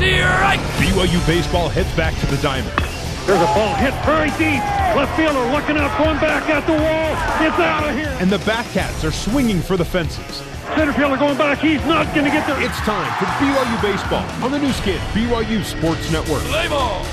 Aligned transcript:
to 0.00 0.22
right. 0.22 0.58
BYU 0.80 1.24
baseball 1.26 1.68
heads 1.68 1.94
back 1.94 2.18
to 2.20 2.26
the 2.26 2.38
diamond. 2.38 2.72
There's 3.26 3.40
a 3.40 3.52
ball 3.52 3.74
hit 3.74 3.92
very 4.06 4.30
deep. 4.40 4.62
Left 4.96 5.14
fielder 5.14 5.44
looking 5.52 5.76
up, 5.76 5.96
going 5.98 6.18
back 6.18 6.48
at 6.48 6.66
the 6.66 6.72
wall. 6.72 7.46
It's 7.46 7.58
out 7.60 7.86
of 7.86 7.94
here. 7.94 8.16
And 8.18 8.30
the 8.30 8.38
Batcats 8.38 9.06
are 9.06 9.12
swinging 9.12 9.60
for 9.60 9.76
the 9.76 9.84
fences. 9.84 10.42
Center 10.74 10.92
fielder 10.94 11.18
going 11.18 11.36
back. 11.36 11.58
He's 11.58 11.84
not 11.84 12.12
going 12.14 12.24
to 12.24 12.30
get 12.30 12.46
there. 12.46 12.60
It's 12.62 12.78
time 12.78 13.12
for 13.18 13.26
BYU 13.44 13.82
baseball 13.82 14.24
on 14.42 14.50
the 14.50 14.58
Nu 14.58 14.72
Skin 14.72 14.98
BYU 15.12 15.62
Sports 15.64 16.10
Network. 16.10 16.42
Play 16.44 16.68
ball. 16.68 17.04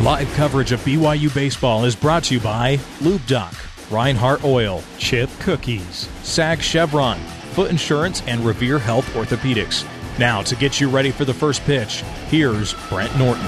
Live 0.00 0.32
coverage 0.32 0.72
of 0.72 0.80
BYU 0.80 1.32
baseball 1.34 1.84
is 1.84 1.94
brought 1.94 2.24
to 2.24 2.34
you 2.34 2.40
by 2.40 2.78
Lube 3.02 3.26
Doc, 3.26 3.54
Rhinehart 3.90 4.44
Oil, 4.44 4.82
Chip 4.98 5.28
Cookies, 5.40 6.08
SAG 6.22 6.62
Chevron, 6.62 7.18
Foot 7.52 7.70
Insurance, 7.70 8.22
and 8.26 8.40
Revere 8.44 8.78
Health 8.78 9.06
Orthopedics. 9.14 9.86
Now, 10.18 10.42
to 10.42 10.54
get 10.54 10.80
you 10.80 10.88
ready 10.88 11.10
for 11.10 11.24
the 11.24 11.34
first 11.34 11.64
pitch, 11.64 12.02
here's 12.28 12.72
Brent 12.88 13.16
Norton. 13.18 13.42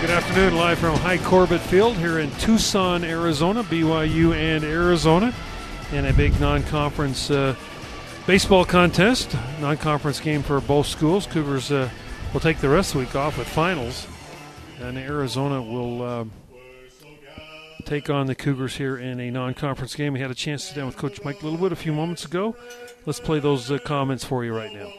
Good 0.00 0.10
afternoon, 0.10 0.54
live 0.54 0.78
from 0.78 0.96
Hi 0.98 1.18
Corbett 1.18 1.60
Field 1.60 1.96
here 1.96 2.20
in 2.20 2.30
Tucson, 2.36 3.02
Arizona, 3.02 3.64
BYU 3.64 4.32
and 4.36 4.62
Arizona, 4.62 5.34
in 5.90 6.04
a 6.06 6.12
big 6.12 6.38
non 6.38 6.62
conference 6.62 7.32
uh, 7.32 7.56
baseball 8.28 8.64
contest, 8.64 9.36
non 9.60 9.76
conference 9.76 10.20
game 10.20 10.44
for 10.44 10.60
both 10.60 10.86
schools. 10.86 11.26
Cougars 11.26 11.72
uh, 11.72 11.90
will 12.32 12.40
take 12.40 12.58
the 12.58 12.68
rest 12.68 12.94
of 12.94 13.00
the 13.00 13.06
week 13.06 13.16
off 13.16 13.36
with 13.36 13.48
finals, 13.48 14.06
and 14.80 14.96
Arizona 14.98 15.60
will. 15.60 16.02
Uh, 16.02 16.24
take 17.84 18.08
on 18.08 18.26
the 18.26 18.34
Cougars 18.34 18.76
here 18.76 18.96
in 18.96 19.20
a 19.20 19.30
non-conference 19.30 19.94
game. 19.94 20.14
We 20.14 20.20
had 20.20 20.30
a 20.30 20.34
chance 20.34 20.62
to 20.62 20.68
sit 20.68 20.76
down 20.76 20.86
with 20.86 20.96
Coach 20.96 21.22
Mike 21.22 21.42
Littlewood 21.42 21.70
a 21.70 21.76
few 21.76 21.92
moments 21.92 22.24
ago. 22.24 22.56
Let's 23.04 23.20
play 23.20 23.40
those 23.40 23.70
uh, 23.70 23.78
comments 23.78 24.24
for 24.24 24.44
you 24.44 24.56
right 24.56 24.72
now. 24.72 24.90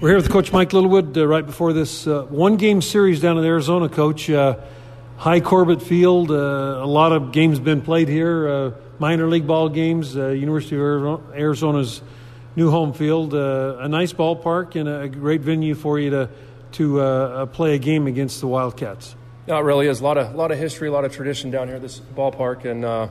We're 0.00 0.10
here 0.10 0.16
with 0.16 0.30
Coach 0.30 0.52
Mike 0.52 0.72
Littlewood 0.72 1.16
uh, 1.16 1.26
right 1.26 1.44
before 1.44 1.72
this 1.72 2.06
uh, 2.06 2.24
one-game 2.24 2.82
series 2.82 3.20
down 3.20 3.38
in 3.38 3.44
Arizona. 3.44 3.88
Coach, 3.88 4.28
uh, 4.28 4.58
Hi 5.16 5.40
Corbett 5.40 5.80
Field. 5.82 6.30
Uh, 6.30 6.34
a 6.34 6.86
lot 6.86 7.12
of 7.12 7.32
games 7.32 7.58
been 7.58 7.80
played 7.80 8.08
here. 8.08 8.48
Uh, 8.48 8.70
minor 8.98 9.26
league 9.26 9.46
ball 9.46 9.70
games. 9.70 10.14
University 10.14 10.76
of 10.76 11.34
Arizona's 11.34 12.02
new 12.54 12.70
home 12.70 12.92
field. 12.92 13.32
a 13.32 13.88
nice 13.88 14.12
ballpark 14.12 14.76
and 14.76 14.88
a 14.88 15.08
great 15.08 15.40
venue 15.40 15.74
for 15.74 15.98
you 15.98 16.10
to 16.10 16.28
to 16.72 17.48
play 17.52 17.74
a 17.74 17.78
game 17.78 18.06
against 18.06 18.40
the 18.40 18.46
Wildcats. 18.46 19.16
No, 19.50 19.58
it 19.58 19.62
really 19.62 19.88
is. 19.88 19.98
A 19.98 20.04
lot 20.04 20.16
of, 20.16 20.36
lot 20.36 20.52
of 20.52 20.58
history, 20.58 20.86
a 20.86 20.92
lot 20.92 21.04
of 21.04 21.12
tradition 21.12 21.50
down 21.50 21.66
here 21.66 21.74
at 21.74 21.82
this 21.82 21.98
ballpark. 21.98 22.64
And, 22.64 22.84
uh, 22.84 23.08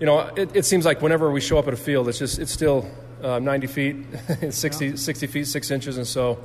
you 0.00 0.06
know, 0.06 0.18
it, 0.34 0.56
it, 0.56 0.64
seems 0.64 0.84
like 0.84 1.00
whenever 1.00 1.30
we 1.30 1.40
show 1.40 1.56
up 1.56 1.68
at 1.68 1.72
a 1.72 1.76
field, 1.76 2.08
it's 2.08 2.18
just, 2.18 2.40
it's 2.40 2.50
still 2.50 2.90
uh, 3.22 3.38
90 3.38 3.66
feet, 3.68 3.96
60, 4.50 4.86
yeah. 4.86 4.96
60 4.96 5.26
feet, 5.28 5.46
6 5.46 5.70
inches. 5.70 5.98
And 5.98 6.04
so 6.04 6.42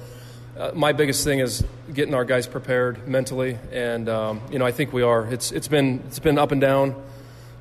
uh, 0.55 0.69
my 0.75 0.93
biggest 0.93 1.23
thing 1.23 1.39
is 1.39 1.65
getting 1.91 2.13
our 2.13 2.25
guys 2.25 2.45
prepared 2.45 3.07
mentally. 3.07 3.57
And, 3.71 4.07
um, 4.07 4.39
you 4.51 4.59
know, 4.59 4.67
I 4.67 4.71
think 4.71 4.93
we 4.93 5.01
are. 5.01 5.25
It's, 5.25 5.51
it's, 5.51 5.67
been, 5.67 6.03
it's 6.05 6.19
been 6.19 6.37
up 6.37 6.51
and 6.51 6.61
down, 6.61 6.89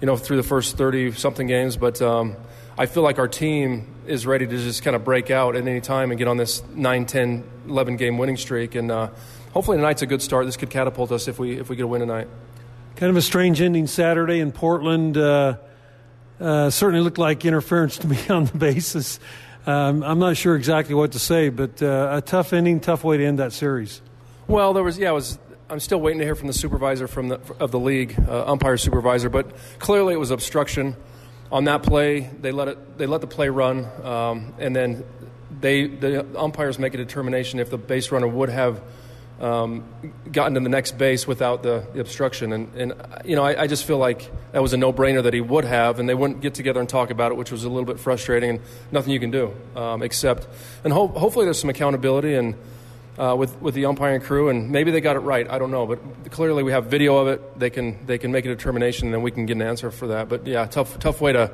you 0.03 0.07
know, 0.07 0.19
through 0.19 0.37
the 0.37 0.43
first 0.43 0.77
30 0.77 1.13
something 1.13 1.47
games. 1.47 1.79
But 1.79 2.03
um, 2.03 2.37
I 2.77 2.85
feel 2.85 3.03
like 3.03 3.19
our 3.19 3.29
team 3.29 3.87
is 4.07 4.27
ready 4.27 4.47
to 4.47 4.59
just 4.59 4.83
kind 4.83 4.95
of 4.95 5.05
break 5.05 5.31
out 5.31 5.57
at 5.57 5.67
any 5.67 5.81
time 5.81 6.11
and 6.11 6.19
get 6.19 6.29
on 6.29 6.37
this 6.37 6.63
9, 6.75 7.07
10, 7.07 7.45
11 7.67 7.97
game 7.97 8.19
winning 8.19 8.37
streak. 8.37 8.75
And, 8.75 8.91
uh, 8.91 9.09
hopefully 9.57 9.79
tonight's 9.79 10.03
a 10.03 10.07
good 10.07 10.21
start. 10.21 10.45
This 10.45 10.59
could 10.59 10.69
catapult 10.69 11.11
us 11.11 11.29
if 11.29 11.39
we 11.39 11.59
if 11.59 11.71
we 11.71 11.77
get 11.77 11.85
a 11.85 11.87
win 11.87 12.01
tonight. 12.01 12.29
Kind 12.97 13.09
of 13.09 13.17
a 13.17 13.23
strange 13.23 13.63
ending 13.63 13.87
Saturday 13.87 14.41
in 14.41 14.53
Portland. 14.53 15.17
Uh, 15.17 15.57
uh, 16.39 16.69
certainly 16.69 17.03
looked 17.03 17.17
like 17.17 17.43
interference 17.47 17.97
to 17.99 18.07
me 18.07 18.19
on 18.29 18.45
the 18.45 18.59
basis. 18.59 19.19
Um, 19.67 20.03
I'm 20.03 20.19
not 20.19 20.37
sure 20.37 20.57
exactly 20.57 20.95
what 20.95 21.13
to 21.13 21.19
say, 21.19 21.49
but 21.49 21.83
uh, 21.83 22.19
a 22.19 22.21
tough 22.21 22.53
ending, 22.53 22.81
tough 22.81 23.03
way 23.03 23.17
to 23.17 23.25
end 23.25 23.39
that 23.39 23.55
series. 23.55 24.03
Well, 24.47 24.75
there 24.75 24.85
was 24.85 24.99
yeah, 24.99 25.09
it 25.09 25.15
was. 25.15 25.39
I'm 25.71 25.81
still 25.81 26.03
waiting 26.03 26.19
to 26.19 26.27
hear 26.27 26.35
from 26.35 26.49
the 26.49 26.53
supervisor 26.53 27.09
from 27.09 27.29
the 27.29 27.41
of 27.59 27.71
the 27.71 27.81
league, 27.81 28.15
uh, 28.29 28.45
umpire 28.45 28.77
supervisor, 28.77 29.31
but 29.31 29.57
clearly 29.79 30.13
it 30.13 30.19
was 30.19 30.31
obstruction 30.31 30.97
on 31.51 31.65
that 31.65 31.83
play. 31.83 32.29
They 32.43 32.53
let 32.53 32.69
it 32.69 32.99
they 32.99 33.07
let 33.07 33.23
the 33.23 33.27
play 33.27 33.49
run, 33.49 33.87
um, 34.05 34.53
and 34.59 34.77
then 34.77 35.03
they 35.63 35.87
the 35.87 36.27
umpires 36.39 36.79
make 36.79 36.93
a 36.93 36.99
determination 36.99 37.59
if 37.59 37.71
the 37.71 37.79
base 37.79 38.13
runner 38.13 38.29
would 38.29 38.51
have 38.51 38.83
um, 39.41 39.85
gotten 40.33 40.55
to 40.55 40.61
the 40.61 40.69
next 40.69 40.97
base 40.97 41.27
without 41.27 41.63
the, 41.63 41.87
the 41.93 42.01
obstruction. 42.01 42.53
And, 42.53 42.75
and 42.75 42.95
you 43.25 43.37
know, 43.37 43.45
I, 43.45 43.63
I, 43.63 43.67
just 43.67 43.85
feel 43.85 43.99
like 43.99 44.31
that 44.53 44.63
was 44.63 44.73
a 44.73 44.79
no 44.79 44.93
brainer 44.93 45.23
that 45.23 45.35
he 45.35 45.43
would 45.43 45.65
have, 45.65 45.99
and 45.99 46.09
they 46.09 46.15
wouldn't 46.15 46.41
get 46.41 46.55
together 46.55 46.81
and 46.81 46.89
talk 46.89 47.11
about 47.11 47.33
it, 47.33 47.35
which 47.37 47.53
was 47.53 47.65
a 47.65 47.69
little 47.69 47.85
bit 47.85 48.01
frustrating 48.01 48.51
and 48.51 48.61
nothing 48.91 49.13
you 49.13 49.21
can 49.21 49.31
do 49.31 49.53
um, 49.75 50.03
except. 50.03 50.49
And 50.85 50.93
ho- 50.93 51.09
hopefully 51.09 51.45
there's 51.45 51.61
some 51.61 51.71
accountability 51.71 52.35
and. 52.35 52.55
Uh, 53.19 53.35
with 53.35 53.59
with 53.63 53.73
the 53.73 53.87
umpiring 53.87 54.21
crew, 54.21 54.51
and 54.51 54.71
maybe 54.71 54.91
they 54.91 55.01
got 55.01 55.17
it 55.17 55.21
right. 55.21 55.49
I 55.51 55.59
don't 55.59 55.71
know, 55.71 55.87
but 55.87 56.31
clearly 56.31 56.63
we 56.63 56.73
have 56.73 56.85
video 56.85 57.17
of 57.17 57.29
it. 57.29 57.59
They 57.59 57.71
can 57.71 58.05
they 58.05 58.19
can 58.19 58.31
make 58.31 58.45
a 58.45 58.49
determination, 58.49 59.07
and 59.07 59.15
then 59.15 59.23
we 59.23 59.31
can 59.31 59.47
get 59.47 59.57
an 59.57 59.63
answer 59.63 59.91
for 59.91 60.09
that. 60.09 60.29
But 60.29 60.47
yeah, 60.47 60.67
tough 60.67 60.99
tough 60.99 61.23
way 61.23 61.33
to, 61.33 61.51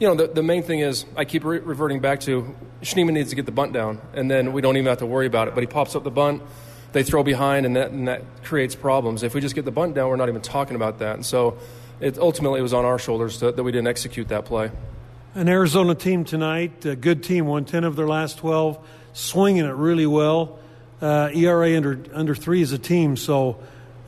you 0.00 0.08
know, 0.08 0.16
the, 0.16 0.26
the 0.26 0.42
main 0.42 0.64
thing 0.64 0.80
is 0.80 1.04
I 1.16 1.24
keep 1.24 1.44
re- 1.44 1.60
reverting 1.60 2.00
back 2.00 2.18
to 2.22 2.52
Schneemann 2.82 3.12
needs 3.12 3.30
to 3.30 3.36
get 3.36 3.46
the 3.46 3.52
bunt 3.52 3.72
down, 3.72 4.00
and 4.12 4.28
then 4.28 4.52
we 4.52 4.60
don't 4.60 4.76
even 4.76 4.88
have 4.88 4.98
to 4.98 5.06
worry 5.06 5.28
about 5.28 5.46
it. 5.46 5.54
But 5.54 5.60
he 5.60 5.68
pops 5.68 5.94
up 5.94 6.02
the 6.02 6.10
bunt 6.10 6.42
they 6.94 7.02
throw 7.02 7.22
behind, 7.22 7.66
and 7.66 7.76
that, 7.76 7.90
and 7.90 8.08
that 8.08 8.22
creates 8.44 8.74
problems. 8.74 9.22
If 9.24 9.34
we 9.34 9.40
just 9.40 9.54
get 9.54 9.64
the 9.64 9.72
bunt 9.72 9.94
down, 9.94 10.08
we're 10.08 10.16
not 10.16 10.28
even 10.28 10.40
talking 10.40 10.76
about 10.76 11.00
that. 11.00 11.16
And 11.16 11.26
so 11.26 11.58
it 12.00 12.16
ultimately 12.18 12.62
was 12.62 12.72
on 12.72 12.84
our 12.84 13.00
shoulders 13.00 13.38
to, 13.38 13.50
that 13.50 13.62
we 13.62 13.72
didn't 13.72 13.88
execute 13.88 14.28
that 14.28 14.44
play. 14.44 14.70
An 15.34 15.48
Arizona 15.48 15.96
team 15.96 16.24
tonight, 16.24 16.86
a 16.86 16.94
good 16.94 17.24
team, 17.24 17.46
won 17.46 17.64
10 17.64 17.82
of 17.82 17.96
their 17.96 18.06
last 18.06 18.38
12, 18.38 18.78
swinging 19.12 19.64
it 19.64 19.74
really 19.74 20.06
well. 20.06 20.60
Uh, 21.02 21.30
ERA 21.34 21.76
under, 21.76 21.98
under 22.12 22.34
three 22.36 22.62
as 22.62 22.70
a 22.70 22.78
team, 22.78 23.16
so 23.16 23.58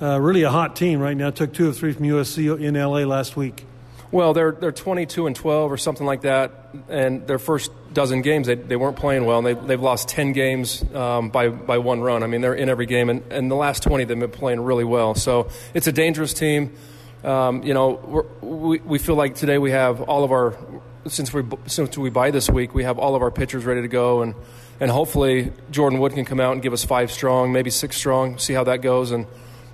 uh, 0.01 0.21
really 0.21 0.45
a 0.45 0.51
hot 0.51 0.77
team 0.77 1.01
right 1.01 1.17
now. 1.17 1.31
Took 1.31 1.53
two 1.53 1.69
of 1.69 1.77
three 1.77 1.93
from 1.93 2.07
USC 2.07 2.61
in 2.61 2.75
LA 2.75 3.01
last 3.01 3.37
week. 3.37 3.67
Well, 4.13 4.33
they're 4.33 4.53
they're 4.53 4.73
22 4.73 5.27
and 5.27 5.35
12 5.35 5.73
or 5.73 5.77
something 5.77 6.07
like 6.07 6.23
that, 6.23 6.53
and 6.89 7.27
their 7.27 7.41
first 7.41 7.73
dozen 7.97 8.21
games 8.21 8.47
they, 8.47 8.55
they 8.55 8.77
weren't 8.77 8.97
playing 8.97 9.25
well, 9.25 9.39
and 9.39 9.47
they 9.47 9.55
they've 9.55 9.81
lost 9.81 10.07
10 10.09 10.33
games 10.33 10.85
um, 10.95 11.31
by 11.31 11.49
by 11.49 11.79
one 11.79 12.01
run. 12.03 12.23
I 12.23 12.27
mean, 12.27 12.43
they're 12.43 12.55
in 12.55 12.69
every 12.69 12.87
game, 12.87 13.09
and, 13.09 13.25
and 13.33 13.51
the 13.51 13.57
last 13.57 13.83
20 13.83 14.05
they've 14.05 14.19
been 14.19 14.31
playing 14.31 14.61
really 14.61 14.85
well. 14.85 15.15
So 15.15 15.49
it's 15.75 15.87
a 15.87 15.93
dangerous 15.93 16.35
team. 16.35 16.75
Um, 17.25 17.63
you 17.63 17.73
know, 17.75 18.27
we 18.43 18.79
we 18.81 18.99
feel 18.99 19.17
like 19.17 19.35
today 19.35 19.57
we 19.57 19.71
have 19.71 20.03
all 20.03 20.23
of 20.25 20.31
our 20.31 20.57
since 21.09 21.33
we 21.33 21.43
since 21.67 21.97
we 21.97 22.11
buy 22.11 22.31
this 22.31 22.51
week, 22.51 22.75
we 22.75 22.85
have 22.85 22.99
all 22.99 23.17
of 23.17 23.23
our 23.23 23.31
pitchers 23.31 23.65
ready 23.65 23.81
to 23.81 23.89
go, 23.89 24.21
and 24.21 24.35
and 24.79 24.91
hopefully 24.91 25.53
Jordan 25.71 25.99
Wood 25.99 26.13
can 26.13 26.27
come 26.27 26.39
out 26.39 26.53
and 26.53 26.63
give 26.63 26.75
us 26.75 26.85
five 26.85 27.11
strong, 27.11 27.51
maybe 27.51 27.71
six 27.71 27.97
strong. 27.97 28.39
See 28.39 28.53
how 28.53 28.65
that 28.65 28.83
goes, 28.83 29.11
and 29.11 29.27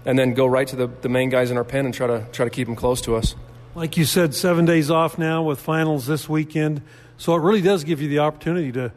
and 0.05 0.17
then 0.17 0.33
go 0.33 0.47
right 0.47 0.69
to 0.69 0.77
the, 0.77 0.87
the 0.87 1.09
main 1.09 1.29
guys 1.29 1.51
in 1.51 1.57
our 1.57 1.65
pen 1.65 1.87
and 1.87 1.93
try 1.93 2.07
to 2.07 2.25
try 2.31 2.45
to 2.45 2.51
keep 2.51 2.69
them 2.69 2.77
close 2.77 3.01
to 3.03 3.17
us. 3.17 3.35
Like 3.75 3.97
you 3.97 4.05
said, 4.05 4.35
seven 4.35 4.65
days 4.65 4.91
off 4.91 5.19
now 5.19 5.43
with 5.43 5.59
finals 5.59 6.07
this 6.07 6.29
weekend. 6.29 6.83
So 7.17 7.35
it 7.35 7.41
really 7.41 7.61
does 7.61 7.85
give 7.85 8.01
you 8.01 8.09
the 8.09 8.21
opportunity 8.21 8.73
to 8.73 8.93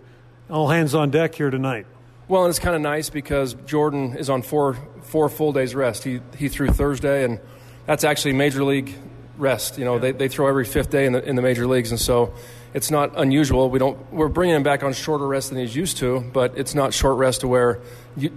all 0.49 0.67
hands 0.69 0.95
on 0.95 1.11
deck 1.11 1.35
here 1.35 1.49
tonight. 1.49 1.85
Well, 2.27 2.43
and 2.43 2.49
it's 2.49 2.59
kind 2.59 2.75
of 2.75 2.81
nice 2.81 3.09
because 3.09 3.53
Jordan 3.65 4.17
is 4.17 4.29
on 4.29 4.41
four 4.41 4.77
four 5.03 5.29
full 5.29 5.53
days 5.53 5.75
rest. 5.75 6.03
He 6.03 6.21
he 6.37 6.49
threw 6.49 6.67
Thursday, 6.67 7.23
and 7.23 7.39
that's 7.85 8.03
actually 8.03 8.33
major 8.33 8.63
league 8.63 8.95
rest. 9.37 9.77
You 9.77 9.85
know, 9.85 9.99
they, 9.99 10.11
they 10.11 10.27
throw 10.27 10.47
every 10.47 10.65
fifth 10.65 10.89
day 10.89 11.05
in 11.05 11.13
the 11.13 11.23
in 11.23 11.35
the 11.35 11.43
major 11.43 11.67
leagues, 11.67 11.91
and 11.91 11.99
so 11.99 12.33
it's 12.73 12.89
not 12.89 13.11
unusual. 13.15 13.69
We 13.69 13.77
don't 13.77 14.11
we're 14.11 14.27
bringing 14.27 14.55
him 14.55 14.63
back 14.63 14.83
on 14.83 14.93
shorter 14.93 15.27
rest 15.27 15.49
than 15.49 15.59
he's 15.59 15.75
used 15.75 15.97
to, 15.97 16.19
but 16.19 16.57
it's 16.57 16.73
not 16.73 16.93
short 16.93 17.17
rest 17.17 17.41
to 17.41 17.47
where 17.47 17.79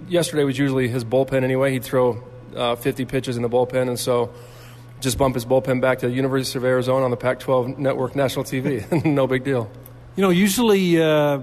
yesterday 0.07 0.43
was 0.43 0.57
usually 0.57 0.87
his 0.87 1.03
bullpen 1.03 1.43
anyway. 1.43 1.71
He'd 1.71 1.83
throw 1.83 2.23
uh, 2.55 2.75
50 2.75 3.05
pitches 3.05 3.37
in 3.37 3.43
the 3.43 3.49
bullpen, 3.49 3.87
and 3.87 3.99
so 3.99 4.31
just 4.99 5.17
bump 5.17 5.35
his 5.35 5.45
bullpen 5.45 5.81
back 5.81 5.99
to 5.99 6.07
the 6.07 6.13
University 6.13 6.57
of 6.57 6.65
Arizona 6.65 7.05
on 7.05 7.11
the 7.11 7.17
Pac-12 7.17 7.77
network 7.77 8.15
national 8.15 8.45
TV. 8.45 9.05
no 9.05 9.27
big 9.27 9.43
deal. 9.43 9.69
You 10.15 10.23
know, 10.23 10.29
usually 10.29 11.01
uh, 11.01 11.39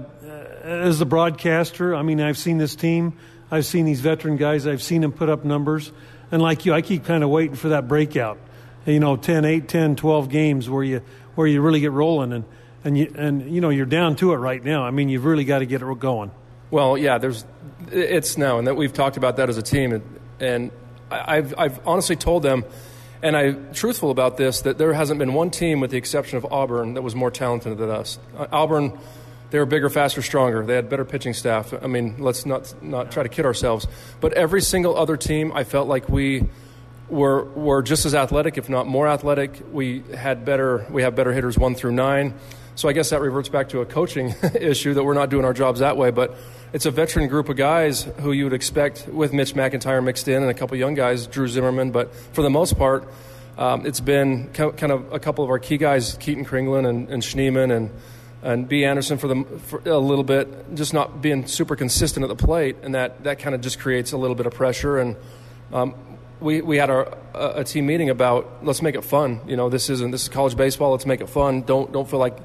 as 0.63 1.01
a 1.01 1.05
broadcaster, 1.05 1.95
I 1.95 2.01
mean, 2.01 2.21
I've 2.21 2.37
seen 2.37 2.57
this 2.57 2.75
team, 2.75 3.17
I've 3.49 3.65
seen 3.65 3.85
these 3.85 4.01
veteran 4.01 4.37
guys, 4.37 4.67
I've 4.67 4.83
seen 4.83 5.01
them 5.01 5.11
put 5.11 5.29
up 5.29 5.45
numbers, 5.45 5.91
and 6.31 6.41
like 6.41 6.65
you, 6.65 6.73
I 6.73 6.81
keep 6.81 7.05
kind 7.05 7.23
of 7.23 7.29
waiting 7.29 7.55
for 7.55 7.69
that 7.69 7.87
breakout. 7.87 8.37
You 8.85 8.99
know, 8.99 9.17
10, 9.17 9.45
8, 9.45 9.67
10, 9.67 9.95
12 9.95 10.29
games 10.29 10.69
where 10.69 10.83
you 10.83 11.01
where 11.35 11.47
you 11.47 11.61
really 11.61 11.79
get 11.79 11.91
rolling, 11.91 12.31
and 12.33 12.45
and 12.83 12.97
you 12.97 13.13
and 13.15 13.51
you 13.51 13.59
know 13.59 13.69
you're 13.69 13.85
down 13.85 14.15
to 14.17 14.33
it 14.33 14.37
right 14.37 14.63
now. 14.63 14.83
I 14.83 14.91
mean, 14.91 15.09
you've 15.09 15.25
really 15.25 15.43
got 15.43 15.59
to 15.59 15.65
get 15.65 15.81
it 15.81 15.99
going. 15.99 16.31
Well, 16.71 16.97
yeah, 16.97 17.17
there's 17.17 17.45
it's 17.91 18.37
now, 18.37 18.59
and 18.59 18.67
that 18.67 18.75
we've 18.75 18.93
talked 18.93 19.17
about 19.17 19.37
that 19.37 19.49
as 19.49 19.57
a 19.57 19.61
team, 19.61 19.93
and, 19.93 20.19
and 20.39 20.71
I've 21.09 21.53
I've 21.57 21.85
honestly 21.87 22.15
told 22.15 22.43
them 22.43 22.65
and 23.21 23.35
I'm 23.35 23.73
truthful 23.73 24.11
about 24.11 24.37
this 24.37 24.61
that 24.61 24.77
there 24.77 24.93
hasn't 24.93 25.19
been 25.19 25.33
one 25.33 25.49
team, 25.49 25.79
with 25.79 25.91
the 25.91 25.97
exception 25.97 26.37
of 26.37 26.45
Auburn, 26.45 26.93
that 26.93 27.01
was 27.01 27.15
more 27.15 27.31
talented 27.31 27.77
than 27.77 27.89
us. 27.89 28.19
Uh, 28.37 28.47
Auburn, 28.51 28.97
they 29.49 29.59
were 29.59 29.65
bigger, 29.65 29.89
faster, 29.89 30.21
stronger. 30.21 30.65
They 30.65 30.75
had 30.75 30.89
better 30.89 31.05
pitching 31.05 31.33
staff. 31.33 31.73
I 31.73 31.87
mean, 31.87 32.15
let's 32.19 32.45
not 32.45 32.73
not 32.81 33.11
try 33.11 33.23
to 33.23 33.29
kid 33.29 33.45
ourselves. 33.45 33.87
But 34.19 34.33
every 34.33 34.61
single 34.61 34.97
other 34.97 35.17
team, 35.17 35.51
I 35.53 35.63
felt 35.63 35.87
like 35.87 36.09
we 36.09 36.47
were 37.09 37.45
were 37.45 37.81
just 37.81 38.05
as 38.05 38.13
athletic, 38.13 38.57
if 38.57 38.69
not 38.69 38.87
more 38.87 39.07
athletic. 39.07 39.61
We 39.71 40.03
had 40.15 40.45
better 40.45 40.85
we 40.89 41.03
have 41.03 41.15
better 41.15 41.31
hitters 41.31 41.57
one 41.57 41.75
through 41.75 41.93
nine. 41.93 42.33
So 42.77 42.87
I 42.87 42.93
guess 42.93 43.09
that 43.09 43.21
reverts 43.21 43.49
back 43.49 43.69
to 43.69 43.81
a 43.81 43.87
coaching 43.87 44.35
issue 44.53 44.93
that 44.93 45.03
we're 45.03 45.15
not 45.15 45.31
doing 45.31 45.45
our 45.45 45.53
jobs 45.53 45.79
that 45.79 45.97
way. 45.97 46.11
But 46.11 46.35
it's 46.73 46.85
a 46.85 46.91
veteran 46.91 47.27
group 47.27 47.49
of 47.49 47.57
guys 47.57 48.03
who 48.19 48.33
you 48.33 48.43
would 48.43 48.53
expect 48.53 49.07
with 49.07 49.33
Mitch 49.33 49.55
McIntyre 49.55 50.03
mixed 50.03 50.27
in 50.27 50.43
and 50.43 50.51
a 50.51 50.53
couple 50.53 50.77
young 50.77 50.93
guys, 50.93 51.25
Drew 51.25 51.47
Zimmerman. 51.47 51.89
But 51.89 52.13
for 52.13 52.43
the 52.43 52.51
most 52.51 52.77
part, 52.77 53.11
um, 53.57 53.87
it's 53.87 53.99
been 53.99 54.49
kind 54.53 54.91
of 54.91 55.11
a 55.11 55.19
couple 55.19 55.43
of 55.43 55.49
our 55.49 55.57
key 55.57 55.77
guys, 55.77 56.17
Keaton 56.19 56.45
Kringlen 56.45 56.87
and, 56.87 57.09
and 57.09 57.23
Schneemann 57.23 57.75
and 57.75 57.89
and 58.43 58.69
B. 58.69 58.85
Anderson 58.85 59.17
for, 59.17 59.27
the, 59.27 59.43
for 59.65 59.81
a 59.89 59.97
little 59.97 60.23
bit, 60.23 60.75
just 60.75 60.93
not 60.93 61.23
being 61.23 61.47
super 61.47 61.75
consistent 61.75 62.23
at 62.23 62.29
the 62.29 62.35
plate, 62.35 62.77
and 62.83 62.93
that, 62.93 63.23
that 63.23 63.39
kind 63.39 63.55
of 63.55 63.61
just 63.61 63.79
creates 63.79 64.11
a 64.11 64.17
little 64.17 64.35
bit 64.35 64.45
of 64.45 64.53
pressure. 64.53 64.99
And 64.99 65.15
um, 65.73 65.95
we, 66.39 66.61
we 66.61 66.77
had 66.77 66.91
our, 66.91 67.17
a, 67.33 67.61
a 67.61 67.63
team 67.63 67.87
meeting 67.87 68.11
about 68.11 68.63
let's 68.63 68.83
make 68.83 68.93
it 68.93 69.03
fun. 69.03 69.41
You 69.47 69.55
know, 69.55 69.69
this 69.69 69.89
isn't 69.89 70.11
this 70.11 70.21
is 70.21 70.29
college 70.29 70.55
baseball. 70.55 70.91
Let's 70.91 71.07
make 71.07 71.21
it 71.21 71.29
fun. 71.29 71.63
Don't 71.63 71.91
don't 71.91 72.07
feel 72.07 72.19
like 72.19 72.37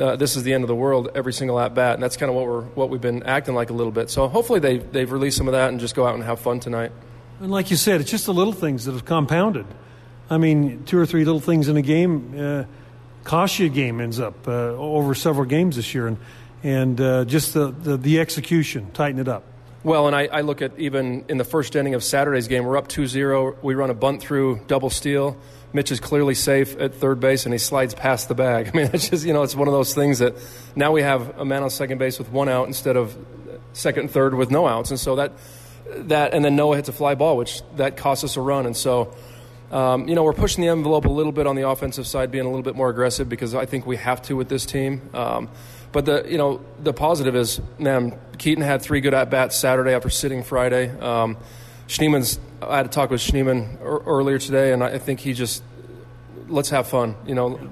uh, 0.00 0.16
this 0.16 0.36
is 0.36 0.42
the 0.42 0.52
end 0.52 0.64
of 0.64 0.68
the 0.68 0.74
world 0.74 1.10
every 1.14 1.32
single 1.32 1.58
at 1.60 1.74
bat, 1.74 1.94
and 1.94 2.02
that's 2.02 2.16
kind 2.16 2.30
of 2.30 2.36
what 2.36 2.46
we're 2.46 2.62
what 2.62 2.90
we've 2.90 3.00
been 3.00 3.22
acting 3.22 3.54
like 3.54 3.70
a 3.70 3.72
little 3.72 3.92
bit. 3.92 4.10
So 4.10 4.28
hopefully 4.28 4.60
they 4.60 4.78
they've 4.78 5.10
released 5.10 5.36
some 5.36 5.48
of 5.48 5.52
that 5.52 5.70
and 5.70 5.80
just 5.80 5.94
go 5.94 6.06
out 6.06 6.14
and 6.14 6.24
have 6.24 6.40
fun 6.40 6.60
tonight. 6.60 6.92
And 7.40 7.50
like 7.50 7.70
you 7.70 7.76
said, 7.76 8.00
it's 8.00 8.10
just 8.10 8.26
the 8.26 8.34
little 8.34 8.52
things 8.52 8.84
that 8.84 8.92
have 8.92 9.04
compounded. 9.04 9.66
I 10.30 10.38
mean, 10.38 10.84
two 10.84 10.98
or 10.98 11.06
three 11.06 11.24
little 11.24 11.40
things 11.40 11.68
in 11.68 11.76
a 11.76 11.82
game 11.82 12.34
uh, 12.38 12.64
cost 13.24 13.58
you 13.58 13.66
a 13.66 13.68
game 13.68 14.00
ends 14.00 14.20
up 14.20 14.48
uh, 14.48 14.50
over 14.50 15.14
several 15.14 15.44
games 15.44 15.76
this 15.76 15.94
year, 15.94 16.06
and 16.06 16.16
and 16.62 17.00
uh, 17.00 17.24
just 17.24 17.54
the, 17.54 17.70
the 17.70 17.96
the 17.96 18.20
execution, 18.20 18.90
tighten 18.92 19.20
it 19.20 19.28
up. 19.28 19.44
Well, 19.84 20.06
and 20.06 20.16
I, 20.16 20.26
I, 20.28 20.40
look 20.40 20.62
at 20.62 20.78
even 20.78 21.26
in 21.28 21.36
the 21.36 21.44
first 21.44 21.76
inning 21.76 21.92
of 21.92 22.02
Saturday's 22.02 22.48
game, 22.48 22.64
we're 22.64 22.78
up 22.78 22.88
2 22.88 23.06
0. 23.06 23.58
We 23.60 23.74
run 23.74 23.90
a 23.90 23.94
bunt 23.94 24.22
through 24.22 24.62
double 24.66 24.88
steal. 24.88 25.36
Mitch 25.74 25.90
is 25.90 25.98
clearly 25.98 26.34
safe 26.34 26.78
at 26.78 26.94
third 26.94 27.18
base, 27.18 27.44
and 27.44 27.52
he 27.52 27.58
slides 27.58 27.94
past 27.94 28.28
the 28.28 28.34
bag. 28.34 28.68
I 28.72 28.76
mean, 28.76 28.90
it's 28.94 29.10
just, 29.10 29.26
you 29.26 29.32
know, 29.32 29.42
it's 29.42 29.56
one 29.56 29.68
of 29.68 29.74
those 29.74 29.92
things 29.92 30.20
that 30.20 30.36
now 30.74 30.92
we 30.92 31.02
have 31.02 31.38
a 31.38 31.44
man 31.44 31.62
on 31.64 31.68
second 31.68 31.98
base 31.98 32.18
with 32.18 32.30
one 32.30 32.48
out 32.48 32.68
instead 32.68 32.96
of 32.96 33.14
second 33.72 34.02
and 34.02 34.10
third 34.10 34.34
with 34.34 34.50
no 34.52 34.68
outs. 34.68 34.90
And 34.90 35.00
so 35.00 35.16
that, 35.16 35.32
that 36.08 36.32
and 36.32 36.44
then 36.44 36.54
Noah 36.54 36.76
hits 36.76 36.88
a 36.88 36.92
fly 36.92 37.16
ball, 37.16 37.36
which 37.36 37.60
that 37.76 37.96
costs 37.96 38.22
us 38.22 38.36
a 38.36 38.40
run. 38.40 38.66
And 38.66 38.76
so, 38.76 39.14
um, 39.72 40.08
you 40.08 40.14
know, 40.14 40.22
we're 40.22 40.32
pushing 40.32 40.62
the 40.62 40.68
envelope 40.68 41.06
a 41.06 41.10
little 41.10 41.32
bit 41.32 41.48
on 41.48 41.56
the 41.56 41.68
offensive 41.68 42.06
side, 42.06 42.30
being 42.30 42.44
a 42.44 42.48
little 42.48 42.62
bit 42.62 42.76
more 42.76 42.88
aggressive 42.88 43.28
because 43.28 43.54
I 43.56 43.66
think 43.66 43.84
we 43.84 43.96
have 43.96 44.22
to 44.22 44.36
with 44.36 44.48
this 44.48 44.64
team. 44.64 45.02
Um, 45.12 45.48
but 45.90 46.06
the 46.06 46.24
you 46.28 46.38
know 46.38 46.60
the 46.80 46.92
positive 46.92 47.36
is, 47.36 47.60
man, 47.78 48.18
Keaton 48.38 48.62
had 48.62 48.82
three 48.82 49.00
good 49.00 49.14
at 49.14 49.30
bats 49.30 49.56
Saturday 49.56 49.92
after 49.92 50.10
sitting 50.10 50.42
Friday. 50.42 50.90
Um, 50.98 51.36
Schneemann's 51.94 52.40
I 52.60 52.78
had 52.78 52.86
a 52.86 52.88
talk 52.88 53.10
with 53.10 53.20
Schneemann 53.20 53.78
earlier 53.80 54.38
today, 54.38 54.72
and 54.72 54.82
I 54.82 54.98
think 54.98 55.20
he 55.20 55.32
just 55.32 55.62
let's 56.48 56.70
have 56.70 56.88
fun. 56.88 57.14
You 57.24 57.36
know, 57.36 57.70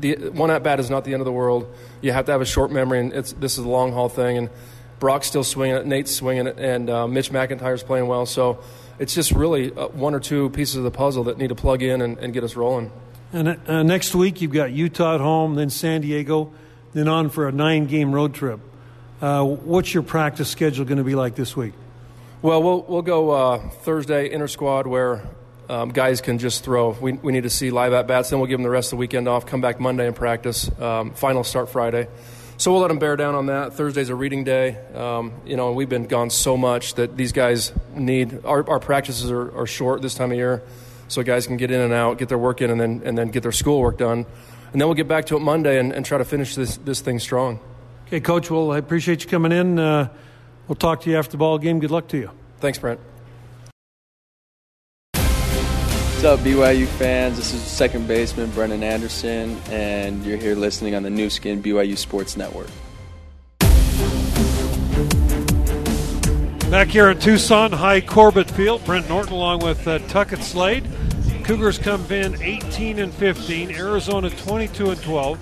the 0.00 0.30
one 0.30 0.50
at 0.50 0.64
bat 0.64 0.80
is 0.80 0.90
not 0.90 1.04
the 1.04 1.12
end 1.12 1.20
of 1.20 1.26
the 1.26 1.32
world. 1.32 1.72
You 2.00 2.10
have 2.10 2.26
to 2.26 2.32
have 2.32 2.40
a 2.40 2.46
short 2.46 2.72
memory, 2.72 2.98
and 2.98 3.12
it's 3.12 3.32
this 3.34 3.58
is 3.58 3.64
a 3.64 3.68
long 3.68 3.92
haul 3.92 4.08
thing. 4.08 4.36
And 4.36 4.50
Brock's 4.98 5.28
still 5.28 5.44
swinging 5.44 5.76
it, 5.76 5.86
Nate's 5.86 6.12
swinging 6.12 6.48
it, 6.48 6.58
and 6.58 6.90
uh, 6.90 7.06
Mitch 7.06 7.30
McIntyre's 7.30 7.84
playing 7.84 8.08
well. 8.08 8.26
So 8.26 8.58
it's 8.98 9.14
just 9.14 9.30
really 9.30 9.72
uh, 9.72 9.88
one 9.88 10.14
or 10.14 10.20
two 10.20 10.50
pieces 10.50 10.76
of 10.76 10.82
the 10.82 10.90
puzzle 10.90 11.24
that 11.24 11.38
need 11.38 11.48
to 11.48 11.54
plug 11.54 11.82
in 11.82 12.02
and, 12.02 12.18
and 12.18 12.32
get 12.32 12.42
us 12.42 12.56
rolling. 12.56 12.90
And 13.32 13.60
uh, 13.68 13.84
next 13.84 14.12
week 14.14 14.42
you've 14.42 14.52
got 14.52 14.72
Utah 14.72 15.14
at 15.14 15.20
home, 15.20 15.54
then 15.54 15.70
San 15.70 16.00
Diego, 16.00 16.52
then 16.94 17.06
on 17.06 17.30
for 17.30 17.46
a 17.46 17.52
nine-game 17.52 18.12
road 18.12 18.34
trip. 18.34 18.58
Uh, 19.20 19.44
what's 19.44 19.94
your 19.94 20.02
practice 20.02 20.48
schedule 20.50 20.84
going 20.84 20.98
to 20.98 21.04
be 21.04 21.14
like 21.14 21.36
this 21.36 21.56
week? 21.56 21.74
Well, 22.42 22.60
we'll, 22.60 22.82
we'll 22.82 23.02
go 23.02 23.30
uh, 23.30 23.68
Thursday 23.68 24.32
inter 24.32 24.48
squad 24.48 24.88
where 24.88 25.22
um, 25.68 25.90
guys 25.90 26.20
can 26.20 26.38
just 26.38 26.64
throw. 26.64 26.90
We, 26.90 27.12
we 27.12 27.32
need 27.32 27.44
to 27.44 27.50
see 27.50 27.70
live 27.70 27.92
at 27.92 28.08
bats. 28.08 28.30
Then 28.30 28.40
we'll 28.40 28.48
give 28.48 28.58
them 28.58 28.64
the 28.64 28.70
rest 28.70 28.88
of 28.88 28.96
the 28.96 28.96
weekend 28.96 29.28
off. 29.28 29.46
Come 29.46 29.60
back 29.60 29.78
Monday 29.78 30.08
and 30.08 30.16
practice. 30.16 30.68
Um, 30.80 31.14
final 31.14 31.44
start 31.44 31.68
Friday. 31.68 32.08
So 32.56 32.72
we'll 32.72 32.80
let 32.80 32.88
them 32.88 32.98
bear 32.98 33.14
down 33.14 33.36
on 33.36 33.46
that. 33.46 33.74
Thursday's 33.74 34.08
a 34.08 34.16
reading 34.16 34.42
day. 34.42 34.76
Um, 34.92 35.34
you 35.46 35.54
know, 35.54 35.70
we've 35.70 35.88
been 35.88 36.08
gone 36.08 36.30
so 36.30 36.56
much 36.56 36.94
that 36.94 37.16
these 37.16 37.30
guys 37.30 37.72
need. 37.94 38.44
Our, 38.44 38.68
our 38.68 38.80
practices 38.80 39.30
are, 39.30 39.56
are 39.56 39.66
short 39.68 40.02
this 40.02 40.16
time 40.16 40.32
of 40.32 40.36
year, 40.36 40.64
so 41.06 41.22
guys 41.22 41.46
can 41.46 41.56
get 41.58 41.70
in 41.70 41.80
and 41.80 41.92
out, 41.92 42.18
get 42.18 42.28
their 42.28 42.38
work 42.38 42.60
in, 42.60 42.70
and 42.70 42.80
then 42.80 43.02
and 43.04 43.16
then 43.16 43.28
get 43.28 43.44
their 43.44 43.52
schoolwork 43.52 43.98
done. 43.98 44.26
And 44.72 44.80
then 44.80 44.88
we'll 44.88 44.96
get 44.96 45.06
back 45.06 45.26
to 45.26 45.36
it 45.36 45.40
Monday 45.40 45.78
and, 45.78 45.92
and 45.92 46.04
try 46.04 46.18
to 46.18 46.24
finish 46.24 46.56
this 46.56 46.76
this 46.78 47.00
thing 47.00 47.20
strong. 47.20 47.60
Okay, 48.08 48.18
Coach. 48.18 48.50
Well, 48.50 48.72
I 48.72 48.78
appreciate 48.78 49.22
you 49.22 49.30
coming 49.30 49.52
in. 49.52 49.78
Uh, 49.78 50.08
we'll 50.68 50.76
talk 50.76 51.00
to 51.02 51.10
you 51.10 51.16
after 51.16 51.32
the 51.32 51.38
ball 51.38 51.58
game. 51.58 51.80
Good 51.80 51.90
luck 51.90 52.08
to 52.08 52.18
you. 52.18 52.30
Thanks, 52.58 52.78
Brent. 52.78 53.00
What's 56.22 56.24
up, 56.24 56.46
BYU 56.46 56.86
fans? 56.86 57.36
This 57.36 57.52
is 57.52 57.60
second 57.62 58.06
baseman 58.06 58.48
Brennan 58.52 58.84
Anderson, 58.84 59.58
and 59.70 60.24
you're 60.24 60.36
here 60.36 60.54
listening 60.54 60.94
on 60.94 61.02
the 61.02 61.10
Nu 61.10 61.28
Skin 61.28 61.60
BYU 61.60 61.98
Sports 61.98 62.36
Network. 62.36 62.68
Back 66.70 66.88
here 66.88 67.10
in 67.10 67.18
Tucson, 67.18 67.72
Hi 67.72 68.00
Corbett 68.00 68.48
Field, 68.48 68.84
Brent 68.84 69.08
Norton 69.08 69.32
along 69.32 69.64
with 69.64 69.86
uh, 69.88 69.98
Tuckett 70.08 70.44
Slade. 70.44 70.88
Cougars 71.42 71.76
come 71.76 72.06
in 72.12 72.40
18 72.40 73.00
and 73.00 73.12
15, 73.12 73.72
Arizona 73.72 74.30
22 74.30 74.90
and 74.90 75.02
12. 75.02 75.38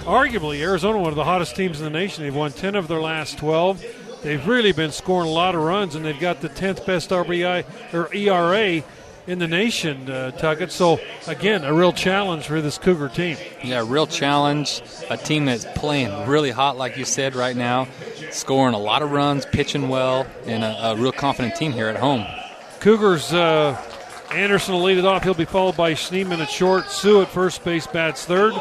Arguably, 0.00 0.60
Arizona 0.60 0.98
one 0.98 1.10
of 1.10 1.16
the 1.16 1.24
hottest 1.24 1.54
teams 1.56 1.78
in 1.78 1.84
the 1.84 1.90
nation. 1.90 2.24
They've 2.24 2.34
won 2.34 2.52
10 2.52 2.74
of 2.74 2.88
their 2.88 3.02
last 3.02 3.36
12 3.36 3.84
they've 4.22 4.46
really 4.46 4.72
been 4.72 4.92
scoring 4.92 5.28
a 5.28 5.32
lot 5.32 5.54
of 5.54 5.62
runs, 5.62 5.94
and 5.94 6.04
they've 6.04 6.18
got 6.18 6.40
the 6.40 6.48
10th 6.48 6.86
best 6.86 7.10
RBI 7.10 7.64
or 7.92 8.12
ERA 8.14 8.82
in 9.26 9.38
the 9.38 9.48
nation, 9.48 10.08
uh, 10.08 10.30
Tuckett. 10.32 10.70
So 10.70 11.00
again, 11.26 11.64
a 11.64 11.74
real 11.74 11.92
challenge 11.92 12.46
for 12.46 12.60
this 12.60 12.78
Cougar 12.78 13.08
team. 13.08 13.36
Yeah, 13.62 13.84
real 13.86 14.06
challenge. 14.06 14.82
A 15.10 15.16
team 15.16 15.46
that's 15.46 15.64
playing 15.74 16.28
really 16.28 16.50
hot, 16.50 16.76
like 16.76 16.96
you 16.96 17.04
said, 17.04 17.34
right 17.34 17.56
now, 17.56 17.88
scoring 18.30 18.74
a 18.74 18.78
lot 18.78 19.02
of 19.02 19.10
runs, 19.10 19.44
pitching 19.46 19.88
well, 19.88 20.26
and 20.44 20.62
a, 20.62 20.90
a 20.90 20.96
real 20.96 21.12
confident 21.12 21.56
team 21.56 21.72
here 21.72 21.88
at 21.88 21.96
home. 21.96 22.24
Cougars. 22.80 23.32
Uh, 23.32 23.80
Anderson 24.32 24.74
will 24.74 24.82
lead 24.82 24.98
it 24.98 25.04
off. 25.04 25.22
He'll 25.22 25.34
be 25.34 25.44
followed 25.44 25.76
by 25.76 25.94
Schneemann 25.94 26.40
at 26.40 26.50
short. 26.50 26.90
Sue 26.90 27.22
at 27.22 27.28
first 27.28 27.64
base 27.64 27.86
bats 27.86 28.24
third. 28.24 28.54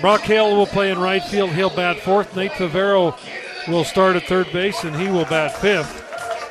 Brock 0.00 0.20
Hale 0.20 0.56
will 0.56 0.66
play 0.66 0.90
in 0.92 0.98
right 0.98 1.22
field. 1.22 1.50
He'll 1.50 1.74
bat 1.74 1.98
fourth. 1.98 2.36
Nate 2.36 2.52
Favero 2.52 3.18
will 3.68 3.84
start 3.84 4.16
at 4.16 4.24
third 4.24 4.50
base, 4.52 4.84
and 4.84 4.96
he 4.96 5.08
will 5.08 5.24
bat 5.26 5.56
fifth. 5.56 6.04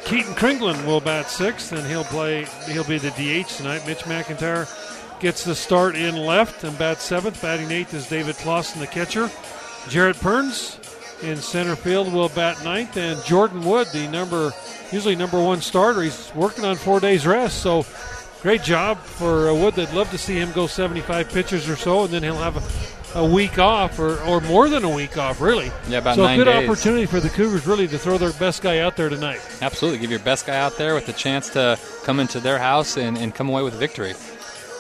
Keaton 0.06 0.34
Kringlen 0.36 0.86
will 0.86 1.02
bat 1.02 1.30
sixth, 1.30 1.72
and 1.74 1.86
he'll 1.88 2.04
play. 2.06 2.46
He'll 2.68 2.84
be 2.84 2.98
the 2.98 3.10
DH 3.12 3.50
tonight. 3.58 3.86
Mitch 3.86 4.04
McIntyre 4.04 4.68
gets 5.20 5.44
the 5.44 5.56
start 5.56 5.96
in 5.96 6.16
left 6.16 6.64
and 6.64 6.78
bats 6.78 7.04
seventh. 7.04 7.42
Batting 7.42 7.72
eighth 7.72 7.94
is 7.94 8.08
David 8.08 8.36
Clausen, 8.36 8.80
the 8.80 8.88
catcher. 8.88 9.30
Jarrett 9.90 10.18
Perns 10.18 10.80
in 11.24 11.38
center 11.38 11.76
field 11.76 12.14
will 12.14 12.30
bat 12.30 12.64
ninth, 12.64 12.96
and 12.98 13.22
Jordan 13.26 13.64
Wood, 13.64 13.88
the 13.94 14.08
number 14.08 14.52
usually 14.92 15.16
number 15.16 15.42
one 15.42 15.62
starter, 15.62 16.04
he's 16.04 16.32
working 16.36 16.64
on 16.64 16.76
four 16.76 17.00
days 17.00 17.26
rest. 17.26 17.62
So 17.62 17.86
great 18.42 18.64
job 18.64 19.00
for 19.00 19.50
uh, 19.50 19.54
Wood. 19.54 19.76
They'd 19.76 19.92
love 19.94 20.10
to 20.12 20.18
see 20.18 20.36
him 20.36 20.52
go 20.52 20.68
75 20.68 21.30
pitches 21.30 21.70
or 21.70 21.76
so, 21.76 22.04
and 22.06 22.14
then 22.14 22.24
he'll 22.24 22.36
have 22.36 22.56
a 23.16 23.26
week 23.26 23.58
off, 23.58 24.00
or, 24.00 24.20
or 24.22 24.42
more 24.42 24.70
than 24.70 24.84
a 24.84 24.90
week 24.90 25.18
off, 25.18 25.42
really. 25.42 25.72
Yeah, 25.88 26.00
about 26.00 26.16
so 26.16 26.24
nine 26.24 26.40
a 26.40 26.44
good 26.44 26.52
days. 26.52 26.70
opportunity 26.70 27.06
for 27.06 27.20
the 27.20 27.30
Cougars 27.30 27.66
really 27.66 27.88
to 27.88 27.98
throw 27.98 28.18
their 28.18 28.34
best 28.34 28.62
guy 28.62 28.80
out 28.80 28.96
there 28.96 29.10
tonight. 29.10 29.40
Absolutely, 29.62 30.00
give 30.00 30.12
your 30.12 30.20
best 30.20 30.46
guy 30.46 30.58
out 30.58 30.78
there 30.78 30.94
with 30.94 31.06
the 31.06 31.14
chance 31.14 31.50
to 31.52 31.80
come 32.04 32.20
into 32.20 32.40
their 32.40 32.60
house 32.60 32.98
and, 32.98 33.18
and 33.18 33.34
come 33.34 33.50
away 33.50 33.64
with 33.64 33.74
a 33.74 33.78
victory. 33.78 34.14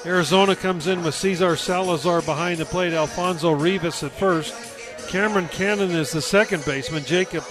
Arizona 0.05 0.55
comes 0.55 0.87
in 0.87 1.03
with 1.03 1.15
Cesar 1.15 1.55
Salazar 1.55 2.21
behind 2.21 2.59
the 2.59 2.65
plate, 2.65 2.93
Alfonso 2.93 3.51
Rivas 3.51 4.03
at 4.03 4.11
first. 4.11 4.53
Cameron 5.09 5.47
Cannon 5.47 5.91
is 5.91 6.11
the 6.11 6.21
second 6.21 6.63
baseman. 6.65 7.03
Jacob 7.05 7.43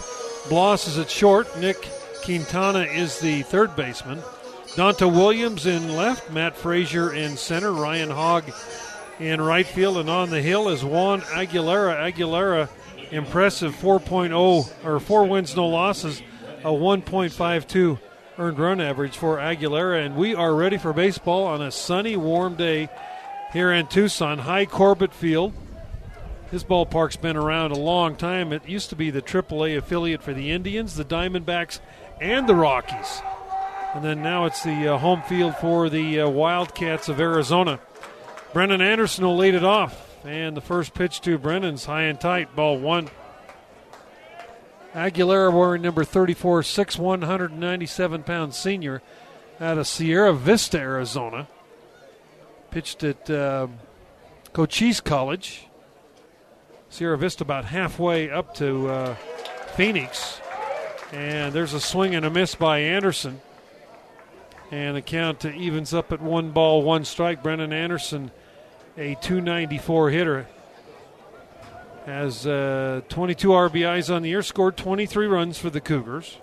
Bloss 0.49 0.87
is 0.87 0.99
at 0.99 1.11
short. 1.11 1.59
Nick 1.59 1.77
Quintana 2.25 2.81
is 2.81 3.19
the 3.19 3.43
third 3.43 3.75
baseman. 3.77 4.19
Donta 4.77 5.11
Williams 5.11 5.67
in 5.67 5.97
left. 5.97 6.31
Matt 6.31 6.57
Frazier 6.57 7.13
in 7.13 7.37
center. 7.37 7.73
Ryan 7.73 8.11
Hogg 8.11 8.45
in 9.19 9.41
right 9.41 9.67
field, 9.67 9.99
and 9.99 10.11
on 10.11 10.31
the 10.31 10.43
hill 10.43 10.69
is 10.69 10.85
Juan 10.85 11.21
Aguilera. 11.23 12.13
Aguilera, 12.13 12.69
impressive 13.11 13.75
4.0 13.75 14.85
or 14.85 15.01
four 15.01 15.25
wins, 15.27 15.57
no 15.57 15.67
losses, 15.67 16.21
a 16.65 16.69
1.52 16.69 17.99
earned 18.39 18.59
run 18.59 18.81
average 18.81 19.17
for 19.17 19.39
Aguilera, 19.39 20.05
and 20.05 20.17
we 20.17 20.35
are 20.35 20.55
ready 20.55 20.77
for 20.77 20.93
baseball 20.93 21.45
on 21.45 21.63
a 21.63 21.71
sunny, 21.71 22.17
warm 22.17 22.55
day 22.55 22.89
here 23.53 23.73
in 23.73 23.87
Tucson. 23.87 24.39
Hi 24.39 24.67
Corbett 24.67 25.15
Field. 25.15 25.55
This 26.51 26.63
ballpark's 26.63 27.17
been 27.17 27.37
around 27.37 27.73
a 27.73 27.79
long 27.79 28.15
time. 28.15 28.53
It 28.53 28.69
used 28.69 28.91
to 28.91 28.97
be 28.97 29.11
the 29.11 29.23
AAA 29.23 29.79
affiliate 29.79 30.23
for 30.23 30.33
the 30.33 30.53
Indians, 30.53 30.95
the 30.95 31.05
Diamondbacks, 31.05 31.81
and 32.21 32.49
the 32.49 32.55
Rockies. 32.55 33.21
And 33.95 34.05
then 34.05 34.23
now 34.23 34.45
it's 34.45 34.63
the 34.63 34.95
uh, 34.95 34.99
home 34.99 35.23
field 35.23 35.57
for 35.57 35.89
the 35.89 36.21
uh, 36.21 36.29
Wildcats 36.29 37.09
of 37.09 37.19
Arizona. 37.19 37.81
Brennan 38.57 38.81
Anderson 38.81 39.27
will 39.27 39.37
lead 39.37 39.55
it 39.55 39.65
off. 39.65 40.17
And 40.25 40.57
the 40.57 40.63
first 40.63 40.95
pitch 40.95 41.21
to 41.21 41.37
Brennan's 41.37 41.85
high 41.85 42.05
and 42.05 42.19
tight, 42.19 42.57
ball 42.57 42.79
one. 42.79 43.11
Aguilera 44.95 45.53
wearing 45.53 45.83
number 45.83 46.05
34, 46.05 46.63
6'1, 46.63 46.99
197 46.99 48.23
pound 48.23 48.55
senior 48.55 49.03
out 49.61 49.77
of 49.77 49.87
Sierra 49.87 50.33
Vista, 50.33 50.79
Arizona. 50.79 51.49
Pitched 52.71 53.05
at 53.05 53.29
uh, 53.29 53.67
Cochise 54.55 55.03
College. 55.03 55.67
Sierra 56.89 57.19
Vista 57.19 57.45
about 57.45 57.67
halfway 57.67 58.31
up 58.31 58.55
to 58.55 58.89
uh, 58.89 59.15
Phoenix. 59.75 60.41
And 61.13 61.53
there's 61.53 61.75
a 61.75 61.81
swing 61.81 62.15
and 62.15 62.25
a 62.25 62.31
miss 62.31 62.55
by 62.55 62.79
Anderson. 62.79 63.43
And 64.71 64.97
the 64.97 65.03
count 65.03 65.45
evens 65.45 65.93
up 65.93 66.11
at 66.11 66.23
one 66.23 66.53
ball, 66.53 66.81
one 66.81 67.05
strike. 67.05 67.43
Brennan 67.43 67.75
Anderson, 67.75 68.31
a 68.97 69.15
294 69.17 70.11
hitter, 70.11 70.47
has 72.07 72.47
uh, 72.47 73.01
22 73.09 73.49
RBIs 73.49 74.15
on 74.15 74.23
the 74.23 74.29
year, 74.29 74.43
scored 74.43 74.77
23 74.77 75.27
runs 75.27 75.59
for 75.59 75.71
the 75.71 75.81
Cougars. 75.81 76.39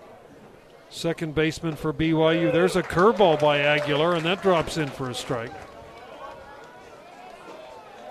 Second 0.89 1.33
baseman 1.33 1.75
for 1.75 1.91
BYU. 1.91 2.51
There's 2.51 2.75
a 2.75 2.83
curveball 2.83 3.39
by 3.39 3.59
Aguilera, 3.59 4.17
and 4.17 4.25
that 4.25 4.43
drops 4.43 4.77
in 4.77 4.89
for 4.89 5.09
a 5.09 5.15
strike. 5.15 5.51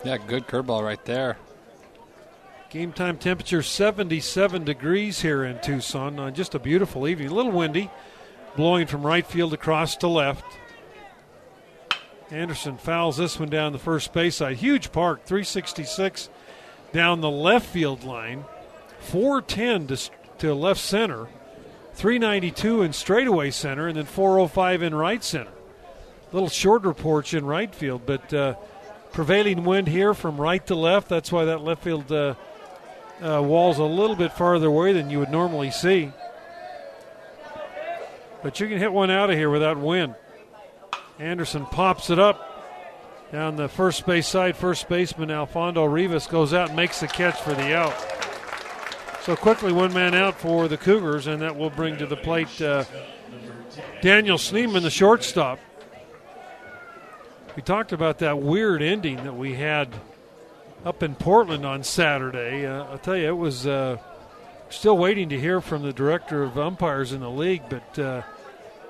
Yeah, 0.05 0.17
good 0.17 0.49
curveball 0.49 0.83
right 0.83 1.03
there. 1.05 1.37
Game 2.71 2.93
time 2.93 3.19
temperature 3.19 3.63
77 3.63 4.65
degrees 4.65 5.21
here 5.21 5.45
in 5.45 5.61
Tucson. 5.61 6.19
Uh, 6.19 6.31
just 6.31 6.55
a 6.55 6.59
beautiful 6.59 7.07
evening. 7.07 7.29
A 7.29 7.35
little 7.35 7.53
windy, 7.53 7.91
blowing 8.57 8.87
from 8.87 9.07
right 9.07 9.27
field 9.27 9.53
across 9.53 9.95
to 9.99 10.09
left. 10.09 10.45
Anderson 12.33 12.79
fouls 12.79 13.19
this 13.19 13.39
one 13.39 13.51
down 13.51 13.73
the 13.73 13.79
first 13.79 14.13
base 14.15 14.37
side. 14.37 14.57
Huge 14.57 14.91
park, 14.91 15.25
366 15.25 16.31
down 16.93 17.21
the 17.21 17.31
left 17.31 17.67
field 17.67 18.05
line, 18.05 18.45
410 19.01 19.87
to, 19.89 20.11
to 20.39 20.55
left 20.55 20.81
center, 20.81 21.29
392 21.95 22.83
in 22.83 22.93
straightaway 22.95 23.51
center, 23.51 23.87
and 23.87 23.97
then 23.97 24.07
405 24.07 24.83
in 24.83 24.95
right 24.95 25.23
center. 25.23 25.53
Little 26.33 26.49
shorter 26.49 26.95
porch 26.95 27.35
in 27.35 27.45
right 27.45 27.75
field, 27.75 28.03
but 28.07 28.33
uh, 28.33 28.55
prevailing 29.13 29.65
wind 29.65 29.89
here 29.89 30.15
from 30.15 30.41
right 30.41 30.67
to 30.69 30.75
left. 30.75 31.11
That's 31.11 31.31
why 31.31 31.45
that 31.45 31.61
left 31.61 31.85
field 31.85 32.11
uh, 32.11 32.35
uh, 33.21 33.43
wall's 33.43 33.79
a 33.79 33.85
little 33.85 34.17
bit 34.17 34.33
farther 34.33 34.69
away 34.69 34.95
than 34.95 35.11
you 35.11 35.19
would 35.19 35.31
normally 35.31 35.71
see. 35.71 36.11
But 38.43 38.59
you 38.59 38.69
can 38.69 38.79
hit 38.79 38.93
one 38.93 39.11
out 39.11 39.29
of 39.29 39.37
here 39.37 39.51
without 39.51 39.77
wind. 39.77 40.15
Anderson 41.23 41.65
pops 41.67 42.11
it 42.11 42.19
up 42.19 42.49
down 43.31 43.55
the 43.55 43.69
first 43.69 44.05
base 44.05 44.27
side. 44.27 44.57
First 44.57 44.89
baseman 44.89 45.31
Alfonso 45.31 45.85
Rivas 45.85 46.27
goes 46.27 46.53
out 46.53 46.69
and 46.69 46.77
makes 46.77 46.99
the 46.99 47.07
catch 47.07 47.41
for 47.41 47.55
the 47.55 47.77
out. 47.77 47.95
So 49.23 49.37
quickly, 49.37 49.73
one 49.73 49.95
man 49.95 50.15
out 50.15 50.35
for 50.35 50.67
the 50.67 50.77
Cougars, 50.77 51.29
and 51.29 51.41
that 51.43 51.57
will 51.57 51.71
bring 51.71 51.97
to 51.99 52.07
the 52.07 52.17
plate 52.17 52.61
uh, 52.61 52.85
Daniel 54.01 54.37
Schneemann, 54.37 54.83
the 54.83 54.91
shortstop. 54.91 55.61
We 57.55 57.63
talked 57.63 57.93
about 57.93 58.19
that 58.19 58.41
weird 58.41 58.83
ending 58.83 59.23
that 59.23 59.37
we 59.37 59.55
had 59.55 59.95
up 60.85 61.05
in 61.05 61.15
Portland 61.15 61.65
on 61.65 61.85
Saturday. 61.85 62.67
Uh, 62.67 62.83
I'll 62.85 62.99
tell 62.99 63.17
you, 63.17 63.29
it 63.29 63.37
was 63.37 63.65
uh, 63.65 63.99
still 64.71 64.99
waiting 64.99 65.29
to 65.29 65.39
hear 65.39 65.61
from 65.61 65.83
the 65.83 65.93
director 65.93 66.43
of 66.43 66.59
umpires 66.59 67.13
in 67.13 67.21
the 67.21 67.31
league, 67.31 67.63
but 67.69 67.99
uh, 67.99 68.23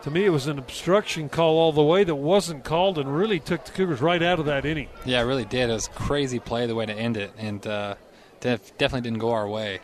to 0.02 0.10
me, 0.10 0.24
it 0.24 0.30
was 0.30 0.46
an 0.48 0.58
obstruction 0.58 1.28
call 1.28 1.58
all 1.58 1.72
the 1.72 1.82
way 1.82 2.04
that 2.04 2.14
wasn't 2.14 2.64
called 2.64 2.98
and 2.98 3.16
really 3.16 3.38
took 3.38 3.64
the 3.64 3.72
Cougars 3.72 4.00
right 4.00 4.22
out 4.22 4.40
of 4.40 4.46
that 4.46 4.66
inning. 4.66 4.88
Yeah, 5.04 5.20
it 5.20 5.24
really 5.24 5.44
did. 5.44 5.70
It 5.70 5.74
was 5.74 5.88
crazy 5.88 6.38
play 6.40 6.66
the 6.66 6.74
way 6.74 6.86
to 6.86 6.92
end 6.92 7.16
it, 7.16 7.32
and 7.38 7.64
uh, 7.66 7.94
def- 8.40 8.76
definitely 8.78 9.08
didn't 9.08 9.20
go 9.20 9.30
our 9.32 9.48
way. 9.48 9.80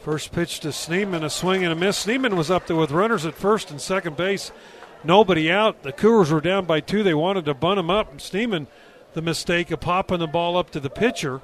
First 0.00 0.32
pitch 0.32 0.60
to 0.60 0.68
Schneemann, 0.68 1.22
a 1.22 1.28
swing 1.28 1.62
and 1.62 1.72
a 1.72 1.76
miss. 1.76 2.06
Schneemann 2.06 2.34
was 2.34 2.50
up 2.50 2.66
there 2.66 2.76
with 2.76 2.90
runners 2.90 3.26
at 3.26 3.34
first 3.34 3.70
and 3.70 3.78
second 3.78 4.16
base. 4.16 4.50
Nobody 5.04 5.50
out. 5.50 5.82
The 5.82 5.92
Cougars 5.92 6.30
were 6.30 6.40
down 6.40 6.64
by 6.64 6.80
two. 6.80 7.02
They 7.02 7.12
wanted 7.12 7.44
to 7.44 7.54
bunt 7.54 7.78
him 7.78 7.90
up. 7.90 8.16
Schneemann, 8.16 8.66
the 9.12 9.20
mistake 9.20 9.70
of 9.70 9.80
popping 9.80 10.20
the 10.20 10.26
ball 10.26 10.56
up 10.56 10.70
to 10.70 10.80
the 10.80 10.88
pitcher. 10.88 11.42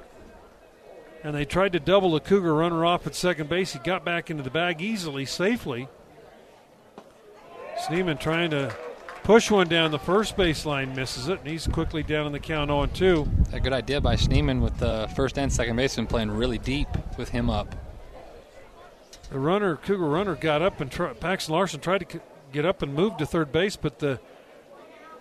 And 1.23 1.35
they 1.35 1.45
tried 1.45 1.73
to 1.73 1.79
double 1.79 2.11
the 2.11 2.19
Cougar 2.19 2.53
runner 2.53 2.83
off 2.83 3.05
at 3.05 3.13
second 3.13 3.47
base. 3.47 3.73
He 3.73 3.79
got 3.79 4.03
back 4.03 4.31
into 4.31 4.43
the 4.43 4.49
bag 4.49 4.81
easily, 4.81 5.25
safely. 5.25 5.87
Schneemann 7.77 8.19
trying 8.19 8.49
to 8.51 8.75
push 9.23 9.51
one 9.51 9.67
down 9.67 9.91
the 9.91 9.99
first 9.99 10.35
baseline, 10.35 10.95
misses 10.95 11.27
it, 11.27 11.39
and 11.39 11.47
he's 11.47 11.67
quickly 11.67 12.01
down 12.01 12.25
in 12.25 12.31
the 12.31 12.39
count 12.39 12.69
0 12.69 12.87
2. 12.87 13.29
A 13.53 13.59
good 13.59 13.73
idea 13.73 14.01
by 14.01 14.15
Schneemann 14.15 14.61
with 14.61 14.77
the 14.77 15.09
first 15.15 15.37
and 15.37 15.51
second 15.51 15.75
baseman 15.75 16.07
playing 16.07 16.31
really 16.31 16.57
deep 16.57 16.87
with 17.17 17.29
him 17.29 17.49
up. 17.49 17.75
The 19.29 19.39
runner, 19.39 19.75
Cougar 19.75 20.07
runner, 20.07 20.35
got 20.35 20.61
up 20.61 20.79
and 20.81 20.89
try, 20.89 21.13
Paxton 21.13 21.53
Larson 21.53 21.79
tried 21.79 22.09
to 22.09 22.21
get 22.51 22.65
up 22.65 22.81
and 22.81 22.93
move 22.93 23.17
to 23.17 23.25
third 23.25 23.51
base, 23.51 23.75
but 23.75 23.99
the 23.99 24.19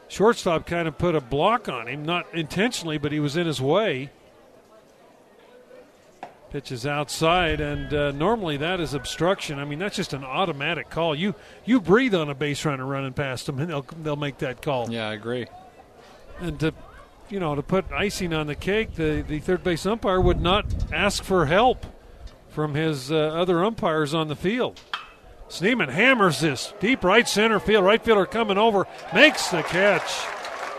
shortstop 0.09 0.67
kind 0.67 0.87
of 0.87 0.97
put 0.97 1.15
a 1.15 1.21
block 1.21 1.69
on 1.69 1.89
him, 1.89 2.05
not 2.05 2.33
intentionally, 2.33 2.99
but 2.99 3.13
he 3.13 3.21
was 3.21 3.37
in 3.37 3.47
his 3.47 3.61
way. 3.61 4.11
Pitches 6.51 6.87
outside, 6.87 7.61
and 7.61 7.93
uh, 7.93 8.13
normally 8.13 8.57
that 8.59 8.81
is 8.81 8.95
obstruction. 8.95 9.59
I 9.59 9.65
mean, 9.65 9.81
that's 9.81 9.97
just 9.97 10.13
an 10.13 10.25
automatic 10.25 10.91
call. 10.91 11.15
You 11.15 11.35
you 11.65 11.81
breathe 11.81 12.15
on 12.15 12.31
a 12.31 12.35
base 12.35 12.65
runner 12.65 12.87
running 12.87 13.13
past 13.13 13.47
them, 13.47 13.59
and 13.59 13.69
they'll 13.69 13.85
they'll 14.03 14.17
make 14.17 14.39
that 14.39 14.63
call. 14.63 14.89
Yeah, 14.89 15.09
I 15.09 15.15
agree. 15.15 15.47
And 16.39 16.59
to 16.61 16.73
you 17.29 17.41
know 17.41 17.57
to 17.57 17.63
put 17.63 17.91
icing 17.91 18.33
on 18.33 18.47
the 18.47 18.55
cake, 18.55 18.95
the 18.95 19.25
the 19.27 19.41
third 19.41 19.65
base 19.65 19.85
umpire 19.87 20.21
would 20.21 20.41
not 20.41 20.67
ask 20.93 21.25
for 21.25 21.47
help 21.47 21.85
from 22.49 22.75
his 22.75 23.11
uh, 23.11 23.17
other 23.17 23.65
umpires 23.65 24.15
on 24.15 24.29
the 24.29 24.37
field. 24.37 24.81
Schneemann 25.49 25.91
hammers 25.91 26.41
this 26.41 26.73
deep 26.81 27.05
right 27.05 27.29
center 27.29 27.59
field. 27.59 27.85
Right 27.85 28.03
fielder 28.03 28.25
coming 28.25 28.57
over, 28.57 28.87
makes 29.13 29.49
the 29.49 29.63
catch. 29.63 30.25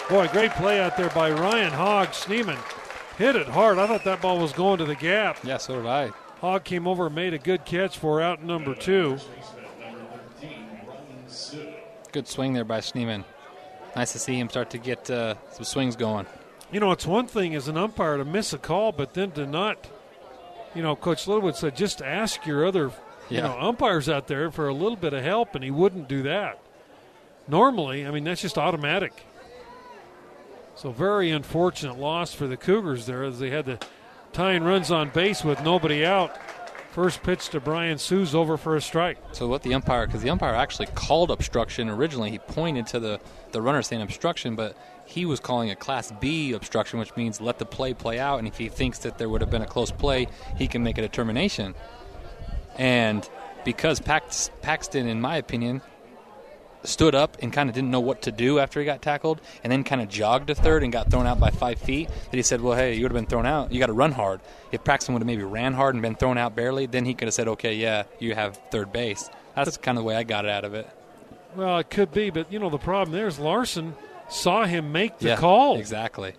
Boy, 0.10 0.28
great 0.30 0.52
play 0.52 0.80
out 0.80 0.96
there 0.96 1.10
by 1.10 1.30
Ryan 1.30 1.74
Hogg. 1.74 2.08
Schneemann 2.10 2.58
hit 3.18 3.36
it 3.36 3.48
hard. 3.48 3.78
I 3.80 3.88
thought 3.88 4.04
that 4.04 4.22
ball 4.22 4.40
was 4.40 4.54
going 4.54 4.78
to 4.80 4.86
the 4.86 4.96
gap. 4.96 5.44
Yeah, 5.44 5.58
so 5.58 5.76
did 5.76 5.86
I. 5.86 6.12
Hogg 6.42 6.64
came 6.64 6.88
over 6.88 7.08
and 7.08 7.16
made 7.16 7.34
a 7.34 7.40
good 7.40 7.66
catch 7.66 7.98
for 7.98 8.22
out 8.22 8.44
number 8.44 8.76
two. 8.76 9.18
Good 12.12 12.28
swing 12.28 12.54
there 12.54 12.64
by 12.66 12.80
Schneemann. 12.80 13.24
Nice 13.96 14.14
to 14.14 14.20
see 14.20 14.40
him 14.40 14.50
start 14.50 14.70
to 14.72 14.78
get 14.78 15.10
uh, 15.10 15.36
some 15.52 15.64
swings 15.64 15.96
going. 15.96 16.28
You 16.72 16.80
know, 16.80 16.92
it's 16.92 17.08
one 17.08 17.28
thing 17.28 17.56
as 17.56 17.68
an 17.68 17.78
umpire 17.78 18.18
to 18.18 18.26
miss 18.26 18.54
a 18.54 18.58
call, 18.58 18.92
but 18.92 19.14
then 19.14 19.32
to 19.32 19.48
not, 19.48 19.88
you 20.76 20.84
know, 20.84 20.96
Coach 20.96 21.28
Littlewood 21.28 21.56
said 21.56 21.76
just 21.76 22.02
ask 22.02 22.46
your 22.46 22.66
other, 22.66 22.92
you 23.30 23.42
know, 23.42 23.58
umpires 23.60 24.08
out 24.10 24.28
there 24.28 24.52
for 24.52 24.68
a 24.68 24.74
little 24.74 24.96
bit 24.96 25.14
of 25.14 25.24
help, 25.24 25.56
and 25.56 25.64
he 25.64 25.72
wouldn't 25.72 26.08
do 26.08 26.24
that. 26.24 26.60
Normally, 27.48 28.06
I 28.06 28.12
mean, 28.12 28.26
that's 28.26 28.42
just 28.42 28.58
automatic. 28.58 29.14
So 30.78 30.92
very 30.92 31.32
unfortunate 31.32 31.98
loss 31.98 32.36
for 32.36 32.46
the 32.46 32.56
Cougars 32.56 33.08
there 33.08 33.24
as 33.24 33.40
they 33.40 33.50
had 33.50 33.66
the 33.66 33.80
tying 34.32 34.64
runs 34.64 34.92
on 34.92 35.10
base 35.10 35.44
with 35.44 35.64
nobody 35.64 36.06
out. 36.06 36.38
First 36.92 37.24
pitch 37.24 37.50
to 37.50 37.60
Brian 37.60 37.98
Sue's 37.98 38.36
over 38.36 38.58
for 38.58 38.76
a 38.76 38.82
strike. 38.82 39.18
So 39.32 39.48
what 39.48 39.64
the 39.64 39.74
umpire, 39.74 40.06
because 40.06 40.22
the 40.22 40.30
umpire 40.30 40.54
actually 40.54 40.86
called 40.88 41.32
obstruction 41.32 41.90
originally, 41.90 42.30
he 42.30 42.38
pointed 42.38 42.86
to 42.88 43.00
the 43.00 43.20
the 43.52 43.62
runner 43.62 43.82
saying 43.82 44.04
obstruction, 44.04 44.56
but 44.56 44.78
he 45.06 45.26
was 45.26 45.40
calling 45.40 45.70
it 45.70 45.80
Class 45.80 46.12
B 46.20 46.54
obstruction, 46.54 47.00
which 47.00 47.16
means 47.16 47.42
let 47.42 47.58
the 47.58 47.66
play 47.66 47.96
play 47.96 48.20
out, 48.20 48.38
and 48.38 48.48
if 48.48 48.60
he 48.60 48.70
thinks 48.70 49.00
that 49.00 49.18
there 49.18 49.30
would 49.30 49.42
have 49.42 49.50
been 49.50 49.64
a 49.64 49.68
close 49.68 49.90
play, 49.90 50.28
he 50.58 50.68
can 50.68 50.84
make 50.84 51.00
a 51.00 51.02
determination. 51.02 51.74
And 52.78 53.28
because 53.66 54.00
Pax, 54.00 54.52
Paxton, 54.62 55.08
in 55.08 55.22
my 55.22 55.38
opinion, 55.38 55.82
stood 56.88 57.14
up 57.16 57.38
and 57.42 57.52
kind 57.52 57.70
of 57.70 57.76
didn't 57.76 57.92
know 57.92 58.00
what 58.00 58.22
to 58.24 58.32
do 58.32 58.60
after 58.60 58.80
he 58.80 58.86
got 58.86 59.02
tackled, 59.02 59.42
and 59.64 59.72
then 59.72 59.84
kind 59.84 60.02
of 60.02 60.10
jogged 60.10 60.48
to 60.48 60.56
third 60.56 60.84
and 60.84 60.92
got 60.92 61.12
thrown 61.12 61.28
out 61.28 61.40
by 61.40 61.52
five 61.52 61.80
feet. 61.80 62.10
That 62.10 62.38
he 62.38 62.42
said, 62.42 62.62
"Well, 62.62 62.78
hey, 62.78 62.96
you 62.96 63.04
would 63.04 63.12
have 63.12 63.18
been 63.22 63.30
thrown 63.30 63.46
out. 63.46 63.72
You 63.72 63.80
got 63.80 63.88
to 63.88 63.94
run 63.94 64.12
hard. 64.12 64.42
If 64.72 64.84
Paxton 64.84 65.14
would 65.14 65.22
have 65.22 65.28
maybe 65.28 65.44
ran 65.44 65.74
hard 65.74 65.96
and 65.96 66.02
been 66.02 66.16
thrown 66.16 66.38
out 66.38 66.56
barely, 66.56 66.86
then 66.86 67.06
he 67.06 67.14
could 67.14 67.28
have 67.28 67.36
said, 67.36 67.48
"Okay, 67.48 67.76
yeah, 67.76 68.04
you 68.20 68.36
have 68.36 68.60
third 68.72 68.92
base." 68.92 69.30
That's 69.56 69.78
kind 69.78 69.98
of 69.98 70.04
the 70.04 70.08
way 70.08 70.16
I 70.16 70.24
got 70.24 70.46
it 70.46 70.52
out 70.52 70.66
of 70.66 70.74
it. 70.74 70.88
Well, 71.56 71.80
it 71.80 71.90
could 71.90 72.12
be, 72.12 72.30
but 72.30 72.52
you 72.52 72.60
know 72.60 72.70
the 72.70 72.78
problem 72.78 73.16
there 73.16 73.28
is 73.28 73.40
Larson 73.40 73.96
saw 74.30 74.66
him 74.66 74.92
make 74.92 75.20
the 75.20 75.30
yeah, 75.30 75.36
call. 75.38 75.78
exactly. 75.78 76.34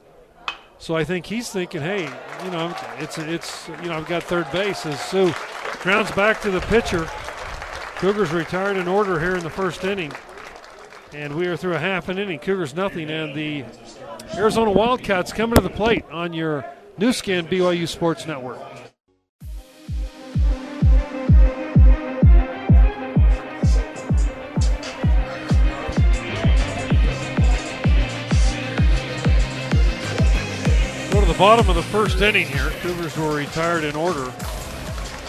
So 0.78 0.95
I 0.95 1.02
think 1.02 1.26
he's 1.26 1.50
thinking, 1.50 1.81
hey, 1.81 2.05
you 2.45 2.50
know, 2.50 2.75
it's 2.99 3.19
it's 3.19 3.69
you 3.83 3.88
know 3.88 3.97
I've 3.97 4.07
got 4.07 4.23
third 4.23 4.50
base 4.52 4.87
as 4.87 5.00
Sue 5.00 5.33
grounds 5.81 6.11
back 6.12 6.40
to 6.43 6.50
the 6.50 6.61
pitcher. 6.61 7.09
Cougars 7.97 8.31
retired 8.31 8.76
in 8.76 8.87
order 8.87 9.19
here 9.19 9.35
in 9.35 9.43
the 9.43 9.50
first 9.50 9.83
inning, 9.83 10.12
and 11.14 11.34
we 11.34 11.46
are 11.46 11.56
through 11.56 11.74
a 11.74 11.78
half 11.78 12.08
an 12.08 12.18
inning. 12.18 12.38
Cougars 12.38 12.74
nothing, 12.74 13.10
and 13.10 13.34
the 13.34 13.64
Arizona 14.34 14.70
Wildcats 14.70 15.32
coming 15.32 15.56
to 15.56 15.62
the 15.62 15.70
plate 15.70 16.04
on 16.10 16.32
your 16.32 16.64
Nu 16.98 17.12
Skin 17.12 17.46
BYU 17.46 17.88
Sports 17.88 18.26
Network. 18.26 18.58
Go 31.12 31.20
to 31.20 31.26
the 31.26 31.38
bottom 31.38 31.68
of 31.68 31.76
the 31.76 31.82
first 31.82 32.20
inning 32.20 32.46
here. 32.46 32.70
Cougars 32.80 33.16
were 33.16 33.34
retired 33.34 33.84
in 33.84 33.96
order. 33.96 34.32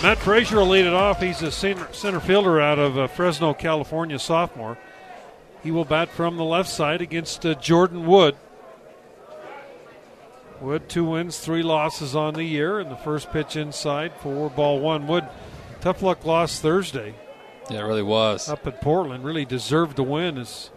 Matt 0.01 0.17
Frazier 0.17 0.57
will 0.57 0.67
lead 0.67 0.85
it 0.85 0.93
off. 0.93 1.21
He's 1.21 1.41
a 1.41 1.51
center, 1.51 1.91
center 1.91 2.21
fielder 2.21 2.61
out 2.61 2.79
of 2.79 2.97
uh, 2.97 3.07
Fresno, 3.07 3.53
California, 3.53 4.17
sophomore. 4.17 4.77
He 5.63 5.71
will 5.71 5.85
bat 5.85 6.09
from 6.09 6.37
the 6.37 6.45
left 6.45 6.69
side 6.69 7.01
against 7.01 7.45
uh, 7.45 7.53
Jordan 7.55 8.05
Wood. 8.05 8.35
Wood, 10.61 10.89
two 10.89 11.05
wins, 11.05 11.39
three 11.39 11.63
losses 11.63 12.15
on 12.15 12.33
the 12.33 12.43
year, 12.43 12.79
and 12.79 12.91
the 12.91 12.97
first 12.97 13.31
pitch 13.31 13.55
inside 13.55 14.13
for 14.21 14.49
ball 14.49 14.79
one. 14.79 15.07
Wood, 15.07 15.25
tough 15.79 16.01
luck 16.01 16.25
loss 16.25 16.59
Thursday. 16.59 17.15
Yeah, 17.69 17.79
it 17.79 17.83
really 17.83 18.03
was. 18.03 18.49
Up 18.49 18.65
at 18.67 18.81
Portland, 18.81 19.23
really 19.23 19.45
deserved 19.45 19.97
to 19.97 20.03
win. 20.03 20.37
Is 20.37 20.69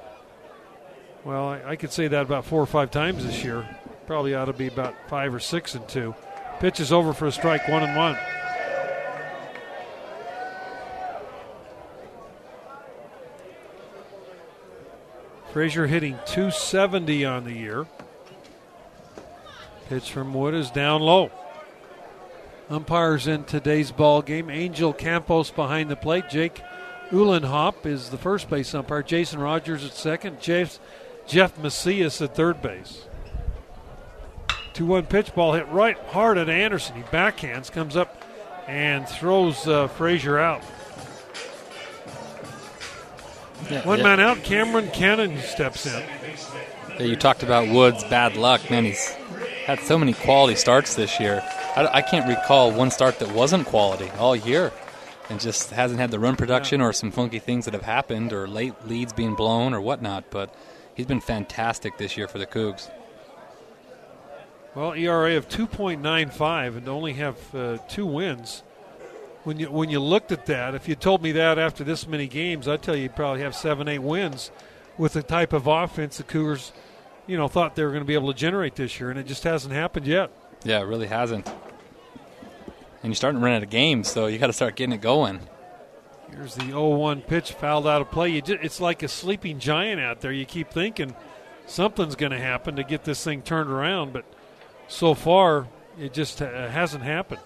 well, 1.24 1.48
I, 1.48 1.70
I 1.70 1.76
could 1.76 1.92
say 1.92 2.08
that 2.08 2.22
about 2.22 2.44
four 2.44 2.60
or 2.60 2.66
five 2.66 2.90
times 2.90 3.24
this 3.24 3.42
year. 3.42 3.66
Probably 4.06 4.34
ought 4.34 4.46
to 4.46 4.52
be 4.52 4.66
about 4.66 4.94
five 5.08 5.34
or 5.34 5.40
six 5.40 5.74
and 5.74 5.88
two. 5.88 6.14
Pitch 6.60 6.78
is 6.80 6.92
over 6.92 7.12
for 7.12 7.26
a 7.26 7.32
strike, 7.32 7.66
one 7.68 7.82
and 7.82 7.96
one. 7.96 8.16
Frazier 15.52 15.86
hitting 15.86 16.18
270 16.24 17.26
on 17.26 17.44
the 17.44 17.52
year. 17.52 17.86
Pitch 19.90 20.10
from 20.10 20.32
Wood 20.32 20.54
is 20.54 20.70
down 20.70 21.02
low. 21.02 21.30
Umpires 22.70 23.26
in 23.26 23.44
today's 23.44 23.92
ball 23.92 24.22
game. 24.22 24.48
Angel 24.48 24.94
Campos 24.94 25.50
behind 25.50 25.90
the 25.90 25.96
plate. 25.96 26.30
Jake 26.30 26.62
Uhlenhop 27.10 27.84
is 27.84 28.08
the 28.08 28.16
first 28.16 28.48
base 28.48 28.74
umpire. 28.74 29.02
Jason 29.02 29.40
Rogers 29.40 29.84
at 29.84 29.92
second. 29.92 30.40
Jeff, 30.40 30.78
Jeff 31.26 31.58
Macias 31.58 32.22
at 32.22 32.34
third 32.34 32.62
base. 32.62 33.06
2 34.72 34.86
1 34.86 35.04
pitch 35.04 35.34
ball 35.34 35.52
hit 35.52 35.68
right 35.68 35.98
hard 36.08 36.38
at 36.38 36.48
Anderson. 36.48 36.96
He 36.96 37.02
backhands, 37.02 37.70
comes 37.70 37.94
up, 37.94 38.24
and 38.66 39.06
throws 39.06 39.68
uh, 39.68 39.88
Frazier 39.88 40.38
out. 40.38 40.62
Yeah, 43.70 43.86
One 43.86 43.98
yeah. 43.98 44.04
man 44.04 44.20
out. 44.20 44.42
Cameron 44.42 44.90
Cannon 44.90 45.38
steps 45.38 45.86
in. 45.86 46.02
Yeah, 46.98 47.02
you 47.02 47.16
talked 47.16 47.42
about 47.42 47.68
Woods' 47.68 48.04
bad 48.04 48.36
luck. 48.36 48.70
Man, 48.70 48.84
he's 48.84 49.10
had 49.66 49.80
so 49.80 49.98
many 49.98 50.12
quality 50.12 50.56
starts 50.56 50.94
this 50.94 51.18
year. 51.20 51.42
I, 51.76 51.86
I 51.94 52.02
can't 52.02 52.28
recall 52.28 52.70
one 52.72 52.90
start 52.90 53.18
that 53.20 53.32
wasn't 53.32 53.66
quality 53.66 54.10
all 54.18 54.36
year, 54.36 54.72
and 55.30 55.40
just 55.40 55.70
hasn't 55.70 56.00
had 56.00 56.10
the 56.10 56.18
run 56.18 56.36
production 56.36 56.80
or 56.80 56.92
some 56.92 57.10
funky 57.10 57.38
things 57.38 57.64
that 57.64 57.74
have 57.74 57.84
happened 57.84 58.32
or 58.32 58.46
late 58.46 58.74
leads 58.86 59.12
being 59.12 59.34
blown 59.34 59.72
or 59.72 59.80
whatnot. 59.80 60.24
But 60.30 60.54
he's 60.94 61.06
been 61.06 61.20
fantastic 61.20 61.96
this 61.98 62.16
year 62.16 62.28
for 62.28 62.38
the 62.38 62.46
Cougs. 62.46 62.90
Well, 64.74 64.94
ERA 64.94 65.36
of 65.36 65.48
2.95 65.48 66.78
and 66.78 66.88
only 66.88 67.12
have 67.14 67.54
uh, 67.54 67.78
two 67.88 68.06
wins. 68.06 68.62
When 69.44 69.58
you 69.58 69.70
when 69.70 69.90
you 69.90 69.98
looked 69.98 70.30
at 70.30 70.46
that, 70.46 70.74
if 70.74 70.88
you 70.88 70.94
told 70.94 71.22
me 71.22 71.32
that 71.32 71.58
after 71.58 71.82
this 71.82 72.06
many 72.06 72.28
games, 72.28 72.68
I'd 72.68 72.82
tell 72.82 72.94
you 72.94 73.02
you'd 73.04 73.16
probably 73.16 73.42
have 73.42 73.56
seven, 73.56 73.88
eight 73.88 73.98
wins 73.98 74.52
with 74.96 75.14
the 75.14 75.22
type 75.22 75.52
of 75.52 75.66
offense 75.66 76.18
the 76.18 76.22
Cougars, 76.22 76.72
you 77.26 77.36
know, 77.36 77.48
thought 77.48 77.74
they 77.74 77.82
were 77.82 77.90
going 77.90 78.02
to 78.02 78.06
be 78.06 78.14
able 78.14 78.32
to 78.32 78.38
generate 78.38 78.76
this 78.76 79.00
year, 79.00 79.10
and 79.10 79.18
it 79.18 79.26
just 79.26 79.44
hasn't 79.44 79.74
happened 79.74 80.06
yet. 80.06 80.30
Yeah, 80.64 80.80
it 80.80 80.84
really 80.84 81.08
hasn't. 81.08 81.48
And 83.02 83.10
you're 83.10 83.14
starting 83.14 83.40
to 83.40 83.44
run 83.44 83.56
out 83.56 83.62
of 83.62 83.70
games, 83.70 84.08
so 84.08 84.26
you 84.26 84.38
got 84.38 84.46
to 84.46 84.52
start 84.52 84.76
getting 84.76 84.92
it 84.92 85.00
going. 85.00 85.40
Here's 86.30 86.54
the 86.54 86.62
0-1 86.62 87.26
pitch 87.26 87.52
fouled 87.52 87.86
out 87.86 88.00
of 88.00 88.10
play. 88.10 88.28
You 88.30 88.42
just, 88.42 88.62
it's 88.62 88.80
like 88.80 89.02
a 89.02 89.08
sleeping 89.08 89.58
giant 89.58 90.00
out 90.00 90.20
there. 90.20 90.32
You 90.32 90.46
keep 90.46 90.70
thinking 90.70 91.14
something's 91.66 92.14
going 92.14 92.32
to 92.32 92.38
happen 92.38 92.76
to 92.76 92.84
get 92.84 93.04
this 93.04 93.22
thing 93.22 93.42
turned 93.42 93.70
around, 93.70 94.12
but 94.12 94.24
so 94.88 95.14
far 95.14 95.66
it 95.98 96.14
just 96.14 96.40
uh, 96.40 96.68
hasn't 96.68 97.02
happened. 97.02 97.40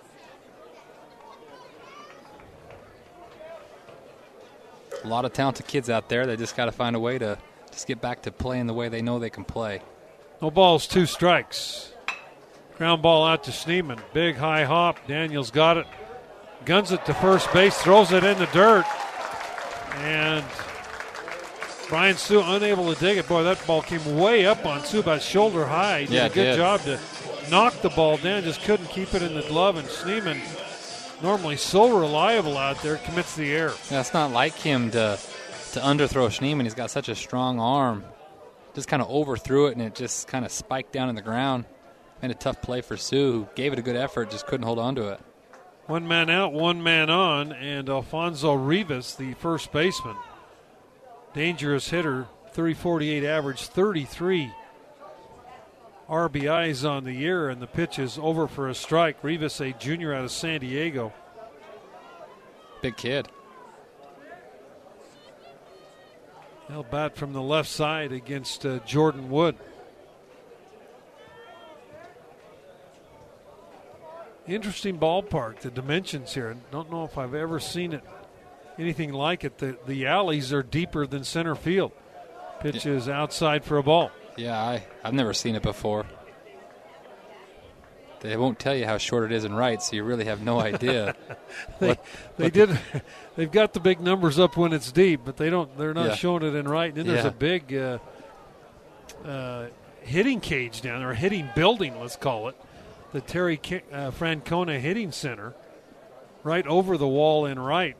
A 5.04 5.08
lot 5.08 5.24
of 5.24 5.32
talented 5.32 5.66
kids 5.66 5.88
out 5.90 6.08
there. 6.08 6.26
They 6.26 6.36
just 6.36 6.56
got 6.56 6.66
to 6.66 6.72
find 6.72 6.96
a 6.96 7.00
way 7.00 7.18
to 7.18 7.38
just 7.70 7.86
get 7.86 8.00
back 8.00 8.22
to 8.22 8.32
playing 8.32 8.66
the 8.66 8.74
way 8.74 8.88
they 8.88 9.02
know 9.02 9.18
they 9.18 9.30
can 9.30 9.44
play. 9.44 9.82
No 10.42 10.50
balls, 10.50 10.86
two 10.86 11.06
strikes. 11.06 11.92
Ground 12.76 13.02
ball 13.02 13.26
out 13.26 13.44
to 13.44 13.50
Schneemann. 13.50 14.00
Big 14.12 14.36
high 14.36 14.64
hop. 14.64 14.98
Daniels 15.06 15.50
got 15.50 15.76
it. 15.78 15.86
Guns 16.64 16.92
it 16.92 17.04
to 17.06 17.14
first 17.14 17.50
base. 17.52 17.76
Throws 17.78 18.12
it 18.12 18.24
in 18.24 18.38
the 18.38 18.46
dirt. 18.46 18.84
And 19.98 20.44
Brian 21.88 22.16
Sue 22.16 22.42
unable 22.44 22.92
to 22.92 23.00
dig 23.00 23.16
it. 23.18 23.28
Boy, 23.28 23.44
that 23.44 23.64
ball 23.66 23.80
came 23.80 24.18
way 24.18 24.44
up 24.44 24.66
on 24.66 24.84
Sue, 24.84 25.00
about 25.00 25.22
shoulder 25.22 25.64
high. 25.66 26.00
He 26.00 26.06
did 26.06 26.14
Yeah, 26.14 26.26
a 26.26 26.28
good 26.28 26.44
did. 26.44 26.56
job 26.56 26.80
to 26.82 26.98
knock 27.50 27.80
the 27.80 27.90
ball 27.90 28.16
down. 28.18 28.42
Just 28.42 28.60
couldn't 28.62 28.88
keep 28.90 29.14
it 29.14 29.22
in 29.22 29.34
the 29.34 29.42
glove. 29.42 29.76
And 29.76 29.88
Schneemann, 29.88 30.40
normally 31.22 31.56
so 31.56 31.98
reliable 31.98 32.58
out 32.58 32.82
there, 32.82 32.96
commits 32.98 33.36
the 33.36 33.52
error. 33.52 33.74
Yeah, 33.90 34.00
it's 34.00 34.14
not 34.14 34.32
like 34.32 34.54
him 34.54 34.90
to 34.92 35.18
to 35.72 35.80
underthrow 35.80 36.28
Schneemann. 36.28 36.62
He's 36.62 36.74
got 36.74 36.90
such 36.90 37.10
a 37.10 37.14
strong 37.14 37.60
arm. 37.60 38.04
Just 38.74 38.88
kind 38.88 39.02
of 39.02 39.10
overthrew 39.10 39.66
it, 39.66 39.72
and 39.72 39.82
it 39.82 39.94
just 39.94 40.26
kind 40.26 40.44
of 40.44 40.50
spiked 40.50 40.92
down 40.92 41.10
in 41.10 41.14
the 41.14 41.22
ground. 41.22 41.66
Made 42.22 42.30
a 42.30 42.34
tough 42.34 42.62
play 42.62 42.80
for 42.80 42.96
Sue, 42.96 43.32
who 43.32 43.48
gave 43.54 43.74
it 43.74 43.78
a 43.78 43.82
good 43.82 43.96
effort, 43.96 44.30
just 44.30 44.46
couldn't 44.46 44.64
hold 44.64 44.78
on 44.78 44.94
to 44.94 45.08
it. 45.08 45.20
One 45.86 46.08
man 46.08 46.30
out, 46.30 46.52
one 46.54 46.82
man 46.82 47.10
on, 47.10 47.52
and 47.52 47.88
Alfonso 47.90 48.54
Rivas, 48.54 49.14
the 49.16 49.34
first 49.34 49.70
baseman, 49.70 50.16
dangerous 51.34 51.90
hitter, 51.90 52.26
348 52.52 53.22
average, 53.22 53.66
33 53.66 54.50
RBIs 56.08 56.88
on 56.88 57.04
the 57.04 57.12
year, 57.12 57.48
and 57.48 57.60
the 57.60 57.66
pitch 57.66 57.98
is 57.98 58.18
over 58.18 58.46
for 58.46 58.68
a 58.68 58.74
strike. 58.74 59.22
Rivas, 59.22 59.60
a 59.60 59.72
junior 59.72 60.14
out 60.14 60.24
of 60.24 60.30
San 60.30 60.60
Diego. 60.60 61.12
Big 62.80 62.96
kid. 62.96 63.28
They'll 66.68 66.82
bat 66.82 67.16
from 67.16 67.32
the 67.32 67.42
left 67.42 67.68
side 67.68 68.12
against 68.12 68.66
uh, 68.66 68.78
Jordan 68.80 69.30
Wood. 69.30 69.56
Interesting 74.46 74.98
ballpark. 74.98 75.60
The 75.60 75.70
dimensions 75.70 76.34
here. 76.34 76.56
Don't 76.70 76.90
know 76.90 77.04
if 77.04 77.18
I've 77.18 77.34
ever 77.34 77.58
seen 77.58 77.92
it 77.92 78.04
anything 78.78 79.12
like 79.12 79.44
it. 79.44 79.58
The 79.58 79.76
the 79.86 80.06
alleys 80.06 80.52
are 80.52 80.62
deeper 80.62 81.06
than 81.06 81.24
center 81.24 81.54
field. 81.54 81.92
Pitch 82.60 82.86
is 82.86 83.08
outside 83.08 83.64
for 83.64 83.76
a 83.78 83.82
ball. 83.82 84.10
Yeah, 84.36 84.58
I, 84.60 84.84
I've 85.02 85.14
never 85.14 85.32
seen 85.32 85.54
it 85.54 85.62
before. 85.62 86.04
They 88.20 88.36
won't 88.36 88.58
tell 88.58 88.74
you 88.74 88.86
how 88.86 88.98
short 88.98 89.24
it 89.30 89.32
is 89.32 89.44
in 89.44 89.54
right, 89.54 89.80
so 89.80 89.94
you 89.94 90.02
really 90.02 90.24
have 90.24 90.42
no 90.42 90.60
idea. 90.60 91.14
They, 91.78 91.96
they 92.38 92.50
did. 92.50 92.78
They've 93.36 93.50
got 93.50 93.72
the 93.74 93.80
big 93.80 94.00
numbers 94.00 94.38
up 94.38 94.56
when 94.56 94.72
it's 94.72 94.90
deep, 94.90 95.20
but 95.24 95.36
they 95.36 95.50
don't. 95.50 95.76
They're 95.78 95.92
not 95.94 96.06
Yeah. 96.08 96.14
showing 96.14 96.42
it 96.42 96.54
in 96.54 96.66
right. 96.66 96.88
And 96.88 96.96
then 96.96 97.06
there's 97.06 97.24
a 97.26 97.30
big 97.30 97.74
uh, 97.74 97.98
uh, 99.24 99.66
hitting 100.00 100.40
cage 100.40 100.80
down 100.80 101.00
there, 101.00 101.10
a 101.10 101.14
hitting 101.14 101.48
building, 101.54 101.98
let's 102.00 102.16
call 102.16 102.48
it, 102.48 102.56
the 103.12 103.20
Terry 103.20 103.58
uh, 103.92 104.10
Francona 104.10 104.78
Hitting 104.80 105.12
Center, 105.12 105.54
right 106.42 106.66
over 106.66 106.96
the 106.96 107.08
wall 107.08 107.44
in 107.46 107.58
right. 107.58 107.96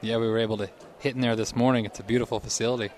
yeah, 0.00 0.16
we 0.16 0.28
were 0.28 0.38
able 0.38 0.56
to 0.58 0.68
hit 0.98 1.14
in 1.14 1.20
there 1.20 1.36
this 1.36 1.54
morning. 1.54 1.84
It's 1.84 2.00
a 2.00 2.04
beautiful 2.04 2.40
facility. 2.40 2.90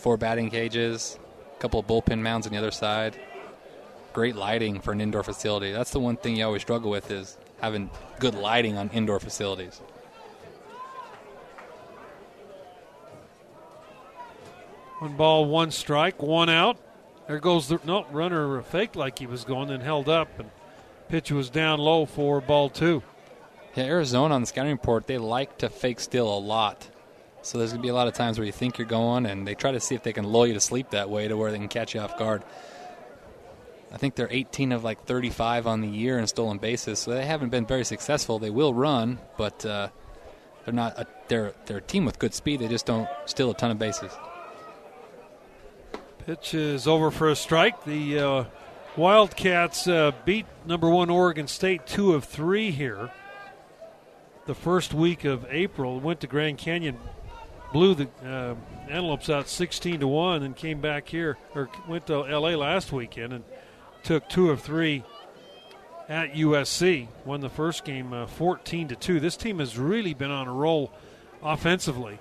Four 0.00 0.16
batting 0.16 0.48
cages, 0.48 1.18
a 1.54 1.60
couple 1.60 1.78
of 1.78 1.86
bullpen 1.86 2.20
mounds 2.20 2.46
on 2.46 2.54
the 2.54 2.58
other 2.58 2.70
side. 2.70 3.20
Great 4.14 4.34
lighting 4.34 4.80
for 4.80 4.92
an 4.92 5.00
indoor 5.02 5.22
facility. 5.22 5.72
That's 5.72 5.90
the 5.90 6.00
one 6.00 6.16
thing 6.16 6.36
you 6.36 6.44
always 6.46 6.62
struggle 6.62 6.90
with 6.90 7.10
is 7.10 7.36
having 7.60 7.90
good 8.18 8.34
lighting 8.34 8.78
on 8.78 8.88
indoor 8.94 9.20
facilities. 9.20 9.82
One 15.00 15.18
ball, 15.18 15.44
one 15.44 15.70
strike, 15.70 16.22
one 16.22 16.48
out. 16.48 16.78
There 17.28 17.38
goes 17.38 17.68
the 17.68 17.78
no 17.84 18.06
runner 18.10 18.62
faked 18.62 18.96
like 18.96 19.18
he 19.18 19.26
was 19.26 19.44
going, 19.44 19.68
then 19.68 19.80
held 19.80 20.08
up, 20.08 20.28
and 20.38 20.50
pitch 21.10 21.30
was 21.30 21.50
down 21.50 21.78
low 21.78 22.06
for 22.06 22.40
ball 22.40 22.70
two. 22.70 23.02
Yeah, 23.74 23.84
Arizona 23.84 24.34
on 24.34 24.40
the 24.40 24.46
scouting 24.46 24.72
report, 24.72 25.06
they 25.06 25.18
like 25.18 25.58
to 25.58 25.68
fake 25.68 26.00
steal 26.00 26.26
a 26.26 26.40
lot. 26.40 26.88
So 27.42 27.58
there's 27.58 27.70
going 27.70 27.80
to 27.80 27.82
be 27.82 27.88
a 27.88 27.94
lot 27.94 28.06
of 28.06 28.14
times 28.14 28.38
where 28.38 28.44
you 28.44 28.52
think 28.52 28.78
you're 28.78 28.86
going, 28.86 29.26
and 29.26 29.46
they 29.46 29.54
try 29.54 29.72
to 29.72 29.80
see 29.80 29.94
if 29.94 30.02
they 30.02 30.12
can 30.12 30.24
lull 30.24 30.46
you 30.46 30.54
to 30.54 30.60
sleep 30.60 30.90
that 30.90 31.08
way 31.08 31.26
to 31.28 31.36
where 31.36 31.50
they 31.50 31.58
can 31.58 31.68
catch 31.68 31.94
you 31.94 32.00
off 32.00 32.18
guard. 32.18 32.42
I 33.92 33.96
think 33.96 34.14
they're 34.14 34.28
18 34.30 34.72
of 34.72 34.84
like 34.84 35.04
35 35.04 35.66
on 35.66 35.80
the 35.80 35.88
year 35.88 36.18
in 36.18 36.26
stolen 36.26 36.58
bases, 36.58 36.98
so 37.00 37.12
they 37.12 37.24
haven't 37.24 37.48
been 37.48 37.66
very 37.66 37.84
successful. 37.84 38.38
They 38.38 38.50
will 38.50 38.72
run, 38.72 39.18
but 39.36 39.64
uh, 39.66 39.88
they're 40.64 40.74
not. 40.74 40.98
A, 40.98 41.06
they're 41.28 41.54
they're 41.66 41.78
a 41.78 41.82
team 41.82 42.04
with 42.04 42.18
good 42.18 42.34
speed. 42.34 42.60
They 42.60 42.68
just 42.68 42.86
don't 42.86 43.08
steal 43.24 43.50
a 43.50 43.54
ton 43.54 43.70
of 43.70 43.78
bases. 43.78 44.12
Pitch 46.26 46.54
is 46.54 46.86
over 46.86 47.10
for 47.10 47.30
a 47.30 47.36
strike. 47.36 47.84
The 47.84 48.18
uh, 48.18 48.44
Wildcats 48.96 49.88
uh, 49.88 50.12
beat 50.24 50.46
number 50.66 50.88
one 50.88 51.10
Oregon 51.10 51.48
State 51.48 51.86
two 51.86 52.14
of 52.14 52.24
three 52.24 52.70
here. 52.70 53.10
The 54.46 54.54
first 54.54 54.94
week 54.94 55.24
of 55.24 55.46
April 55.50 55.98
went 55.98 56.20
to 56.20 56.26
Grand 56.26 56.58
Canyon, 56.58 56.98
blew 57.72 57.94
the 57.94 58.08
uh, 58.24 58.54
Antelopes 58.88 59.30
out 59.30 59.48
sixteen 59.48 60.00
to 60.00 60.08
one, 60.08 60.42
and 60.42 60.56
came 60.56 60.80
back 60.80 61.08
here 61.08 61.38
or 61.54 61.68
went 61.86 62.06
to 62.08 62.26
L.A. 62.26 62.56
last 62.56 62.92
weekend 62.92 63.32
and 63.32 63.44
took 64.02 64.28
two 64.28 64.50
of 64.50 64.60
three 64.60 65.04
at 66.08 66.32
USC. 66.34 67.08
Won 67.24 67.40
the 67.40 67.48
first 67.48 67.84
game 67.84 68.12
uh, 68.12 68.26
fourteen 68.26 68.88
to 68.88 68.96
two. 68.96 69.20
This 69.20 69.36
team 69.36 69.58
has 69.58 69.78
really 69.78 70.14
been 70.14 70.30
on 70.30 70.48
a 70.48 70.52
roll 70.52 70.92
offensively, 71.42 72.18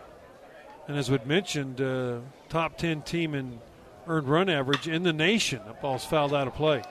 and 0.88 0.98
as 0.98 1.10
we'd 1.10 1.26
mentioned, 1.26 1.82
uh, 1.82 2.20
top 2.50 2.78
ten 2.78 3.02
team 3.02 3.34
in 3.34 3.60
earned 4.08 4.28
run 4.28 4.50
average 4.50 4.88
in 4.88 5.04
the 5.04 5.14
nation. 5.14 5.62
That 5.66 5.82
ball's 5.82 6.04
fouled 6.04 6.34
out 6.34 6.48
of 6.48 6.56
play. 6.56 6.82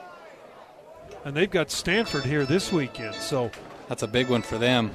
And 1.25 1.35
they've 1.35 1.51
got 1.51 1.69
Stanford 1.69 2.23
here 2.23 2.45
this 2.45 2.71
weekend, 2.71 3.15
so 3.15 3.51
That's 3.89 4.03
a 4.03 4.07
big 4.07 4.29
one 4.29 4.43
for 4.43 4.59
them. 4.59 4.91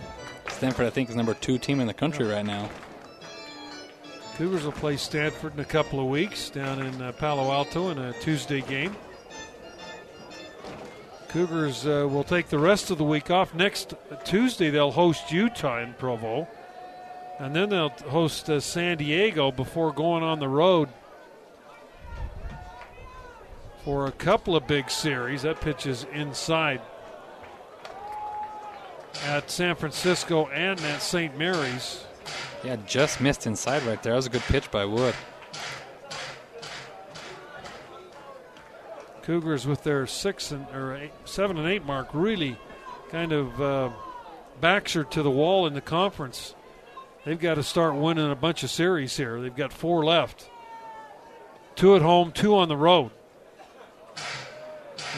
Stanford, 0.48 0.86
I 0.86 0.90
think, 0.90 1.10
is 1.10 1.16
number 1.16 1.34
two 1.34 1.58
team 1.58 1.80
in 1.80 1.88
the 1.88 1.94
country 1.94 2.26
right 2.26 2.46
now. 2.46 2.70
Cougars 4.36 4.64
will 4.64 4.72
play 4.72 4.96
Stanford 4.96 5.54
in 5.54 5.60
a 5.60 5.64
couple 5.64 6.00
of 6.00 6.06
weeks 6.06 6.50
down 6.50 6.82
in 6.82 7.00
uh, 7.00 7.12
Palo 7.12 7.52
Alto 7.52 7.90
in 7.90 7.98
a 7.98 8.12
Tuesday 8.14 8.62
game. 8.62 8.96
Cougars 11.28 11.86
uh, 11.86 12.08
will 12.10 12.24
take 12.24 12.48
the 12.48 12.58
rest 12.58 12.90
of 12.90 12.98
the 12.98 13.04
week 13.04 13.30
off. 13.30 13.54
Next 13.54 13.94
Tuesday, 14.24 14.70
they'll 14.70 14.90
host 14.90 15.30
Utah 15.30 15.80
in 15.80 15.94
Provo. 15.94 16.48
And 17.38 17.54
then 17.54 17.68
they'll 17.68 17.90
host 17.90 18.50
uh, 18.50 18.58
San 18.58 18.98
Diego 18.98 19.52
before 19.52 19.92
going 19.92 20.24
on 20.24 20.40
the 20.40 20.48
road 20.48 20.88
for 23.84 24.06
a 24.06 24.12
couple 24.12 24.56
of 24.56 24.66
big 24.66 24.90
series. 24.90 25.42
That 25.42 25.60
pitch 25.60 25.86
is 25.86 26.06
inside 26.12 26.80
at 29.24 29.48
San 29.48 29.76
Francisco 29.76 30.46
and 30.48 30.80
at 30.80 31.02
St. 31.02 31.36
Mary's. 31.38 32.04
Yeah, 32.64 32.76
just 32.86 33.20
missed 33.20 33.46
inside 33.46 33.82
right 33.82 34.02
there. 34.02 34.12
That 34.12 34.16
was 34.16 34.26
a 34.26 34.30
good 34.30 34.42
pitch 34.42 34.70
by 34.70 34.86
Wood. 34.86 35.14
Cougars 39.22 39.66
with 39.66 39.82
their 39.84 40.06
six 40.06 40.50
and 40.50 40.66
or 40.74 40.94
eight, 40.94 41.12
seven 41.24 41.58
and 41.58 41.68
eight 41.68 41.84
mark 41.84 42.08
really 42.12 42.58
kind 43.10 43.32
of 43.32 43.60
uh, 43.60 43.90
backs 44.60 44.94
her 44.94 45.04
to 45.04 45.22
the 45.22 45.30
wall 45.30 45.66
in 45.66 45.74
the 45.74 45.80
conference. 45.80 46.54
They've 47.24 47.38
got 47.38 47.54
to 47.54 47.62
start 47.62 47.94
winning 47.94 48.30
a 48.30 48.36
bunch 48.36 48.62
of 48.62 48.70
series 48.70 49.16
here. 49.16 49.40
They've 49.40 49.54
got 49.54 49.72
four 49.72 50.04
left. 50.04 50.48
Two 51.74 51.96
at 51.96 52.02
home, 52.02 52.32
two 52.32 52.56
on 52.56 52.68
the 52.68 52.76
road. 52.76 53.10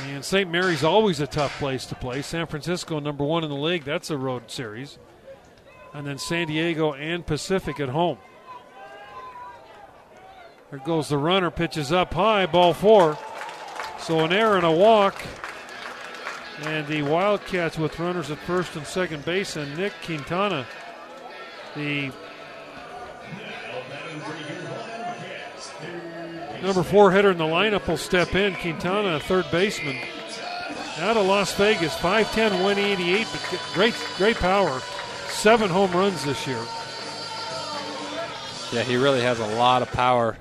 And 0.08 0.24
St. 0.24 0.50
Mary's 0.50 0.84
always 0.84 1.20
a 1.20 1.26
tough 1.26 1.58
place 1.58 1.86
to 1.86 1.94
play. 1.94 2.22
San 2.22 2.46
Francisco, 2.46 3.00
number 3.00 3.24
one 3.24 3.44
in 3.44 3.50
the 3.50 3.56
league, 3.56 3.84
that's 3.84 4.10
a 4.10 4.16
road 4.16 4.50
series. 4.50 4.98
And 5.96 6.06
then 6.06 6.18
San 6.18 6.48
Diego 6.48 6.92
and 6.92 7.24
Pacific 7.24 7.80
at 7.80 7.88
home. 7.88 8.18
There 10.70 10.78
goes 10.80 11.08
the 11.08 11.16
runner, 11.16 11.50
pitches 11.50 11.90
up 11.90 12.12
high, 12.12 12.44
ball 12.44 12.74
four. 12.74 13.16
So 13.98 14.20
an 14.20 14.30
error 14.30 14.56
and 14.56 14.66
a 14.66 14.70
walk. 14.70 15.22
And 16.64 16.86
the 16.86 17.00
Wildcats 17.00 17.78
with 17.78 17.98
runners 17.98 18.30
at 18.30 18.36
first 18.40 18.76
and 18.76 18.86
second 18.86 19.24
base, 19.24 19.56
and 19.56 19.74
Nick 19.78 19.94
Quintana, 20.04 20.66
the 21.74 22.10
number 26.62 26.82
four 26.82 27.10
hitter 27.10 27.30
in 27.30 27.38
the 27.38 27.44
lineup, 27.44 27.88
will 27.88 27.96
step 27.96 28.34
in. 28.34 28.54
Quintana, 28.56 29.18
third 29.20 29.46
baseman. 29.50 29.96
Out 30.98 31.16
of 31.16 31.26
Las 31.26 31.54
Vegas, 31.54 31.94
5'10, 31.94 32.62
188, 32.62 33.26
but 33.32 33.60
great, 33.72 33.94
great 34.18 34.36
power. 34.36 34.82
Seven 35.36 35.68
home 35.68 35.92
runs 35.92 36.24
this 36.24 36.46
year. 36.46 36.60
Yeah, 38.72 38.82
he 38.82 38.96
really 38.96 39.20
has 39.20 39.38
a 39.38 39.46
lot 39.56 39.82
of 39.82 39.92
power. 39.92 40.36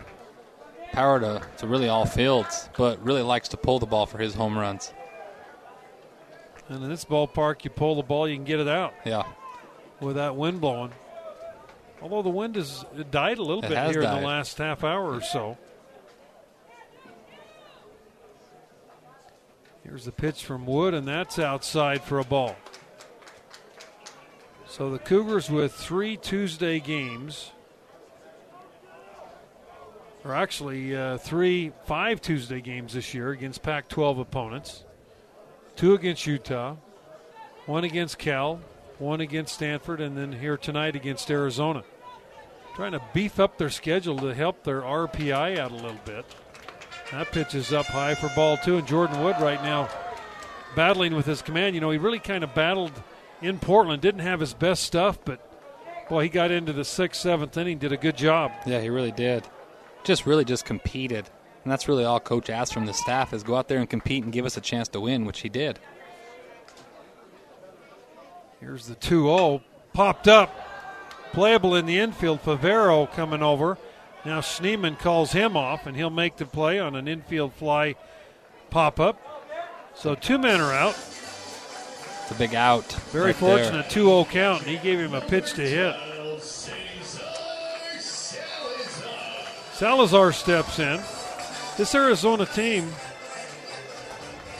Power 0.94 1.20
to, 1.20 1.42
to 1.58 1.68
really 1.68 1.90
all 1.90 2.06
fields, 2.06 2.70
but 2.78 3.04
really 3.04 3.22
likes 3.22 3.50
to 3.50 3.58
pull 3.58 3.80
the 3.80 3.86
ball 3.86 4.06
for 4.06 4.18
his 4.18 4.34
home 4.34 4.58
runs. 4.58 4.94
And 6.70 6.82
in 6.82 6.90
this 6.90 7.04
ballpark, 7.04 7.66
you 7.66 7.70
pull 7.70 7.96
the 7.96 8.04
ball, 8.04 8.28
you 8.28 8.36
can 8.36 8.46
get 8.46 8.60
it 8.62 8.70
out 8.70 8.94
Yeah. 9.06 9.24
with 10.00 10.16
that 10.16 10.36
wind 10.38 10.62
blowing. 10.62 10.92
Although 12.02 12.22
the 12.24 12.30
wind 12.30 12.56
has 12.56 12.86
died 13.12 13.38
a 13.38 13.44
little 13.44 13.64
It 13.64 13.70
bit 13.70 13.92
here 13.92 14.02
in 14.02 14.22
the 14.22 14.26
last 14.26 14.58
half 14.58 14.84
hour 14.84 15.14
or 15.14 15.22
so. 15.22 15.58
Here's 19.84 20.06
the 20.06 20.12
pitch 20.12 20.44
from 20.46 20.66
Wood, 20.66 20.94
and 20.94 21.08
that's 21.08 21.38
outside 21.38 22.02
for 22.02 22.18
a 22.20 22.24
ball. 22.24 22.56
So 24.76 24.90
the 24.90 25.00
Cougars 25.00 25.50
with 25.50 25.72
three 25.74 26.18
Tuesday 26.18 26.82
games, 26.82 27.54
or 30.26 30.36
actually 30.36 30.94
uh, 30.94 31.18
three, 31.18 31.72
five 31.86 32.20
Tuesday 32.20 32.60
games 32.60 32.92
this 32.92 33.14
year 33.14 33.32
against 33.32 33.64
Pac 33.64 33.88
12 33.88 34.20
opponents. 34.20 34.84
Two 35.78 35.94
against 35.94 36.28
Utah, 36.28 36.76
one 37.68 37.86
against 37.86 38.18
Cal, 38.18 38.60
one 39.00 39.22
against 39.22 39.54
Stanford, 39.54 40.02
and 40.02 40.18
then 40.18 40.34
here 40.34 40.58
tonight 40.58 40.98
against 40.98 41.32
Arizona. 41.32 41.86
Trying 42.76 42.92
to 42.92 43.02
beef 43.14 43.40
up 43.40 43.58
their 43.58 43.70
schedule 43.70 44.18
to 44.18 44.34
help 44.34 44.66
their 44.66 44.82
RPI 44.82 45.58
out 45.58 45.72
a 45.72 45.76
little 45.76 46.02
bit. 46.04 46.26
That 47.14 47.32
pitch 47.32 47.56
is 47.56 47.72
up 47.72 47.86
high 47.86 48.16
for 48.16 48.28
ball 48.36 48.58
two, 48.58 48.80
and 48.80 48.86
Jordan 48.86 49.24
Wood 49.24 49.38
right 49.40 49.64
now 49.64 49.88
battling 50.76 51.16
with 51.16 51.26
his 51.26 51.42
command. 51.42 51.76
You 51.76 51.80
know, 51.80 51.92
he 51.92 51.98
really 51.98 52.20
kind 52.20 52.44
of 52.44 52.54
battled 52.54 52.92
in 53.42 53.60
Portland, 53.60 54.02
didn't 54.02 54.22
have 54.22 54.40
his 54.40 54.54
best 54.54 54.84
stuff, 54.84 55.20
but 55.24 55.40
boy, 56.10 56.24
he 56.24 56.30
got 56.30 56.52
into 56.52 56.74
the 56.74 56.86
sixth, 56.86 57.22
seventh 57.22 57.58
inning, 57.58 57.78
did 57.78 57.92
a 57.92 57.98
good 57.98 58.18
job. 58.18 58.52
Yeah, 58.66 58.82
he 58.82 58.90
really 58.90 59.12
did. 59.12 59.48
Just 60.04 60.26
really 60.26 60.46
just 60.46 60.66
competed. 60.66 61.30
And 61.64 61.72
that's 61.72 61.88
really 61.88 62.06
all 62.06 62.20
coach 62.20 62.50
asked 62.50 62.74
from 62.74 62.86
the 62.86 62.94
staff 62.94 63.34
is 63.34 63.44
go 63.44 63.56
out 63.56 63.68
there 63.68 63.80
and 63.80 63.90
compete 63.90 64.24
and 64.24 64.32
give 64.32 64.46
us 64.46 64.56
a 64.56 64.62
chance 64.62 64.88
to 64.90 65.02
win, 65.02 65.26
which 65.26 65.42
he 65.42 65.50
did. 65.50 65.80
Here's 68.60 68.88
the 68.88 68.96
2 68.96 69.24
0. 69.24 69.62
Popped 69.94 70.28
up. 70.28 70.54
Playable 71.34 71.76
in 71.76 71.86
the 71.86 72.00
infield. 72.00 72.42
Favero 72.44 73.12
coming 73.12 73.42
over. 73.42 73.78
Now 74.24 74.42
Schneemann 74.42 74.98
calls 74.98 75.34
him 75.34 75.56
off, 75.56 75.86
and 75.86 75.96
he'll 75.96 76.10
make 76.10 76.38
the 76.38 76.46
play 76.46 76.80
on 76.80 76.96
an 76.96 77.08
infield 77.08 77.54
fly 77.54 77.96
pop 78.70 79.00
up. 79.00 79.20
So 79.94 80.16
two 80.16 80.38
men 80.38 80.62
are 80.62 80.74
out. 80.74 80.96
It's 82.26 82.32
a 82.32 82.40
big 82.40 82.56
out. 82.56 82.92
Very 83.12 83.28
right 83.28 83.36
fortunate 83.36 83.88
2 83.88 84.06
0 84.06 84.26
count, 84.26 84.64
and 84.64 84.72
he 84.72 84.78
gave 84.78 84.98
him 84.98 85.14
a 85.14 85.22
pitch 85.22 85.54
to 85.54 85.62
hit. 85.62 85.96
Salazar 89.74 90.32
steps 90.34 90.80
in. 90.80 91.00
This 91.78 91.94
Arizona 91.94 92.48
team, 92.48 92.92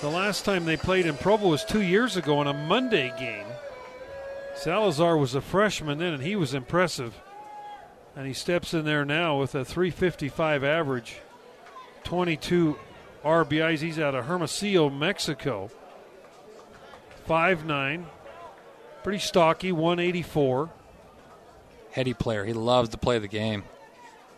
the 0.02 0.12
last 0.12 0.46
time 0.46 0.66
they 0.66 0.78
played 0.78 1.08
in 1.08 1.18
Provo 1.18 1.48
was 1.48 1.66
two 1.66 1.82
years 1.82 2.18
ago 2.18 2.40
in 2.40 2.46
a 2.46 2.54
Monday 2.54 3.12
game. 3.18 3.48
Salazar 4.56 5.18
was 5.18 5.34
a 5.34 5.42
freshman 5.42 5.98
then, 5.98 6.14
and 6.14 6.22
he 6.22 6.36
was 6.36 6.54
impressive. 6.54 7.20
And 8.16 8.28
he 8.28 8.34
steps 8.34 8.76
in 8.76 8.86
there 8.86 9.06
now 9.06 9.40
with 9.40 9.56
a 9.56 9.66
355 9.66 10.64
average, 10.64 11.18
22 12.04 12.78
RBIs. 13.24 13.80
He's 13.80 13.98
out 13.98 14.14
of 14.14 14.26
Hermosillo, 14.26 14.92
Mexico. 14.92 15.72
5'9, 17.28 18.06
pretty 19.04 19.20
stocky, 19.20 19.72
184. 19.72 20.70
Heady 21.92 22.14
player. 22.14 22.46
He 22.46 22.54
loves 22.54 22.90
to 22.90 22.98
play 22.98 23.20
the 23.20 23.28
game. 23.28 23.64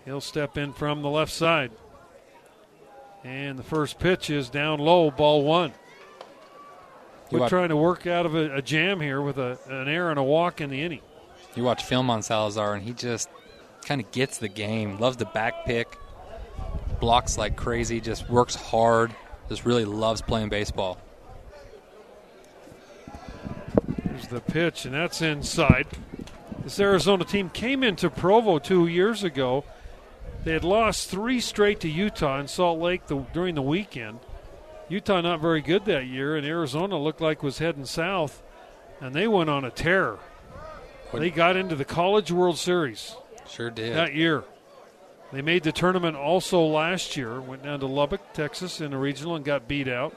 He'll 0.05 0.21
step 0.21 0.57
in 0.57 0.73
from 0.73 1.01
the 1.01 1.09
left 1.09 1.31
side. 1.31 1.71
And 3.23 3.59
the 3.59 3.63
first 3.63 3.99
pitch 3.99 4.29
is 4.29 4.49
down 4.49 4.79
low, 4.79 5.11
ball 5.11 5.43
one. 5.43 5.73
We're 7.29 7.39
watch, 7.39 7.49
trying 7.49 7.69
to 7.69 7.75
work 7.75 8.07
out 8.07 8.25
of 8.25 8.35
a, 8.35 8.55
a 8.55 8.61
jam 8.61 9.01
here 9.01 9.21
with 9.21 9.37
a, 9.37 9.59
an 9.67 9.89
error 9.89 10.11
and 10.11 10.19
a 10.19 10.23
walk 10.23 10.61
in 10.61 10.69
the 10.69 10.81
inning. 10.81 11.01
you 11.55 11.63
watch 11.63 11.83
film 11.83 12.09
on 12.09 12.21
Salazar, 12.21 12.75
and 12.75 12.83
he 12.83 12.93
just 12.93 13.29
kind 13.85 13.99
of 13.99 14.09
gets 14.11 14.37
the 14.37 14.47
game. 14.47 14.97
Loves 14.99 15.17
the 15.17 15.25
back 15.25 15.65
pick. 15.65 15.97
Blocks 17.01 17.37
like 17.37 17.55
crazy. 17.57 17.99
Just 17.99 18.29
works 18.29 18.55
hard. 18.55 19.13
Just 19.49 19.65
really 19.65 19.85
loves 19.85 20.21
playing 20.21 20.49
baseball. 20.49 20.99
The 24.29 24.41
pitch, 24.41 24.85
and 24.85 24.93
that's 24.93 25.21
inside. 25.21 25.87
This 26.63 26.79
Arizona 26.81 27.23
team 27.23 27.49
came 27.49 27.81
into 27.81 28.09
Provo 28.09 28.59
two 28.59 28.87
years 28.87 29.23
ago. 29.23 29.63
They 30.43 30.51
had 30.51 30.65
lost 30.65 31.09
three 31.09 31.39
straight 31.39 31.79
to 31.81 31.89
Utah 31.89 32.39
in 32.39 32.47
Salt 32.49 32.79
Lake 32.79 33.07
the, 33.07 33.19
during 33.33 33.55
the 33.55 33.61
weekend. 33.61 34.19
Utah 34.89 35.21
not 35.21 35.39
very 35.39 35.61
good 35.61 35.85
that 35.85 36.07
year, 36.07 36.35
and 36.35 36.45
Arizona 36.45 36.97
looked 36.97 37.21
like 37.21 37.41
was 37.41 37.59
heading 37.59 37.85
south, 37.85 38.41
and 38.99 39.15
they 39.15 39.27
went 39.27 39.49
on 39.49 39.63
a 39.63 39.71
tear. 39.71 40.17
They 41.13 41.29
got 41.29 41.55
into 41.55 41.75
the 41.75 41.85
College 41.85 42.31
World 42.31 42.57
Series 42.57 43.15
Sure 43.49 43.69
did. 43.69 43.95
that 43.95 44.13
year. 44.13 44.43
They 45.31 45.41
made 45.41 45.63
the 45.63 45.71
tournament 45.71 46.17
also 46.17 46.65
last 46.65 47.15
year. 47.15 47.39
Went 47.39 47.63
down 47.63 47.79
to 47.79 47.85
Lubbock, 47.85 48.33
Texas, 48.33 48.81
in 48.81 48.93
a 48.93 48.97
regional 48.97 49.35
and 49.35 49.45
got 49.45 49.67
beat 49.67 49.87
out. 49.87 50.13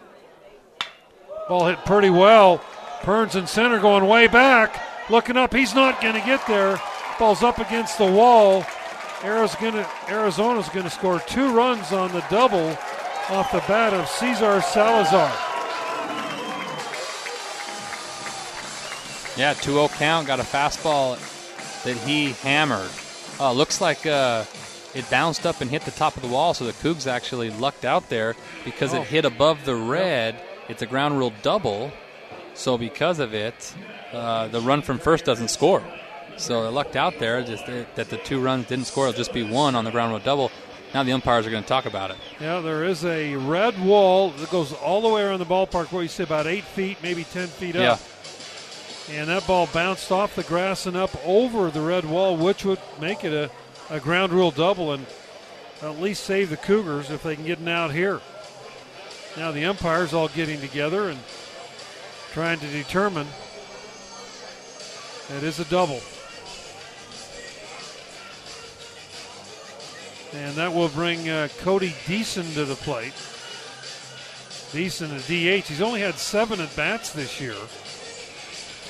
Ball 1.48 1.66
hit 1.68 1.84
pretty 1.84 2.10
well. 2.10 2.62
Perns 3.02 3.34
in 3.36 3.46
center 3.46 3.78
going 3.80 4.06
way 4.06 4.26
back. 4.26 4.80
Looking 5.10 5.36
up, 5.36 5.54
he's 5.54 5.74
not 5.74 6.00
going 6.00 6.14
to 6.14 6.20
get 6.26 6.46
there. 6.46 6.80
Ball's 7.18 7.42
up 7.42 7.58
against 7.58 7.98
the 7.98 8.10
wall. 8.10 8.64
Arizona's 9.24 9.54
gonna, 9.60 9.88
Arizona's 10.08 10.68
going 10.70 10.84
to 10.84 10.90
score 10.90 11.18
two 11.20 11.52
runs 11.54 11.92
on 11.92 12.10
the 12.12 12.24
double 12.30 12.68
off 13.28 13.52
the 13.52 13.62
bat 13.68 13.92
of 13.92 14.08
Cesar 14.08 14.60
Salazar. 14.62 15.30
Yeah, 19.36 19.54
2 19.54 19.72
0 19.72 19.88
count. 19.88 20.26
Got 20.26 20.40
a 20.40 20.42
fastball 20.42 21.16
that 21.84 21.96
he 21.98 22.32
hammered. 22.32 22.90
Uh, 23.38 23.52
looks 23.52 23.80
like 23.80 24.04
uh, 24.06 24.44
it 24.94 25.08
bounced 25.10 25.46
up 25.46 25.60
and 25.60 25.70
hit 25.70 25.82
the 25.82 25.90
top 25.92 26.16
of 26.16 26.22
the 26.22 26.28
wall, 26.28 26.52
so 26.52 26.64
the 26.66 26.72
Cougs 26.72 27.06
actually 27.06 27.50
lucked 27.50 27.84
out 27.84 28.08
there 28.10 28.36
because 28.64 28.92
Oh. 28.92 29.00
it 29.00 29.06
hit 29.06 29.24
above 29.24 29.64
the 29.64 29.74
red. 29.74 30.40
It's 30.68 30.82
a 30.82 30.86
ground 30.86 31.18
rule 31.18 31.32
double, 31.42 31.90
so 32.60 32.76
because 32.76 33.18
of 33.18 33.32
it, 33.34 33.74
uh, 34.12 34.48
the 34.48 34.60
run 34.60 34.82
from 34.82 34.98
first 34.98 35.24
doesn't 35.24 35.48
score. 35.48 35.82
So 36.36 36.62
they 36.62 36.68
lucked 36.68 36.96
out 36.96 37.18
there 37.18 37.42
just 37.42 37.66
that 37.66 37.94
that 37.96 38.08
the 38.10 38.16
two 38.18 38.40
runs 38.40 38.66
didn't 38.66 38.86
score. 38.86 39.08
It'll 39.08 39.16
just 39.16 39.32
be 39.32 39.42
one 39.42 39.74
on 39.74 39.84
the 39.84 39.90
ground 39.90 40.12
rule 40.12 40.20
double. 40.20 40.52
Now 40.92 41.02
the 41.02 41.12
umpires 41.12 41.46
are 41.46 41.50
going 41.50 41.62
to 41.62 41.68
talk 41.68 41.86
about 41.86 42.10
it. 42.10 42.16
Yeah, 42.40 42.60
there 42.60 42.84
is 42.84 43.04
a 43.04 43.36
red 43.36 43.80
wall 43.84 44.30
that 44.30 44.50
goes 44.50 44.72
all 44.72 45.00
the 45.00 45.08
way 45.08 45.22
around 45.22 45.38
the 45.38 45.46
ballpark. 45.46 45.92
What 45.92 46.00
you 46.00 46.08
say, 46.08 46.24
about 46.24 46.46
eight 46.46 46.64
feet, 46.64 46.98
maybe 47.02 47.24
ten 47.24 47.48
feet 47.48 47.76
up. 47.76 48.00
Yeah. 49.08 49.16
And 49.16 49.28
that 49.28 49.46
ball 49.46 49.68
bounced 49.72 50.12
off 50.12 50.36
the 50.36 50.42
grass 50.44 50.86
and 50.86 50.96
up 50.96 51.10
over 51.26 51.70
the 51.70 51.80
red 51.80 52.04
wall, 52.04 52.36
which 52.36 52.64
would 52.64 52.78
make 53.00 53.24
it 53.24 53.32
a, 53.32 53.50
a 53.94 54.00
ground 54.00 54.32
rule 54.32 54.50
double 54.50 54.92
and 54.92 55.04
at 55.82 56.00
least 56.00 56.24
save 56.24 56.50
the 56.50 56.56
Cougars 56.56 57.10
if 57.10 57.22
they 57.22 57.34
can 57.34 57.44
get 57.44 57.58
an 57.58 57.68
out 57.68 57.92
here. 57.92 58.20
Now 59.36 59.50
the 59.50 59.64
umpires 59.64 60.12
all 60.12 60.28
getting 60.28 60.60
together 60.60 61.08
and 61.08 61.18
trying 62.32 62.58
to 62.60 62.66
determine 62.68 63.26
It 65.36 65.42
is 65.42 65.60
a 65.60 65.64
double. 65.64 66.00
And 70.32 70.54
that 70.56 70.72
will 70.72 70.88
bring 70.88 71.28
uh, 71.28 71.48
Cody 71.58 71.90
Deason 72.06 72.54
to 72.54 72.64
the 72.64 72.76
plate. 72.76 73.14
Deason, 74.72 75.10
a 75.10 75.18
DH. 75.18 75.66
He's 75.66 75.82
only 75.82 76.00
had 76.00 76.14
seven 76.14 76.60
at 76.60 76.74
bats 76.76 77.10
this 77.10 77.40
year. 77.40 77.56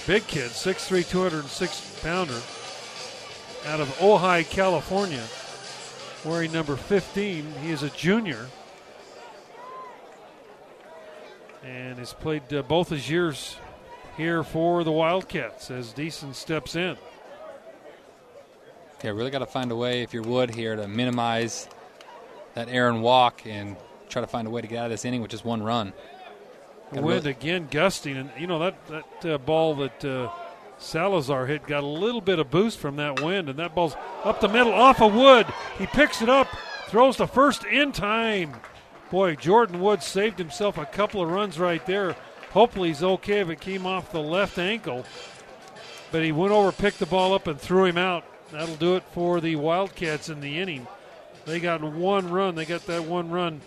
Big 0.06 0.26
kid, 0.26 0.50
6'3, 0.50 1.08
206 1.08 2.00
pounder, 2.02 2.40
out 3.66 3.80
of 3.80 3.88
Ojai, 3.98 4.48
California, 4.48 5.24
wearing 6.24 6.52
number 6.52 6.76
15. 6.76 7.54
He 7.62 7.70
is 7.70 7.82
a 7.82 7.90
junior 7.90 8.46
and 11.62 11.98
has 11.98 12.12
played 12.12 12.52
uh, 12.52 12.62
both 12.62 12.88
his 12.88 13.08
years 13.08 13.56
here 14.16 14.42
for 14.42 14.84
the 14.84 14.92
Wildcats 14.92 15.70
as 15.70 15.92
Deason 15.92 16.34
steps 16.34 16.76
in. 16.76 16.96
Yeah, 19.02 19.10
really 19.10 19.30
got 19.30 19.38
to 19.38 19.46
find 19.46 19.70
a 19.70 19.76
way, 19.76 20.02
if 20.02 20.12
you're 20.12 20.22
Wood 20.22 20.50
here, 20.54 20.76
to 20.76 20.86
minimize 20.86 21.68
that 22.54 22.68
Aaron 22.68 23.00
walk 23.00 23.46
and 23.46 23.76
try 24.08 24.20
to 24.20 24.26
find 24.26 24.46
a 24.46 24.50
way 24.50 24.60
to 24.60 24.66
get 24.66 24.78
out 24.78 24.84
of 24.86 24.90
this 24.90 25.04
inning 25.04 25.22
with 25.22 25.30
just 25.30 25.44
one 25.44 25.62
run. 25.62 25.92
Gotta 26.90 27.02
wind 27.06 27.24
really- 27.24 27.30
again 27.30 27.68
gusting, 27.70 28.16
and 28.16 28.30
you 28.38 28.46
know 28.46 28.58
that 28.58 28.86
that 28.88 29.34
uh, 29.34 29.38
ball 29.38 29.76
that 29.76 30.04
uh, 30.04 30.30
Salazar 30.78 31.46
hit 31.46 31.66
got 31.66 31.84
a 31.84 31.86
little 31.86 32.20
bit 32.20 32.38
of 32.38 32.50
boost 32.50 32.78
from 32.78 32.96
that 32.96 33.22
wind, 33.22 33.48
and 33.48 33.58
that 33.58 33.74
ball's 33.74 33.94
up 34.24 34.40
the 34.40 34.48
middle 34.48 34.72
off 34.72 35.00
of 35.00 35.14
Wood. 35.14 35.46
He 35.78 35.86
picks 35.86 36.20
it 36.20 36.28
up, 36.28 36.48
throws 36.88 37.16
the 37.16 37.28
first 37.28 37.64
in 37.64 37.92
time. 37.92 38.54
Boy, 39.10 39.34
Jordan 39.34 39.80
Wood 39.80 40.02
saved 40.02 40.38
himself 40.38 40.78
a 40.78 40.86
couple 40.86 41.20
of 41.20 41.30
runs 41.30 41.58
right 41.58 41.84
there. 41.86 42.14
Hopefully 42.52 42.88
he's 42.88 43.02
okay 43.02 43.40
if 43.40 43.50
it 43.50 43.60
came 43.60 43.86
off 43.86 44.12
the 44.12 44.20
left 44.20 44.58
ankle, 44.58 45.04
but 46.10 46.22
he 46.22 46.32
went 46.32 46.52
over, 46.52 46.72
picked 46.72 46.98
the 46.98 47.06
ball 47.06 47.32
up, 47.32 47.46
and 47.46 47.60
threw 47.60 47.84
him 47.84 47.98
out. 47.98 48.24
That'll 48.52 48.76
do 48.76 48.96
it 48.96 49.04
for 49.12 49.40
the 49.40 49.56
Wildcats 49.56 50.28
in 50.28 50.40
the 50.40 50.58
inning. 50.58 50.86
They 51.44 51.60
got 51.60 51.82
one 51.82 52.30
run. 52.30 52.54
They 52.54 52.64
got 52.64 52.86
that 52.86 53.04
one 53.04 53.30
run 53.30 53.60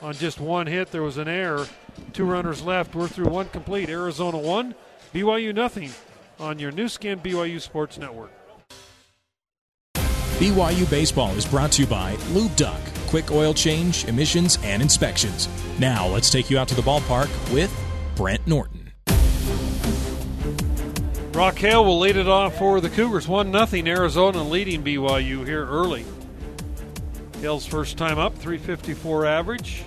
on 0.00 0.14
just 0.14 0.40
one 0.40 0.66
hit. 0.66 0.90
There 0.90 1.02
was 1.02 1.18
an 1.18 1.28
error. 1.28 1.66
Two 2.12 2.24
runners 2.24 2.62
left. 2.62 2.94
We're 2.94 3.08
through 3.08 3.28
one 3.28 3.48
complete. 3.48 3.88
Arizona 3.88 4.38
one, 4.38 4.74
BYU 5.14 5.54
nothing 5.54 5.90
on 6.40 6.58
your 6.58 6.70
Nu 6.70 6.88
Skin 6.88 7.20
BYU 7.20 7.60
Sports 7.60 7.98
Network. 7.98 8.30
BYU 9.94 10.90
Baseball 10.90 11.32
is 11.36 11.46
brought 11.46 11.72
to 11.72 11.82
you 11.82 11.88
by 11.88 12.16
Lube 12.30 12.56
Doc, 12.56 12.80
quick 13.12 13.30
oil 13.30 13.52
change, 13.52 14.06
emissions, 14.06 14.58
and 14.62 14.80
inspections. 14.80 15.46
Now 15.78 16.06
let's 16.06 16.30
take 16.30 16.48
you 16.48 16.58
out 16.58 16.66
to 16.68 16.74
the 16.74 16.80
ballpark 16.80 17.28
with 17.52 17.70
Brent 18.16 18.46
Norton. 18.46 18.90
Brock 21.30 21.58
Hale 21.58 21.84
will 21.84 21.98
lead 21.98 22.16
it 22.16 22.26
off 22.26 22.56
for 22.56 22.80
the 22.80 22.88
Cougars. 22.88 23.28
1 23.28 23.52
0 23.52 23.86
Arizona 23.86 24.42
leading 24.42 24.82
BYU 24.82 25.46
here 25.46 25.66
early. 25.66 26.06
Hale's 27.42 27.66
first 27.66 27.98
time 27.98 28.18
up, 28.18 28.34
354 28.38 29.26
average. 29.26 29.84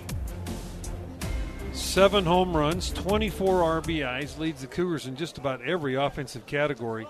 Seven 1.74 2.26
home 2.26 2.56
runs, 2.56 2.92
24 2.92 3.82
RBIs, 3.82 4.38
leads 4.38 4.62
the 4.62 4.68
Cougars 4.68 5.08
in 5.08 5.16
just 5.16 5.40
about 5.40 5.64
every 5.64 5.96
offensive 5.96 6.46
category. 6.46 7.08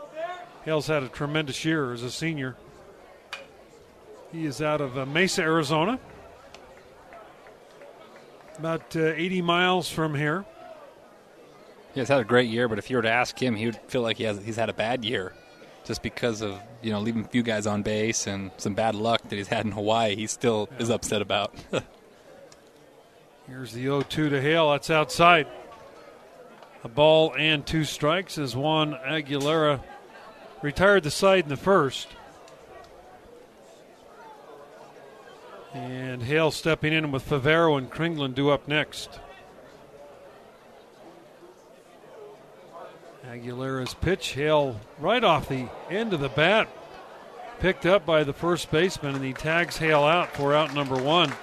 Hale's 0.64 0.88
had 0.88 1.04
a 1.04 1.10
tremendous 1.10 1.66
year 1.66 1.92
as 1.92 2.04
a 2.04 2.10
senior. 2.10 2.56
He 4.36 4.46
is 4.46 4.62
out 4.62 4.82
of 4.82 4.98
uh, 4.98 5.06
Mesa, 5.06 5.44
Arizona, 5.44 5.98
about 8.60 8.94
uh, 8.94 9.14
80 9.16 9.42
miles 9.42 9.90
from 9.90 10.14
here. 10.14 10.44
Yeah, 11.94 12.02
he's 12.02 12.10
had 12.10 12.20
a 12.20 12.26
great 12.26 12.50
year, 12.50 12.68
but 12.68 12.78
if 12.78 12.90
you 12.90 12.98
were 12.98 13.02
to 13.04 13.10
ask 13.10 13.42
him, 13.42 13.56
he 13.56 13.68
would 13.68 13.78
feel 13.88 14.02
like 14.02 14.18
he 14.18 14.26
has 14.26 14.44
he's 14.44 14.58
had 14.58 14.70
a 14.70 14.74
bad 14.74 15.06
year, 15.06 15.34
just 15.86 16.04
because 16.04 16.42
of 16.42 16.60
you 16.82 16.92
know 16.92 17.00
leaving 17.00 17.24
a 17.24 17.28
few 17.30 17.44
guys 17.44 17.66
on 17.66 17.82
base 17.82 18.28
and 18.28 18.52
some 18.58 18.74
bad 18.74 18.94
luck 18.94 19.22
that 19.30 19.38
he's 19.38 19.48
had 19.48 19.66
in 19.66 19.72
Hawaii. 19.72 20.18
He 20.18 20.28
still 20.28 20.68
is 20.80 20.90
upset 20.90 21.22
about. 21.22 21.56
Here's 23.48 23.72
the 23.72 23.84
0 23.84 24.02
2 24.02 24.30
to 24.32 24.42
Hale. 24.42 24.72
That's 24.72 24.90
outside. 24.90 25.48
A 26.84 26.90
ball 26.90 27.34
and 27.38 27.66
two 27.66 27.86
strikes 27.86 28.38
as 28.38 28.54
Juan 28.54 28.98
Aguilera 29.08 29.80
retired 30.62 31.04
the 31.04 31.12
side 31.12 31.44
in 31.44 31.50
the 31.50 31.56
first. 31.56 32.10
And 35.76 36.24
Hale 36.24 36.52
stepping 36.52 36.94
in 36.94 37.12
with 37.12 37.30
Favero 37.30 37.78
and 37.78 37.92
Kringlen 37.92 38.34
due 38.34 38.50
up 38.50 38.66
next. 38.66 39.20
Aguilera's 43.30 43.94
pitch, 43.94 44.32
Hale 44.32 44.80
right 45.00 45.22
off 45.22 45.50
the 45.50 45.68
end 45.90 46.14
of 46.14 46.22
the 46.22 46.30
bat, 46.30 46.70
picked 47.60 47.86
up 47.86 48.06
by 48.06 48.24
the 48.24 48.32
first 48.32 48.72
baseman, 48.72 49.16
and 49.16 49.26
he 49.26 49.34
tags 49.34 49.76
Hale 49.76 50.06
out 50.06 50.32
for 50.34 50.54
out 50.54 50.74
number 50.74 50.96
one. 50.96 51.34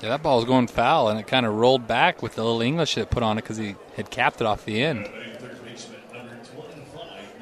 yeah, 0.00 0.08
that 0.08 0.22
ball 0.22 0.36
was 0.36 0.46
going 0.46 0.68
foul, 0.68 1.10
and 1.10 1.20
it 1.20 1.26
kind 1.26 1.44
of 1.44 1.52
rolled 1.54 1.86
back 1.86 2.22
with 2.22 2.36
the 2.36 2.42
little 2.42 2.62
English 2.62 2.94
that 2.94 3.10
put 3.10 3.22
on 3.22 3.36
it 3.36 3.42
because 3.42 3.58
he 3.58 3.76
had 3.96 4.10
capped 4.10 4.40
it 4.40 4.46
off 4.46 4.64
the 4.64 4.82
end. 4.82 5.06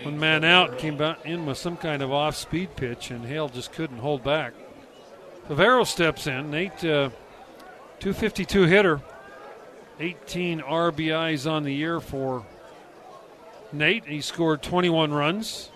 One 0.03 0.19
man 0.19 0.43
out 0.43 0.79
came 0.79 1.01
in 1.25 1.47
with 1.47 1.59
some 1.59 1.77
kind 1.77 2.03
of 2.03 2.11
off 2.11 2.35
speed 2.35 2.75
pitch, 2.75 3.13
and 3.13 3.25
Hale 3.25 3.49
just 3.49 3.71
couldn't 3.71 3.99
hold 3.99 4.25
back. 4.25 4.53
Favero 5.48 5.87
steps 5.87 6.26
in. 6.26 6.50
Nate, 6.50 6.72
uh, 6.85 7.11
252 8.00 8.62
hitter, 8.62 9.02
18 10.00 10.61
RBIs 10.61 11.50
on 11.50 11.64
the 11.64 11.72
year 11.72 12.00
for 12.00 12.46
Nate. 13.70 14.07
He 14.07 14.22
scored 14.22 14.62
21 14.62 15.12
runs. 15.12 15.70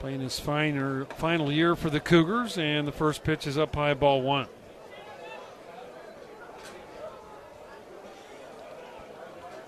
Playing 0.00 0.20
his 0.20 0.40
finer, 0.40 1.04
final 1.04 1.52
year 1.52 1.76
for 1.76 1.88
the 1.88 2.00
Cougars, 2.00 2.58
and 2.58 2.88
the 2.88 2.92
first 2.92 3.22
pitch 3.22 3.46
is 3.46 3.56
up 3.56 3.76
high, 3.76 3.94
ball 3.94 4.20
one. 4.20 4.48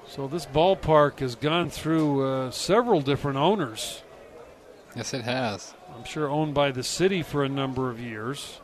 So 0.09 0.27
this 0.27 0.45
ballpark 0.45 1.21
has 1.21 1.37
gone 1.37 1.71
through 1.71 2.27
uh, 2.27 2.51
several 2.51 3.01
different 3.01 3.39
owners. 3.39 4.03
Yes, 4.97 5.13
it 5.15 5.23
has. 5.23 5.75
I'm 5.95 6.05
sure 6.05 6.29
owned 6.29 6.55
by 6.55 6.71
the 6.71 6.83
city 6.83 7.23
for 7.23 7.45
a 7.45 7.49
number 7.49 7.91
of 7.91 7.99
years. 8.01 8.61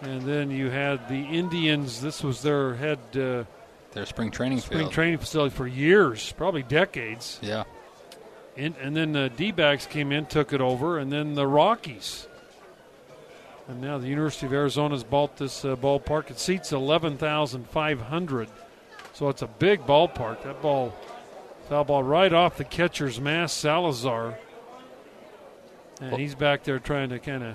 And 0.00 0.22
then 0.22 0.50
you 0.50 0.70
had 0.70 1.08
the 1.08 1.22
Indians. 1.22 2.00
This 2.00 2.24
was 2.24 2.42
their 2.42 2.74
head 2.74 2.98
uh, 3.14 3.44
Their 3.92 4.06
spring 4.06 4.30
training 4.32 4.58
spring 4.60 4.80
field. 4.80 4.92
training 4.92 5.18
facility 5.18 5.54
for 5.54 5.66
years, 5.66 6.32
probably 6.32 6.64
decades. 6.64 7.38
yeah, 7.40 7.62
And, 8.56 8.74
and 8.78 8.96
then 8.96 9.12
the 9.12 9.28
D-backs 9.28 9.86
came 9.86 10.10
in, 10.10 10.26
took 10.26 10.52
it 10.52 10.60
over, 10.60 10.98
and 10.98 11.12
then 11.12 11.34
the 11.34 11.46
Rockies. 11.46 12.26
And 13.68 13.80
now 13.80 13.98
the 13.98 14.08
University 14.08 14.46
of 14.46 14.52
Arizona's 14.52 15.04
bought 15.04 15.36
this 15.36 15.64
uh, 15.64 15.76
ballpark. 15.76 16.30
It 16.30 16.40
seats 16.40 16.72
11,500. 16.72 18.48
So 19.12 19.28
it's 19.28 19.42
a 19.42 19.46
big 19.46 19.82
ballpark. 19.86 20.42
That 20.42 20.60
ball, 20.60 20.92
foul 21.68 21.84
ball 21.84 22.02
right 22.02 22.32
off 22.32 22.56
the 22.56 22.64
catcher's 22.64 23.20
mask, 23.20 23.56
Salazar. 23.60 24.36
And 26.02 26.20
he's 26.20 26.34
back 26.34 26.64
there 26.64 26.78
trying 26.78 27.10
to 27.10 27.18
kind 27.18 27.42
of 27.42 27.54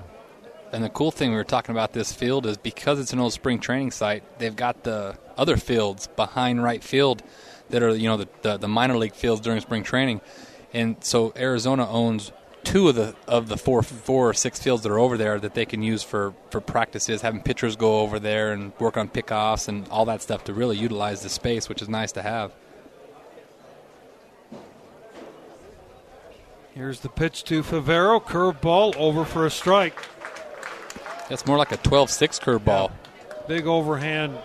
And 0.72 0.84
the 0.84 0.90
cool 0.90 1.12
thing 1.12 1.32
we 1.32 1.38
were 1.38 1.44
talking 1.44 1.74
about 1.74 1.94
this 1.94 2.12
field 2.12 2.46
is 2.46 2.58
because 2.58 3.00
it's 3.00 3.14
an 3.14 3.20
old 3.20 3.34
spring 3.34 3.60
training 3.60 3.92
site, 3.92 4.24
they've 4.40 4.56
got 4.56 4.84
the 4.84 5.18
other 5.38 5.58
fields 5.58 6.08
behind 6.16 6.64
right 6.64 6.84
field 6.84 7.24
that 7.70 7.84
are 7.84 7.96
you 7.96 8.08
know 8.08 8.18
the, 8.18 8.30
the, 8.42 8.58
the 8.58 8.68
minor 8.68 8.98
league 8.98 9.14
fields 9.14 9.42
during 9.42 9.60
spring 9.60 9.84
training, 9.84 10.22
and 10.74 10.96
so 11.02 11.34
Arizona 11.36 11.88
owns 11.90 12.32
two 12.64 12.90
of 12.90 12.96
the 12.96 13.16
of 13.28 13.48
the 13.48 13.58
four 13.58 13.82
four 13.84 14.30
or 14.30 14.34
six 14.34 14.60
fields 14.60 14.84
that 14.84 14.92
are 14.92 15.00
over 15.00 15.18
there 15.18 15.40
that 15.40 15.54
they 15.54 15.66
can 15.66 15.82
use 15.82 16.04
for 16.04 16.34
for 16.50 16.62
practices, 16.62 17.22
having 17.22 17.42
pitchers 17.42 17.76
go 17.76 18.00
over 18.00 18.20
there 18.20 18.52
and 18.54 18.72
work 18.80 18.98
on 18.98 19.10
pickoffs 19.10 19.68
and 19.68 19.88
all 19.90 20.06
that 20.06 20.22
stuff 20.22 20.44
to 20.46 20.54
really 20.54 20.78
utilize 20.78 21.22
the 21.22 21.30
space, 21.30 21.70
which 21.70 21.82
is 21.82 21.90
nice 21.90 22.12
to 22.14 22.22
have. 22.22 22.54
Here's 26.78 27.00
the 27.00 27.10
pitch 27.10 27.44
to 27.46 27.64
Favero. 27.64 28.22
Curveball 28.22 28.96
over 28.98 29.26
for 29.26 29.48
a 29.48 29.50
strike. 29.50 29.96
That's 31.28 31.44
more 31.48 31.58
like 31.58 31.72
a 31.72 31.78
12 31.78 32.12
6 32.12 32.38
curveball. 32.38 32.92
Big 33.48 33.66
overhand. 33.66 34.38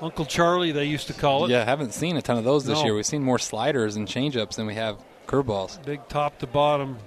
Uncle 0.00 0.24
Charlie, 0.26 0.72
they 0.72 0.86
used 0.86 1.06
to 1.06 1.12
call 1.12 1.44
it. 1.44 1.52
Yeah, 1.52 1.64
haven't 1.64 1.94
seen 1.94 2.16
a 2.16 2.22
ton 2.22 2.38
of 2.38 2.42
those 2.44 2.64
this 2.64 2.80
No. 2.80 2.84
year. 2.86 2.94
We've 2.96 3.06
seen 3.06 3.22
more 3.22 3.38
sliders 3.38 3.94
and 3.94 4.08
changeups 4.08 4.56
than 4.56 4.66
we 4.66 4.74
have 4.74 4.96
curveballs. 5.28 5.80
Big 5.84 6.08
top 6.08 6.40
to 6.40 6.48
bottom 6.48 6.98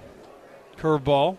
curveball. 0.78 1.36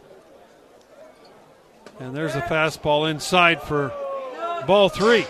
And 2.00 2.16
there's 2.16 2.36
a 2.36 2.42
fastball 2.42 3.10
inside 3.10 3.60
for 3.64 3.92
ball 4.68 4.88
three. 4.88 5.26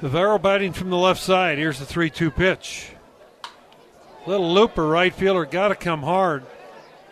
Favero 0.00 0.40
batting 0.40 0.72
from 0.72 0.90
the 0.90 0.96
left 0.96 1.20
side. 1.20 1.58
Here's 1.58 1.78
the 1.78 1.86
3 1.86 2.10
2 2.10 2.30
pitch. 2.30 2.90
Little 4.26 4.52
looper, 4.52 4.86
right 4.86 5.12
fielder, 5.12 5.44
got 5.44 5.68
to 5.68 5.74
come 5.74 6.02
hard. 6.02 6.44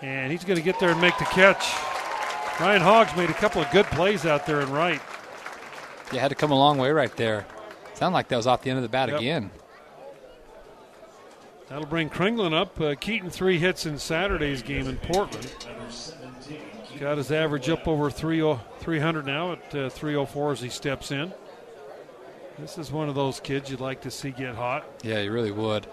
And 0.03 0.31
he's 0.31 0.44
going 0.44 0.59
to 0.59 0.62
get 0.62 0.79
there 0.79 0.90
and 0.90 1.01
make 1.01 1.16
the 1.18 1.25
catch. 1.25 1.66
Ryan 2.61 2.83
Hogg's 2.83 3.16
made 3.16 3.31
a 3.31 3.35
couple 3.35 3.61
of 3.62 3.70
good 3.70 3.87
plays 3.87 4.25
out 4.27 4.46
there 4.46 4.61
in 4.61 4.70
right. 4.70 5.01
Yeah, 6.12 6.20
had 6.20 6.29
to 6.29 6.35
come 6.35 6.53
a 6.53 6.59
long 6.59 6.79
way 6.79 6.90
right 6.90 7.14
there. 7.16 7.46
Sound 7.94 8.14
like 8.14 8.29
that 8.29 8.37
was 8.37 8.46
off 8.46 8.62
the 8.62 8.70
end 8.70 8.77
of 8.79 8.83
the 8.83 8.88
bat 8.88 9.09
Yep. 9.09 9.18
again. 9.18 9.51
That'll 11.68 11.87
bring 11.87 12.09
Kringlen 12.09 12.53
up. 12.55 12.81
Uh, 12.81 12.94
Keaton 12.94 13.31
three 13.31 13.59
hits 13.59 13.87
in 13.87 13.99
Saturday's 13.99 14.62
game 14.62 14.87
in 14.87 14.96
Portland. 14.99 15.53
Got 17.01 17.18
his 17.18 17.33
average 17.33 17.68
up 17.68 17.88
over 17.88 18.11
30 18.11 18.59
300 18.81 19.27
now 19.27 19.53
at 19.53 19.75
uh, 19.75 19.88
304 19.90 20.53
as 20.53 20.61
he 20.61 20.68
steps 20.68 21.11
in. 21.11 21.33
This 22.59 22.79
is 22.79 22.90
one 22.90 23.09
of 23.09 23.14
those 23.14 23.38
kids 23.38 23.71
you'd 23.71 23.81
like 23.81 24.01
to 24.03 24.11
see 24.11 24.31
get 24.31 24.55
hot. 24.55 24.85
Yeah, 25.03 25.21
you 25.21 25.31
really 25.31 25.51
would. 25.51 25.87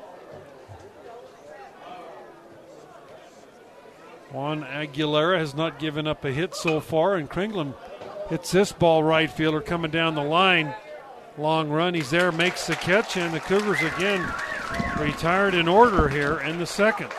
Juan 4.32 4.64
Aguilera 4.64 5.38
has 5.38 5.54
not 5.54 5.78
given 5.78 6.08
up 6.08 6.26
a 6.26 6.32
hit 6.32 6.56
so 6.56 6.80
far, 6.80 7.16
and 7.16 7.30
Kringlen 7.30 7.76
hits 8.30 8.52
this 8.52 8.72
ball 8.72 9.04
right 9.04 9.30
fielder 9.30 9.62
coming 9.62 9.92
down 9.92 10.16
the 10.16 10.24
line. 10.24 10.74
Long 11.38 11.70
run, 11.70 11.94
he's 11.94 12.10
there, 12.10 12.32
makes 12.32 12.66
the 12.66 12.76
catch, 12.76 13.18
and 13.18 13.34
the 13.34 13.40
Cougars 13.42 13.82
again 13.82 14.28
retired 14.98 15.54
in 15.54 15.68
order 15.68 16.08
here 16.08 16.40
in 16.40 16.58
the 16.58 16.66
second. 16.66 17.12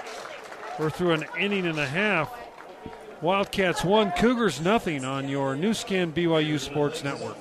We're 0.78 0.90
through 0.90 1.12
an 1.12 1.26
inning 1.38 1.66
and 1.66 1.78
a 1.78 1.87
half. 1.87 2.33
Wildcats 3.20 3.85
one, 3.85 4.11
Cougars 4.12 4.61
nothing 4.61 5.04
on 5.04 5.28
your 5.28 5.54
Nu 5.54 5.72
Skin 5.72 6.12
BYU 6.12 6.59
Sports 6.59 7.04
Network. 7.04 7.37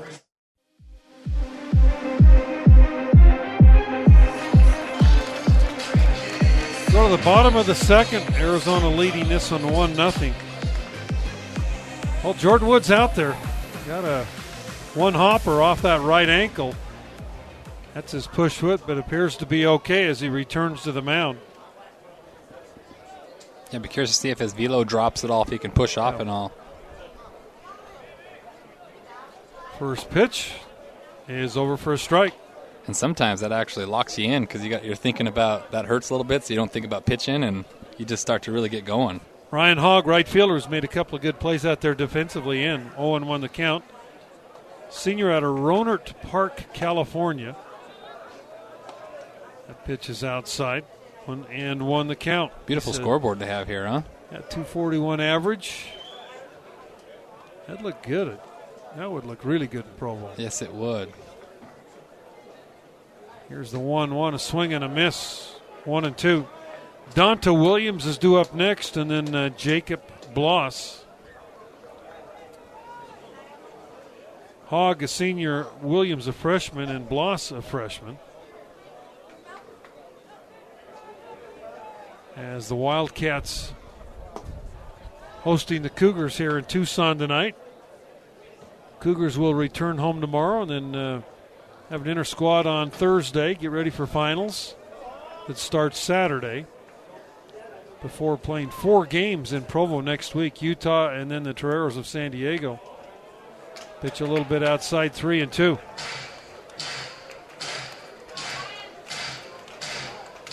Go 6.93 7.09
to 7.09 7.17
the 7.17 7.23
bottom 7.23 7.55
of 7.55 7.65
the 7.65 7.73
second. 7.73 8.21
Arizona 8.35 8.87
leading 8.87 9.27
this 9.27 9.49
one 9.49 9.67
one 9.73 9.95
nothing. 9.95 10.31
Well, 12.23 12.35
Jordan 12.35 12.67
Woods 12.67 12.91
out 12.91 13.15
there. 13.15 13.35
Got 13.87 14.05
a 14.05 14.25
one 14.93 15.15
hopper 15.15 15.59
off 15.59 15.81
that 15.81 16.01
right 16.01 16.29
ankle. 16.29 16.75
That's 17.95 18.11
his 18.11 18.27
push 18.27 18.57
foot, 18.57 18.81
but 18.85 18.99
appears 18.99 19.35
to 19.37 19.47
be 19.47 19.65
okay 19.65 20.05
as 20.05 20.19
he 20.19 20.29
returns 20.29 20.83
to 20.83 20.91
the 20.91 21.01
mound. 21.01 21.39
Yeah, 23.71 23.79
be 23.79 23.89
curious 23.89 24.11
to 24.11 24.15
see 24.15 24.29
if 24.29 24.37
his 24.37 24.53
velo 24.53 24.83
drops 24.83 25.23
at 25.23 25.31
all, 25.31 25.41
if 25.41 25.49
he 25.49 25.57
can 25.57 25.71
push 25.71 25.97
off 25.97 26.19
and 26.19 26.29
all. 26.29 26.51
First 29.79 30.11
pitch 30.11 30.51
is 31.27 31.57
over 31.57 31.75
for 31.75 31.93
a 31.93 31.97
strike. 31.97 32.35
And 32.85 32.95
sometimes 32.95 33.39
that 33.39 33.51
actually 33.51 33.85
locks 33.85 34.17
you 34.17 34.31
in 34.31 34.43
because 34.43 34.63
you 34.63 34.69
got 34.69 34.83
you're 34.83 34.95
thinking 34.95 35.27
about 35.27 35.71
that 35.71 35.85
hurts 35.85 36.09
a 36.09 36.13
little 36.13 36.25
bit, 36.25 36.43
so 36.43 36.53
you 36.53 36.57
don't 36.57 36.71
think 36.71 36.85
about 36.85 37.05
pitching, 37.05 37.43
and 37.43 37.65
you 37.97 38.05
just 38.05 38.21
start 38.21 38.43
to 38.43 38.51
really 38.51 38.69
get 38.69 38.83
going. 38.85 39.21
Ryan 39.51 39.77
Hogg, 39.77 40.07
right 40.07 40.27
fielder, 40.27 40.55
has 40.55 40.67
made 40.67 40.83
a 40.83 40.87
couple 40.87 41.15
of 41.15 41.21
good 41.21 41.39
plays 41.39 41.65
out 41.65 41.81
there 41.81 41.95
defensively 41.95 42.63
in 42.63 42.91
0 42.95 43.19
1 43.19 43.41
the 43.41 43.49
count. 43.49 43.85
Senior 44.89 45.31
out 45.31 45.43
of 45.43 45.57
Rohnert 45.57 46.19
Park, 46.23 46.73
California. 46.73 47.55
That 49.67 49.85
pitch 49.85 50.09
is 50.09 50.23
outside. 50.23 50.83
One 51.25 51.45
and 51.49 51.87
one 51.87 52.07
the 52.07 52.17
count. 52.17 52.51
Beautiful 52.65 52.91
scoreboard 52.91 53.39
to 53.39 53.45
have 53.45 53.67
here, 53.67 53.87
huh? 53.87 54.01
At 54.31 54.49
241 54.51 55.21
average. 55.21 55.85
That 57.67 57.81
looked 57.81 58.05
good. 58.05 58.37
That 58.97 59.09
would 59.09 59.25
look 59.25 59.45
really 59.45 59.67
good 59.67 59.85
in 59.85 59.91
Provo. 59.97 60.31
Yes, 60.37 60.61
it 60.61 60.73
would. 60.73 61.13
Here's 63.49 63.71
the 63.71 63.79
1 63.79 64.13
1, 64.13 64.33
a 64.33 64.39
swing 64.39 64.73
and 64.73 64.83
a 64.83 64.89
miss. 64.89 65.55
1 65.85 66.05
and 66.05 66.17
2. 66.17 66.47
Donta 67.13 67.53
Williams 67.53 68.05
is 68.05 68.17
due 68.17 68.37
up 68.37 68.53
next, 68.55 68.97
and 68.97 69.11
then 69.11 69.35
uh, 69.35 69.49
Jacob 69.49 70.01
Bloss. 70.33 71.05
Hogg, 74.67 75.03
a 75.03 75.07
senior, 75.07 75.67
Williams, 75.81 76.27
a 76.27 76.33
freshman, 76.33 76.89
and 76.89 77.07
Bloss, 77.07 77.51
a 77.51 77.61
freshman. 77.61 78.17
As 82.35 82.69
the 82.69 82.75
Wildcats 82.75 83.73
hosting 85.43 85.81
the 85.81 85.89
Cougars 85.89 86.37
here 86.37 86.57
in 86.57 86.63
Tucson 86.63 87.17
tonight. 87.17 87.55
Cougars 89.01 89.37
will 89.37 89.53
return 89.53 89.97
home 89.97 90.21
tomorrow 90.21 90.61
and 90.61 90.71
then 90.71 90.95
uh, 90.95 91.21
have 91.93 92.01
an 92.01 92.07
inter 92.07 92.23
squad 92.23 92.65
on 92.65 92.89
Thursday. 92.89 93.53
Get 93.53 93.69
ready 93.69 93.91
for 93.91 94.07
finals 94.07 94.73
that 95.47 95.59
starts 95.59 95.99
Saturday 95.99 96.65
before 98.01 98.35
playing 98.35 98.71
four 98.71 99.05
games 99.05 99.53
in 99.53 99.61
Provo 99.61 100.01
next 100.01 100.33
week 100.33 100.59
Utah 100.63 101.09
and 101.09 101.29
then 101.29 101.43
the 101.43 101.53
Toreros 101.53 101.95
of 101.95 102.07
San 102.07 102.31
Diego. 102.31 102.79
Pitch 104.01 104.21
a 104.21 104.25
little 104.25 104.43
bit 104.43 104.63
outside 104.63 105.13
three 105.13 105.39
and 105.41 105.51
two. 105.51 105.77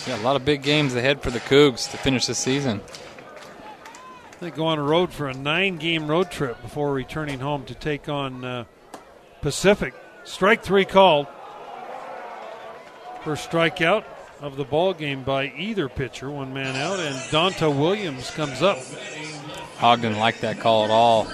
Yeah, 0.05 0.21
a 0.21 0.23
lot 0.23 0.35
of 0.35 0.45
big 0.45 0.61
games 0.61 0.93
ahead 0.93 1.23
for 1.23 1.31
the 1.31 1.39
Cougs 1.39 1.89
to 1.89 1.97
finish 1.97 2.27
the 2.27 2.35
season. 2.35 2.81
They 4.39 4.51
go 4.51 4.67
on 4.67 4.77
a 4.77 4.83
road 4.83 5.11
for 5.11 5.27
a 5.27 5.33
nine 5.33 5.77
game 5.77 6.07
road 6.07 6.29
trip 6.29 6.61
before 6.61 6.93
returning 6.93 7.39
home 7.39 7.65
to 7.65 7.73
take 7.73 8.09
on 8.09 8.45
uh, 8.45 8.65
Pacific. 9.41 9.95
Strike 10.23 10.63
three 10.63 10.85
called. 10.85 11.27
First 13.23 13.49
strikeout 13.49 14.03
of 14.39 14.55
the 14.55 14.63
ball 14.63 14.93
game 14.93 15.23
by 15.23 15.53
either 15.55 15.87
pitcher, 15.87 16.29
one 16.29 16.53
man 16.53 16.75
out, 16.75 16.99
and 16.99 17.15
Donta 17.29 17.69
Williams 17.75 18.31
comes 18.31 18.61
up. 18.61 18.79
Ogden 19.81 20.11
didn't 20.11 20.19
like 20.19 20.39
that 20.39 20.59
call 20.59 20.85
at 20.85 20.89
all. 20.89 21.27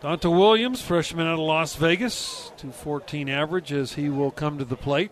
Donta 0.00 0.30
Williams, 0.30 0.82
freshman 0.82 1.26
out 1.26 1.34
of 1.34 1.38
Las 1.38 1.76
Vegas, 1.76 2.52
214 2.58 3.28
average 3.30 3.72
as 3.72 3.94
he 3.94 4.10
will 4.10 4.30
come 4.30 4.58
to 4.58 4.64
the 4.64 4.76
plate. 4.76 5.10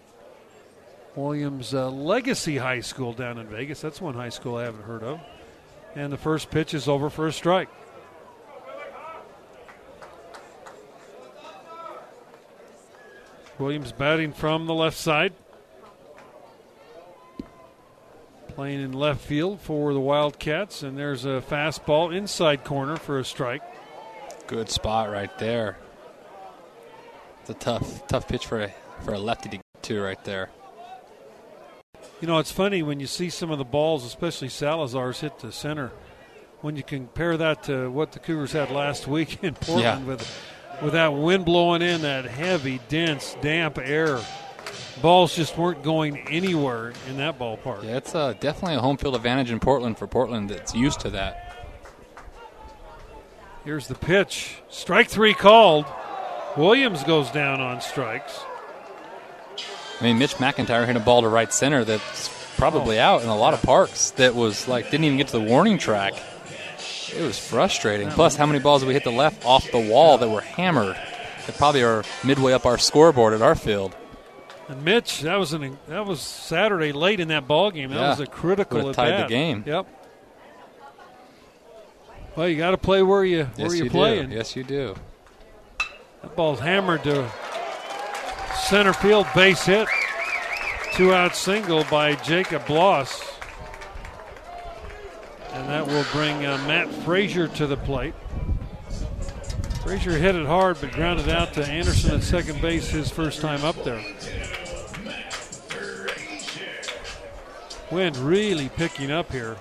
Williams 1.14 1.75
uh, 1.75 1.90
Legacy 1.90 2.57
High 2.57 2.81
School 2.81 3.12
down 3.12 3.38
in 3.38 3.46
Vegas. 3.46 3.81
That's 3.81 4.01
one 4.01 4.14
high 4.14 4.31
school 4.31 4.57
I 4.57 4.64
haven't 4.64 4.85
heard 4.85 5.03
of. 5.03 5.20
And 5.94 6.12
the 6.12 6.16
first 6.16 6.51
pitch 6.51 6.72
is 6.72 6.88
over 6.88 7.11
for 7.11 7.27
a 7.27 7.33
strike. 7.33 7.68
Williams 13.58 13.92
batting 13.92 14.33
from 14.33 14.67
the 14.67 14.75
left 14.75 14.96
side. 14.96 15.35
Playing 18.48 18.83
in 18.83 18.92
left 18.92 19.21
field 19.21 19.60
for 19.60 19.94
the 19.94 20.00
Wildcats, 20.00 20.83
and 20.83 20.98
there's 20.98 21.25
a 21.25 21.42
fastball 21.48 22.15
inside 22.15 22.65
corner 22.65 22.96
for 22.96 23.19
a 23.19 23.25
strike. 23.25 23.63
Good 24.46 24.69
spot 24.69 25.10
right 25.10 25.37
there. 25.38 25.79
It's 27.40 27.50
a 27.50 27.54
tough, 27.54 28.06
tough 28.08 28.29
pitch 28.29 28.46
for 28.46 28.63
a 28.63 28.75
for 29.04 29.15
a 29.15 29.19
lefty 29.19 29.48
to 29.50 29.56
get 29.56 29.83
to 29.83 30.02
right 30.02 30.23
there. 30.25 30.50
You 32.23 32.29
know, 32.29 32.38
it's 32.38 32.52
funny 32.52 32.83
when 32.85 33.00
you 33.00 33.08
see 33.08 33.31
some 33.31 33.50
of 33.50 33.58
the 33.58 33.64
balls, 33.64 34.04
especially 34.04 34.48
Salazar's, 34.48 35.20
hit 35.20 35.40
the 35.40 35.50
center. 35.50 35.90
When 36.60 36.77
you 36.77 36.85
compare 36.85 37.37
that 37.37 37.64
to 37.64 37.90
what 37.90 38.12
the 38.12 38.20
Cougars 38.20 38.52
had 38.52 38.70
last 38.70 39.08
week 39.08 39.38
in 39.42 39.54
Portland 39.54 39.83
Yeah. 39.83 39.98
with 40.04 40.48
with 40.81 40.92
that 40.94 41.12
wind 41.14 41.44
blowing 41.44 41.83
in, 41.83 42.02
that 42.02 42.25
heavy, 42.25 42.81
dense, 42.88 43.37
damp 43.40 43.77
air, 43.79 44.20
balls 45.00 45.35
just 45.35 45.56
weren't 45.58 45.83
going 45.83 46.18
anywhere 46.29 46.92
in 47.08 47.16
that 47.18 47.38
ballpark. 47.38 47.83
Yeah, 47.85 47.96
it's 47.98 48.14
uh, 48.14 48.33
definitely 48.40 48.77
a 48.77 48.81
home 48.81 48.96
field 48.96 49.14
advantage 49.16 49.50
in 49.50 49.60
Portland 49.60 49.98
for 49.98 50.06
Portland 50.06 50.48
that's 50.50 50.75
used 50.75 51.00
to 51.00 51.10
that. 51.10 51.56
Here's 53.64 53.87
the 53.88 53.94
pitch. 53.94 54.56
Strike 54.70 55.08
three 55.08 55.35
called. 55.35 55.87
Williams 56.56 57.02
goes 57.04 57.31
down 57.31 57.60
on 57.60 57.81
strikes. 57.81 58.40
I 60.03 60.07
mean, 60.07 60.19
Mitch 60.19 60.35
McIntyre 60.35 60.85
hit 60.85 60.96
a 60.96 61.00
ball 61.00 61.23
to 61.23 61.29
right 61.29 61.53
center 61.53 61.85
that's 61.85 62.29
probably 62.57 62.98
Oh. 62.98 63.03
out 63.05 63.23
in 63.23 63.29
a 63.29 63.37
lot 63.37 63.55
of 63.55 63.63
parks 63.63 64.11
that 64.13 64.35
was 64.35 64.67
like 64.67 64.90
didn't 64.90 65.05
even 65.05 65.17
get 65.17 65.29
to 65.29 65.38
the 65.38 65.44
warning 65.44 65.79
track. 65.79 66.15
It 67.17 67.21
was 67.23 67.38
frustrating. 67.38 68.09
Plus, 68.09 68.35
how 68.35 68.46
many 68.46 68.59
balls 68.59 68.83
did 68.83 68.88
we 68.88 68.94
hit 68.94 69.05
the 69.05 69.13
left 69.13 69.46
off 69.46 69.71
the 69.71 69.79
wall 69.79 70.19
that 70.19 70.29
were 70.29 70.40
hammered? 70.40 70.96
That 71.46 71.57
probably 71.57 71.85
are 71.85 72.03
midway 72.25 72.53
up 72.53 72.67
our 72.67 72.79
scoreboard 72.79 73.33
at 73.33 73.42
our 73.42 73.55
field. 73.55 73.94
And 74.69 74.85
Mitch, 74.85 75.21
that 75.21 75.37
was 75.37 75.53
an 75.53 75.79
that 75.87 76.05
was 76.05 76.21
Saturday 76.21 76.90
late 76.90 77.21
in 77.21 77.29
that 77.29 77.46
ball 77.46 77.71
game. 77.71 77.90
That 77.90 78.00
Yeah. 78.00 78.09
was 78.11 78.19
a 78.21 78.27
critical 78.27 78.88
at 78.88 78.96
tied 78.96 79.23
the 79.25 79.29
game. 79.29 79.63
Yep. 79.65 79.87
Well, 82.35 82.48
you 82.48 82.57
got 82.57 82.71
to 82.73 82.79
play 82.79 83.03
where 83.03 83.25
you 83.25 83.48
Yes, 83.57 83.69
where 83.69 83.75
you're 83.77 83.85
you 83.85 83.90
playing. 83.90 84.31
do. 84.31 84.37
Yes, 84.37 84.57
you 84.57 84.65
do. 84.65 84.96
That 86.23 86.35
ball's 86.35 86.61
hammered 86.61 87.05
to 87.05 87.29
center 88.63 88.92
field, 88.92 89.27
base 89.35 89.65
hit. 89.65 89.88
Two 90.94 91.13
out 91.15 91.35
single 91.35 91.85
by 91.85 92.15
Jacob 92.17 92.67
Bloss. 92.67 93.31
And 95.52 95.69
that 95.69 95.87
will 95.87 96.04
bring 96.13 96.44
uh, 96.44 96.58
Matt 96.67 96.88
Fraizer 96.88 97.52
to 97.56 97.67
the 97.67 97.77
plate. 97.77 98.15
Fraizer 99.83 100.19
hit 100.19 100.35
it 100.37 100.46
hard 100.46 100.79
but 100.81 100.92
grounded 100.92 101.29
out 101.29 101.52
to 101.54 101.65
Anderson 101.67 102.15
at 102.15 102.23
second 102.23 102.60
base 102.63 102.88
his 102.88 103.10
first 103.10 103.40
time 103.40 103.65
up 103.65 103.83
there. 103.85 104.02
Wind 107.90 108.17
really 108.17 108.69
picking 108.71 109.10
up 109.10 109.31
here 109.33 109.56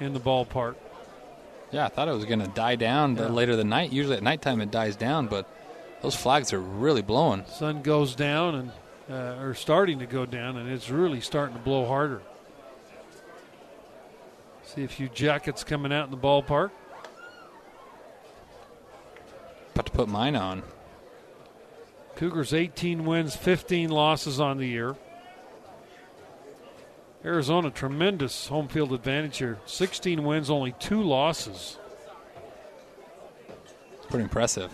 in 0.00 0.12
the 0.14 0.20
ballpark. 0.20 0.76
Yeah, 1.72 1.86
I 1.86 1.88
thought 1.88 2.08
it 2.08 2.14
was 2.14 2.24
going 2.24 2.38
to 2.40 2.46
die 2.48 2.76
down 2.76 3.16
Yeah. 3.16 3.26
later 3.26 3.56
the 3.56 3.64
night. 3.64 3.92
Usually 3.92 4.16
at 4.16 4.22
nighttime 4.22 4.60
it 4.60 4.70
dies 4.70 4.96
down, 4.96 5.26
but 5.26 5.46
those 6.02 6.14
flags 6.14 6.52
are 6.52 6.60
really 6.60 7.02
blowing. 7.02 7.44
sun 7.46 7.82
goes 7.82 8.14
down 8.14 8.54
and 8.54 8.72
uh, 9.08 9.40
or 9.40 9.54
starting 9.54 10.00
to 10.00 10.06
go 10.06 10.26
down, 10.26 10.56
and 10.56 10.68
it's 10.70 10.90
really 10.90 11.20
starting 11.20 11.56
to 11.56 11.62
blow 11.62 11.86
harder. 11.86 12.22
See 14.64 14.82
a 14.82 14.88
few 14.88 15.08
jackets 15.08 15.62
coming 15.62 15.92
out 15.92 16.06
in 16.06 16.10
the 16.10 16.16
ballpark. 16.16 16.70
About 19.74 19.86
to 19.86 19.92
put 19.92 20.08
mine 20.08 20.34
on. 20.34 20.62
Cougars 22.16 22.52
18 22.52 23.04
wins, 23.04 23.36
15 23.36 23.90
losses 23.90 24.40
on 24.40 24.58
the 24.58 24.66
year. 24.66 24.96
Arizona 27.24 27.70
tremendous 27.70 28.48
home 28.48 28.68
field 28.68 28.92
advantage 28.92 29.38
here. 29.38 29.58
16 29.66 30.24
wins, 30.24 30.50
only 30.50 30.72
two 30.78 31.02
losses. 31.02 31.78
Pretty 34.08 34.24
impressive. 34.24 34.72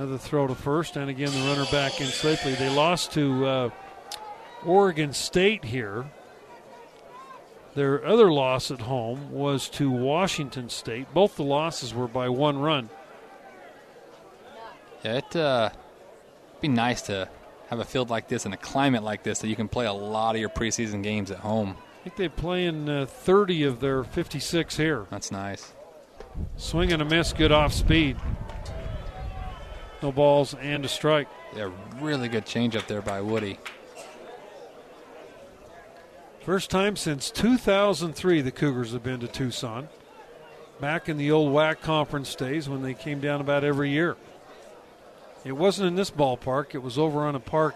Another 0.00 0.16
throw 0.16 0.46
to 0.46 0.54
first, 0.54 0.96
and 0.96 1.10
again 1.10 1.30
the 1.30 1.46
runner 1.46 1.66
back 1.70 2.00
in 2.00 2.06
safely. 2.06 2.54
They 2.54 2.70
lost 2.70 3.12
to 3.12 3.46
uh, 3.46 3.70
Oregon 4.64 5.12
State 5.12 5.62
here. 5.62 6.06
Their 7.74 8.06
other 8.06 8.32
loss 8.32 8.70
at 8.70 8.80
home 8.80 9.30
was 9.30 9.68
to 9.72 9.90
Washington 9.90 10.70
State. 10.70 11.12
Both 11.12 11.36
the 11.36 11.42
losses 11.42 11.92
were 11.92 12.08
by 12.08 12.30
one 12.30 12.58
run. 12.58 12.88
Yeah, 15.04 15.18
it 15.18 15.36
uh, 15.36 15.68
be 16.62 16.68
nice 16.68 17.02
to 17.02 17.28
have 17.68 17.80
a 17.80 17.84
field 17.84 18.08
like 18.08 18.26
this 18.26 18.46
and 18.46 18.54
a 18.54 18.56
climate 18.56 19.02
like 19.02 19.22
this 19.22 19.40
that 19.40 19.48
you 19.48 19.56
can 19.56 19.68
play 19.68 19.84
a 19.84 19.92
lot 19.92 20.34
of 20.34 20.40
your 20.40 20.48
preseason 20.48 21.02
games 21.02 21.30
at 21.30 21.40
home. 21.40 21.76
I 22.00 22.04
think 22.04 22.16
they 22.16 22.30
play 22.30 22.64
in 22.64 22.88
uh, 22.88 23.04
30 23.04 23.64
of 23.64 23.80
their 23.80 24.02
56 24.02 24.78
here. 24.78 25.06
That's 25.10 25.30
nice. 25.30 25.74
Swing 26.56 26.90
and 26.90 27.02
a 27.02 27.04
miss, 27.04 27.34
good 27.34 27.52
off 27.52 27.74
speed. 27.74 28.16
No 30.02 30.12
balls 30.12 30.54
and 30.54 30.84
a 30.84 30.88
strike. 30.88 31.28
Yeah, 31.54 31.70
really 32.00 32.28
good 32.28 32.46
change 32.46 32.76
up 32.76 32.86
there 32.86 33.02
by 33.02 33.20
Woody. 33.20 33.58
First 36.40 36.70
time 36.70 36.96
since 36.96 37.30
2003 37.30 38.40
the 38.40 38.50
Cougars 38.50 38.92
have 38.92 39.02
been 39.02 39.20
to 39.20 39.28
Tucson. 39.28 39.88
Back 40.80 41.10
in 41.10 41.18
the 41.18 41.30
old 41.30 41.52
WAC 41.52 41.80
conference 41.80 42.34
days 42.34 42.68
when 42.68 42.82
they 42.82 42.94
came 42.94 43.20
down 43.20 43.42
about 43.42 43.62
every 43.62 43.90
year. 43.90 44.16
It 45.44 45.52
wasn't 45.52 45.88
in 45.88 45.94
this 45.96 46.10
ballpark, 46.10 46.74
it 46.74 46.82
was 46.82 46.96
over 46.96 47.20
on 47.20 47.34
a 47.34 47.40
park 47.40 47.74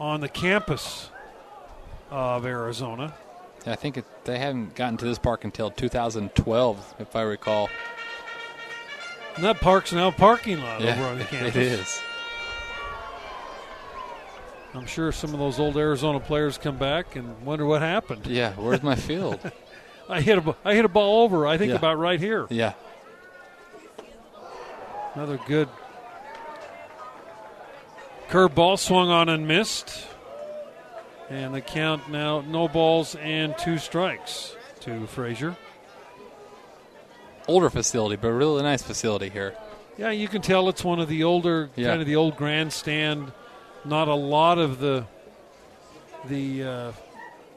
on 0.00 0.20
the 0.20 0.28
campus 0.28 1.10
of 2.10 2.46
Arizona. 2.46 3.14
I 3.66 3.74
think 3.74 3.96
it, 3.96 4.04
they 4.24 4.38
haven't 4.38 4.74
gotten 4.74 4.96
to 4.98 5.04
this 5.04 5.18
park 5.18 5.44
until 5.44 5.70
2012, 5.70 6.94
if 6.98 7.16
I 7.16 7.22
recall. 7.22 7.68
And 9.36 9.44
that 9.44 9.60
park's 9.60 9.92
now 9.92 10.08
a 10.08 10.12
parking 10.12 10.60
lot 10.60 10.80
Yeah, 10.80 10.94
over 10.94 11.04
on 11.04 11.18
the 11.18 11.24
campus. 11.24 11.56
it 11.56 11.62
is. 11.62 12.00
I'm 14.74 14.86
sure 14.86 15.10
some 15.12 15.32
of 15.32 15.38
those 15.38 15.58
old 15.58 15.76
Arizona 15.76 16.20
players 16.20 16.58
come 16.58 16.76
back 16.76 17.16
and 17.16 17.44
wonder 17.46 17.64
what 17.64 17.80
happened. 17.82 18.26
Yeah, 18.26 18.52
where's 18.54 18.82
my 18.82 18.94
field? 18.96 19.38
I 20.08 20.20
hit 20.20 20.38
a 20.38 20.54
I 20.64 20.74
hit 20.74 20.84
a 20.84 20.88
ball 20.88 21.22
over. 21.24 21.46
I 21.46 21.56
think 21.58 21.70
Yeah. 21.70 21.76
about 21.76 21.98
right 21.98 22.20
here. 22.20 22.46
yeah, 22.50 22.74
Another 25.14 25.38
good 25.46 25.68
curve 28.28 28.54
ball 28.54 28.76
swung 28.76 29.08
on 29.08 29.28
and 29.28 29.46
missed. 29.48 30.06
And 31.30 31.54
the 31.54 31.60
count 31.60 32.08
now 32.10 32.40
no 32.42 32.68
balls 32.68 33.16
and 33.16 33.56
two 33.58 33.78
strikes 33.78 34.54
to 34.80 34.90
Fraizer. 35.12 35.56
Older 37.48 37.70
facility, 37.70 38.16
but 38.16 38.30
really 38.30 38.62
nice 38.62 38.82
facility 38.82 39.28
here. 39.28 39.54
Yeah, 39.98 40.10
you 40.10 40.28
can 40.28 40.42
tell 40.42 40.68
it's 40.68 40.84
one 40.84 41.00
of 41.00 41.08
the 41.08 41.24
older 41.24 41.70
Yeah. 41.76 41.88
kind 41.88 42.00
of 42.00 42.06
the 42.06 42.16
old 42.16 42.36
grandstand. 42.36 43.32
Not 43.84 44.08
a 44.08 44.14
lot 44.14 44.58
of 44.58 44.78
the 44.78 45.04
the 46.28 46.64
uh, 46.64 46.92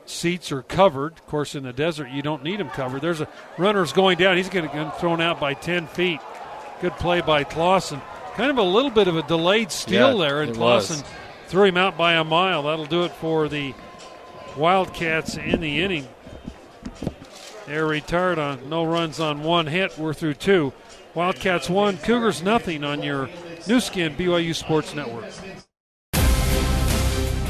seats 0.06 0.52
are 0.52 0.62
covered. 0.62 1.14
Of 1.14 1.26
course, 1.28 1.56
in 1.56 1.64
the 1.64 1.74
desert, 1.74 2.10
you 2.10 2.22
don't 2.22 2.44
need 2.44 2.60
them 2.60 2.70
covered. 2.70 3.02
There's 3.02 3.22
a 3.22 3.28
runner's 3.58 3.92
going 3.94 4.18
down. 4.18 4.38
He's 4.38 4.50
going 4.50 4.70
to 4.70 4.74
get 4.76 5.00
thrown 5.00 5.22
out 5.22 5.40
by 5.40 5.54
ten 5.56 5.88
feet. 5.88 6.20
Good 6.82 6.94
play 6.94 7.22
by 7.22 7.44
Clausen. 7.44 8.02
Kind 8.36 8.52
of 8.52 8.58
a 8.58 8.64
little 8.64 8.92
bit 8.92 9.08
of 9.08 9.18
a 9.18 9.24
delayed 9.24 9.72
steal 9.72 10.14
Yeah, 10.18 10.28
there, 10.28 10.42
and 10.44 10.56
Clausen 10.56 10.98
was. 11.02 11.06
threw 11.48 11.64
him 11.66 11.78
out 11.78 11.98
by 11.98 12.14
a 12.14 12.24
mile. 12.24 12.64
That'll 12.64 12.86
do 12.86 13.04
it 13.04 13.12
for 13.14 13.50
the 13.50 13.74
Wildcats 14.56 15.36
in 15.38 15.60
the 15.62 15.82
inning. 15.82 16.08
They're 17.70 17.86
retired 17.86 18.40
on 18.40 18.68
no 18.68 18.84
runs 18.84 19.20
on 19.20 19.44
one 19.44 19.68
hit. 19.68 19.96
We're 19.96 20.16
through 20.16 20.34
two. 20.34 20.74
Wildcats 21.14 21.70
one, 21.70 21.98
Cougars 21.98 22.42
nothing 22.42 22.84
on 22.84 23.04
your 23.04 23.30
Nu 23.68 23.80
Skin 23.80 24.16
BYU 24.16 24.56
Sports 24.56 24.96
Network. 24.96 25.32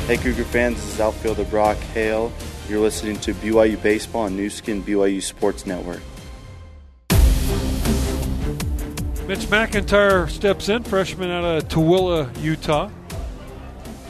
Hey 0.07 0.17
Cougar 0.17 0.43
fans, 0.43 0.75
this 0.75 0.95
is 0.95 0.99
outfielder 0.99 1.45
Brock 1.45 1.77
Hale. 1.93 2.33
You're 2.67 2.81
listening 2.81 3.15
to 3.21 3.33
BYU 3.35 3.81
Baseball 3.81 4.23
on 4.23 4.35
Nu 4.35 4.49
Skin 4.49 4.83
BYU 4.83 5.23
Sports 5.23 5.65
Network. 5.65 6.01
Mitch 9.25 9.47
McIntyre 9.47 10.29
steps 10.29 10.67
in, 10.67 10.83
freshman 10.83 11.29
out 11.29 11.45
of 11.45 11.69
Tooele, 11.69 12.29
Utah. 12.43 12.89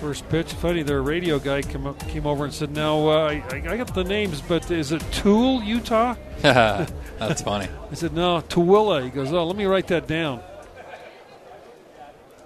First 0.02 0.30
pitch, 0.30 0.54
funny, 0.54 0.82
their 0.82 1.02
radio 1.02 1.40
guy 1.40 1.62
came, 1.62 1.86
up, 1.86 2.00
came 2.08 2.26
over 2.26 2.46
and 2.46 2.54
said, 2.54 2.72
Now, 2.72 3.10
uh, 3.10 3.32
I, 3.32 3.44
I 3.52 3.76
got 3.76 3.94
the 3.94 4.06
names, 4.06 4.40
but 4.40 4.72
is 4.72 4.94
it 4.94 5.02
Tool, 5.12 5.62
Utah? 5.62 6.16
That's 6.42 7.42
funny. 7.42 7.68
I 7.92 7.94
said, 7.96 8.14
No, 8.14 8.40
Tooele. 8.42 9.04
He 9.04 9.10
goes, 9.10 9.34
Oh, 9.34 9.46
let 9.46 9.58
me 9.58 9.66
write 9.66 9.88
that 9.88 10.08
down. 10.08 10.42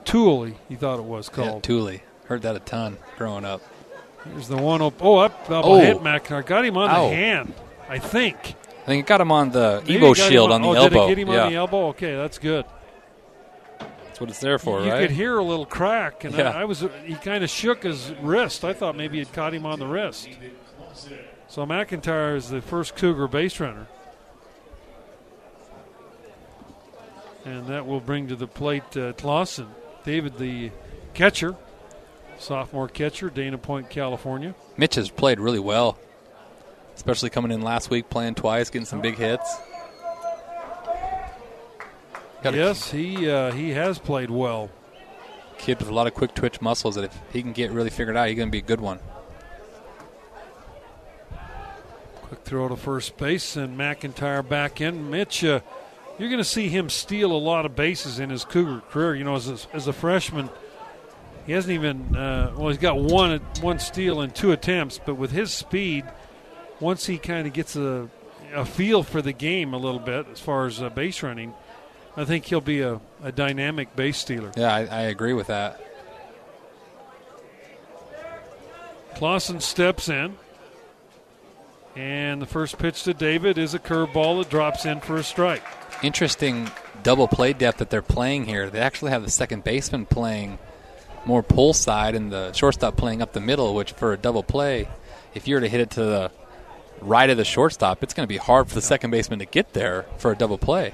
Tool, 0.04 0.46
he, 0.46 0.76
thought 0.76 0.98
it 0.98 1.06
was 1.06 1.30
Yeah, 1.30 1.36
called. 1.50 1.64
Thule. 1.64 2.00
Heard 2.26 2.42
that 2.42 2.56
a 2.56 2.60
ton 2.60 2.98
growing 3.18 3.46
up. 3.46 3.62
Here's 4.26 4.48
the 4.48 4.58
one 4.58 4.82
up. 4.82 4.96
Oh, 5.00 5.18
up, 5.18 5.50
up 5.52 5.64
Oh. 5.66 5.78
hit 5.78 5.98
McIntyre. 5.98 6.46
Got 6.46 6.66
him 6.66 6.78
on 6.78 6.90
Ow. 6.90 7.10
the 7.10 7.16
hand, 7.16 7.54
I 7.88 8.00
think. 8.00 8.56
I 8.82 8.86
think 8.86 9.06
it 9.06 9.08
got 9.08 9.22
him 9.22 9.32
on 9.32 9.52
the 9.52 9.84
Maybe 9.86 10.00
Evo 10.00 10.12
it 10.12 10.18
got 10.18 10.26
him 10.26 10.32
shield 10.32 10.52
on, 10.52 10.62
the 10.64 10.68
oh, 10.70 10.74
elbow. 10.74 10.90
Did 10.90 10.98
it 10.98 11.08
get 11.10 11.18
him 11.20 11.28
yeah, 11.30 11.44
on 11.44 11.52
the 11.52 11.58
elbow? 11.58 11.88
Okay, 11.90 12.16
that's 12.16 12.40
good. 12.40 12.66
That's 14.14 14.22
what 14.22 14.30
it's 14.30 14.40
there 14.42 14.60
for, 14.60 14.80
you 14.84 14.92
right? 14.92 15.02
You 15.02 15.08
could 15.08 15.16
hear 15.16 15.40
a 15.40 15.44
little 15.44 15.66
crack, 15.66 16.24
and 16.24 16.36
Yeah. 16.36 16.52
I, 16.52 16.62
I 16.62 16.66
was 16.66 16.86
he 17.04 17.16
kind 17.16 17.44
of 17.44 17.50
shook 17.50 17.82
his 17.82 18.14
wrist. 18.22 18.64
I 18.64 18.72
thought 18.74 18.96
maybe 18.96 19.20
it 19.20 19.34
caught 19.34 19.56
him 19.56 19.66
on 19.66 19.80
the 19.80 19.88
wrist. 19.88 20.30
So 21.48 21.66
McIntyre 21.66 22.36
is 22.36 22.48
the 22.50 22.62
first 22.62 22.96
Cougar 22.96 23.28
base 23.28 23.60
runner, 23.60 23.88
and 27.44 27.66
that 27.68 27.88
will 27.88 28.00
bring 28.00 28.28
to 28.28 28.36
the 28.36 28.46
plate 28.46 28.96
uh, 28.96 29.14
Clausen, 29.14 29.68
David, 30.04 30.38
the 30.38 30.70
catcher, 31.16 31.56
sophomore 32.38 32.88
catcher, 32.88 33.32
Dana 33.32 33.58
Point, 33.58 33.90
California. 33.90 34.54
Mitch 34.78 34.94
has 34.94 35.10
played 35.10 35.40
really 35.40 35.60
well, 35.60 35.98
especially 36.96 37.32
coming 37.32 37.52
in 37.52 37.62
last 37.64 37.90
week, 37.90 38.12
playing 38.12 38.36
twice, 38.36 38.70
getting 38.70 38.86
some 38.86 39.02
big 39.02 39.16
hits. 39.16 39.58
Got 42.44 42.56
yes, 42.56 42.92
he 42.92 43.30
uh, 43.30 43.54
he 43.54 43.70
has 43.70 44.00
played 44.00 44.30
well. 44.30 44.70
kid 45.58 45.80
with 45.80 45.88
a 45.88 45.94
lot 45.94 46.08
of 46.08 46.14
quick 46.14 46.36
twitch 46.36 46.60
muscles 46.60 46.96
that 46.96 47.06
if 47.06 47.18
he 47.32 47.42
can 47.42 47.54
get 47.54 47.72
really 47.72 47.90
figured 47.90 48.18
out, 48.18 48.28
he's 48.28 48.36
going 48.36 48.50
to 48.50 48.52
be 48.52 48.58
a 48.58 48.62
good 48.62 48.82
one. 48.82 49.00
Quick 52.24 52.42
throw 52.42 52.68
to 52.68 52.76
first 52.76 53.16
base, 53.16 53.56
and 53.56 53.78
McIntyre 53.78 54.46
back 54.48 54.82
in. 54.82 55.10
Mitch, 55.10 55.46
uh, 55.46 55.62
you're 56.20 56.28
going 56.28 56.38
to 56.40 56.44
see 56.44 56.68
him 56.68 56.90
steal 56.90 57.32
a 57.32 57.38
lot 57.38 57.66
of 57.66 57.78
bases 57.78 58.20
in 58.20 58.30
his 58.30 58.44
Cougar 58.44 58.82
career. 58.90 59.16
You 59.16 59.24
know, 59.24 59.36
as 59.36 59.48
a, 59.48 59.58
as 59.74 59.88
a 59.88 59.94
freshman, 59.94 60.50
he 61.46 61.54
hasn't 61.54 61.74
even 61.74 62.14
uh, 62.14 62.54
well, 62.58 62.68
he's 62.68 62.78
got 62.78 62.98
one 63.00 63.40
one 63.62 63.80
steal 63.80 64.20
in 64.20 64.32
two 64.32 64.52
attempts, 64.52 65.00
but 65.00 65.16
with 65.16 65.32
his 65.32 65.54
speed, 65.54 66.04
once 66.82 67.06
he 67.06 67.18
kind 67.18 67.48
of 67.48 67.54
gets 67.54 67.78
a 67.78 68.10
a 68.54 68.66
feel 68.66 69.02
for 69.02 69.22
the 69.22 69.32
game 69.32 69.74
a 69.74 69.78
little 69.78 70.00
bit 70.00 70.28
as 70.32 70.42
far 70.42 70.66
as 70.66 70.82
uh, 70.82 70.90
base 70.90 71.24
running, 71.24 71.54
I 72.16 72.26
think 72.26 72.46
he'll 72.46 72.62
be 72.62 72.82
a, 72.82 73.00
a 73.24 73.32
dynamic 73.32 73.96
base 73.96 74.18
stealer. 74.18 74.52
Yeah, 74.56 74.74
I, 74.74 74.86
I 74.86 75.02
agree 75.04 75.34
with 75.34 75.48
that. 75.48 75.82
Clausen 79.16 79.60
steps 79.60 80.10
in. 80.10 80.38
And 81.96 82.42
the 82.42 82.48
first 82.48 82.80
pitch 82.80 83.04
to 83.04 83.14
David 83.14 83.58
is 83.58 83.76
a 83.76 83.80
curveball 83.80 84.42
that 84.42 84.50
drops 84.50 84.86
in 84.86 85.00
for 85.00 85.18
a 85.18 85.24
strike. 85.24 85.64
Interesting 86.02 86.72
double 87.04 87.28
play 87.28 87.54
depth 87.54 87.78
that 87.78 87.90
they're 87.90 88.02
playing 88.02 88.46
here. 88.46 88.70
They 88.70 88.80
actually 88.80 89.12
have 89.12 89.24
the 89.24 89.30
second 89.30 89.64
baseman 89.64 90.08
playing 90.08 90.58
more 91.26 91.44
pull 91.44 91.74
side 91.74 92.16
and 92.16 92.32
the 92.32 92.52
shortstop 92.54 92.98
playing 92.98 93.22
up 93.22 93.34
the 93.34 93.40
middle, 93.40 93.76
which 93.76 93.92
for 93.94 94.12
a 94.14 94.18
double 94.18 94.44
play, 94.44 94.88
if 95.34 95.48
you 95.48 95.56
were 95.56 95.62
to 95.62 95.70
hit 95.70 95.82
it 95.82 95.92
to 95.92 96.04
the 96.04 96.32
right 97.00 97.30
of 97.30 97.38
the 97.38 97.46
shortstop, 97.46 98.02
it's 98.02 98.14
going 98.14 98.26
to 98.26 98.34
be 98.34 98.38
hard 98.38 98.68
for 98.68 98.74
the 98.74 98.82
second 98.82 99.12
baseman 99.12 99.40
to 99.40 99.46
get 99.46 99.74
there 99.74 100.06
for 100.18 100.32
a 100.32 100.36
double 100.36 100.58
play. 100.58 100.94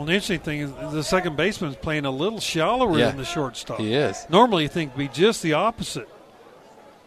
Well, 0.00 0.06
the 0.06 0.14
interesting 0.14 0.40
thing 0.40 0.60
is 0.60 0.72
the 0.94 1.04
second 1.04 1.36
baseman 1.36 1.72
is 1.72 1.76
playing 1.76 2.06
a 2.06 2.10
little 2.10 2.40
shallower 2.40 2.98
Yeah. 2.98 3.08
than 3.08 3.18
the 3.18 3.24
shortstop. 3.26 3.78
He 3.80 3.92
is. 3.92 4.24
Normally, 4.30 4.62
you 4.62 4.68
think 4.70 4.96
be 4.96 5.08
just 5.08 5.42
the 5.42 5.52
opposite. 5.52 6.08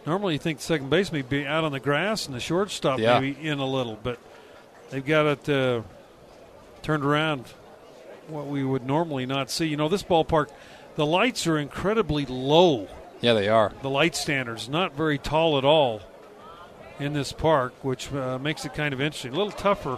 Normally, 0.06 0.34
you 0.34 0.40
think 0.40 0.60
the 0.60 0.64
second 0.64 0.92
baseman 0.92 1.24
would 1.24 1.30
be 1.30 1.44
out 1.44 1.64
on 1.64 1.72
the 1.72 1.80
grass 1.80 2.28
and 2.28 2.36
the 2.36 2.40
shortstop 2.40 3.00
Yeah. 3.00 3.20
maybe 3.20 3.36
in 3.50 3.58
a 3.58 3.66
little, 3.66 3.98
but 4.04 4.20
they've 4.92 5.04
got 5.04 5.26
it 5.26 5.50
uh, 5.50 5.82
turned 6.84 7.04
around. 7.04 7.46
What 8.28 8.46
we 8.46 8.64
would 8.64 8.86
normally 8.86 9.26
not 9.26 9.50
see. 9.50 9.66
You 9.66 9.76
know, 9.78 9.90
this 9.90 10.04
ballpark, 10.04 10.50
the 10.96 11.08
lights 11.08 11.48
are 11.48 11.58
incredibly 11.58 12.28
low. 12.28 12.90
Yeah, 13.22 13.34
they 13.34 13.50
are. 13.50 13.72
The 13.82 13.90
light 13.90 14.16
standards 14.16 14.70
not 14.70 14.96
very 14.96 15.18
tall 15.18 15.58
at 15.58 15.66
all 15.66 16.02
in 17.00 17.14
this 17.14 17.32
park, 17.32 17.74
which 17.82 18.14
uh, 18.14 18.38
makes 18.38 18.66
it 18.66 18.76
kind 18.76 18.94
of 18.94 19.02
interesting. 19.02 19.34
A 19.34 19.36
little 19.36 19.52
tougher 19.52 19.98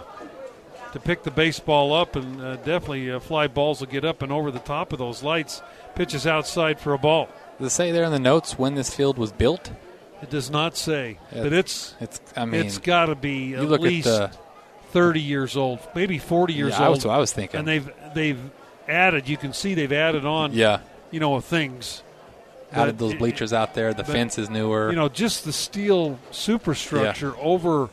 to 0.96 1.02
pick 1.02 1.22
the 1.22 1.30
baseball 1.30 1.92
up, 1.92 2.16
and 2.16 2.40
uh, 2.40 2.56
definitely 2.56 3.10
uh, 3.10 3.20
fly 3.20 3.46
balls 3.46 3.80
will 3.80 3.86
get 3.86 4.04
up 4.04 4.22
and 4.22 4.32
over 4.32 4.50
the 4.50 4.58
top 4.58 4.92
of 4.92 4.98
those 4.98 5.22
lights. 5.22 5.62
Pitches 5.94 6.26
outside 6.26 6.80
for 6.80 6.94
a 6.94 6.98
ball. 6.98 7.28
Does 7.58 7.68
it 7.72 7.74
say 7.74 7.92
there 7.92 8.04
in 8.04 8.12
the 8.12 8.18
notes 8.18 8.58
when 8.58 8.74
this 8.74 8.94
field 8.94 9.18
was 9.18 9.30
built? 9.32 9.70
It 10.22 10.30
does 10.30 10.50
not 10.50 10.76
say, 10.76 11.18
Yeah, 11.30 11.42
but 11.42 11.52
it's 11.52 11.94
It's. 12.00 12.20
I 12.34 12.46
mean, 12.46 12.64
it's 12.64 12.78
got 12.78 13.06
to 13.06 13.14
be 13.14 13.48
you 13.48 13.56
at 13.58 13.68
look 13.68 13.82
least 13.82 14.06
at 14.08 14.32
the. 14.32 14.38
thirty 14.90 15.20
years 15.20 15.56
old, 15.56 15.80
maybe 15.94 16.18
forty 16.18 16.54
years 16.54 16.72
Yeah, 16.78 16.88
old. 16.88 16.96
was, 16.96 17.06
I 17.06 17.18
was 17.18 17.32
thinking. 17.32 17.58
and 17.58 17.68
they've 17.68 17.90
they've 18.14 18.40
added. 18.88 19.28
You 19.28 19.36
can 19.36 19.52
see 19.52 19.74
they've 19.74 19.92
added 19.92 20.24
on. 20.24 20.52
yeah, 20.54 20.80
you 21.10 21.20
know 21.20 21.38
things. 21.40 22.02
added 22.72 22.98
those 22.98 23.14
bleachers 23.14 23.52
out 23.52 23.74
there. 23.74 23.92
The 23.92 24.02
but, 24.02 24.12
fence 24.12 24.38
is 24.38 24.48
newer. 24.48 24.88
You 24.88 24.96
know, 24.96 25.10
just 25.10 25.44
the 25.44 25.52
steel 25.52 26.18
superstructure 26.30 27.34
over 27.38 27.90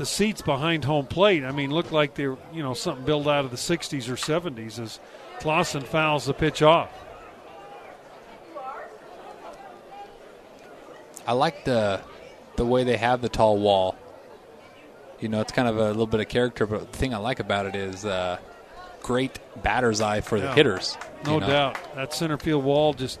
the 0.00 0.06
seats 0.06 0.40
behind 0.40 0.82
home 0.86 1.04
plate. 1.06 1.44
I 1.44 1.52
mean, 1.52 1.70
look 1.70 1.92
like 1.92 2.14
they're 2.14 2.38
you 2.54 2.62
know 2.62 2.72
something 2.72 3.04
built 3.04 3.26
out 3.26 3.44
of 3.44 3.50
the 3.50 3.58
'60s 3.58 4.08
or 4.08 4.14
'70s. 4.16 4.78
As 4.78 4.98
Clausen 5.40 5.82
fouls 5.82 6.24
the 6.24 6.32
pitch 6.32 6.62
off. 6.62 6.90
I 11.26 11.32
like 11.34 11.64
the 11.64 12.00
the 12.56 12.64
way 12.64 12.82
they 12.84 12.96
have 12.96 13.20
the 13.20 13.28
tall 13.28 13.58
wall. 13.58 13.94
You 15.20 15.28
know, 15.28 15.42
it's 15.42 15.52
kind 15.52 15.68
of 15.68 15.76
a 15.76 15.88
little 15.88 16.06
bit 16.06 16.20
of 16.20 16.28
character, 16.28 16.66
but 16.66 16.90
the 16.92 16.96
thing 16.98 17.12
I 17.12 17.18
like 17.18 17.38
about 17.40 17.66
it 17.66 17.76
is 17.76 18.06
uh, 18.06 18.38
great 19.02 19.38
batter's 19.62 20.00
eye 20.00 20.22
for 20.22 20.40
the 20.40 20.46
Yeah. 20.46 20.54
hitters. 20.54 20.96
No 21.26 21.34
you 21.34 21.40
know. 21.40 21.46
doubt, 21.46 21.94
that 21.94 22.14
center 22.14 22.38
field 22.38 22.64
wall 22.64 22.94
just 22.94 23.20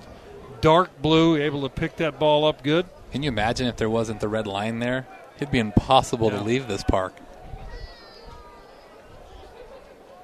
dark 0.62 1.02
blue, 1.02 1.36
able 1.36 1.60
to 1.62 1.68
pick 1.68 1.96
that 1.96 2.18
ball 2.18 2.46
up 2.46 2.62
good. 2.62 2.86
Can 3.12 3.22
you 3.22 3.28
imagine 3.28 3.66
if 3.66 3.76
there 3.76 3.90
wasn't 3.90 4.20
the 4.20 4.28
red 4.28 4.46
line 4.46 4.78
there? 4.78 5.06
It'd 5.40 5.50
be 5.50 5.58
impossible 5.58 6.30
Yeah. 6.30 6.38
to 6.38 6.44
leave 6.44 6.68
this 6.68 6.82
park. 6.84 7.14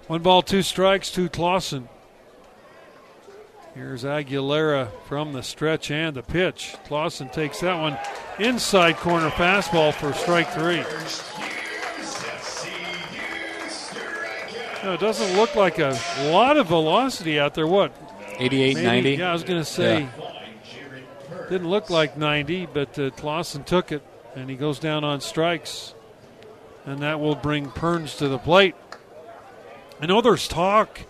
One 0.08 0.22
ball, 0.22 0.42
two 0.42 0.62
strikes 0.62 1.10
to 1.12 1.28
Clausen. 1.28 1.88
Here's 3.74 4.04
Aguilera 4.04 4.88
from 5.06 5.32
the 5.32 5.42
stretch 5.42 5.90
and 5.90 6.14
the 6.16 6.22
pitch. 6.22 6.76
Clausen 6.86 7.28
takes 7.28 7.60
that 7.60 7.78
one 7.78 7.98
inside 8.38 8.96
corner 8.96 9.30
fastball 9.30 9.92
for 9.92 10.12
strike 10.12 10.48
three. 10.52 10.82
No, 14.84 14.92
it 14.92 15.00
doesn't 15.00 15.36
look 15.36 15.56
like 15.56 15.78
a 15.80 15.98
lot 16.30 16.56
of 16.56 16.68
velocity 16.68 17.40
out 17.40 17.54
there. 17.54 17.66
What? 17.66 17.92
88, 18.38 18.74
Maybe- 18.76 18.86
90. 18.86 19.10
Yeah, 19.16 19.30
I 19.30 19.32
was 19.32 19.42
going 19.42 19.58
to 19.60 19.64
say. 19.64 20.02
Yeah. 20.02 21.48
Didn't 21.50 21.68
look 21.68 21.90
like 21.90 22.16
90, 22.16 22.66
but 22.66 22.96
uh, 22.98 23.10
Clausen 23.10 23.64
took 23.64 23.90
it, 23.90 24.02
and 24.36 24.48
he 24.48 24.54
goes 24.54 24.78
down 24.78 25.02
on 25.02 25.20
strikes. 25.20 25.94
And 26.84 27.00
that 27.00 27.18
will 27.18 27.34
bring 27.34 27.70
Perns 27.70 28.14
to 28.18 28.28
the 28.28 28.38
plate. 28.38 28.76
I 30.00 30.06
know 30.06 30.20
there's 30.20 30.46
talk 30.46 31.00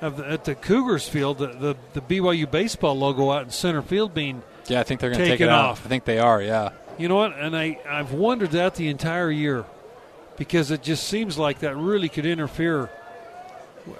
of 0.00 0.16
the, 0.16 0.28
at 0.28 0.44
the 0.44 0.56
Cougars 0.56 1.08
field, 1.08 1.38
the, 1.38 1.46
the, 1.48 1.76
the 1.92 2.00
BYU 2.00 2.50
baseball 2.50 2.98
logo 2.98 3.30
out 3.30 3.44
in 3.44 3.50
center 3.50 3.82
field 3.82 4.12
being, 4.12 4.42
Yeah, 4.66 4.80
I 4.80 4.82
think 4.82 5.00
they're 5.00 5.10
going 5.10 5.22
to 5.22 5.28
take 5.28 5.40
it 5.40 5.48
out. 5.48 5.64
off. 5.66 5.86
I 5.86 5.88
think 5.88 6.04
they 6.04 6.18
are. 6.18 6.42
Yeah. 6.42 6.70
you 6.98 7.06
know 7.06 7.14
what? 7.16 7.38
And 7.38 7.56
I, 7.56 7.78
I've 7.88 8.12
wondered 8.12 8.50
that 8.52 8.74
the 8.74 8.88
entire 8.88 9.30
year 9.30 9.66
because 10.36 10.72
it 10.72 10.82
just 10.82 11.04
seems 11.06 11.38
like 11.38 11.60
that 11.60 11.76
really 11.76 12.08
could 12.08 12.26
interfere 12.26 12.90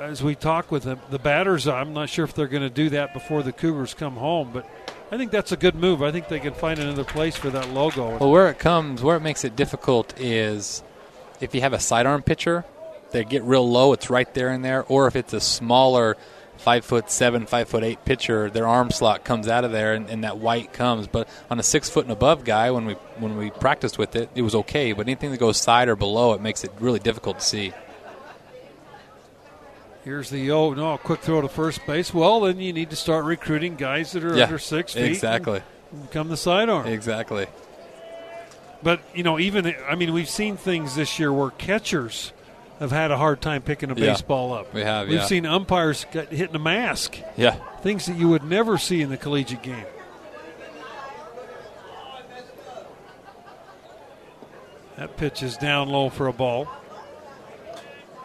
as 0.01 0.21
we 0.23 0.35
talk 0.35 0.73
with 0.73 0.83
the, 0.83 0.99
the 1.11 1.19
batters. 1.21 1.69
I'm 1.69 1.93
not 1.95 2.09
sure 2.09 2.25
if 2.25 2.35
they're 2.35 2.49
going 2.49 2.63
to 2.65 2.71
do 2.71 2.91
that 2.91 3.13
before 3.15 3.43
the 3.45 3.53
Cougars 3.53 3.95
come 3.95 4.15
home, 4.15 4.51
but 4.53 4.67
I 5.15 5.17
think 5.17 5.31
that's 5.31 5.53
a 5.53 5.57
good 5.57 5.77
move. 5.77 6.03
I 6.03 6.11
think 6.11 6.27
they 6.27 6.41
can 6.41 6.55
find 6.55 6.81
another 6.81 7.05
place 7.05 7.37
for 7.37 7.49
that 7.51 7.69
logo. 7.69 8.19
Well, 8.19 8.33
where 8.33 8.51
it 8.51 8.59
comes, 8.59 9.01
where 9.01 9.17
it 9.17 9.21
makes 9.21 9.45
it 9.45 9.55
difficult 9.55 10.19
is 10.19 10.83
if 11.41 11.55
you 11.55 11.61
have 11.61 11.73
a 11.73 11.79
sidearm 11.79 12.25
pitcher, 12.25 12.65
they 13.13 13.23
get 13.23 13.45
real 13.45 13.71
low. 13.71 13.93
It's 13.93 14.11
right 14.11 14.35
there 14.35 14.51
in 14.51 14.63
there. 14.63 14.83
Or 14.83 15.07
if 15.07 15.15
it's 15.15 15.33
a 15.33 15.41
smaller, 15.41 16.17
five 16.57 16.85
foot 16.85 17.13
seven, 17.13 17.47
five 17.47 17.69
foot 17.69 17.85
eight 17.85 18.05
pitcher, 18.05 18.51
their 18.51 18.67
arm 18.67 18.91
slot 18.91 19.25
comes 19.25 19.47
out 19.47 19.63
of 19.63 19.71
there, 19.71 19.95
and, 19.95 20.11
and 20.11 20.25
that 20.25 20.39
white 20.39 20.73
comes. 20.73 21.07
But 21.07 21.29
on 21.49 21.61
a 21.61 21.63
six 21.63 21.89
foot 21.89 22.07
and 22.07 22.13
above 22.13 22.43
guy, 22.43 22.73
when 22.73 22.85
we 22.85 22.95
when 23.21 23.37
we 23.37 23.51
practiced 23.51 23.99
with 23.99 24.17
it, 24.17 24.31
it 24.35 24.43
was 24.43 24.57
okay. 24.57 24.93
But 24.95 25.07
anything 25.07 25.31
that 25.31 25.39
goes 25.39 25.59
side 25.59 25.87
or 25.87 25.95
below, 25.95 26.33
it 26.33 26.41
makes 26.41 26.65
it 26.65 26.73
really 26.81 26.99
difficult 26.99 27.39
to 27.39 27.45
see. 27.45 27.73
Here's 30.05 30.29
the 30.31 30.51
oh 30.51 30.75
no, 30.75 30.99
quick 30.99 31.21
throw 31.21 31.41
to 31.41 31.49
first 31.49 31.87
base. 31.87 32.13
Well, 32.13 32.41
then 32.43 32.61
you 32.61 32.73
need 32.75 32.91
to 32.91 32.97
start 32.97 33.25
recruiting 33.25 33.75
guys 33.77 34.13
that 34.13 34.23
are 34.23 34.37
Yeah, 34.37 34.45
under 34.45 34.59
six 34.59 34.93
feet. 34.93 35.05
exactly. 35.05 35.63
and 35.93 36.03
Become 36.11 36.29
the 36.29 36.37
sidearm. 36.37 36.87
Exactly. 36.87 37.47
But 38.83 39.01
you 39.15 39.23
know, 39.23 39.39
even 39.39 39.75
I 39.89 39.95
mean, 39.95 40.13
we've 40.13 40.29
seen 40.29 40.57
things 40.59 40.95
this 40.95 41.19
year 41.19 41.33
where 41.33 41.51
catchers 41.51 42.33
have 42.81 42.91
had 42.91 43.11
a 43.13 43.17
hard 43.17 43.41
time 43.41 43.63
picking 43.63 43.91
a 43.91 43.95
Yeah. 43.95 44.13
baseball 44.13 44.53
up. 44.53 44.75
We 44.75 44.83
have, 44.83 45.09
We've 45.09 45.21
yeah. 45.21 45.25
seen 45.27 45.47
umpires 45.47 46.05
get 46.13 46.29
hit 46.31 46.51
in 46.51 46.57
a 46.57 46.59
mask. 46.59 47.17
Yeah. 47.37 47.57
Things 47.83 48.05
that 48.07 48.17
you 48.17 48.29
would 48.29 48.45
never 48.45 48.77
see 48.77 49.01
in 49.01 49.09
the 49.11 49.17
collegiate 49.17 49.63
game. 49.63 49.87
That 54.97 55.17
pitch 55.17 55.43
is 55.43 55.57
down 55.57 55.89
low 55.89 56.09
for 56.09 56.27
a 56.29 56.33
ball. 56.33 56.69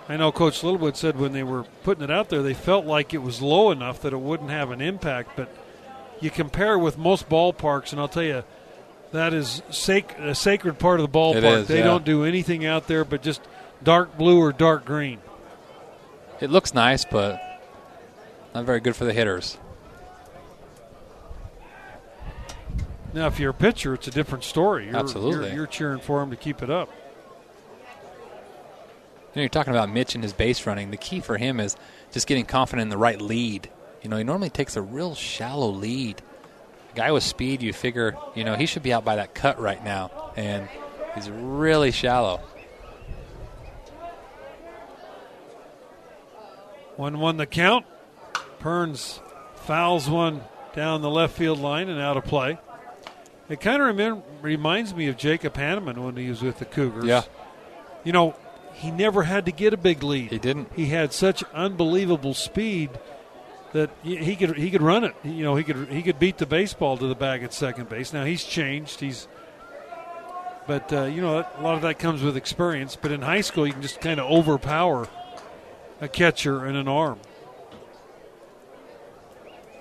I 0.09 0.17
know 0.17 0.31
Coach 0.31 0.63
Littlewood 0.63 0.97
said 0.97 1.19
when 1.19 1.33
they 1.33 1.43
were 1.43 1.65
putting 1.83 2.03
it 2.03 2.09
out 2.09 2.29
there, 2.29 2.41
they 2.41 2.55
felt 2.55 2.83
like 2.85 3.13
it 3.13 3.19
was 3.19 3.43
low 3.43 3.69
enough 3.69 4.01
that 4.01 4.11
it 4.11 4.19
wouldn't 4.19 4.49
have 4.49 4.71
an 4.71 4.81
impact. 4.81 5.37
But 5.37 5.55
you 6.19 6.31
compare 6.31 6.79
with 6.79 6.97
most 6.97 7.29
ballparks, 7.29 7.91
and 7.91 8.01
I'll 8.01 8.07
tell 8.07 8.23
you, 8.23 8.43
that 9.11 9.35
is 9.35 9.61
sac- 9.69 10.17
a 10.17 10.33
sacred 10.33 10.79
part 10.79 10.99
of 10.99 11.11
the 11.11 11.15
ballpark. 11.15 11.61
Is, 11.61 11.67
they 11.67 11.77
yeah. 11.77 11.83
don't 11.83 12.03
do 12.03 12.25
anything 12.25 12.65
out 12.65 12.87
there 12.87 13.05
but 13.05 13.21
just 13.21 13.39
dark 13.83 14.17
blue 14.17 14.39
or 14.39 14.51
dark 14.51 14.83
green. 14.83 15.19
It 16.41 16.49
looks 16.49 16.73
nice, 16.73 17.05
but 17.05 17.39
not 18.55 18.65
very 18.65 18.79
good 18.79 18.95
for 18.95 19.05
the 19.05 19.13
hitters. 19.13 19.59
Now, 23.13 23.27
if 23.27 23.39
you're 23.39 23.51
a 23.51 23.53
pitcher, 23.53 23.93
it's 23.93 24.07
a 24.07 24.11
different 24.11 24.43
story. 24.43 24.87
You're, 24.87 24.95
Absolutely. 24.95 25.47
You're, 25.47 25.55
you're 25.55 25.67
cheering 25.67 25.99
for 25.99 26.21
him 26.21 26.31
to 26.31 26.35
keep 26.35 26.63
it 26.63 26.71
up. 26.71 26.89
You 29.33 29.39
know, 29.39 29.41
you're 29.43 29.49
talking 29.49 29.73
about 29.73 29.89
Mitch 29.89 30.15
and 30.15 30.23
his 30.23 30.33
base 30.33 30.65
running. 30.65 30.89
The 30.89 30.97
key 30.97 31.19
for 31.19 31.37
him 31.37 31.59
is 31.59 31.75
just 32.11 32.25
getting 32.25 32.45
confident 32.45 32.83
in 32.83 32.89
the 32.89 32.97
right 32.97 33.21
lead. 33.21 33.69
You 34.01 34.09
know, 34.09 34.17
he 34.17 34.23
normally 34.23 34.49
takes 34.49 34.75
a 34.75 34.81
real 34.81 35.13
shallow 35.13 35.69
lead. 35.69 36.21
A 36.91 36.95
guy 36.95 37.11
with 37.11 37.23
speed, 37.23 37.61
you 37.61 37.71
figure, 37.71 38.17
you 38.33 38.43
know, 38.43 38.55
he 38.55 38.65
should 38.65 38.81
be 38.81 38.91
out 38.91 39.05
by 39.05 39.17
that 39.17 39.35
cut 39.35 39.59
right 39.59 39.83
now, 39.83 40.31
and 40.35 40.67
he's 41.13 41.29
really 41.29 41.91
shallow. 41.91 42.41
One 46.95 47.19
one 47.19 47.37
the 47.37 47.45
count. 47.45 47.85
Perns 48.59 49.21
fouls 49.55 50.09
one 50.09 50.41
down 50.73 51.01
the 51.01 51.09
left 51.09 51.37
field 51.37 51.59
line 51.59 51.87
and 51.87 52.01
out 52.01 52.17
of 52.17 52.25
play. 52.25 52.57
It 53.47 53.61
kind 53.61 53.81
of 53.81 53.95
remem- 53.95 54.21
reminds 54.41 54.93
me 54.93 55.07
of 55.07 55.15
Jacob 55.15 55.53
Hannemann 55.53 55.97
when 55.97 56.17
he 56.17 56.29
was 56.29 56.41
with 56.41 56.59
the 56.59 56.65
Cougars. 56.65 57.05
Yeah. 57.05 57.23
You 58.03 58.11
know, 58.11 58.35
he 58.79 58.91
never 58.91 59.23
had 59.23 59.45
to 59.45 59.51
get 59.51 59.73
a 59.73 59.77
big 59.77 60.03
lead. 60.03 60.31
He 60.31 60.39
didn't. 60.39 60.71
He 60.73 60.85
had 60.85 61.11
such 61.11 61.43
unbelievable 61.53 62.33
speed 62.33 62.89
that 63.73 63.89
he 64.03 64.37
could 64.37 64.57
he 64.57 64.71
could 64.71 64.81
run 64.81 65.03
it. 65.03 65.13
You 65.23 65.43
know, 65.43 65.55
he 65.57 65.65
could 65.65 65.89
he 65.89 66.01
could 66.01 66.17
beat 66.17 66.37
the 66.37 66.45
baseball 66.45 66.97
to 66.97 67.07
the 67.07 67.15
bag 67.15 67.43
at 67.43 67.53
second 67.53 67.89
base. 67.89 68.13
Now 68.13 68.23
he's 68.23 68.43
changed. 68.43 69.01
He's 69.01 69.27
but 70.65 70.93
uh, 70.93 71.03
you 71.03 71.21
know 71.21 71.39
a 71.39 71.61
lot 71.61 71.75
of 71.75 71.81
that 71.81 71.99
comes 71.99 72.23
with 72.23 72.37
experience. 72.37 72.95
But 72.95 73.11
in 73.11 73.21
high 73.21 73.41
school, 73.41 73.67
you 73.67 73.73
can 73.73 73.81
just 73.81 73.99
kind 73.99 74.17
of 74.19 74.31
overpower 74.31 75.09
a 75.99 76.07
catcher 76.07 76.65
and 76.65 76.77
an 76.77 76.87
arm. 76.87 77.19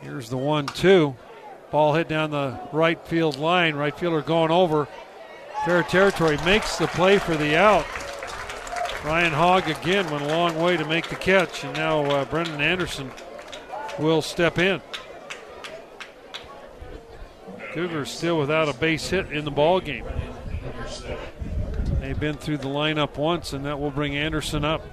Here's 0.01 0.29
the 0.29 0.37
one-two. 0.37 1.17
Ball 1.71 1.95
hit 1.95 2.09
down 2.09 2.31
the 2.31 2.59
right 2.73 3.01
field 3.07 3.37
line. 3.37 3.77
Right 3.77 3.97
fielder 3.97 4.23
going 4.23 4.51
over. 4.51 4.89
Fair 5.65 5.83
territory 5.85 6.37
makes 6.45 6.79
the 6.79 6.87
play 6.89 7.19
for 7.19 7.37
the 7.37 7.57
out. 7.57 7.85
Ryan 9.05 9.33
Hogg 9.33 9.69
again 9.69 10.11
went 10.11 10.25
a 10.25 10.29
long 10.29 10.59
way 10.59 10.77
to 10.77 10.85
make 10.85 11.09
the 11.09 11.17
catch, 11.17 11.65
and 11.65 11.73
now 11.75 12.05
uh, 12.05 12.25
Brendan 12.25 12.61
Anderson 12.61 13.11
will 13.99 14.23
step 14.23 14.59
in. 14.59 14.81
Cougars 17.73 18.11
still 18.11 18.39
without 18.39 18.69
a 18.69 18.73
base 18.73 19.09
hit 19.09 19.31
in 19.31 19.45
the 19.45 19.51
ball 19.51 19.81
game. 19.81 20.05
They've 22.01 22.19
been 22.19 22.37
through 22.37 22.59
the 22.59 22.69
lineup 22.69 23.17
once, 23.17 23.53
and 23.53 23.65
that 23.67 23.79
will 23.79 23.91
bring 23.91 24.17
Anderson 24.17 24.65
up. 24.65 24.85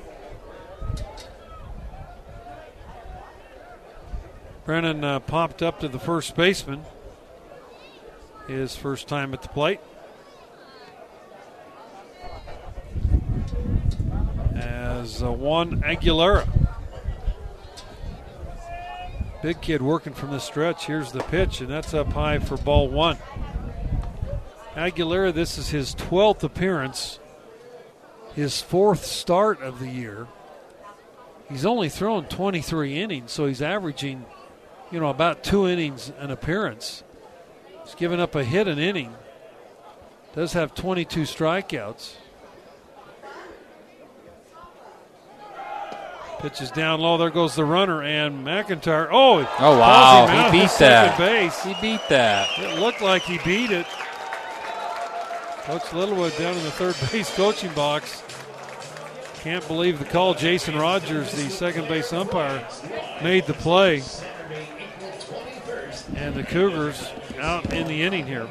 Brennan 4.66 5.04
uh, 5.04 5.20
popped 5.20 5.62
up 5.62 5.80
to 5.80 5.88
the 5.88 6.00
first 6.00 6.36
baseman. 6.36 6.84
His 8.48 8.76
first 8.76 9.08
time 9.08 9.34
at 9.34 9.42
the 9.42 9.48
plate. 9.48 9.80
As 15.06 15.22
uh, 15.22 15.32
Juan 15.32 15.82
Aguilera. 15.82 16.48
Big 19.44 19.62
kid 19.62 19.84
working 19.84 20.14
from 20.16 20.32
the 20.32 20.40
stretch. 20.40 20.88
Here's 20.88 21.12
the 21.12 21.20
pitch, 21.20 21.62
and 21.62 21.70
that's 21.70 21.94
up 21.94 22.08
high 22.08 22.40
for 22.40 22.58
ball 22.58 22.88
one. 22.88 23.20
Aguilera, 24.74 25.32
this 25.32 25.60
is 25.60 25.70
his 25.70 25.94
12th 25.94 26.42
appearance, 26.42 27.20
his 28.34 28.64
fourth 28.64 29.06
start 29.06 29.62
of 29.62 29.78
the 29.78 29.88
year. 29.88 30.26
He's 31.50 31.68
only 31.68 31.90
thrown 31.90 32.26
23 32.26 33.00
innings, 33.00 33.32
so 33.32 33.46
he's 33.46 33.62
averaging, 33.62 34.26
you 34.92 35.00
know, 35.00 35.12
about 35.12 35.44
two 35.44 35.68
innings 35.68 36.12
an 36.18 36.32
appearance. 36.32 37.04
He's 37.84 37.94
given 37.94 38.20
up 38.20 38.34
a 38.34 38.44
hit 38.44 38.68
an 38.68 38.80
inning. 38.80 39.14
Does 40.34 40.54
have 40.54 40.74
22 40.74 41.22
strikeouts. 41.22 42.16
Pitches 46.40 46.70
down 46.72 47.00
low. 47.00 47.18
There 47.18 47.30
goes 47.30 47.56
the 47.56 47.66
runner, 47.66 48.04
and 48.04 48.46
McIntyre. 48.46 49.08
Oh, 49.12 49.40
Oh 49.60 49.80
wow, 49.80 50.28
he 50.28 50.38
at 50.38 50.52
beat 50.52 50.70
that. 50.80 51.18
Base. 51.18 51.64
He 51.64 51.76
beat 51.82 52.02
that. 52.10 52.48
It 52.60 52.80
looked 52.80 53.02
like 53.02 53.24
he 53.24 53.40
beat 53.40 53.72
it. 53.72 53.88
Coach 55.64 55.94
Littlewood 55.94 56.38
down 56.38 56.56
in 56.56 56.64
the 56.64 56.72
third 56.72 56.96
base 57.12 57.34
coaching 57.36 57.74
box. 57.74 58.22
Can't 59.42 59.66
believe 59.68 60.00
the 60.00 60.06
call. 60.06 60.34
Jason 60.34 60.76
Rogers, 60.76 61.32
the 61.32 61.50
second 61.50 61.88
base 61.88 62.12
umpire, 62.14 62.68
made 63.24 63.46
the 63.46 63.54
play. 63.54 64.04
And 66.16 66.36
the 66.36 66.44
Cougars 66.44 67.12
out 67.40 67.74
in 67.74 67.88
the 67.88 68.04
inning 68.04 68.28
here. 68.28 68.48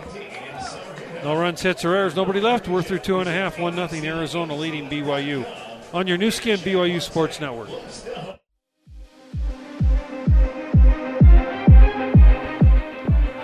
No 1.23 1.37
runs, 1.39 1.63
hits, 1.63 1.85
or 1.85 1.95
errors. 1.95 2.15
Nobody 2.17 2.41
left. 2.41 2.69
We're 2.69 2.83
through 2.83 2.99
two 3.01 3.19
and 3.21 3.29
a 3.29 3.33
half. 3.33 3.59
One 3.59 3.75
nothing. 3.75 4.07
Arizona 4.07 4.55
leading 4.55 4.89
BYU 4.91 5.47
on 5.95 6.09
your 6.09 6.19
Nu 6.19 6.31
Skin 6.33 6.59
BYU 6.59 7.01
Sports 7.01 7.41
Network. 7.41 7.69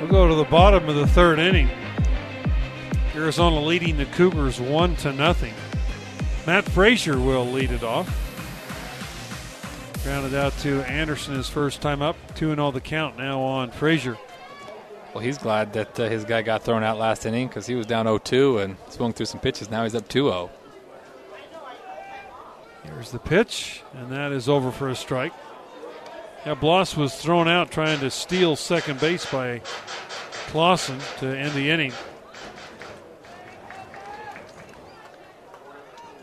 We'll 0.01 0.11
go 0.11 0.26
to 0.26 0.34
the 0.34 0.48
bottom 0.51 0.88
of 0.88 0.96
the 0.96 1.07
third 1.07 1.38
inning. 1.38 1.70
Arizona 3.14 3.61
leading 3.61 3.96
the 3.96 4.07
Cougars 4.07 4.61
one 4.61 4.96
to 4.96 5.12
nothing. 5.12 5.55
Matt 6.44 6.64
Fraizer 6.64 7.24
will 7.24 7.46
lead 7.46 7.70
it 7.70 7.84
off. 7.84 8.09
Grounded 10.03 10.34
out 10.34 10.57
to 10.59 10.82
Anderson 10.82 11.36
his 11.36 11.48
first 11.48 11.80
time 11.80 12.03
up. 12.03 12.16
2 12.34 12.57
0 12.57 12.72
the 12.72 12.80
count 12.80 13.16
now 13.16 13.40
on 13.40 13.70
Fraizer. 13.70 14.18
Well, 15.14 15.22
he's 15.22 15.38
glad 15.38 15.72
that 15.74 16.01
uh, 16.01 16.09
his 16.09 16.24
guy 16.24 16.42
got 16.42 16.64
thrown 16.64 16.82
out 16.82 16.98
last 16.98 17.26
inning 17.26 17.46
because 17.46 17.66
he 17.66 17.74
was 17.76 17.86
down 17.86 18.07
0-2 18.07 18.64
and 18.64 18.76
swung 18.88 19.12
through 19.12 19.26
some 19.26 19.40
pitches. 19.40 19.70
Now 19.70 19.84
he's 19.84 19.94
up 19.94 20.05
oh. 20.05 20.48
2-0. 20.48 20.51
Here's 22.85 23.11
the 23.11 23.18
pitch, 23.18 23.83
and 23.95 24.11
that 24.11 24.33
is 24.33 24.49
over 24.49 24.70
for 24.70 24.89
a 24.89 24.97
strike. 24.97 25.33
Now, 26.47 26.55
Bloss 26.55 26.97
was 26.97 27.14
thrown 27.14 27.49
out 27.49 27.70
trying 27.70 28.01
to 28.01 28.11
steal 28.11 28.57
second 28.57 28.99
base 29.01 29.31
by 29.31 29.61
Clausen 30.49 30.99
to 31.18 31.26
end 31.26 31.53
the 31.53 31.70
inning. 31.70 31.93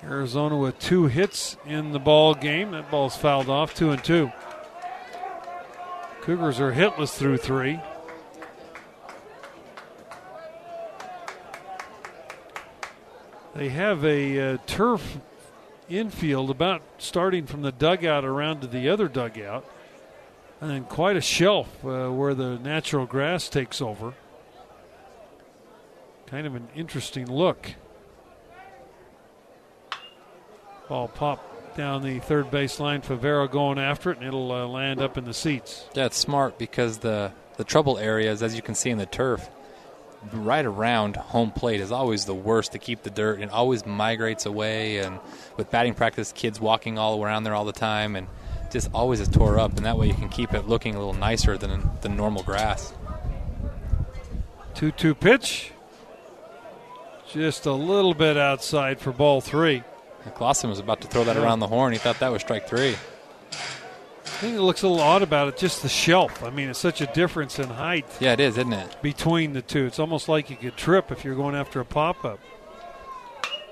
Arizona 0.03 0.58
with 0.58 0.80
two 0.80 1.05
hits 1.08 1.58
in 1.66 1.91
the 1.91 1.99
ball 1.99 2.34
game. 2.34 2.72
That 2.72 2.89
ball's 2.89 3.16
fouled 3.16 3.49
off, 3.49 3.76
two 3.76 3.91
and 3.91 4.03
two. 4.03 4.32
Cougars 6.22 6.60
are 6.60 6.74
hitless 6.74 7.16
through 7.16 7.38
three. 7.38 7.80
They 13.53 13.70
have 13.70 14.05
a 14.05 14.53
uh, 14.53 14.58
turf 14.66 15.18
infield 15.90 16.50
about 16.50 16.82
starting 16.98 17.46
from 17.46 17.62
the 17.62 17.72
dugout 17.72 18.26
around 18.26 18.62
to 18.62 18.68
the 18.68 18.90
other 18.90 19.08
dugout, 19.08 19.66
and 20.62 20.70
then 20.70 20.84
quite 20.84 21.16
a 21.16 21.22
shelf 21.22 21.68
uh, 21.86 22.10
where 22.10 22.34
the 22.34 22.58
natural 22.60 23.06
grass 23.06 23.50
takes 23.50 23.82
over. 23.82 24.14
Kind 26.28 26.46
of 26.46 26.56
an 26.56 26.68
interesting 26.76 27.32
look. 27.32 27.76
Ball 30.90 31.08
popped 31.08 31.78
down 31.78 32.02
the 32.02 32.20
third 32.20 32.50
base 32.50 32.80
line. 32.80 33.02
Favero 33.02 33.50
going 33.50 33.78
after 33.78 34.12
it, 34.12 34.18
and 34.18 34.28
it'll 34.28 34.52
uh, 34.52 34.66
land 34.66 35.00
up 35.00 35.18
in 35.18 35.26
the 35.26 35.34
seats. 35.34 35.86
Yeah, 35.94 36.06
it's 36.06 36.18
smart 36.18 36.58
because 36.58 37.00
the 37.00 37.32
the 37.58 37.64
trouble 37.64 37.98
areas, 37.98 38.44
as 38.44 38.56
you 38.56 38.62
can 38.62 38.76
see 38.76 38.90
in 38.90 38.98
the 38.98 39.06
turf, 39.06 39.50
right 40.34 40.65
around 40.65 41.15
home 41.15 41.51
plate 41.51 41.80
is 41.80 41.91
always 41.91 42.26
the 42.26 42.36
worst 42.36 42.72
to 42.74 42.80
keep 42.80 43.03
the 43.03 43.09
dirt 43.09 43.39
and 43.39 43.51
always 43.51 43.86
migrates 43.86 44.45
away. 44.45 44.99
And 44.99 45.20
with 45.55 45.72
batting 45.72 45.93
practice, 45.93 46.32
kids 46.32 46.59
walking 46.59 46.97
all 46.97 47.24
around 47.24 47.43
there 47.43 47.53
all 47.53 47.65
the 47.65 47.72
time, 47.72 48.15
and 48.15 48.28
just 48.72 48.89
always 48.93 49.20
is 49.20 49.28
tore 49.28 49.59
up. 49.59 49.78
And 49.78 49.86
that 49.86 49.97
way 49.97 50.07
you 50.07 50.13
can 50.13 50.30
keep 50.30 50.53
it 50.53 50.68
looking 50.68 50.95
a 50.95 50.97
little 50.97 51.13
nicer 51.13 51.57
than 51.57 51.89
the 52.01 52.09
normal 52.09 52.43
grass. 52.43 52.93
2 54.76 54.91
2 54.91 55.15
pitch. 55.15 55.72
Just 57.32 57.65
a 57.65 57.74
little 57.74 58.13
bit 58.13 58.38
outside 58.38 58.99
for 58.99 59.11
ball 59.11 59.41
three. 59.41 59.84
Clausen 60.36 60.70
was 60.70 60.80
about 60.80 61.01
to 61.01 61.07
throw 61.07 61.24
that 61.24 61.38
around 61.38 61.59
the 61.59 61.68
horn. 61.68 61.93
He 61.93 61.99
thought 61.99 62.20
that 62.20 62.32
was 62.32 62.41
strike 62.41 62.68
three. 62.68 62.95
I 64.28 64.39
think 64.39 64.55
it 64.55 64.61
looks 64.61 64.84
a 64.84 64.88
little 64.88 65.03
odd 65.03 65.23
about 65.23 65.47
it, 65.47 65.57
just 65.57 65.82
the 65.82 65.89
shelf. 65.89 66.43
I 66.43 66.49
mean, 66.51 66.69
it's 66.69 66.78
such 66.80 67.01
a 67.01 67.07
difference 67.07 67.57
in 67.59 67.69
height 67.69 68.05
Yeah, 68.19 68.34
it 68.34 68.39
is, 68.39 68.57
isn't 68.57 68.71
it? 68.73 69.01
between 69.01 69.53
the 69.53 69.61
two. 69.63 69.86
It's 69.86 69.99
almost 69.99 70.30
like 70.30 70.49
you 70.49 70.55
could 70.57 70.78
trip 70.78 71.11
if 71.11 71.25
you're 71.25 71.36
going 71.36 71.55
after 71.55 71.80
a 71.80 71.86
pop 71.86 72.23
up. 72.23 72.39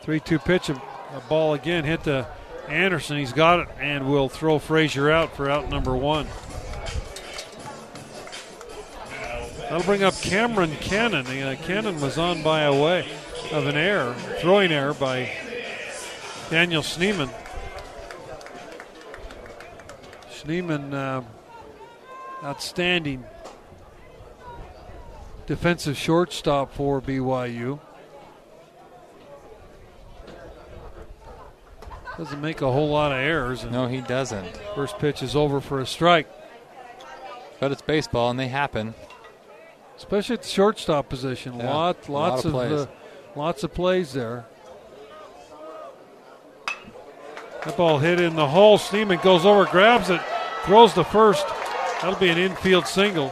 3 0.02 0.20
2 0.20 0.40
pitch, 0.40 0.70
a, 0.70 0.74
a 0.74 1.20
ball 1.30 1.54
again 1.54 1.84
hit 1.84 2.04
to 2.06 2.28
Anderson. 2.68 3.18
He's 3.18 3.34
got 3.34 3.60
it 3.60 3.68
and 3.80 4.10
will 4.10 4.28
throw 4.30 4.58
Fraizer 4.58 5.12
out 5.12 5.36
for 5.36 5.50
out 5.50 5.70
number 5.70 5.96
one. 5.96 6.28
That'll 9.62 9.84
bring 9.84 10.04
up 10.04 10.14
Cameron 10.22 10.76
Cannon. 10.78 11.26
Uh, 11.28 11.56
Cannon 11.64 12.00
was 12.00 12.18
on 12.18 12.44
by 12.44 12.62
a 12.62 12.74
way 12.74 13.08
of 13.52 13.68
an 13.68 13.76
error, 13.76 14.14
throwing 14.40 14.72
error 14.72 14.94
by 14.94 15.32
Daniel 16.50 16.82
Schneemann. 16.82 17.30
Schneemann, 20.50 20.94
uh, 20.94 21.22
outstanding 22.46 23.24
defensive 25.48 25.98
shortstop 25.98 26.72
for 26.74 27.02
BYU. 27.02 27.80
Doesn't 32.18 32.40
make 32.40 32.62
a 32.62 32.72
whole 32.72 32.90
lot 32.90 33.12
of 33.12 33.18
errors. 33.18 33.64
And 33.64 33.72
No, 33.74 33.88
he 33.88 34.02
doesn't. 34.02 34.56
First 34.76 35.00
pitch 35.00 35.22
is 35.22 35.36
over 35.36 35.60
for 35.60 35.80
a 35.82 35.86
strike, 35.86 36.28
But 37.60 37.72
it's 37.72 37.82
baseball, 37.82 38.30
and 38.30 38.40
they 38.40 38.48
happen. 38.48 38.94
especially 39.98 40.36
at 40.36 40.44
the 40.44 40.48
shortstop 40.50 41.10
position. 41.10 41.58
Yeah, 41.60 41.74
lot, 41.74 42.08
a 42.08 42.12
lot 42.12 42.30
lots 42.30 42.46
of 42.46 42.54
of, 42.54 42.54
plays. 42.54 42.72
uh, 42.82 42.86
lots 43.36 43.64
of 43.64 43.74
plays 43.74 44.14
there. 44.14 44.46
That 47.66 47.76
ball 47.78 47.98
hit 47.98 48.20
in 48.22 48.36
the 48.36 48.48
hole. 48.48 48.78
Schneemann 48.78 49.22
goes 49.24 49.44
over, 49.46 49.66
grabs 49.66 50.10
it, 50.10 50.22
throws 50.66 50.94
the 50.94 51.04
first. 51.04 51.48
That'll 52.02 52.20
be 52.20 52.30
an 52.30 52.38
infield 52.38 52.88
single. 52.88 53.32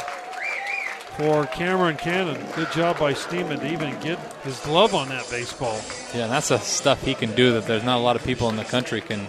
for 1.18 1.46
Cameron 1.46 1.96
Cannon. 1.98 2.44
Good 2.56 2.72
job 2.72 2.98
by 2.98 3.14
Schneemann 3.14 3.60
to 3.60 3.72
even 3.72 4.00
get 4.00 4.18
his 4.44 4.60
glove 4.62 4.96
on 4.96 5.10
that 5.10 5.30
baseball. 5.30 5.80
Yeah, 6.14 6.26
that's 6.28 6.48
the 6.48 6.58
stuff 6.58 7.04
he 7.04 7.14
can 7.14 7.36
do 7.36 7.54
that 7.54 7.68
there's 7.68 7.84
not 7.84 7.98
a 7.98 8.02
lot 8.02 8.16
of 8.16 8.24
people 8.24 8.50
in 8.50 8.56
the 8.56 8.64
country 8.64 9.00
can 9.00 9.26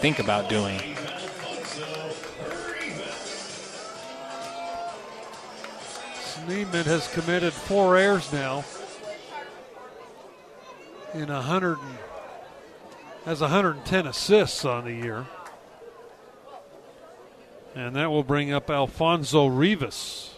think 0.00 0.18
about 0.18 0.48
doing. 0.48 0.80
Schneemann 6.46 6.84
has 6.86 7.08
committed 7.08 7.52
four 7.52 7.96
errors 7.96 8.32
now 8.32 8.64
in 11.12 11.28
100 11.28 11.78
and, 11.78 11.98
has 13.24 13.40
110 13.40 14.06
assists 14.06 14.64
on 14.64 14.84
the 14.84 14.92
year. 14.92 15.26
And 17.76 17.94
that 17.94 18.10
will 18.10 18.24
bring 18.24 18.54
up 18.54 18.70
Alfonso 18.70 19.46
Rivas, 19.46 20.34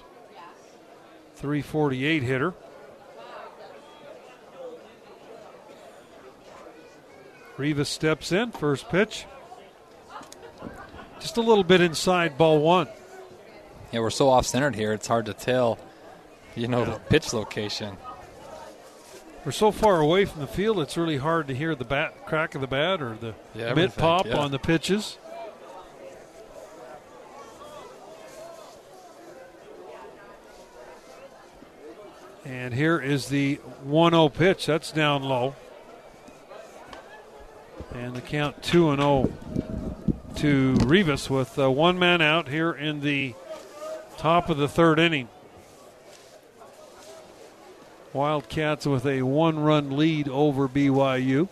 348 1.36 2.24
hitter. 2.24 2.52
Rivas 7.56 7.88
steps 7.88 8.32
in, 8.32 8.50
first 8.50 8.88
pitch. 8.88 9.24
Just 11.20 11.36
a 11.36 11.40
little 11.40 11.62
bit 11.62 11.80
inside 11.80 12.36
ball 12.36 12.60
one. 12.60 12.88
Yeah, 13.92 14.00
we're 14.00 14.10
so 14.10 14.28
off 14.30 14.44
centered 14.44 14.74
here, 14.74 14.92
it's 14.92 15.06
hard 15.06 15.26
to 15.26 15.32
tell, 15.32 15.78
you 16.56 16.66
know, 16.66 16.84
the 16.84 16.98
pitch 16.98 17.32
location. 17.32 17.96
We're 19.44 19.52
so 19.52 19.70
far 19.70 20.00
away 20.00 20.24
from 20.24 20.40
the 20.40 20.48
field, 20.48 20.80
it's 20.80 20.96
really 20.96 21.18
hard 21.18 21.46
to 21.46 21.54
hear 21.54 21.76
the 21.76 21.84
bat 21.84 22.26
crack 22.26 22.56
of 22.56 22.60
the 22.60 22.66
bat 22.66 23.00
or 23.00 23.16
the 23.20 23.34
Yeah, 23.54 23.74
mid 23.74 23.94
pop 23.94 24.26
yeah. 24.26 24.38
on 24.38 24.50
the 24.50 24.58
pitches. 24.58 25.18
And 32.48 32.72
here 32.72 32.98
is 32.98 33.28
the 33.28 33.56
1 33.84 34.12
0 34.12 34.30
pitch. 34.30 34.64
That's 34.64 34.90
down 34.90 35.22
low. 35.22 35.54
And 37.94 38.16
the 38.16 38.22
count 38.22 38.62
2 38.62 38.96
0 38.96 39.30
to 40.36 40.74
Rivas 40.86 41.28
with 41.28 41.58
uh, 41.58 41.70
one 41.70 41.98
man 41.98 42.22
out 42.22 42.48
here 42.48 42.72
in 42.72 43.00
the 43.02 43.34
top 44.16 44.48
of 44.48 44.56
the 44.56 44.66
third 44.66 44.98
inning. 44.98 45.28
Wildcats 48.14 48.86
with 48.86 49.04
a 49.04 49.22
one 49.22 49.58
run 49.58 49.94
lead 49.94 50.26
over 50.26 50.68
BYU. 50.68 51.48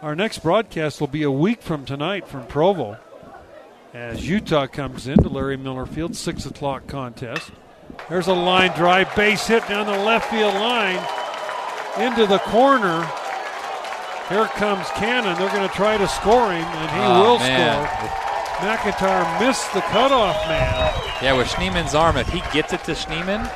Our 0.00 0.14
next 0.14 0.38
broadcast 0.38 1.00
will 1.00 1.08
be 1.08 1.22
a 1.22 1.30
week 1.30 1.60
from 1.60 1.84
tonight 1.84 2.26
from 2.26 2.46
Provo 2.46 2.96
as 3.92 4.26
Utah 4.26 4.66
comes 4.66 5.06
into 5.06 5.28
Larry 5.28 5.58
Miller 5.58 5.84
Field, 5.84 6.16
6 6.16 6.46
o'clock 6.46 6.86
contest. 6.86 7.50
There's 8.08 8.26
a 8.28 8.34
line 8.34 8.72
drive, 8.76 9.14
base 9.14 9.46
hit 9.46 9.66
down 9.68 9.86
the 9.86 9.92
left 10.04 10.30
field 10.30 10.54
line 10.54 10.98
into 12.04 12.26
the 12.26 12.38
corner. 12.40 13.08
Here 14.28 14.46
comes 14.56 14.86
Cannon. 14.90 15.36
They're 15.38 15.50
going 15.54 15.68
to 15.68 15.74
try 15.74 15.96
to 15.96 16.06
score 16.08 16.52
him, 16.52 16.62
and 16.64 16.90
he 16.90 16.98
Oh, 17.00 17.22
will 17.22 17.38
man. 17.38 17.86
score. 17.86 18.08
McIntyre 18.60 19.40
missed 19.40 19.72
the 19.72 19.80
cutoff 19.80 20.36
man. 20.48 20.92
Yeah, 21.22 21.32
with 21.36 21.48
Schneemann's 21.48 21.94
arm, 21.94 22.16
if 22.16 22.28
he 22.28 22.40
gets 22.52 22.72
it 22.72 22.84
to 22.84 22.92
Schneemann, 22.92 23.48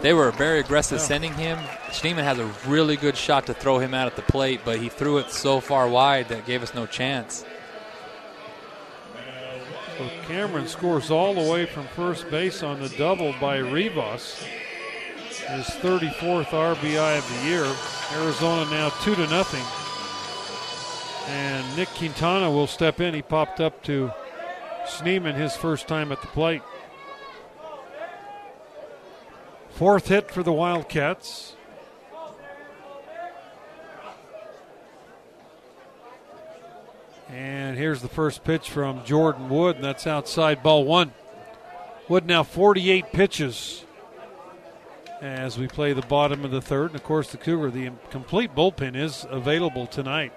they 0.00 0.12
were 0.14 0.30
very 0.30 0.60
aggressive 0.60 1.00
sending 1.00 1.32
him. 1.34 1.58
Schneemann 1.90 2.24
has 2.24 2.38
a 2.38 2.46
really 2.66 2.96
good 2.96 3.16
shot 3.16 3.46
to 3.46 3.54
throw 3.54 3.78
him 3.78 3.94
out 3.94 4.06
at 4.06 4.16
the 4.16 4.22
plate, 4.22 4.60
but 4.64 4.78
he 4.78 4.88
threw 4.88 5.18
it 5.18 5.30
so 5.30 5.60
far 5.60 5.88
wide 5.88 6.28
that 6.28 6.46
gave 6.46 6.62
us 6.62 6.72
no 6.74 6.86
chance. 6.86 7.44
So 9.98 10.10
Cameron 10.26 10.66
scores 10.66 11.10
all 11.12 11.34
the 11.34 11.50
way 11.52 11.66
from 11.66 11.86
first 11.88 12.28
base 12.28 12.64
on 12.64 12.80
the 12.80 12.88
double 12.90 13.32
by 13.40 13.58
Rivas. 13.58 14.42
His 14.42 15.66
34th 15.66 16.46
RBI 16.46 17.18
of 17.18 17.28
the 17.28 17.48
year. 17.48 17.76
Arizona 18.12 18.68
now 18.70 18.88
two 19.02 19.14
to 19.14 19.26
nothing. 19.28 19.62
And 21.32 21.76
Nick 21.76 21.88
Quintana 21.90 22.50
will 22.50 22.66
step 22.66 23.00
in. 23.00 23.14
He 23.14 23.22
popped 23.22 23.60
up 23.60 23.84
to 23.84 24.10
Schneemann 24.86 25.36
his 25.36 25.54
first 25.54 25.86
time 25.86 26.10
at 26.10 26.20
the 26.20 26.26
plate. 26.28 26.62
Fourth 29.70 30.08
hit 30.08 30.30
for 30.30 30.42
the 30.42 30.52
Wildcats. 30.52 31.53
And 37.28 37.76
here's 37.76 38.02
the 38.02 38.08
first 38.08 38.44
pitch 38.44 38.70
from 38.70 39.04
Jordan 39.04 39.48
Wood, 39.48 39.76
and 39.76 39.84
that's 39.84 40.06
outside 40.06 40.62
ball 40.62 40.84
one. 40.84 41.12
Wood 42.08 42.26
now 42.26 42.42
48 42.42 43.12
pitches 43.12 43.84
as 45.20 45.58
we 45.58 45.66
play 45.66 45.94
the 45.94 46.02
bottom 46.02 46.44
of 46.44 46.50
the 46.50 46.60
third. 46.60 46.90
And 46.90 46.96
of 46.96 47.02
course, 47.02 47.30
the 47.30 47.38
Cougar, 47.38 47.70
the 47.70 47.92
complete 48.10 48.54
bullpen 48.54 48.94
is 48.94 49.26
available 49.30 49.86
tonight. 49.86 50.32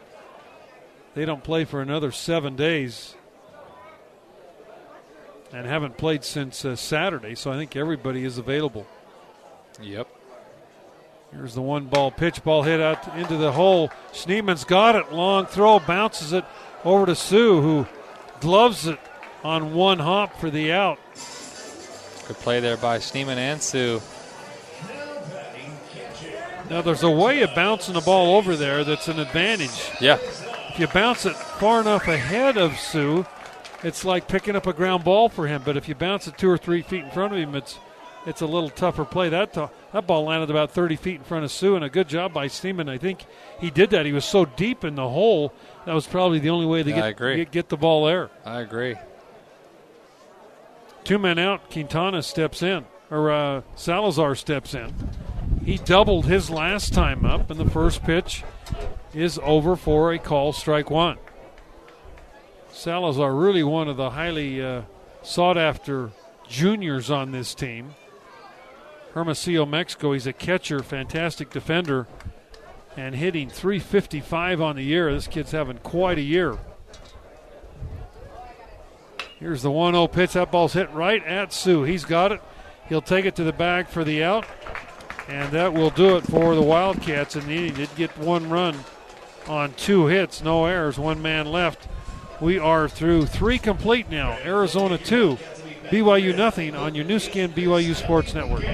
They 1.14 1.26
don't 1.26 1.44
play 1.44 1.66
for 1.66 1.82
another 1.82 2.12
seven 2.12 2.56
days 2.56 3.16
and 5.52 5.66
haven't 5.66 5.98
played 5.98 6.24
since 6.24 6.64
uh, 6.64 6.76
Saturday, 6.76 7.36
so 7.36 7.52
I 7.52 7.58
think 7.58 7.76
everybody 7.76 8.24
is 8.24 8.38
available. 8.38 8.86
Yep. 9.82 10.08
Here's 11.32 11.54
the 11.54 11.62
one 11.62 11.86
ball 11.86 12.12
pitch 12.12 12.44
ball 12.44 12.64
hit 12.64 12.80
out 12.80 13.18
into 13.18 13.36
the 13.36 13.52
hole. 13.52 13.90
Schneemann's 14.14 14.64
got 14.64 14.96
it. 14.96 15.12
Long 15.12 15.46
throw, 15.46 15.80
bounces 15.80 16.32
it 16.32 16.46
over 16.88 17.06
to 17.06 17.16
Sue, 17.16 17.62
who 17.62 17.88
gloves 18.40 18.88
it 18.88 19.00
on 19.44 19.74
one 19.74 20.00
hop 20.00 20.40
for 20.40 20.50
the 20.50 20.72
out. 20.72 20.98
Good 22.28 22.38
play 22.38 22.60
there 22.60 22.78
by 22.78 23.00
Schneemann 23.00 23.38
and 23.38 23.62
Sue. 23.62 24.02
Now, 26.70 26.82
there's 26.82 27.04
a 27.04 27.10
way 27.10 27.42
of 27.44 27.56
bouncing 27.56 27.94
the 27.94 28.02
ball 28.02 28.36
over 28.36 28.56
there 28.56 28.84
that's 28.84 29.08
an 29.08 29.20
advantage. 29.20 29.92
Yeah. 30.02 30.18
If 30.70 30.80
you 30.80 30.88
bounce 30.88 31.26
it 31.26 31.34
far 31.34 31.80
enough 31.80 32.08
ahead 32.08 32.58
of 32.58 32.78
Sue, 32.78 33.26
it's 33.84 34.04
like 34.04 34.28
picking 34.28 34.56
up 34.56 34.68
a 34.68 34.74
ground 34.74 35.04
ball 35.04 35.30
for 35.30 35.48
him. 35.48 35.62
But 35.64 35.78
if 35.78 35.88
you 35.88 35.96
bounce 35.96 36.28
it 36.28 36.38
two 36.38 36.50
or 36.50 36.58
three 36.58 36.82
feet 36.82 37.06
in 37.06 37.12
front 37.12 37.34
of 37.34 37.40
him, 37.40 37.56
it's 37.56 37.80
it's 38.28 38.42
a 38.42 38.46
little 38.46 38.70
tougher 38.70 39.06
play. 39.06 39.30
That 39.30 39.54
to- 39.54 39.72
that 39.94 40.06
ball 40.06 40.26
landed 40.26 40.52
about 40.52 40.70
30 40.72 40.96
feet 40.98 41.16
in 41.16 41.24
front 41.24 41.44
of 41.46 41.52
Sue, 41.52 41.76
and 41.76 41.84
a 41.84 41.90
good 41.90 42.08
job 42.08 42.34
by 42.34 42.48
Schneemann. 42.48 42.90
I 42.90 42.98
think 43.00 43.26
he 43.60 43.72
did 43.72 43.90
that. 43.92 44.06
He 44.06 44.12
was 44.12 44.26
so 44.26 44.46
deep 44.46 44.84
in 44.84 44.94
the 44.96 45.10
hole 45.10 45.54
that 45.86 45.96
was 45.96 46.06
probably 46.06 46.38
the 46.40 46.50
only 46.52 46.66
way 46.68 46.84
to 46.84 46.90
Yeah, 46.92 47.12
get, 47.14 47.18
get 47.38 47.52
get 47.52 47.70
the 47.70 47.78
ball 47.78 48.06
there. 48.06 48.30
I 48.46 48.60
agree. 48.60 48.96
Two 51.04 51.18
men 51.18 51.40
out. 51.40 51.72
Quintana 51.72 52.22
steps 52.22 52.62
in, 52.62 52.86
or 53.10 53.32
uh, 53.32 53.62
Salazar 53.76 54.36
steps 54.36 54.74
in. 54.76 54.94
He 55.64 55.78
doubled 55.78 56.26
his 56.26 56.50
last 56.50 56.94
time 56.94 57.26
up, 57.26 57.50
and 57.50 57.60
the 57.60 57.70
first 57.70 58.04
pitch 58.04 58.44
is 59.14 59.40
over 59.42 59.76
for 59.76 60.12
a 60.14 60.20
call 60.20 60.54
strike 60.54 60.90
one. 60.90 61.18
Salazar 62.72 63.34
really 63.34 63.64
one 63.64 63.88
of 63.88 63.98
the 63.98 64.12
highly 64.12 64.62
uh, 64.64 64.82
sought 65.24 65.58
after 65.58 66.12
juniors 66.48 67.10
on 67.10 67.32
this 67.32 67.56
team. 67.56 67.96
Hermosillo, 69.14 69.66
Mexico. 69.66 70.14
He's 70.14 70.28
a 70.28 70.34
catcher, 70.34 70.84
fantastic 70.84 71.50
defender, 71.50 72.08
and 72.96 73.16
hitting 73.16 73.50
355 73.50 74.62
on 74.62 74.76
the 74.76 74.84
year. 74.84 75.14
This 75.14 75.28
kid's 75.28 75.52
having 75.52 75.78
quite 75.80 76.18
a 76.18 76.22
year. 76.22 76.58
Here's 79.40 79.62
the 79.62 79.72
1 79.72 79.94
0 79.94 80.08
pitch. 80.08 80.34
That 80.34 80.52
ball's 80.52 80.74
hit 80.74 80.92
right 80.92 81.24
at 81.24 81.54
Sue. 81.54 81.84
He's 81.84 82.06
got 82.06 82.32
it. 82.32 82.42
He'll 82.90 83.02
take 83.02 83.26
it 83.26 83.36
to 83.36 83.44
the 83.44 83.54
bag 83.54 83.88
for 83.88 84.04
the 84.04 84.24
out. 84.24 84.46
And 85.28 85.52
that 85.52 85.74
will 85.74 85.90
do 85.90 86.16
it 86.16 86.24
for 86.24 86.56
the 86.56 86.62
Wildcats. 86.62 87.36
And 87.36 87.52
inning. 87.52 87.74
did 87.74 87.94
get 87.96 88.18
one 88.18 88.50
run 88.50 88.78
on 89.48 89.74
two 89.74 90.08
hits, 90.08 90.42
no 90.42 90.66
errors, 90.66 90.98
one 90.98 91.22
man 91.22 91.46
left. 91.46 91.88
We 92.40 92.60
are 92.60 92.88
through 92.88 93.26
three 93.28 93.58
complete 93.58 94.10
now. 94.10 94.38
Arizona 94.44 94.98
2, 94.98 95.38
BYU 95.90 96.36
nothing 96.36 96.76
on 96.76 96.96
your 96.96 97.06
Nu 97.06 97.18
Skin 97.18 97.50
BYU 97.52 97.96
Sports 97.96 98.34
Network. 98.34 98.66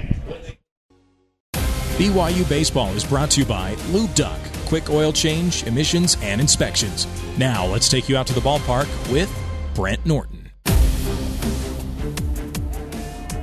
BYU 1.54 2.50
Baseball 2.50 2.90
is 2.94 3.04
brought 3.04 3.30
to 3.32 3.42
you 3.42 3.46
by 3.46 3.76
Lube 3.92 4.14
Doc, 4.16 4.40
quick 4.66 4.90
oil 4.90 5.14
change, 5.14 5.62
emissions, 5.68 6.18
and 6.24 6.42
inspections. 6.42 7.06
Now 7.38 7.68
let's 7.68 7.88
take 7.88 8.10
you 8.10 8.18
out 8.18 8.26
to 8.28 8.34
the 8.34 8.42
ballpark 8.42 8.88
with 9.12 9.32
Brent 9.76 10.04
Norton. 10.08 10.50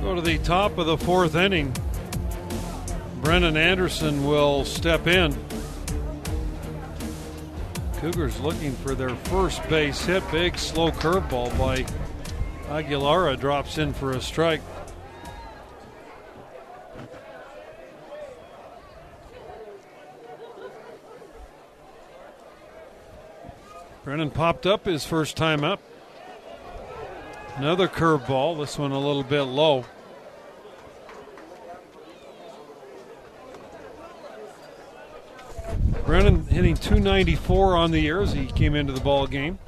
Go 0.01 0.15
to 0.15 0.21
the 0.21 0.37
top 0.39 0.77
of 0.77 0.85
the 0.85 0.97
fourth 0.97 1.35
inning. 1.35 1.73
Brennan 3.21 3.55
Anderson 3.55 4.25
will 4.25 4.65
step 4.65 5.07
in. 5.07 5.33
Cougars 7.99 8.37
looking 8.41 8.73
for 8.73 8.95
their 8.95 9.15
first 9.15 9.65
base 9.69 10.03
hit. 10.05 10.29
Big 10.29 10.57
slow 10.57 10.91
curveball 10.91 11.57
by 11.57 11.85
Aguilera 12.71 13.37
drops 13.37 13.77
in 13.77 13.91
for 13.93 14.11
a 14.11 14.21
strike. 14.21 14.61
Brennan 24.05 24.31
popped 24.31 24.65
up 24.65 24.85
his 24.85 25.05
first 25.05 25.35
time 25.35 25.65
up. 25.65 25.81
Another 27.57 27.89
curveball, 27.89 28.57
this 28.57 28.77
one 28.77 28.91
a 28.91 28.99
little 28.99 29.23
bit 29.23 29.43
low. 29.43 29.85
Brennan 36.05 36.45
hitting 36.45 36.75
294 36.75 37.75
on 37.75 37.91
the 37.91 37.99
year 37.99 38.21
as 38.21 38.31
he 38.31 38.45
came 38.45 38.75
into 38.75 38.93
the 38.93 39.01
ball 39.01 39.27
game. 39.27 39.59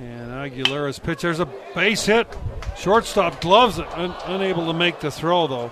And 0.00 0.30
Aguilera's 0.30 0.98
pitch. 0.98 1.20
There's 1.22 1.40
a 1.40 1.48
base 1.74 2.06
hit. 2.06 2.26
Shortstop 2.78 3.40
gloves 3.40 3.78
it. 3.78 3.86
Un- 3.98 4.14
unable 4.24 4.66
to 4.66 4.72
make 4.72 5.00
the 5.00 5.10
throw, 5.10 5.46
though. 5.46 5.70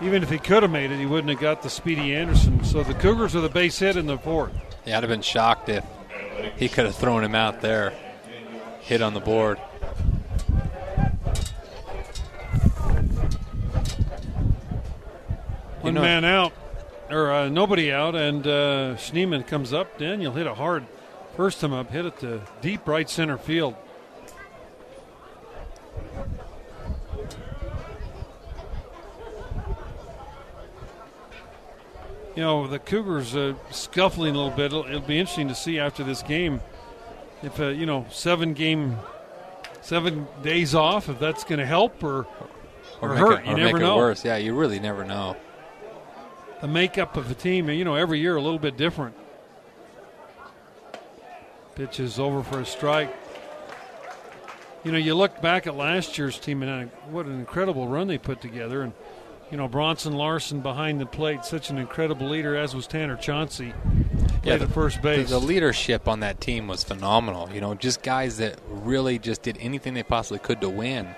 Even 0.00 0.22
if 0.22 0.30
he 0.30 0.38
could 0.38 0.62
have 0.62 0.72
made 0.72 0.90
it, 0.90 0.98
he 0.98 1.04
wouldn't 1.04 1.28
have 1.30 1.40
got 1.40 1.62
the 1.62 1.68
Speedy 1.68 2.14
Anderson. 2.14 2.64
So 2.64 2.82
the 2.82 2.94
Cougars 2.94 3.34
with 3.34 3.44
a 3.44 3.50
base 3.50 3.78
hit 3.78 3.96
in 3.96 4.06
the 4.06 4.16
fourth. 4.16 4.52
Yeah, 4.86 4.96
I'd 4.96 5.02
have 5.02 5.10
been 5.10 5.20
shocked 5.20 5.68
if 5.68 5.84
he 6.56 6.68
could 6.70 6.86
have 6.86 6.96
thrown 6.96 7.22
him 7.22 7.34
out 7.34 7.60
there. 7.60 7.92
Hit 8.80 9.02
on 9.02 9.12
the 9.12 9.20
board. 9.20 9.58
One 15.82 15.94
know- 15.94 16.00
man 16.02 16.24
out, 16.24 16.52
or 17.10 17.30
uh, 17.30 17.48
nobody 17.48 17.92
out, 17.92 18.14
and 18.14 18.46
uh, 18.46 18.96
Schneemann 18.96 19.46
comes 19.46 19.72
up. 19.72 19.98
Daniel 19.98 20.32
hit 20.32 20.46
a 20.46 20.54
hard 20.54 20.86
first 21.36 21.60
time 21.60 21.72
up, 21.72 21.90
hit 21.90 22.06
it 22.06 22.18
to 22.20 22.40
deep 22.60 22.86
right 22.86 23.08
center 23.08 23.38
field. 23.38 23.74
You 32.36 32.42
know, 32.42 32.66
the 32.66 32.78
Cougars 32.78 33.34
uh, 33.34 33.54
scuffling 33.70 34.34
a 34.34 34.38
little 34.38 34.56
bit. 34.56 34.66
It'll, 34.66 34.86
it'll 34.86 35.00
be 35.00 35.18
interesting 35.18 35.48
to 35.48 35.54
see 35.54 35.78
after 35.78 36.04
this 36.04 36.22
game 36.22 36.60
if, 37.42 37.58
uh, 37.58 37.68
you 37.68 37.86
know, 37.86 38.06
seven 38.10 38.54
game, 38.54 38.96
seven 39.82 40.26
days 40.42 40.74
off, 40.74 41.08
if 41.08 41.18
that's 41.18 41.44
going 41.44 41.58
to 41.58 41.66
help 41.66 42.02
or, 42.04 42.26
or, 43.00 43.10
make 43.10 43.18
hurt. 43.18 43.40
It, 43.40 43.46
you 43.46 43.52
or 43.52 43.56
never 43.56 43.72
make 43.72 43.82
know 43.82 43.96
worse. 43.96 44.24
Yeah, 44.24 44.36
you 44.36 44.54
really 44.54 44.78
never 44.78 45.04
know. 45.04 45.36
the 46.60 46.68
makeup 46.68 47.16
of 47.16 47.28
the 47.28 47.34
team, 47.34 47.68
you 47.68 47.84
know, 47.84 47.94
every 47.94 48.20
year 48.20 48.36
a 48.36 48.42
little 48.42 48.58
bit 48.58 48.76
different. 48.76 49.16
Pitch 51.74 52.00
is 52.00 52.18
over 52.18 52.42
for 52.42 52.60
a 52.60 52.66
strike. 52.66 53.14
You 54.84 54.92
know, 54.92 54.98
you 54.98 55.14
look 55.14 55.40
back 55.42 55.66
at 55.66 55.76
last 55.76 56.16
year's 56.18 56.38
team 56.38 56.62
and 56.62 56.90
uh, 56.90 56.94
what 57.10 57.26
an 57.26 57.38
incredible 57.38 57.86
run 57.86 58.06
they 58.08 58.18
put 58.18 58.40
together. 58.40 58.82
And, 58.82 58.92
you 59.50 59.56
know, 59.56 59.68
Bronson 59.68 60.14
Larson 60.14 60.60
behind 60.60 61.00
the 61.00 61.06
plate, 61.06 61.44
such 61.44 61.70
an 61.70 61.76
incredible 61.78 62.28
leader, 62.28 62.56
as 62.56 62.74
was 62.74 62.86
Tanner 62.86 63.16
Chauncey. 63.16 63.74
Yeah, 64.42 64.54
at 64.54 64.70
first 64.70 64.96
The, 64.96 65.02
base. 65.02 65.28
the 65.28 65.38
leadership 65.38 66.08
on 66.08 66.20
that 66.20 66.40
team 66.40 66.66
was 66.66 66.82
phenomenal. 66.82 67.50
You 67.52 67.60
know, 67.60 67.74
just 67.74 68.02
guys 68.02 68.38
that 68.38 68.58
really 68.68 69.18
just 69.18 69.42
did 69.42 69.58
anything 69.60 69.92
they 69.92 70.02
possibly 70.02 70.38
could 70.38 70.62
to 70.62 70.70
win, 70.70 71.08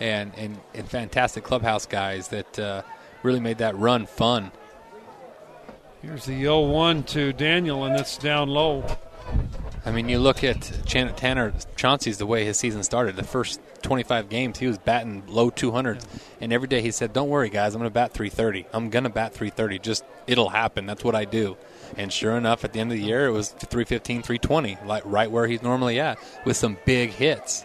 and 0.00 0.32
and, 0.36 0.58
and 0.74 0.88
fantastic 0.88 1.44
clubhouse 1.44 1.86
guys 1.86 2.26
that 2.28 2.58
uh, 2.58 2.82
really 3.22 3.38
made 3.38 3.58
that 3.58 3.76
run 3.76 4.06
fun. 4.06 4.50
Here's 6.02 6.24
the 6.24 6.40
0 6.40 6.62
1 6.62 7.04
to 7.04 7.32
Daniel, 7.32 7.84
and 7.84 7.96
that's 7.96 8.18
down 8.18 8.48
low. 8.48 8.84
I 9.86 9.92
mean, 9.92 10.08
you 10.08 10.18
look 10.18 10.42
at 10.42 10.72
Chan- 10.84 11.14
Tanner 11.14 11.54
Chauncey's 11.76 12.18
the 12.18 12.26
way 12.26 12.44
his 12.44 12.58
season 12.58 12.82
started. 12.82 13.14
The 13.14 13.22
first 13.22 13.60
25 13.82 14.28
games, 14.28 14.58
he 14.58 14.66
was 14.66 14.78
batting 14.78 15.22
low 15.28 15.48
200s, 15.50 16.04
and 16.40 16.52
every 16.52 16.66
day 16.66 16.82
he 16.82 16.90
said, 16.90 17.12
"Don't 17.12 17.28
worry, 17.28 17.48
guys, 17.50 17.72
I'm 17.74 17.78
going 17.80 17.88
to 17.90 17.94
bat 17.94 18.12
330. 18.12 18.66
I'm 18.72 18.90
going 18.90 19.04
to 19.04 19.10
bat 19.10 19.32
330. 19.32 19.78
Just 19.78 20.04
it'll 20.26 20.48
happen. 20.48 20.86
That's 20.86 21.04
what 21.04 21.14
I 21.14 21.24
do." 21.24 21.56
And 21.96 22.12
sure 22.12 22.36
enough, 22.36 22.64
at 22.64 22.72
the 22.72 22.80
end 22.80 22.90
of 22.90 22.98
the 22.98 23.04
year, 23.04 23.26
it 23.26 23.30
was 23.30 23.50
315, 23.50 24.22
320, 24.24 24.76
like 24.86 25.04
right 25.06 25.30
where 25.30 25.46
he's 25.46 25.62
normally 25.62 26.00
at, 26.00 26.18
with 26.44 26.56
some 26.56 26.76
big 26.84 27.10
hits. 27.10 27.64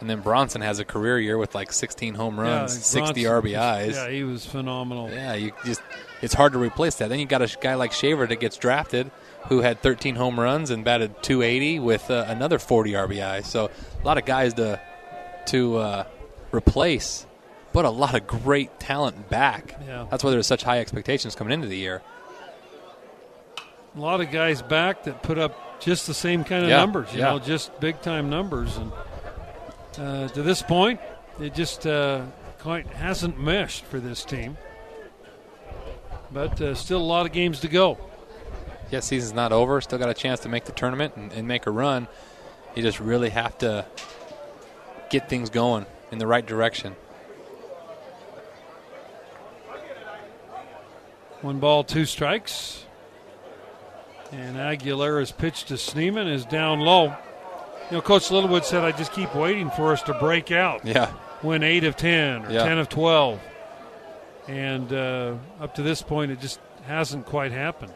And 0.00 0.08
then 0.10 0.20
Bronson 0.20 0.60
has 0.62 0.78
a 0.80 0.84
career 0.84 1.18
year 1.18 1.38
with 1.38 1.54
like 1.54 1.72
16 1.72 2.14
home 2.14 2.38
runs, 2.40 2.74
Yeah, 2.76 2.82
60 2.82 3.24
Bronson- 3.24 3.50
RBIs. 3.52 3.92
Yeah, 3.92 4.08
he 4.10 4.24
was 4.24 4.44
phenomenal. 4.44 5.10
Yeah, 5.10 5.34
you 5.34 5.52
just 5.64 5.80
it's 6.24 6.34
hard 6.34 6.52
to 6.54 6.58
replace 6.58 6.96
that. 6.96 7.08
Then 7.08 7.18
you 7.20 7.26
got 7.26 7.42
a 7.42 7.56
guy 7.60 7.74
like 7.74 7.92
Shaver 7.92 8.26
that 8.26 8.40
gets 8.40 8.56
drafted, 8.56 9.10
who 9.48 9.60
had 9.60 9.80
13 9.82 10.14
home 10.16 10.40
runs 10.40 10.70
and 10.70 10.84
batted 10.84 11.22
280 11.22 11.78
with 11.80 12.10
uh, 12.10 12.24
another 12.28 12.58
40 12.58 12.92
RBI. 12.92 13.44
So 13.44 13.66
a 14.02 14.04
lot 14.06 14.18
of 14.18 14.24
guys 14.24 14.54
to 14.54 14.80
to 15.46 15.76
uh, 15.76 16.04
replace, 16.52 17.26
but 17.72 17.84
a 17.84 17.90
lot 17.90 18.14
of 18.14 18.26
great 18.26 18.80
talent 18.80 19.28
back. 19.28 19.78
Yeah. 19.86 20.06
That's 20.10 20.24
why 20.24 20.30
there's 20.30 20.46
such 20.46 20.62
high 20.62 20.80
expectations 20.80 21.34
coming 21.34 21.52
into 21.52 21.68
the 21.68 21.76
year. 21.76 22.00
a 23.96 24.00
lot 24.00 24.20
of 24.20 24.30
guys 24.30 24.62
back 24.62 25.04
that 25.04 25.22
put 25.22 25.38
up 25.38 25.80
just 25.80 26.06
the 26.06 26.14
same 26.14 26.44
kind 26.44 26.64
of 26.64 26.70
Yeah, 26.70 26.76
numbers, 26.78 27.12
you 27.12 27.18
yeah. 27.20 27.30
know, 27.32 27.38
just 27.38 27.78
big 27.80 28.00
time 28.00 28.30
numbers. 28.30 28.76
And 28.78 28.92
uh, 29.98 30.28
to 30.28 30.42
this 30.42 30.62
point, 30.62 31.00
it 31.40 31.54
just 31.54 31.86
uh, 31.86 32.22
quite 32.60 32.86
hasn't 32.86 33.38
meshed 33.38 33.84
for 33.84 34.00
this 34.00 34.24
team. 34.24 34.56
But 36.34 36.60
uh, 36.60 36.74
still 36.74 37.00
a 37.00 37.02
lot 37.02 37.26
of 37.26 37.32
games 37.32 37.60
to 37.60 37.68
go. 37.68 37.96
Yeah, 38.90 39.00
season's 39.00 39.32
not 39.32 39.52
over. 39.52 39.80
Still 39.80 39.98
got 40.00 40.10
a 40.10 40.14
chance 40.14 40.40
to 40.40 40.48
make 40.48 40.64
the 40.64 40.72
tournament 40.72 41.14
and, 41.16 41.32
and 41.32 41.46
make 41.48 41.66
a 41.66 41.70
run. 41.70 42.08
You 42.74 42.82
just 42.82 42.98
really 42.98 43.30
have 43.30 43.56
to 43.58 43.86
get 45.10 45.28
things 45.28 45.48
going 45.48 45.86
in 46.10 46.18
the 46.18 46.26
right 46.26 46.44
direction. 46.44 46.96
One 51.40 51.60
ball, 51.60 51.84
two 51.84 52.04
strikes. 52.04 52.84
And 54.32 54.56
Aguilera's 54.56 55.30
pitch 55.30 55.64
to 55.66 55.74
Schneemann 55.74 56.28
is 56.32 56.44
down 56.44 56.80
low. 56.80 57.04
You 57.90 57.98
know, 57.98 58.00
Coach 58.00 58.30
Littlewood 58.30 58.64
said, 58.64 58.82
I 58.82 58.90
just 58.90 59.12
keep 59.12 59.34
waiting 59.36 59.70
for 59.70 59.92
us 59.92 60.02
to 60.04 60.14
break 60.14 60.50
out. 60.50 60.84
Yeah. 60.84 61.12
win 61.42 61.62
8 61.62 61.84
of 61.84 61.96
10 61.96 62.46
or 62.46 62.50
Yeah. 62.50 62.64
10 62.64 62.78
of 62.78 62.88
12. 62.88 63.40
And 64.48 64.92
uh, 64.92 65.34
up 65.60 65.74
to 65.76 65.82
this 65.82 66.02
point, 66.02 66.30
it 66.30 66.40
just 66.40 66.60
hasn't 66.86 67.26
quite 67.26 67.52
happened. 67.52 67.94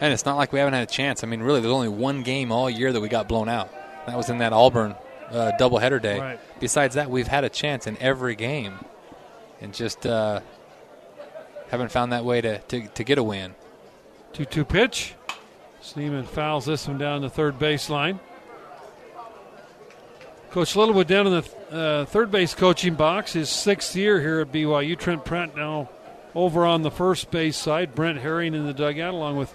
And 0.00 0.12
it's 0.12 0.24
not 0.24 0.36
like 0.36 0.52
we 0.52 0.58
haven't 0.58 0.74
had 0.74 0.82
a 0.82 0.92
chance. 0.92 1.24
I 1.24 1.26
mean, 1.26 1.42
really, 1.42 1.60
there's 1.60 1.72
only 1.72 1.88
one 1.88 2.22
game 2.22 2.52
all 2.52 2.68
year 2.68 2.92
that 2.92 3.00
we 3.00 3.08
got 3.08 3.28
blown 3.28 3.48
out. 3.48 3.70
That 4.06 4.16
was 4.16 4.28
in 4.28 4.38
that 4.38 4.52
Auburn 4.52 4.94
uh, 5.30 5.52
doubleheader 5.58 6.00
day. 6.00 6.20
Right. 6.20 6.40
Besides 6.60 6.94
that, 6.94 7.10
we've 7.10 7.26
had 7.26 7.44
a 7.44 7.48
chance 7.48 7.86
in 7.86 7.96
every 7.98 8.34
game, 8.36 8.78
and 9.60 9.72
just 9.74 10.06
uh, 10.06 10.40
haven't 11.68 11.90
found 11.90 12.12
that 12.12 12.24
way 12.24 12.40
to, 12.40 12.58
to, 12.58 12.88
to 12.88 13.04
get 13.04 13.18
a 13.18 13.22
win. 13.22 13.54
2 14.34 14.44
2 14.44 14.64
pitch. 14.64 15.14
Schneemann 15.82 16.26
fouls 16.26 16.66
this 16.66 16.88
one 16.88 16.98
down 16.98 17.22
the 17.22 17.30
third 17.30 17.58
baseline. 17.58 18.18
Coach 20.50 20.74
Littlewood 20.74 21.06
down 21.06 21.26
in 21.26 21.32
the 21.32 21.76
uh, 21.76 22.04
third 22.06 22.30
base 22.30 22.54
coaching 22.54 22.94
box, 22.94 23.34
his 23.34 23.50
sixth 23.50 23.94
year 23.94 24.20
here 24.20 24.40
at 24.40 24.50
BYU. 24.52 24.98
Trent 24.98 25.24
Pratt 25.24 25.54
now 25.56 25.90
over 26.34 26.64
on 26.64 26.82
the 26.82 26.90
first 26.90 27.30
base 27.30 27.56
side. 27.56 27.94
Brent 27.94 28.18
Herring 28.18 28.54
in 28.54 28.66
the 28.66 28.72
dugout 28.72 29.12
along 29.12 29.36
with 29.36 29.52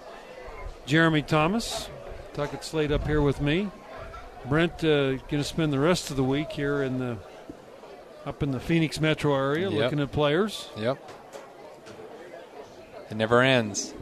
Jeremy 0.86 1.22
Thomas. 1.22 1.88
Tuckett 2.34 2.62
Slade 2.64 2.92
up 2.92 3.06
here 3.06 3.20
with 3.20 3.40
me. 3.40 3.70
Brent 4.46 4.84
uh, 4.84 5.12
going 5.16 5.28
to 5.30 5.44
spend 5.44 5.72
the 5.72 5.78
rest 5.80 6.10
of 6.10 6.16
the 6.16 6.24
week 6.24 6.50
here 6.52 6.82
in 6.82 6.98
the 6.98 7.18
up 8.24 8.42
in 8.42 8.52
the 8.52 8.60
Phoenix 8.60 9.00
metro 9.00 9.34
area 9.34 9.68
Yep. 9.68 9.80
looking 9.82 10.00
at 10.00 10.12
players. 10.12 10.68
Yep. 10.76 10.98
It 13.10 13.16
never 13.16 13.42
ends. 13.42 13.92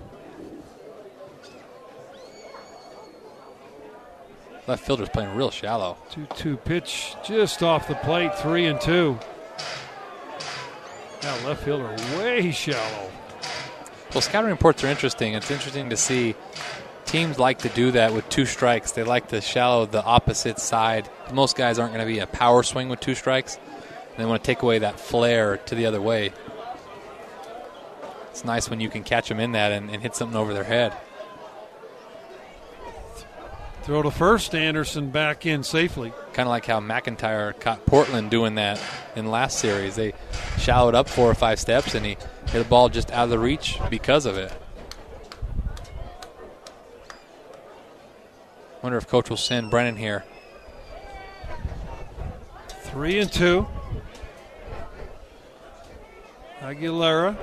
Left 4.71 4.87
fielder's 4.87 5.09
playing 5.09 5.35
real 5.35 5.51
shallow. 5.51 5.97
2 6.11 6.29
2 6.37 6.57
pitch 6.59 7.17
just 7.27 7.61
off 7.61 7.89
the 7.89 7.97
plate, 7.97 8.33
3 8.37 8.67
and 8.67 8.81
2. 8.81 9.19
Now 11.25 11.45
left 11.45 11.65
fielder 11.65 11.89
way 12.17 12.53
shallow. 12.53 13.11
Well, 14.15 14.21
scouting 14.21 14.53
reports 14.53 14.85
are 14.85 14.87
interesting. 14.87 15.35
It's 15.35 15.51
interesting 15.51 15.91
to 15.91 15.97
see 15.97 16.37
teams 17.05 17.37
like 17.37 17.59
to 17.59 17.69
do 17.71 17.91
that 17.91 18.13
with 18.13 18.29
two 18.29 18.47
strikes. 18.47 18.93
They 18.93 19.03
like 19.03 19.27
to 19.31 19.41
shallow 19.41 19.87
the 19.87 20.05
opposite 20.05 20.61
side. 20.61 21.09
Most 21.33 21.57
guys 21.57 21.81
aren't 21.81 21.93
going 21.93 22.07
to 22.07 22.13
be 22.13 22.21
a 22.21 22.29
power 22.29 22.63
swing 22.63 22.89
with 22.89 23.01
two 23.01 23.17
strikes. 23.17 23.59
They 24.19 24.25
want 24.25 24.41
to 24.41 24.47
take 24.47 24.63
away 24.63 24.79
that 24.79 25.01
flare 25.01 25.57
to 25.57 25.75
the 25.75 25.87
other 25.87 26.01
way. 26.01 26.33
It's 28.31 28.45
nice 28.45 28.71
when 28.71 28.79
you 28.79 28.89
can 28.89 29.03
catch 29.03 29.31
them 29.31 29.41
in 29.41 29.51
that 29.51 29.73
and, 29.73 29.91
and 29.91 30.01
hit 30.01 30.15
something 30.15 30.39
over 30.39 30.55
their 30.55 30.63
head. 30.63 30.97
Throw 33.83 34.03
to 34.03 34.11
first, 34.11 34.55
Anderson 34.55 35.11
back 35.11 35.47
in 35.47 35.63
safely. 35.63 36.13
Kind 36.33 36.47
of 36.47 36.51
like 36.51 36.67
how 36.67 36.81
McIntyre 36.81 37.59
caught 37.59 37.85
Portland 37.87 38.31
doing 38.31 38.57
that 38.57 38.81
in 39.17 39.31
last 39.31 39.59
series. 39.59 39.97
They 39.97 40.13
shallowed 40.59 40.95
up 40.95 41.09
four 41.09 41.31
or 41.31 41.35
five 41.35 41.59
steps, 41.59 41.95
and 41.95 42.05
he 42.05 42.17
hit 42.49 42.65
a 42.65 42.69
ball 42.69 42.89
just 42.89 43.11
out 43.11 43.25
of 43.25 43.31
the 43.31 43.39
reach 43.39 43.79
because 43.89 44.27
of 44.27 44.37
it. 44.37 44.53
Wonder 48.83 48.99
if 48.99 49.09
Coach 49.09 49.31
will 49.31 49.37
send 49.37 49.71
Brennan 49.71 49.97
here. 49.97 50.25
3 52.85 53.21
and 53.21 53.33
2. 53.33 53.67
Aguilera. 56.61 57.37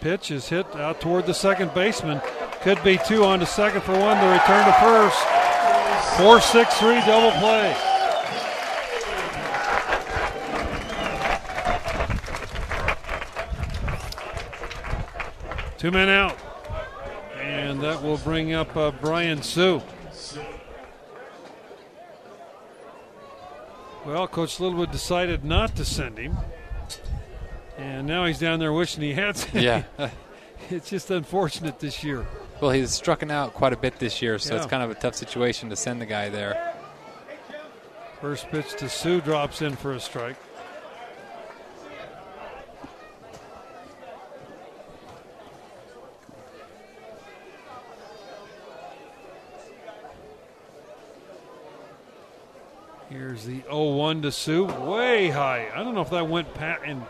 Pitch 0.00 0.30
is 0.30 0.48
hit 0.48 0.66
out 0.76 1.00
toward 1.00 1.26
the 1.26 1.34
second 1.34 1.72
baseman. 1.74 2.20
Could 2.62 2.82
be 2.84 2.96
two 2.96 3.24
on 3.24 3.40
to 3.40 3.46
second 3.46 3.80
for 3.82 3.98
one. 3.98 4.20
The 4.20 4.28
return 4.28 4.64
to 4.64 4.72
first. 4.74 5.18
4 6.16 6.40
6 6.40 6.74
3 6.74 7.00
double 7.00 7.32
play. 7.40 7.76
Two 15.76 15.90
men 15.90 16.08
out. 16.08 16.36
And 17.40 17.80
that 17.80 18.00
will 18.00 18.18
bring 18.18 18.52
up 18.52 18.76
uh, 18.76 18.92
Brian 18.92 19.42
Sue. 19.42 19.82
Well, 24.06 24.28
Coach 24.28 24.60
Littlewood 24.60 24.92
decided 24.92 25.44
not 25.44 25.74
to 25.74 25.84
send 25.84 26.18
him. 26.18 26.36
And 27.76 28.06
now 28.06 28.24
he's 28.26 28.38
down 28.38 28.60
there 28.60 28.72
wishing 28.72 29.02
he 29.02 29.14
had. 29.14 29.36
Sent 29.36 29.64
yeah. 29.64 29.82
it's 30.70 30.90
just 30.90 31.10
unfortunate 31.10 31.80
this 31.80 32.04
year. 32.04 32.24
Well, 32.62 32.70
he's 32.70 32.92
struck 32.92 33.28
out 33.28 33.54
quite 33.54 33.72
a 33.72 33.76
bit 33.76 33.98
this 33.98 34.22
year, 34.22 34.38
so 34.38 34.54
Yeah. 34.54 34.60
it's 34.60 34.70
kind 34.70 34.84
of 34.84 34.90
a 34.92 34.94
tough 34.94 35.16
situation 35.16 35.68
to 35.70 35.74
send 35.74 36.00
the 36.00 36.06
guy 36.06 36.28
there. 36.28 36.74
First 38.20 38.52
pitch 38.52 38.76
to 38.76 38.88
Sue 38.88 39.20
drops 39.20 39.62
in 39.62 39.74
for 39.74 39.92
a 39.94 39.98
strike. 39.98 40.36
Here's 53.10 53.44
the 53.44 53.62
0-1 53.62 54.22
to 54.22 54.30
Sue, 54.30 54.64
way 54.64 55.30
high. 55.30 55.68
I 55.74 55.82
don't 55.82 55.94
know 55.94 56.00
if 56.00 56.10
that 56.10 56.28
went 56.28 56.54
pat 56.54 56.84
in 56.84 57.02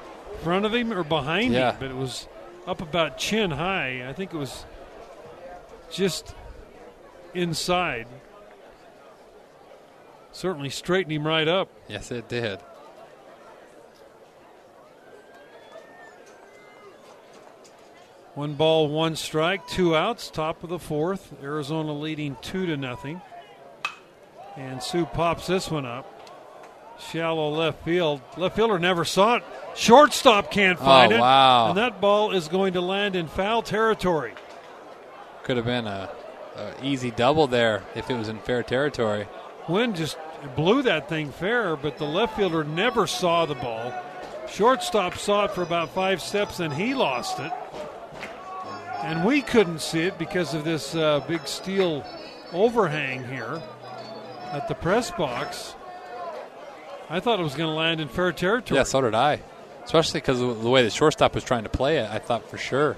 front 0.42 0.64
of 0.64 0.74
him 0.74 0.92
or 0.94 1.04
behind 1.04 1.52
Yeah. 1.52 1.72
him, 1.72 1.76
but 1.78 1.90
it 1.90 1.96
was 1.96 2.26
up 2.66 2.80
about 2.80 3.18
chin 3.18 3.50
high. 3.50 4.08
I 4.08 4.14
think 4.14 4.32
it 4.32 4.36
was 4.38 4.64
just 5.92 6.34
inside. 7.34 8.06
Certainly 10.32 10.70
straightened 10.70 11.12
him 11.12 11.26
right 11.26 11.46
up. 11.46 11.68
Yes, 11.88 12.10
it 12.10 12.28
did. 12.28 12.58
One 18.34 18.54
ball, 18.54 18.88
one 18.88 19.14
strike, 19.16 19.66
two 19.68 19.94
outs, 19.94 20.30
top 20.30 20.62
of 20.64 20.70
the 20.70 20.78
fourth. 20.78 21.32
Arizona 21.42 21.92
leading 21.92 22.36
two 22.40 22.64
to 22.66 22.76
nothing. 22.78 23.20
And 24.56 24.82
Sue 24.82 25.04
pops 25.04 25.46
this 25.46 25.70
one 25.70 25.84
up. 25.84 26.08
Shallow 27.10 27.50
left 27.50 27.84
field. 27.84 28.20
Left 28.36 28.56
fielder 28.56 28.78
never 28.78 29.04
saw 29.04 29.36
it. 29.36 29.44
Shortstop 29.74 30.50
can't 30.50 30.78
oh, 30.80 30.84
find 30.84 31.12
Oh, 31.12 31.16
it. 31.16 31.20
wow. 31.20 31.68
And 31.70 31.78
that 31.78 32.00
ball 32.00 32.30
is 32.32 32.48
going 32.48 32.72
to 32.74 32.80
land 32.80 33.16
in 33.16 33.26
foul 33.26 33.62
territory. 33.62 34.32
Could 35.44 35.56
have 35.56 35.66
been 35.66 35.86
a, 35.86 36.08
a 36.56 36.84
easy 36.84 37.10
double 37.10 37.46
there 37.46 37.82
if 37.94 38.10
it 38.10 38.14
was 38.14 38.28
in 38.28 38.38
fair 38.38 38.62
territory. 38.62 39.26
Wind 39.68 39.96
just 39.96 40.16
blew 40.56 40.82
that 40.82 41.08
thing 41.08 41.30
fair, 41.30 41.76
but 41.76 41.98
the 41.98 42.04
left 42.04 42.36
fielder 42.36 42.64
never 42.64 43.06
saw 43.06 43.46
the 43.46 43.54
ball. 43.54 43.92
Shortstop 44.48 45.16
saw 45.16 45.46
it 45.46 45.52
for 45.52 45.62
about 45.62 45.90
five 45.90 46.20
steps 46.20 46.60
and 46.60 46.72
he 46.72 46.94
lost 46.94 47.38
it. 47.40 47.52
And 49.02 49.24
we 49.24 49.42
couldn't 49.42 49.80
see 49.80 50.02
it 50.02 50.18
because 50.18 50.54
of 50.54 50.64
this 50.64 50.94
uh, 50.94 51.20
big 51.26 51.46
steel 51.46 52.04
overhang 52.52 53.26
here 53.28 53.60
at 54.52 54.68
the 54.68 54.74
press 54.74 55.10
box. 55.10 55.74
I 57.10 57.18
thought 57.18 57.40
it 57.40 57.42
was 57.42 57.54
going 57.54 57.68
to 57.68 57.74
land 57.74 58.00
in 58.00 58.08
fair 58.08 58.32
territory. 58.32 58.78
Yeah, 58.78 58.84
so 58.84 59.00
did 59.00 59.14
I. 59.14 59.40
Especially 59.84 60.20
because 60.20 60.40
of 60.40 60.62
the 60.62 60.70
way 60.70 60.84
the 60.84 60.90
shortstop 60.90 61.34
was 61.34 61.42
trying 61.42 61.64
to 61.64 61.68
play 61.68 61.98
it, 61.98 62.08
I 62.08 62.18
thought 62.18 62.48
for 62.48 62.58
sure. 62.58 62.96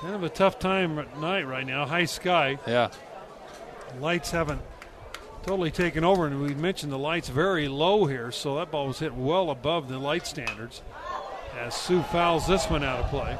Kind 0.00 0.14
of 0.14 0.22
a 0.22 0.28
tough 0.28 0.58
time 0.58 0.98
at 0.98 1.18
night 1.18 1.46
right 1.46 1.66
now. 1.66 1.84
High 1.84 2.04
sky. 2.04 2.58
Yeah. 2.66 2.90
Lights 4.00 4.30
haven't 4.30 4.62
totally 5.42 5.70
taken 5.70 6.04
over, 6.04 6.26
and 6.26 6.40
we 6.40 6.54
mentioned 6.54 6.92
the 6.92 6.98
lights 6.98 7.28
very 7.28 7.68
low 7.68 8.04
here, 8.04 8.30
so 8.30 8.56
that 8.56 8.70
ball 8.70 8.86
was 8.86 9.00
hit 9.00 9.14
well 9.14 9.50
above 9.50 9.88
the 9.88 9.98
light 9.98 10.26
standards. 10.26 10.82
As 11.58 11.74
Sue 11.74 12.02
fouls 12.02 12.46
this 12.46 12.66
one 12.66 12.84
out 12.84 13.00
of 13.00 13.10
play. 13.10 13.36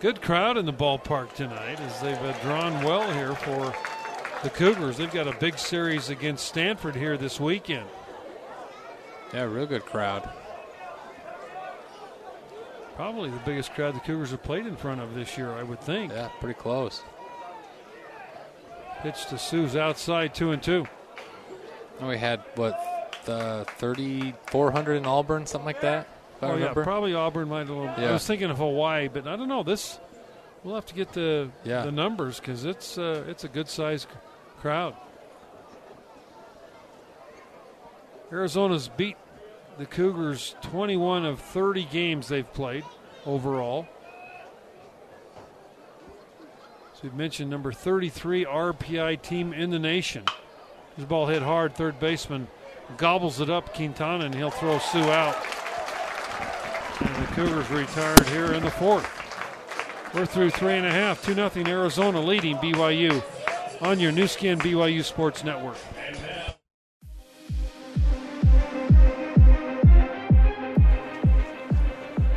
Good 0.00 0.22
crowd 0.22 0.56
in 0.56 0.64
the 0.64 0.72
ballpark 0.72 1.34
tonight 1.34 1.80
as 1.80 2.00
they've 2.00 2.16
uh, 2.16 2.32
drawn 2.42 2.82
well 2.82 3.10
here 3.12 3.34
for 3.34 3.74
the 4.42 4.50
Cougars. 4.50 4.98
They've 4.98 5.10
got 5.10 5.26
a 5.26 5.32
big 5.38 5.58
series 5.58 6.08
against 6.08 6.46
Stanford 6.46 6.94
here 6.94 7.16
this 7.16 7.40
weekend. 7.40 7.86
Yeah, 9.32 9.44
real 9.44 9.66
good 9.66 9.84
crowd. 9.84 10.28
Probably 12.96 13.28
the 13.30 13.40
biggest 13.44 13.72
crowd 13.74 13.94
the 13.94 14.00
Cougars 14.00 14.30
have 14.30 14.42
played 14.42 14.66
in 14.66 14.76
front 14.76 15.00
of 15.00 15.14
this 15.14 15.36
year, 15.36 15.50
I 15.52 15.62
would 15.64 15.80
think. 15.80 16.12
Yeah, 16.12 16.28
pretty 16.40 16.58
close. 16.58 17.02
Pitch 19.02 19.26
to 19.26 19.38
Sue's 19.38 19.74
outside, 19.76 20.34
two 20.34 20.52
and 20.52 20.62
two. 20.62 20.86
And 21.98 22.08
we 22.08 22.16
had, 22.18 22.40
what, 22.54 23.20
the 23.24 23.66
3,400 23.78 24.94
in 24.94 25.06
Auburn, 25.06 25.46
something 25.46 25.66
like 25.66 25.80
that? 25.80 26.08
Oh 26.42 26.56
yeah, 26.56 26.72
probably 26.72 27.14
Auburn 27.14 27.48
might. 27.48 27.60
Have, 27.60 27.70
little. 27.70 27.84
Yeah. 27.84 28.10
I 28.10 28.12
was 28.12 28.26
thinking 28.26 28.50
of 28.50 28.58
Hawaii, 28.58 29.08
but 29.08 29.26
I 29.26 29.36
don't 29.36 29.48
know. 29.48 29.62
This 29.62 29.98
we'll 30.62 30.74
have 30.74 30.84
to 30.86 30.94
get 30.94 31.12
the 31.12 31.48
Yeah. 31.64 31.82
the 31.84 31.92
numbers 31.92 32.38
because 32.38 32.64
it's 32.64 32.98
uh, 32.98 33.24
it's 33.28 33.44
a 33.44 33.48
good 33.48 33.68
sized 33.68 34.08
crowd. 34.60 34.94
Arizona's 38.32 38.88
beat 38.88 39.16
the 39.78 39.86
Cougars 39.86 40.54
21 40.62 41.24
of 41.24 41.40
30 41.40 41.84
games 41.84 42.28
they've 42.28 42.52
played 42.52 42.84
overall. 43.26 43.88
So 46.94 47.00
we've 47.02 47.14
mentioned 47.14 47.50
number 47.50 47.72
33 47.72 48.44
RPI 48.44 49.22
team 49.22 49.52
in 49.52 49.70
the 49.70 49.78
nation. 49.78 50.24
His 50.96 51.04
ball 51.04 51.26
hit 51.26 51.42
hard. 51.42 51.74
Third 51.74 51.98
baseman 51.98 52.46
gobbles 52.96 53.40
it 53.40 53.50
up, 53.50 53.74
Quintana, 53.74 54.26
and 54.26 54.34
he'll 54.34 54.50
throw 54.50 54.78
Sue 54.78 55.00
out. 55.00 55.36
And 57.00 57.26
the 57.26 57.32
Cougars 57.32 57.68
retired 57.70 58.26
here 58.28 58.52
in 58.52 58.62
the 58.62 58.70
fourth. 58.70 59.10
We're 60.14 60.26
through 60.26 60.50
three 60.50 60.74
and 60.74 60.86
a 60.86 60.92
half. 60.92 61.24
2 61.24 61.34
0 61.34 61.50
Arizona 61.66 62.20
leading 62.20 62.56
BYU 62.58 63.20
on 63.80 63.98
your 63.98 64.12
Nu 64.12 64.28
Skin 64.28 64.60
BYU 64.60 65.02
Sports 65.02 65.42
Network. 65.42 65.76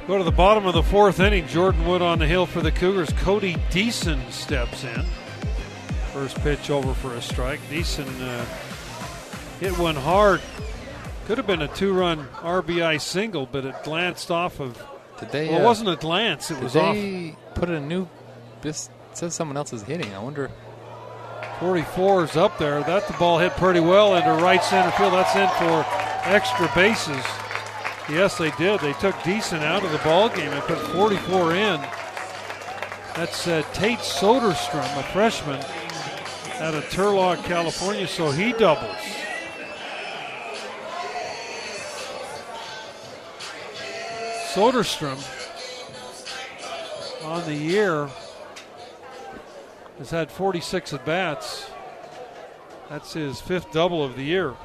Go 0.08 0.18
to 0.18 0.24
the 0.24 0.32
bottom 0.32 0.66
of 0.66 0.74
the 0.74 0.84
fourth 0.84 1.20
inning. 1.20 1.48
Jordan 1.48 1.86
Wood 1.86 2.02
on 2.02 2.20
the 2.20 2.28
hill 2.28 2.46
for 2.46 2.62
the 2.62 2.72
Cougars. 2.72 3.12
Cody 3.12 3.56
Deason 3.70 4.32
steps 4.32 4.86
in. 4.86 5.04
First 6.14 6.38
pitch 6.38 6.70
over 6.70 6.94
for 6.94 7.14
a 7.16 7.22
strike. 7.22 7.60
Deason 7.70 8.08
uh, 8.22 8.46
hit 9.60 9.78
one 9.78 9.98
hard. 9.98 10.40
Could 11.26 11.38
have 11.38 11.46
been 11.46 11.62
a 11.62 11.68
two 11.68 11.92
run 11.92 12.26
RBI 12.36 13.02
single, 13.02 13.48
but 13.48 13.66
it 13.66 13.76
glanced 13.84 14.32
off 14.32 14.62
of. 14.62 14.82
Did 15.20 15.32
they? 15.32 15.50
Well, 15.50 15.60
it 15.60 15.64
uh, 15.64 15.66
wasn't 15.66 15.90
a 15.90 15.98
glance, 15.98 16.52
it 16.52 16.54
Did 16.54 16.64
was 16.64 16.76
off. 16.78 16.96
they 16.96 17.36
put 17.56 17.70
a 17.70 17.82
new? 17.82 18.08
This 18.62 18.90
says 19.12 19.36
someone 19.36 19.58
else 19.58 19.74
is 19.74 19.84
hitting. 19.84 20.14
I 20.14 20.20
wonder. 20.20 20.50
44 21.60 22.24
is 22.24 22.38
up 22.38 22.58
there. 22.58 22.82
That 22.84 23.08
the 23.08 23.14
ball 23.14 23.40
hit 23.40 23.52
pretty 23.58 23.82
well 23.82 24.16
into 24.16 24.32
right 24.42 24.64
center 24.64 24.92
field. 24.92 25.12
That's 25.12 25.36
in 25.36 25.50
for 25.68 25.86
extra 26.30 26.72
bases. 26.74 27.26
Yes, 28.10 28.38
they 28.38 28.52
did. 28.52 28.80
They 28.80 28.94
took 28.94 29.16
Deason 29.16 29.64
out 29.64 29.84
of 29.84 29.92
the 29.92 29.98
ball 29.98 30.30
game 30.30 30.52
and 30.52 30.62
put 30.64 30.78
44 30.78 31.56
in. 31.56 31.82
That's 33.16 33.48
uh, 33.48 33.64
Tate 33.74 34.00
Soderstrom, 34.00 34.98
a 34.98 35.04
freshman 35.12 35.60
out 36.62 36.74
of 36.74 36.86
Turlock, 36.86 37.44
California. 37.44 38.08
So 38.08 38.32
he 38.32 38.54
doubles. 38.54 38.96
Soderstrom 44.54 45.22
on 47.26 47.46
the 47.46 47.54
year 47.54 48.10
has 49.98 50.10
had 50.10 50.32
46 50.32 50.94
at 50.94 51.06
bats. 51.06 51.70
That's 52.90 53.14
his 53.14 53.42
fifth 53.42 53.72
double 53.72 54.04
of 54.04 54.16
the 54.16 54.24
year. 54.24 54.56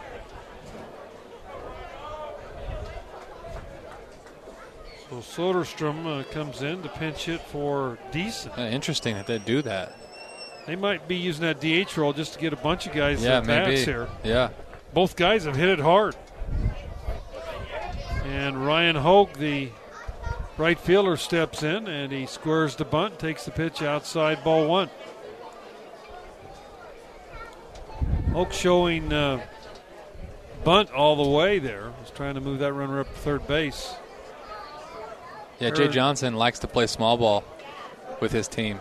So 5.13 5.19
Soderstrom 5.19 6.07
uh, 6.07 6.25
comes 6.33 6.63
in 6.63 6.83
to 6.83 6.89
pinch 6.89 7.27
hit 7.27 7.43
for 7.43 7.99
Deason. 8.13 8.57
Uh, 8.57 8.63
interesting 8.63 9.15
that 9.17 9.27
they 9.27 9.39
do 9.39 9.61
that. 9.61 9.95
They 10.67 10.75
might 10.75 11.07
be 11.07 11.17
using 11.17 11.43
that 11.43 11.61
DH 11.61 11.99
role 11.99 12.15
just 12.15 12.33
to 12.33 12.39
get 12.39 12.55
a 12.55 12.57
bunch 12.57 12.87
of 12.87 12.95
guys 12.95 13.23
Yeah, 13.23 13.39
at 13.39 13.47
bats 13.47 13.83
here. 13.83 14.09
Yeah. 14.25 14.49
Both 14.95 15.17
guys 15.17 15.45
have 15.45 15.55
hit 15.55 15.69
it 15.69 15.81
hard. 15.81 16.17
And 18.25 18.65
Ryan 18.65 18.97
Hoke, 18.97 19.35
the 19.35 19.69
right 20.57 20.81
fielder, 20.81 21.19
steps 21.19 21.63
in 21.63 21.89
and 21.89 22.11
he 22.11 22.25
squares 22.25 22.77
the 22.77 22.87
bunt, 22.87 23.19
takes 23.19 23.45
the 23.45 23.51
pitch 23.51 23.83
outside 23.83 24.43
ball 24.43 24.67
one. 24.67 24.89
Hoke 28.33 28.55
showing 28.55 29.13
uh, 29.13 29.45
bunt 30.65 30.91
all 30.91 31.23
the 31.23 31.29
way 31.29 31.59
there. 31.59 31.93
Was 32.01 32.11
trying 32.15 32.37
to 32.37 32.41
move 32.41 32.61
that 32.61 32.73
runner 32.73 33.01
up 33.01 33.09
to 33.09 33.19
third 33.19 33.47
base. 33.47 33.95
Yeah, 35.63 35.71
Jay 35.71 35.87
Johnson 35.87 36.35
likes 36.35 36.59
to 36.59 36.67
play 36.67 36.89
small 36.89 37.17
ball 37.17 37.45
with 38.19 38.33
his 38.33 38.49
team. 38.49 38.81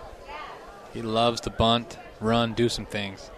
He 0.95 1.03
loves 1.03 1.39
to 1.41 1.51
bunt, 1.51 1.99
run, 2.19 2.53
do 2.53 2.69
some 2.69 2.87
things. 2.87 3.29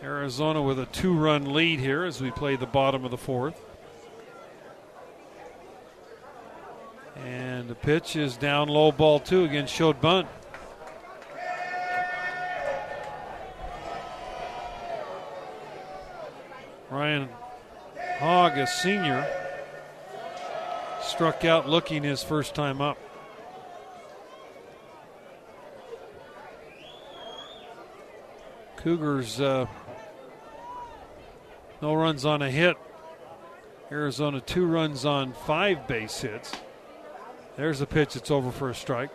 Arizona 0.00 0.62
with 0.62 0.78
a 0.78 0.86
two 0.86 1.12
run 1.12 1.52
lead 1.52 1.80
here 1.80 2.04
as 2.04 2.20
we 2.20 2.30
play 2.30 2.54
the 2.54 2.66
bottom 2.66 3.04
of 3.04 3.10
the 3.10 3.16
fourth. 3.16 3.60
And 7.16 7.68
the 7.68 7.74
pitch 7.74 8.14
is 8.14 8.36
down 8.36 8.68
low, 8.68 8.92
ball 8.92 9.18
two 9.18 9.42
against 9.42 9.74
showed 9.74 10.00
bunt. 10.00 10.28
Ryan 16.90 17.28
Hogg, 18.20 18.56
a 18.56 18.68
senior, 18.68 19.26
struck 21.08 21.44
out 21.44 21.68
looking 21.68 22.02
his 22.02 22.22
first 22.22 22.54
time 22.54 22.80
up. 22.80 22.98
Cougars, 28.76 29.40
uh, 29.40 29.66
no 31.82 31.94
runs 31.94 32.24
on 32.24 32.42
a 32.42 32.50
hit. 32.50 32.76
Arizona, 33.90 34.40
two 34.40 34.66
runs 34.66 35.04
on 35.04 35.32
five 35.32 35.86
base 35.88 36.20
hits. 36.20 36.52
There's 37.56 37.80
a 37.80 37.86
pitch 37.86 38.14
that's 38.14 38.30
over 38.30 38.52
for 38.52 38.70
a 38.70 38.74
strike. 38.74 39.10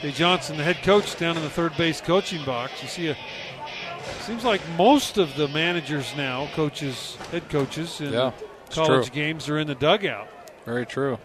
Jay 0.00 0.12
Johnson, 0.12 0.56
the 0.56 0.64
head 0.64 0.82
coach, 0.82 1.16
down 1.16 1.36
in 1.36 1.42
the 1.42 1.50
third 1.50 1.76
base 1.76 2.00
coaching 2.00 2.44
box. 2.44 2.82
You 2.82 2.88
see 2.88 3.08
a 3.08 3.16
seems 4.22 4.44
like 4.44 4.60
most 4.76 5.18
of 5.18 5.34
the 5.36 5.48
managers 5.48 6.14
now, 6.16 6.48
coaches, 6.54 7.16
head 7.30 7.48
coaches 7.48 8.00
in 8.00 8.12
Yeah, 8.12 8.32
college 8.70 9.06
true. 9.08 9.14
games 9.14 9.48
are 9.48 9.58
in 9.58 9.66
the 9.66 9.74
dugout. 9.74 10.28
Very 10.64 10.86
true. 10.86 11.18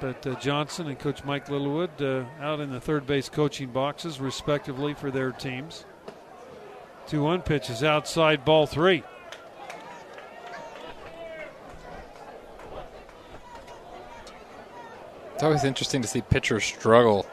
But 0.00 0.24
uh, 0.26 0.34
Johnson 0.36 0.86
and 0.88 0.98
Coach 0.98 1.24
Mike 1.24 1.48
Littlewood 1.48 2.00
uh, 2.00 2.24
out 2.40 2.60
in 2.60 2.70
the 2.70 2.80
third 2.80 3.06
base 3.06 3.28
coaching 3.28 3.70
boxes, 3.70 4.20
respectively, 4.20 4.94
for 4.94 5.10
their 5.10 5.32
teams. 5.32 5.84
2 7.08 7.22
1 7.22 7.42
pitches 7.42 7.82
outside 7.82 8.44
ball 8.44 8.66
three. 8.66 9.02
It's 15.34 15.42
always 15.42 15.64
interesting 15.64 16.02
to 16.02 16.08
see 16.08 16.20
pitchers 16.20 16.64
struggle 16.64 17.26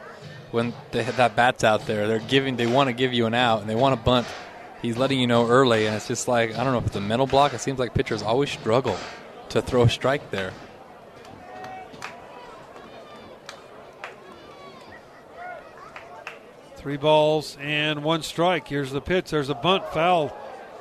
when 0.56 0.72
they, 0.90 1.02
that 1.02 1.36
bat's 1.36 1.62
out 1.64 1.86
there. 1.86 2.08
They're 2.08 2.18
giving, 2.18 2.56
they 2.56 2.66
want 2.66 2.88
to 2.88 2.94
give 2.94 3.12
you 3.12 3.26
an 3.26 3.34
out, 3.34 3.60
and 3.60 3.68
they 3.68 3.74
want 3.74 3.94
to 3.94 4.02
bunt. 4.02 4.26
He's 4.80 4.96
letting 4.96 5.20
you 5.20 5.26
know 5.26 5.46
early, 5.46 5.86
and 5.86 5.94
it's 5.94 6.08
just 6.08 6.28
like 6.28 6.56
I 6.56 6.64
don't 6.64 6.72
know 6.72 6.78
if 6.78 6.86
it's 6.86 6.96
a 6.96 7.00
mental 7.00 7.26
block. 7.26 7.52
It 7.52 7.60
seems 7.60 7.78
like 7.78 7.92
pitchers 7.92 8.22
always 8.22 8.50
struggle 8.50 8.98
to 9.50 9.60
throw 9.60 9.82
a 9.82 9.90
strike 9.90 10.30
there. 10.30 10.52
Three 16.76 16.96
balls 16.96 17.58
and 17.60 18.02
one 18.02 18.22
strike. 18.22 18.66
Here's 18.66 18.90
the 18.90 19.00
pitch. 19.02 19.30
There's 19.30 19.50
a 19.50 19.54
bunt 19.54 19.84
foul. 19.92 20.34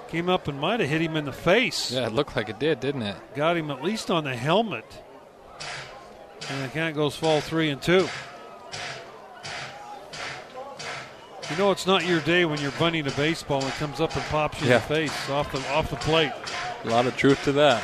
Came 0.08 0.30
up 0.30 0.48
and 0.48 0.58
might 0.58 0.80
have 0.80 0.88
hit 0.88 1.02
him 1.02 1.18
in 1.18 1.26
the 1.26 1.34
face. 1.34 1.92
Yeah, 1.92 2.06
it 2.06 2.14
looked 2.14 2.36
like 2.36 2.48
it 2.48 2.60
did, 2.60 2.80
didn't 2.80 3.02
it? 3.02 3.18
Got 3.36 3.58
him 3.58 3.72
at 3.72 3.84
least 3.84 4.10
on 4.10 4.24
the 4.24 4.36
helmet. 4.36 4.86
And 6.50 6.64
the 6.64 6.68
count 6.70 6.96
goes 6.96 7.16
fall 7.16 7.42
three 7.42 7.70
and 7.72 7.82
two. 7.82 8.08
You 11.50 11.58
know 11.58 11.72
it's 11.72 11.86
not 11.86 12.06
your 12.06 12.22
day 12.22 12.46
when 12.46 12.60
you're 12.60 12.72
bunting 12.72 13.06
a 13.08 13.12
baseball 13.12 13.60
and 13.62 13.68
it 13.70 13.76
comes 13.76 14.02
up 14.02 14.16
and 14.16 14.26
pops 14.26 14.62
you 14.62 14.68
Yeah. 14.70 14.76
in 14.76 14.82
the 14.82 14.88
face 14.88 15.30
off 15.30 15.52
the 15.52 15.60
off 15.74 15.90
the 15.90 15.96
plate. 15.98 16.32
A 16.84 16.88
lot 16.90 17.06
of 17.06 17.16
truth 17.18 17.44
to 17.46 17.52
that. 17.54 17.84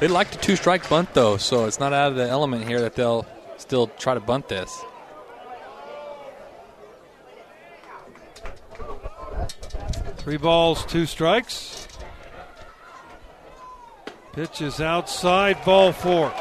They 0.00 0.08
like 0.08 0.30
the 0.30 0.38
two 0.38 0.56
strike 0.56 0.88
bunt 0.88 1.14
though, 1.14 1.36
so 1.36 1.66
it's 1.66 1.78
not 1.80 1.92
out 1.92 2.10
of 2.10 2.16
the 2.16 2.28
element 2.28 2.66
here 2.66 2.80
that 2.80 2.94
they'll 2.96 3.26
still 3.58 3.86
try 3.98 4.14
to 4.14 4.20
bunt 4.20 4.48
this. 4.48 4.76
Three 10.18 10.36
balls, 10.36 10.84
two 10.86 11.06
strikes. 11.06 11.86
Pitch 14.32 14.60
is 14.60 14.80
outside, 14.80 15.64
ball 15.64 15.92
four. 15.92 16.32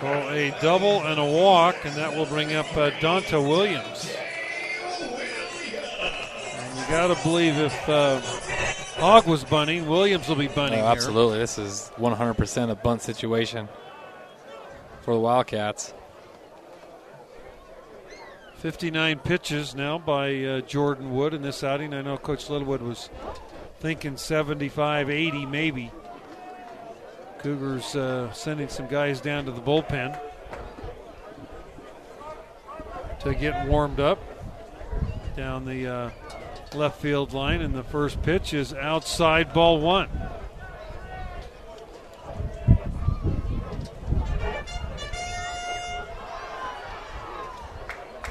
So 0.00 0.06
a 0.28 0.54
double 0.60 1.02
and 1.02 1.18
a 1.18 1.24
walk, 1.24 1.76
and 1.84 1.94
that 1.96 2.14
will 2.14 2.26
bring 2.26 2.52
up 2.54 2.66
uh, 2.76 2.90
Donta 3.00 3.40
Williams. 3.42 4.14
And 5.00 6.78
you 6.78 6.86
got 6.88 7.06
to 7.14 7.22
believe 7.22 7.56
if 7.56 7.88
uh, 7.88 8.20
Hogg 9.00 9.26
was 9.26 9.42
bunting, 9.44 9.86
Williams 9.86 10.28
will 10.28 10.36
be 10.36 10.48
bunting 10.48 10.80
Oh, 10.80 10.82
here. 10.82 10.90
absolutely, 10.92 11.38
this 11.38 11.56
is 11.58 11.90
100% 11.96 12.70
a 12.70 12.74
bunt 12.74 13.00
situation 13.02 13.68
for 15.00 15.14
the 15.14 15.20
Wildcats. 15.20 15.94
59 18.56 19.18
pitches 19.20 19.74
now 19.74 19.98
by 19.98 20.34
uh, 20.44 20.60
Jordan 20.62 21.12
Wood 21.14 21.32
in 21.34 21.42
this 21.42 21.62
outing. 21.64 21.94
I 21.94 22.02
know 22.02 22.16
Coach 22.18 22.50
Littlewood 22.50 22.82
was 22.82 23.08
thinking 23.80 24.16
75, 24.16 25.08
80 25.10 25.46
maybe. 25.46 25.90
Cougars 27.46 27.94
uh, 27.94 28.32
sending 28.32 28.68
some 28.68 28.88
guys 28.88 29.20
down 29.20 29.44
to 29.44 29.52
the 29.52 29.60
bullpen 29.60 30.18
to 33.20 33.34
get 33.36 33.68
warmed 33.68 34.00
up 34.00 34.18
down 35.36 35.64
the 35.64 35.86
uh, 35.86 36.10
left 36.74 37.00
field 37.00 37.32
line. 37.32 37.60
And 37.60 37.72
the 37.72 37.84
first 37.84 38.20
pitch 38.22 38.52
is 38.52 38.74
outside 38.74 39.52
ball 39.52 39.78
one. 39.78 40.08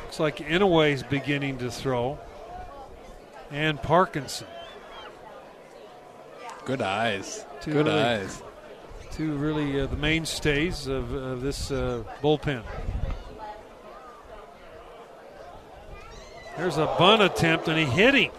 Looks 0.03 0.20
like 0.20 0.38
Inouye's 0.39 1.03
beginning 1.03 1.59
to 1.59 1.72
throw. 1.72 2.20
And 3.49 3.82
Parkinson. 3.82 4.47
Good 6.66 6.82
eyes. 6.82 7.45
Two 7.61 7.72
Good 7.72 7.86
really- 7.86 8.01
eyes. 8.01 8.41
Two 9.16 9.32
really 9.38 9.80
uh, 9.80 9.86
the 9.86 9.95
mainstays 9.95 10.88
of, 10.88 11.13
of 11.13 11.39
this 11.39 11.72
uh, 11.72 12.03
bullpen. 12.22 12.63
There's 16.57 16.78
a 16.78 16.93
bunt 16.99 17.22
attempt, 17.22 17.70
and 17.70 17.80
he 17.80 17.86
hit 17.86 18.13
him. 18.13 18.32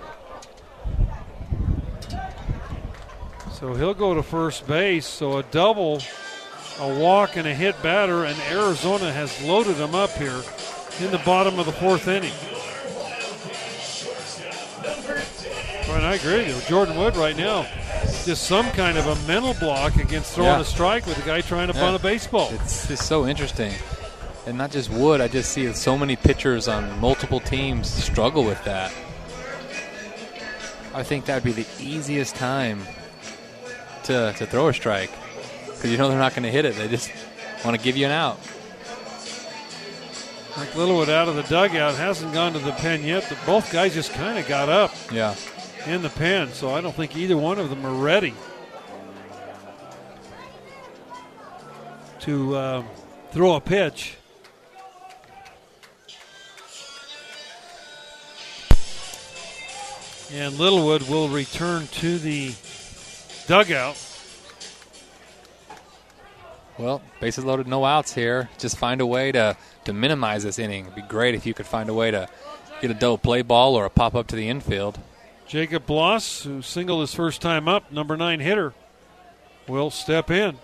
So 3.54 3.72
he'll 3.72 3.94
go 3.94 4.12
to 4.12 4.22
first 4.22 4.66
base. 4.66 5.06
So 5.06 5.38
a 5.38 5.42
double, 5.44 6.02
a 6.78 6.98
walk, 6.98 7.38
and 7.38 7.48
a 7.48 7.54
hit 7.54 7.82
batter, 7.82 8.24
and 8.24 8.38
Arizona 8.50 9.10
has 9.10 9.42
loaded 9.42 9.76
them 9.76 9.94
up 9.94 10.10
here 10.10 10.42
in 11.00 11.10
the 11.10 11.22
bottom 11.24 11.58
of 11.58 11.64
the 11.64 11.72
fourth 11.72 12.06
inning. 12.06 12.34
Right, 15.88 16.02
I 16.02 16.14
agree 16.14 16.38
with 16.52 16.62
you. 16.64 16.68
Jordan 16.68 16.96
Wood 16.96 17.16
right 17.16 17.36
now, 17.36 17.64
just 18.24 18.44
some 18.44 18.68
kind 18.72 18.98
of 18.98 19.06
a 19.06 19.14
mental 19.26 19.54
block 19.54 19.96
against 19.96 20.32
throwing 20.34 20.50
Yeah. 20.50 20.60
a 20.60 20.64
strike 20.64 21.06
with 21.06 21.16
a 21.22 21.26
guy 21.26 21.40
trying 21.42 21.68
to 21.68 21.74
Yeah. 21.74 21.80
bunt 21.80 21.96
a 21.96 21.98
baseball. 22.00 22.50
It's 22.54 22.88
just 22.88 23.06
so 23.06 23.26
interesting. 23.26 23.72
And 24.46 24.58
not 24.58 24.70
just 24.72 24.90
Wood, 24.90 25.20
I 25.20 25.28
just 25.28 25.52
see 25.52 25.72
so 25.74 25.96
many 25.96 26.16
pitchers 26.16 26.66
on 26.68 26.98
multiple 27.00 27.38
teams 27.40 27.88
struggle 27.88 28.42
with 28.44 28.62
that. 28.64 28.92
I 30.92 31.02
think 31.02 31.26
that'd 31.26 31.44
be 31.44 31.52
the 31.52 31.66
easiest 31.78 32.34
time 32.36 32.84
to, 34.04 34.34
to 34.38 34.46
throw 34.46 34.68
a 34.68 34.74
strike 34.74 35.10
because 35.66 35.90
you 35.90 35.98
know 35.98 36.08
they're 36.08 36.18
not 36.18 36.32
going 36.34 36.44
to 36.44 36.50
hit 36.50 36.64
it. 36.64 36.74
They 36.76 36.88
just 36.88 37.10
want 37.64 37.76
to 37.76 37.82
give 37.82 37.96
you 37.96 38.06
an 38.06 38.12
out. 38.12 38.38
Mike 40.56 40.74
Littlewood 40.74 41.10
out 41.10 41.28
of 41.28 41.36
the 41.36 41.42
dugout 41.42 41.94
hasn't 41.96 42.32
gone 42.32 42.54
to 42.54 42.58
the 42.58 42.72
pen 42.72 43.04
yet, 43.04 43.26
but 43.28 43.38
both 43.44 43.70
guys 43.70 43.92
just 43.94 44.12
kind 44.14 44.38
of 44.38 44.48
got 44.48 44.68
up 44.70 44.90
Yeah. 45.12 45.34
In 45.86 46.02
the 46.02 46.10
pen, 46.10 46.52
so 46.52 46.74
I 46.74 46.80
don't 46.80 46.94
think 46.94 47.16
either 47.16 47.36
one 47.36 47.58
of 47.58 47.70
them 47.70 47.86
are 47.86 47.94
ready 47.94 48.34
to 52.20 52.56
uh, 52.56 52.82
throw 53.30 53.54
a 53.54 53.60
pitch. 53.60 54.16
And 60.32 60.58
Littlewood 60.58 61.02
will 61.02 61.28
return 61.28 61.86
to 61.86 62.18
the 62.18 62.52
dugout. 63.46 63.96
Well, 66.78 67.00
bases 67.20 67.44
loaded, 67.44 67.68
no 67.68 67.84
outs 67.84 68.12
here. 68.12 68.50
Just 68.58 68.76
find 68.76 69.00
a 69.00 69.06
way 69.06 69.30
to, 69.32 69.56
to 69.84 69.92
minimize 69.92 70.42
this 70.42 70.58
inning. 70.58 70.86
It'd 70.86 70.96
be 70.96 71.02
great 71.02 71.36
if 71.36 71.46
you 71.46 71.54
could 71.54 71.64
find 71.66 71.88
a 71.88 71.94
way 71.94 72.10
to 72.10 72.28
get 72.82 72.90
a 72.90 72.94
double 72.94 73.18
play 73.18 73.42
ball 73.42 73.76
or 73.76 73.86
a 73.86 73.90
pop 73.90 74.16
up 74.16 74.26
to 74.26 74.36
the 74.36 74.48
infield. 74.48 74.98
Jacob 75.48 75.86
Bloss, 75.86 76.42
who 76.42 76.60
singled 76.60 77.00
his 77.02 77.14
first 77.14 77.40
time 77.40 77.68
up, 77.68 77.92
number 77.92 78.16
nine 78.16 78.40
hitter, 78.40 78.74
will 79.68 79.90
step 79.90 80.30
in. 80.30 80.58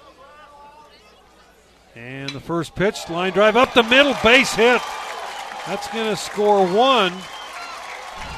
And 1.94 2.30
the 2.30 2.40
first 2.40 2.74
pitch, 2.74 3.08
line 3.08 3.32
drive 3.32 3.56
up 3.56 3.74
the 3.74 3.82
middle, 3.82 4.14
base 4.24 4.54
hit. 4.54 4.80
That's 5.66 5.86
going 5.88 6.08
to 6.08 6.16
score 6.16 6.66
one. 6.66 7.12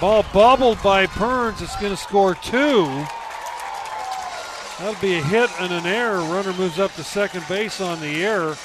Ball 0.01 0.25
bobbled 0.35 0.83
by 0.83 1.07
Perns. 1.07 1.63
It's 1.63 1.77
going 1.77 1.93
to 1.93 1.97
score 1.97 2.35
two. 2.35 2.85
That'll 4.79 5.01
be 5.01 5.15
a 5.15 5.23
hit 5.23 5.51
and 5.61 5.73
an 5.73 5.87
error. 5.87 6.19
Runner 6.19 6.53
moves 6.53 6.79
up 6.79 6.93
to 6.95 7.05
second 7.05 7.45
base 7.49 7.81
on 7.81 8.01
the 8.01 8.25
error. 8.25 8.57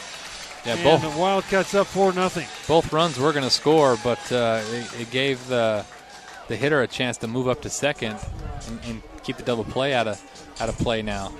Yeah, 0.65 0.73
and 0.73 0.83
both 0.83 1.01
the 1.01 1.19
Wildcats 1.19 1.73
up 1.75 1.87
4 1.87 2.13
nothing. 2.13 2.47
both 2.67 2.91
runs 2.91 3.17
were 3.17 3.31
going 3.31 3.45
to 3.45 3.49
score, 3.49 3.97
but 4.03 4.19
uh, 4.31 4.61
it, 4.65 5.01
it 5.01 5.11
gave 5.11 5.47
the 5.47 5.85
the 6.49 6.57
hitter 6.57 6.81
a 6.81 6.87
chance 6.87 7.17
to 7.19 7.27
move 7.27 7.47
up 7.47 7.61
to 7.61 7.69
second 7.69 8.17
and, 8.67 8.79
and 8.85 9.01
keep 9.23 9.37
the 9.37 9.43
double 9.43 9.63
play 9.63 9.93
out 9.93 10.07
of 10.07 10.21
out 10.59 10.67
of 10.67 10.77
play 10.79 11.01
now. 11.01 11.31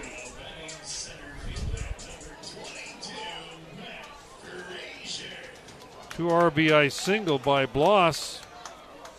Two 6.11 6.27
RBI 6.27 6.91
single 6.91 7.39
by 7.39 7.65
Bloss. 7.65 8.41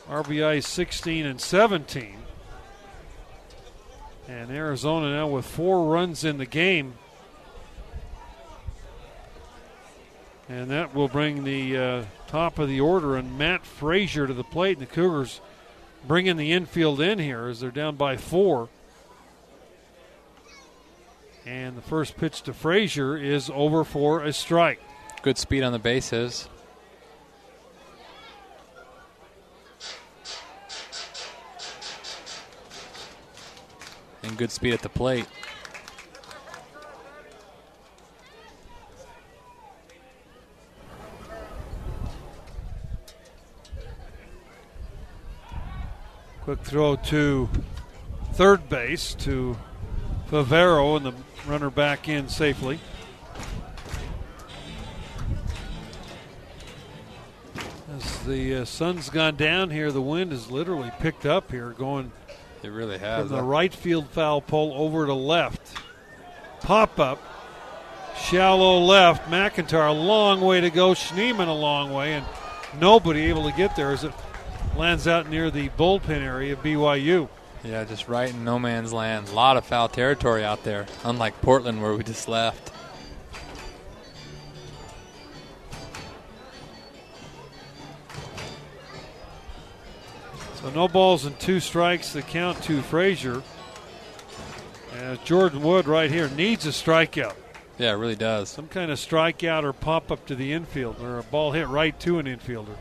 RBI 0.08 0.62
16 0.62 1.26
and 1.26 1.40
17. 1.40 2.16
And 4.28 4.50
Arizona 4.50 5.12
now 5.12 5.28
with 5.28 5.44
four 5.44 5.92
runs 5.92 6.24
in 6.24 6.38
the 6.38 6.46
game. 6.46 6.94
And 10.48 10.70
that 10.70 10.94
will 10.94 11.08
bring 11.08 11.44
the 11.44 11.78
uh, 11.78 12.04
top 12.26 12.58
of 12.58 12.68
the 12.68 12.80
order 12.80 13.16
and 13.16 13.38
Matt 13.38 13.62
Fraizer 13.62 14.26
to 14.26 14.34
the 14.34 14.44
plate. 14.44 14.78
And 14.78 14.86
the 14.86 14.92
Cougars 14.92 15.40
bringing 16.06 16.36
the 16.36 16.52
infield 16.52 17.00
in 17.00 17.18
here 17.18 17.48
as 17.48 17.60
they're 17.60 17.70
down 17.70 17.96
by 17.96 18.16
four. 18.16 18.68
And 21.46 21.76
the 21.76 21.82
first 21.82 22.16
pitch 22.16 22.42
to 22.42 22.52
Fraizer 22.52 23.20
is 23.20 23.50
over 23.52 23.84
for 23.84 24.22
a 24.22 24.32
strike. 24.32 24.80
Good 25.22 25.38
speed 25.38 25.62
on 25.62 25.72
the 25.72 25.78
bases. 25.78 26.48
And 34.22 34.36
good 34.36 34.50
speed 34.50 34.74
at 34.74 34.82
the 34.82 34.88
plate. 34.88 35.26
Quick 46.50 46.64
throw 46.64 46.96
to 46.96 47.48
third 48.32 48.68
base 48.68 49.14
to 49.20 49.56
Favero, 50.28 50.96
and 50.96 51.06
the 51.06 51.14
runner 51.46 51.70
back 51.70 52.08
in 52.08 52.28
safely. 52.28 52.80
As 57.96 58.18
the 58.26 58.56
uh, 58.56 58.64
sun's 58.64 59.10
gone 59.10 59.36
down 59.36 59.70
here, 59.70 59.92
the 59.92 60.02
wind 60.02 60.32
has 60.32 60.50
literally 60.50 60.90
picked 60.98 61.24
up 61.24 61.52
here, 61.52 61.70
going 61.70 62.10
It 62.64 62.70
really 62.70 62.98
from 62.98 63.06
has. 63.06 63.30
the 63.30 63.44
right 63.44 63.72
field 63.72 64.08
foul 64.08 64.40
pole 64.40 64.72
over 64.74 65.06
to 65.06 65.14
left. 65.14 65.78
Pop 66.62 66.98
up, 66.98 67.22
shallow 68.18 68.80
left. 68.80 69.30
McIntyre 69.30 69.90
a 69.90 69.92
long 69.92 70.40
way 70.40 70.60
to 70.60 70.70
go. 70.70 70.94
Schneemann 70.94 71.46
a 71.46 71.52
long 71.52 71.92
way, 71.92 72.14
and 72.14 72.26
nobody 72.80 73.26
able 73.26 73.48
to 73.48 73.56
get 73.56 73.76
there 73.76 73.92
as 73.92 74.02
it 74.02 74.12
lands 74.76 75.06
out 75.06 75.28
near 75.28 75.50
the 75.50 75.68
bullpen 75.70 76.22
area 76.22 76.52
of 76.54 76.62
BYU. 76.62 77.28
Yeah, 77.62 77.84
just 77.84 78.08
right 78.08 78.30
in 78.30 78.44
no 78.44 78.58
man's 78.58 78.92
land. 78.92 79.28
A 79.28 79.32
lot 79.32 79.56
of 79.56 79.66
foul 79.66 79.88
territory 79.88 80.44
out 80.44 80.64
there, 80.64 80.86
unlike 81.04 81.40
Portland 81.42 81.82
where 81.82 81.94
we 81.94 82.02
just 82.02 82.28
left. 82.28 82.72
So 90.54 90.70
no 90.70 90.88
balls 90.88 91.24
and 91.24 91.38
two 91.38 91.60
strikes. 91.60 92.12
The 92.12 92.22
count 92.22 92.62
to 92.64 92.80
Fraizer. 92.80 93.42
As 94.94 95.18
Jordan 95.20 95.62
Wood 95.62 95.86
right 95.86 96.10
here 96.10 96.28
needs 96.30 96.66
a 96.66 96.70
strikeout. 96.70 97.34
Yeah, 97.78 97.92
it 97.92 97.96
really 97.96 98.16
does. 98.16 98.50
Some 98.50 98.68
kind 98.68 98.90
of 98.90 98.98
strikeout 98.98 99.64
or 99.64 99.72
pop 99.72 100.12
up 100.12 100.26
to 100.26 100.34
the 100.34 100.52
infield 100.52 101.00
or 101.00 101.18
a 101.18 101.22
ball 101.22 101.52
hit 101.52 101.66
right 101.68 101.98
to 102.00 102.18
an 102.18 102.26
infielder. 102.26 102.76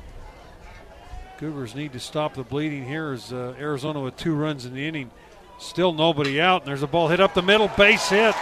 Cougars 1.40 1.74
need 1.74 1.94
to 1.94 2.02
stop 2.02 2.34
the 2.34 2.44
bleeding 2.44 2.86
here 2.86 3.14
as 3.14 3.32
uh, 3.32 3.56
Arizona 3.58 4.02
with 4.02 4.18
two 4.18 4.36
runs 4.36 4.66
in 4.66 4.74
the 4.74 4.86
inning. 4.86 5.10
Still 5.58 5.94
nobody 5.94 6.42
out, 6.42 6.64
and 6.64 6.68
there's 6.68 6.84
a 6.84 6.88
ball 6.88 7.08
hit 7.08 7.22
up 7.22 7.34
the 7.34 7.42
middle, 7.42 7.70
base 7.78 8.10
hit. 8.10 8.36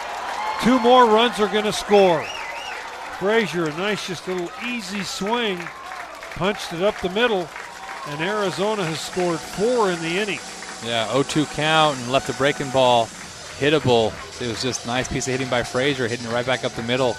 Two 0.64 0.80
more 0.80 1.06
runs 1.06 1.40
are 1.40 1.48
going 1.48 1.65
to 1.65 1.72
score. 1.72 2.24
Fraizer, 3.19 3.72
a 3.72 3.78
nice, 3.78 4.07
just 4.07 4.28
little 4.28 4.49
easy 4.65 5.03
swing, 5.03 5.60
punched 6.38 6.74
it 6.74 6.82
up 6.82 6.99
the 7.02 7.10
middle, 7.10 7.48
and 8.07 8.19
Arizona 8.19 8.84
has 8.84 8.99
scored 8.99 9.40
four 9.40 9.91
in 9.91 9.99
the 10.02 10.19
inning. 10.19 10.40
Yeah, 10.84 11.06
0-2 11.11 11.53
count 11.53 11.99
and 11.99 12.11
left 12.11 12.30
a 12.30 12.34
breaking 12.34 12.72
ball 12.72 13.06
hittable. 13.60 14.07
It 14.41 14.48
was 14.48 14.64
just 14.64 14.86
a 14.86 14.88
nice 14.88 15.07
piece 15.07 15.28
of 15.28 15.34
hitting 15.34 15.49
by 15.49 15.61
Fraizer, 15.61 16.10
hitting 16.10 16.26
it 16.26 16.34
right 16.34 16.45
back 16.48 16.64
up 16.64 16.72
the 16.72 16.82
middle. 16.82 17.15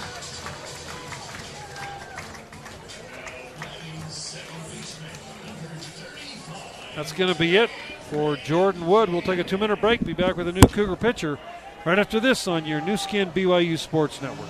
That's 6.99 7.12
going 7.12 7.33
to 7.33 7.39
be 7.39 7.57
it 7.57 7.70
for 8.11 8.35
Jordan 8.35 8.85
Wood. 8.89 9.09
We'll 9.09 9.23
take 9.23 9.39
a 9.39 9.45
two 9.45 9.57
minute 9.57 9.81
break. 9.81 10.05
Be 10.05 10.15
back 10.15 10.37
with 10.37 10.49
a 10.49 10.53
new 10.53 10.62
Cougar 10.62 10.97
pitcher 10.97 11.39
right 11.85 11.97
after 11.97 12.19
this 12.19 12.49
on 12.49 12.66
your 12.66 12.81
Nu 12.81 12.97
Skin 12.97 13.31
BYU 13.31 13.79
Sports 13.79 14.20
Network. 14.20 14.49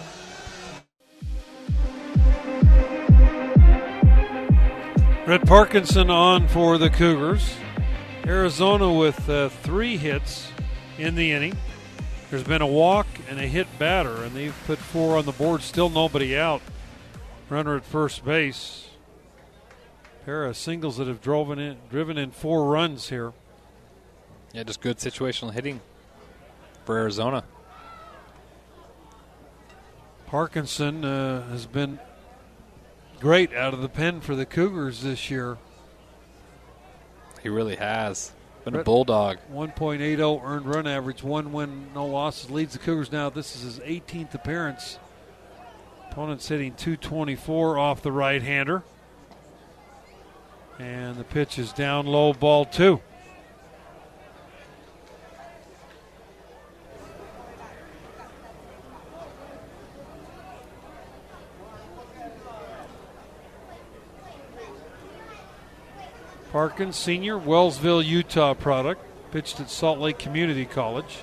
Rhett 5.26 5.44
Parkinson 5.46 6.08
on 6.08 6.48
for 6.48 6.78
the 6.78 6.88
Cougars. 6.88 7.54
Arizona 8.24 8.94
with 8.94 9.28
uh, 9.28 9.50
three 9.50 9.98
hits 9.98 10.50
in 10.96 11.16
the 11.16 11.32
inning. 11.32 11.54
There's 12.30 12.44
been 12.44 12.62
a 12.62 12.66
walk 12.66 13.08
and 13.28 13.38
a 13.38 13.46
hit 13.46 13.66
batter, 13.78 14.22
and 14.22 14.34
they've 14.34 14.56
put 14.66 14.78
four 14.78 15.18
on 15.18 15.26
the 15.26 15.32
board. 15.32 15.60
Still 15.60 15.90
nobody 15.90 16.34
out. 16.34 16.62
Runner 17.50 17.76
at 17.76 17.84
first 17.84 18.24
base. 18.24 18.87
Pair 20.28 20.44
of 20.44 20.58
singles 20.58 20.98
that 20.98 21.08
have 21.08 21.22
driven 21.22 21.58
in, 21.58 21.78
driven 21.88 22.18
in 22.18 22.32
four 22.32 22.66
runs 22.66 23.08
here. 23.08 23.32
Yeah, 24.52 24.62
just 24.64 24.82
good 24.82 24.98
situational 24.98 25.54
hitting 25.54 25.80
for 26.84 26.98
Arizona. 26.98 27.44
Parkinson 30.26 31.02
uh, 31.02 31.48
has 31.48 31.64
been 31.64 31.98
great 33.18 33.54
out 33.54 33.72
of 33.72 33.80
the 33.80 33.88
pen 33.88 34.20
for 34.20 34.36
the 34.36 34.44
Cougars 34.44 35.00
this 35.00 35.30
year. 35.30 35.56
He 37.42 37.48
really 37.48 37.76
has. 37.76 38.32
Been 38.66 38.74
a 38.74 38.84
bulldog. 38.84 39.38
1.80 39.50 40.44
earned 40.44 40.66
run 40.66 40.86
average, 40.86 41.22
one 41.22 41.54
win, 41.54 41.86
no 41.94 42.04
losses. 42.04 42.50
Leads 42.50 42.74
the 42.74 42.80
Cougars 42.80 43.10
now. 43.10 43.30
This 43.30 43.56
is 43.56 43.62
his 43.62 43.78
18th 43.78 44.34
appearance. 44.34 44.98
Opponent's 46.10 46.46
hitting 46.48 46.74
224 46.74 47.78
off 47.78 48.02
the 48.02 48.12
right 48.12 48.42
hander. 48.42 48.82
And 50.78 51.16
the 51.16 51.24
pitch 51.24 51.58
is 51.58 51.72
down 51.72 52.06
low, 52.06 52.32
ball 52.32 52.64
two. 52.64 53.00
Parkins, 66.52 66.96
senior, 66.96 67.38
Wellsville, 67.38 68.04
Utah 68.04 68.54
product. 68.54 69.04
Pitched 69.30 69.60
at 69.60 69.68
Salt 69.68 69.98
Lake 69.98 70.18
Community 70.18 70.64
College. 70.64 71.18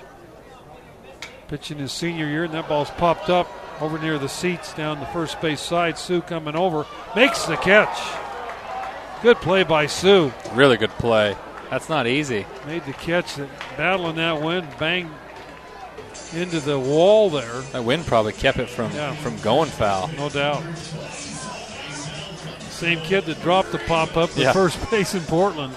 Pitching 1.48 1.78
his 1.78 1.92
senior 1.92 2.26
year, 2.26 2.44
and 2.44 2.54
that 2.54 2.68
ball's 2.68 2.90
popped 2.90 3.28
up 3.28 3.48
over 3.80 3.98
near 3.98 4.18
the 4.18 4.28
seats 4.28 4.72
down 4.74 5.00
the 5.00 5.06
first 5.06 5.40
base 5.40 5.60
side. 5.60 5.98
Sue 5.98 6.22
coming 6.22 6.54
over, 6.56 6.86
makes 7.14 7.44
the 7.46 7.56
catch. 7.56 8.25
Good 9.26 9.38
play 9.38 9.64
by 9.64 9.86
Sue. 9.86 10.32
Really 10.52 10.76
good 10.76 10.90
play. 10.90 11.36
That's 11.68 11.88
not 11.88 12.06
easy. 12.06 12.46
Made 12.64 12.84
the 12.86 12.92
catch, 12.92 13.34
that 13.34 13.48
battling 13.76 14.14
that 14.14 14.40
wind, 14.40 14.68
bang 14.78 15.10
into 16.32 16.60
the 16.60 16.78
wall 16.78 17.28
there, 17.28 17.62
That 17.72 17.82
wind 17.84 18.06
probably 18.06 18.34
kept 18.34 18.58
it 18.58 18.68
from 18.68 18.92
Yeah. 18.92 19.14
from 19.16 19.36
going 19.38 19.68
foul. 19.68 20.10
no 20.16 20.28
doubt. 20.28 20.62
Same 22.70 23.00
kid 23.00 23.24
that 23.26 23.42
dropped 23.42 23.72
the 23.72 23.80
pop 23.80 24.16
up 24.16 24.30
the 24.30 24.42
Yeah. 24.42 24.52
first 24.52 24.78
base 24.92 25.12
in 25.12 25.22
Portland. 25.22 25.74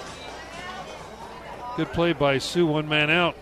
Good 1.75 1.91
play 1.91 2.13
by 2.13 2.37
Sue, 2.37 2.67
one 2.67 2.87
man 2.87 3.09
out. 3.09 3.33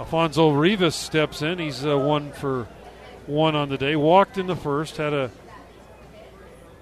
Alfonso 0.00 0.50
Rivas 0.50 0.96
steps 0.96 1.42
in. 1.42 1.60
He's 1.60 1.86
uh, 1.86 1.96
one 1.96 2.32
for 2.32 2.66
one 3.28 3.54
on 3.54 3.68
the 3.68 3.78
day. 3.78 3.94
Walked 3.94 4.36
in 4.36 4.48
the 4.48 4.56
first, 4.56 4.96
had 4.96 5.12
a 5.12 5.30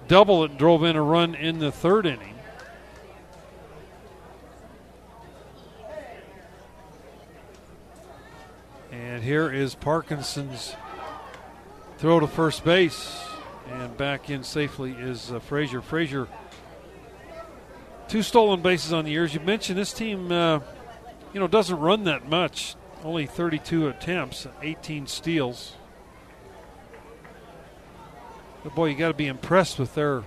double 0.08 0.42
that 0.42 0.58
drove 0.58 0.84
in 0.84 0.96
a 0.96 1.02
run 1.02 1.34
in 1.34 1.58
the 1.58 1.72
third 1.72 2.06
inning. 2.06 2.34
And 8.90 9.22
here 9.22 9.50
is 9.50 9.74
Parkinson's 9.74 10.76
throw 11.98 12.20
to 12.20 12.26
first 12.26 12.64
base. 12.64 13.24
And 13.70 13.96
back 13.96 14.28
in 14.28 14.42
safely 14.42 14.92
is 14.92 15.30
uh, 15.30 15.38
Fraizer. 15.38 15.80
Fraizer, 15.82 16.28
two 18.08 18.22
stolen 18.22 18.60
bases 18.60 18.92
on 18.92 19.04
the 19.04 19.10
year. 19.10 19.24
As 19.24 19.34
You 19.34 19.40
mentioned 19.40 19.78
this 19.78 19.92
team, 19.92 20.30
uh, 20.30 20.60
you 21.32 21.40
know, 21.40 21.48
doesn't 21.48 21.78
run 21.78 22.04
that 22.04 22.28
much. 22.28 22.76
Only 23.04 23.26
32 23.26 23.88
attempts, 23.88 24.46
18 24.60 25.06
steals. 25.06 25.74
But 28.64 28.74
boy, 28.74 28.86
you 28.86 28.96
got 28.96 29.08
to 29.08 29.14
be 29.14 29.26
impressed 29.26 29.78
with 29.78 29.94
their 29.94 30.22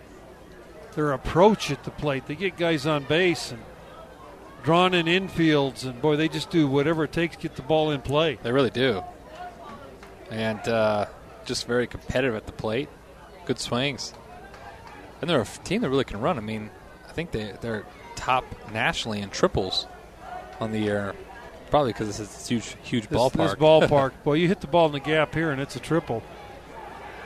their 0.93 1.11
approach 1.11 1.71
at 1.71 1.83
the 1.83 1.91
plate. 1.91 2.25
They 2.25 2.35
get 2.35 2.57
guys 2.57 2.85
on 2.85 3.03
base 3.03 3.51
and 3.51 3.61
drawn 4.63 4.93
in 4.93 5.05
infields, 5.05 5.85
and 5.85 6.01
boy, 6.01 6.15
they 6.15 6.27
just 6.27 6.49
do 6.49 6.67
whatever 6.67 7.03
it 7.03 7.11
takes 7.11 7.35
to 7.35 7.41
get 7.41 7.55
the 7.55 7.61
ball 7.61 7.91
in 7.91 8.01
play. 8.01 8.39
They 8.41 8.51
really 8.51 8.69
do. 8.69 9.03
And 10.31 10.59
uh, 10.67 11.05
just 11.45 11.67
very 11.67 11.85
competitive 11.85 12.35
at 12.35 12.45
the 12.45 12.51
plate. 12.51 12.89
Good 13.45 13.59
swings. 13.59 14.13
And 15.21 15.29
they're 15.29 15.41
a 15.41 15.45
team 15.63 15.81
that 15.81 15.89
really 15.89 16.03
can 16.03 16.19
run. 16.19 16.37
I 16.37 16.41
mean, 16.41 16.69
I 17.07 17.11
think 17.11 17.31
they, 17.31 17.53
they're 17.61 17.85
top 18.15 18.43
nationally 18.73 19.21
in 19.21 19.29
triples 19.29 19.87
on 20.59 20.71
the 20.71 20.79
year. 20.79 21.13
Probably 21.69 21.93
because 21.93 22.07
this 22.07 22.19
is 22.19 22.29
this 22.29 22.47
huge, 22.47 22.75
huge 22.83 23.07
This, 23.07 23.17
ballpark. 23.19 23.33
this 23.33 23.55
ballpark. 23.55 24.11
boy, 24.23 24.33
you 24.33 24.47
hit 24.47 24.61
the 24.61 24.67
ball 24.67 24.87
in 24.87 24.93
the 24.93 24.99
gap 24.99 25.33
here, 25.33 25.51
and 25.51 25.61
it's 25.61 25.75
a 25.75 25.79
triple. 25.79 26.23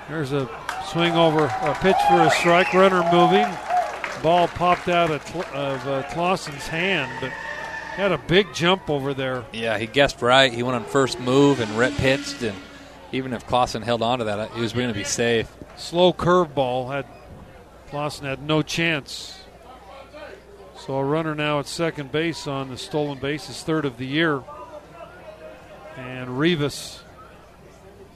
There's 0.09 0.31
a 0.31 0.49
swing 0.87 1.13
over 1.13 1.45
a 1.45 1.77
pitch 1.81 1.95
for 2.07 2.21
a 2.21 2.31
strike. 2.31 2.73
Runner 2.73 3.03
moving. 3.11 3.47
Ball 4.23 4.47
popped 4.47 4.89
out 4.89 5.11
of, 5.11 5.35
of 5.53 5.87
uh, 5.87 6.03
Clausen's 6.11 6.67
hand, 6.67 7.11
but 7.21 7.29
had 7.29 8.11
a 8.11 8.17
big 8.17 8.51
jump 8.53 8.89
over 8.89 9.13
there. 9.13 9.45
Yeah, 9.53 9.77
he 9.77 9.85
guessed 9.85 10.21
right. 10.21 10.51
He 10.51 10.63
went 10.63 10.75
on 10.75 10.83
first 10.83 11.19
move 11.19 11.59
and 11.59 11.69
Rhett 11.77 11.93
pitched, 11.93 12.41
and 12.41 12.57
even 13.11 13.33
if 13.33 13.45
Clausen 13.45 13.83
held 13.83 14.01
on 14.01 14.19
to 14.19 14.25
that, 14.25 14.51
he 14.51 14.61
was 14.61 14.73
going 14.73 14.87
to 14.87 14.93
be 14.93 15.03
safe. 15.03 15.51
Slow 15.77 16.11
curveball 16.11 16.91
had 16.91 17.05
Clausen 17.89 18.25
had 18.25 18.41
no 18.41 18.61
chance. 18.61 19.39
So 20.77 20.95
a 20.95 21.03
runner 21.03 21.35
now 21.35 21.59
at 21.59 21.67
second 21.67 22.11
base 22.11 22.47
on 22.47 22.69
the 22.69 22.77
stolen 22.77 23.19
bases, 23.19 23.61
third 23.61 23.85
of 23.85 23.97
the 23.97 24.07
year, 24.07 24.41
and 25.97 26.39
Rivas 26.39 27.01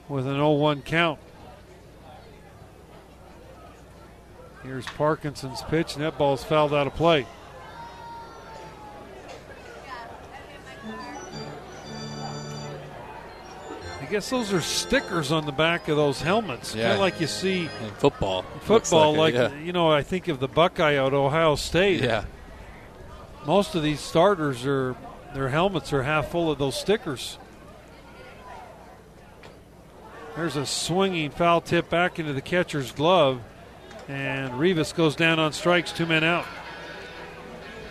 with 0.08 0.26
an 0.26 0.36
0-1 0.36 0.84
count. 0.84 1.18
Here's 4.64 4.86
Parkinson's 4.86 5.62
pitch, 5.62 5.94
and 5.94 6.02
that 6.04 6.16
ball's 6.18 6.42
fouled 6.42 6.72
out 6.74 6.86
of 6.86 6.94
play. 6.94 7.26
I 14.00 14.06
guess 14.06 14.28
those 14.28 14.52
are 14.52 14.60
stickers 14.60 15.32
on 15.32 15.46
the 15.46 15.52
back 15.52 15.88
of 15.88 15.96
those 15.96 16.20
helmets, 16.20 16.72
kind 16.72 16.92
of 16.92 16.98
like 17.00 17.20
you 17.20 17.26
see 17.26 17.62
In 17.82 17.90
football. 17.96 18.42
football. 18.60 19.12
Looks 19.14 19.18
Like, 19.18 19.34
it, 19.34 19.52
yeah. 19.56 19.60
you 19.62 19.72
know, 19.72 19.90
I 19.90 20.02
think 20.02 20.28
of 20.28 20.40
the 20.40 20.48
Buckeye 20.48 20.94
at 20.94 21.12
Ohio 21.14 21.54
State. 21.54 22.02
yeah. 22.02 22.24
Most 23.46 23.74
of 23.74 23.82
these 23.82 24.00
starters 24.00 24.64
are 24.66 24.94
their 25.34 25.48
helmets 25.48 25.92
are 25.92 26.02
half 26.02 26.28
full 26.28 26.50
of 26.50 26.58
those 26.58 26.78
stickers. 26.78 27.38
There's 30.36 30.56
a 30.56 30.66
swinging 30.66 31.30
foul 31.30 31.60
tip 31.60 31.88
back 31.90 32.18
into 32.18 32.32
the 32.32 32.40
catcher's 32.40 32.92
glove, 32.92 33.40
and 34.08 34.58
Rivas 34.58 34.92
goes 34.92 35.16
down 35.16 35.38
on 35.38 35.52
strikes, 35.52 35.92
two 35.92 36.06
men 36.06 36.24
out. 36.24 36.46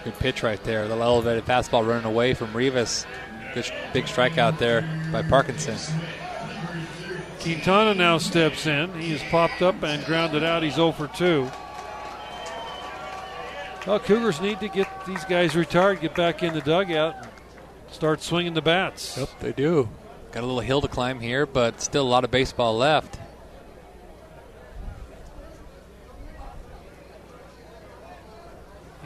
Good 0.04 0.18
pitch 0.20 0.44
right 0.44 0.62
there. 0.64 0.88
The 0.88 0.96
elevated 0.96 1.46
fastball 1.46 1.88
running 1.88 2.06
away 2.06 2.34
from 2.34 2.54
Rivas. 2.54 3.06
Good 3.54 3.66
sh- 3.66 3.72
big 3.94 4.06
strikeout 4.06 4.58
there 4.58 4.82
by 5.12 5.22
Parkinson. 5.22 5.78
Quintana 7.40 7.94
now 7.94 8.18
steps 8.18 8.66
in. 8.68 8.94
He 9.00 9.12
has 9.12 9.24
popped 9.24 9.62
up 9.62 9.82
and 9.84 10.04
grounded 10.06 10.44
out. 10.44 10.64
He's 10.64 10.76
0 10.76 10.92
for 10.94 11.08
2. 11.08 11.50
Well, 13.86 14.00
Cougars 14.00 14.40
need 14.40 14.62
to 14.62 14.70
get 14.70 14.88
these 15.06 15.26
guys 15.26 15.56
retired, 15.56 16.00
get 16.00 16.16
back 16.16 16.42
in 16.42 16.54
the 16.54 16.62
dugout, 16.62 17.16
and 17.18 17.28
start 17.92 18.22
swinging 18.22 18.54
the 18.54 18.62
bats. 18.62 19.18
Yep, 19.18 19.30
they 19.42 19.52
do. 19.52 19.90
Got 20.32 20.44
a 20.44 20.46
little 20.46 20.62
hill 20.62 20.80
to 20.82 20.88
climb 20.88 21.20
here, 21.20 21.46
but 21.46 21.82
still 21.82 22.04
a 22.04 22.10
lot 22.10 22.24
of 22.24 22.32
baseball 22.32 22.78
left. 22.78 23.20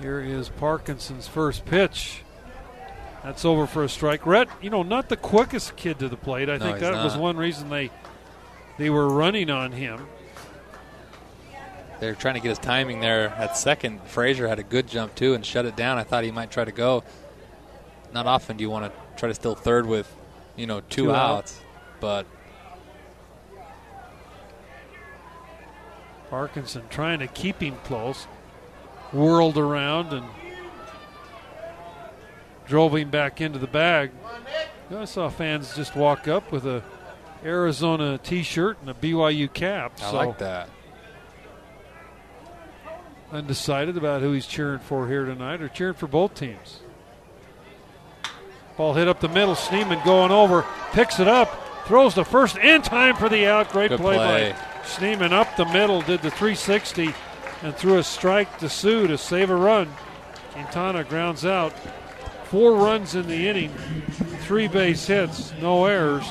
Here 0.02 0.20
is 0.20 0.50
Parkinson's 0.50 1.28
first 1.28 1.66
pitch. 1.66 2.22
That's 3.24 3.44
over 3.44 3.66
for 3.66 3.84
a 3.84 3.90
strike. 3.90 4.26
Rhett, 4.26 4.48
you 4.62 4.70
know, 4.70 4.84
not 4.84 5.10
the 5.10 5.18
quickest 5.18 5.76
kid 5.76 6.00
to 6.00 6.08
the 6.08 6.16
plate. 6.16 6.50
I 6.50 6.58
No, 6.58 6.66
think 6.66 6.80
that 6.80 7.04
was 7.04 7.18
one 7.18 7.36
reason 7.36 7.70
they 7.70 7.90
they 8.78 8.90
were 8.90 9.08
running 9.10 9.50
on 9.50 9.72
him. 9.72 10.08
They're 12.00 12.14
trying 12.14 12.36
to 12.36 12.40
get 12.40 12.50
his 12.50 12.60
timing 12.60 13.00
there 13.00 13.30
at 13.30 13.58
second. 13.58 14.02
Fraizer 14.06 14.48
had 14.48 14.60
a 14.60 14.64
good 14.64 14.88
jump 14.88 15.16
too 15.16 15.34
and 15.34 15.44
shut 15.44 15.66
it 15.66 15.76
down. 15.76 15.98
I 15.98 16.04
thought 16.04 16.24
he 16.24 16.32
might 16.32 16.52
try 16.52 16.64
to 16.64 16.72
go. 16.72 17.04
Not 18.14 18.28
often 18.28 18.56
do 18.56 18.62
you 18.64 18.70
want 18.70 18.86
to 18.86 19.20
try 19.20 19.30
to 19.30 19.36
steal 19.36 19.56
third 19.56 19.88
with, 19.88 20.16
you 20.56 20.68
know, 20.68 20.82
two, 20.82 21.06
Two 21.06 21.12
out. 21.12 21.38
outs, 21.40 21.60
but 22.00 22.28
Parkinson 26.30 26.84
trying 26.90 27.20
to 27.20 27.28
keep 27.28 27.62
him 27.62 27.76
close. 27.84 28.28
Whirled 29.14 29.58
around 29.58 30.14
and 30.14 30.26
drove 32.66 32.96
him 32.96 33.10
back 33.10 33.40
into 33.42 33.58
the 33.60 33.68
bag. 33.68 34.12
I 34.96 35.06
saw 35.06 35.30
fans 35.30 35.76
just 35.76 35.96
walk 35.96 36.28
up 36.28 36.52
with 36.52 36.66
a 36.66 36.84
Arizona 37.44 38.18
T-shirt 38.18 38.78
and 38.82 38.90
a 38.90 38.94
BYU 38.94 39.52
cap. 39.52 39.94
I 40.00 40.12
so 40.12 40.16
like 40.16 40.38
that. 40.40 40.70
undecided 43.32 43.98
about 43.98 44.22
who 44.22 44.32
he's 44.32 44.48
cheering 44.48 44.80
for 44.80 45.08
here 45.08 45.26
tonight 45.26 45.62
or 45.62 45.70
cheering 45.70 45.94
for 45.94 46.08
both 46.08 46.34
teams. 46.34 46.80
Ball 48.78 48.94
hit 48.94 49.08
up 49.08 49.20
the 49.20 49.30
middle. 49.30 49.56
Schneemann 49.56 50.04
going 50.06 50.32
over, 50.32 50.66
picks 50.92 51.20
it 51.20 51.28
up, 51.28 51.86
throws 51.86 52.14
the 52.14 52.26
first 52.26 52.58
in 52.58 52.82
time 52.82 53.16
for 53.16 53.28
the 53.28 53.48
out. 53.48 53.72
Great 53.72 53.90
Good 53.90 54.00
play, 54.00 54.16
play. 54.16 54.52
by 54.52 54.58
Schneemann 54.84 55.32
up 55.32 55.56
the 55.58 55.66
middle, 55.66 56.02
did 56.02 56.22
the 56.22 56.30
360 56.30 57.14
and 57.64 57.76
threw 57.76 57.98
a 57.98 58.04
strike 58.04 58.58
to 58.60 58.70
Sue 58.70 59.08
to 59.08 59.18
save 59.18 59.50
a 59.50 59.56
run. 59.56 59.90
Quintana 60.52 61.04
grounds 61.04 61.46
out. 61.46 61.74
Four 62.46 62.76
runs 62.76 63.14
in 63.14 63.28
the 63.28 63.48
inning, 63.48 63.74
three 64.42 64.68
base 64.68 65.06
hits, 65.06 65.54
no 65.62 65.86
errors, 65.86 66.26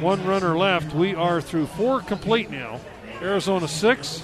one 0.00 0.24
runner 0.26 0.58
left. 0.58 0.92
We 0.94 1.14
are 1.14 1.40
through 1.40 1.66
four 1.66 2.00
complete 2.00 2.50
now. 2.50 2.80
Arizona 3.22 3.68
six, 3.68 4.22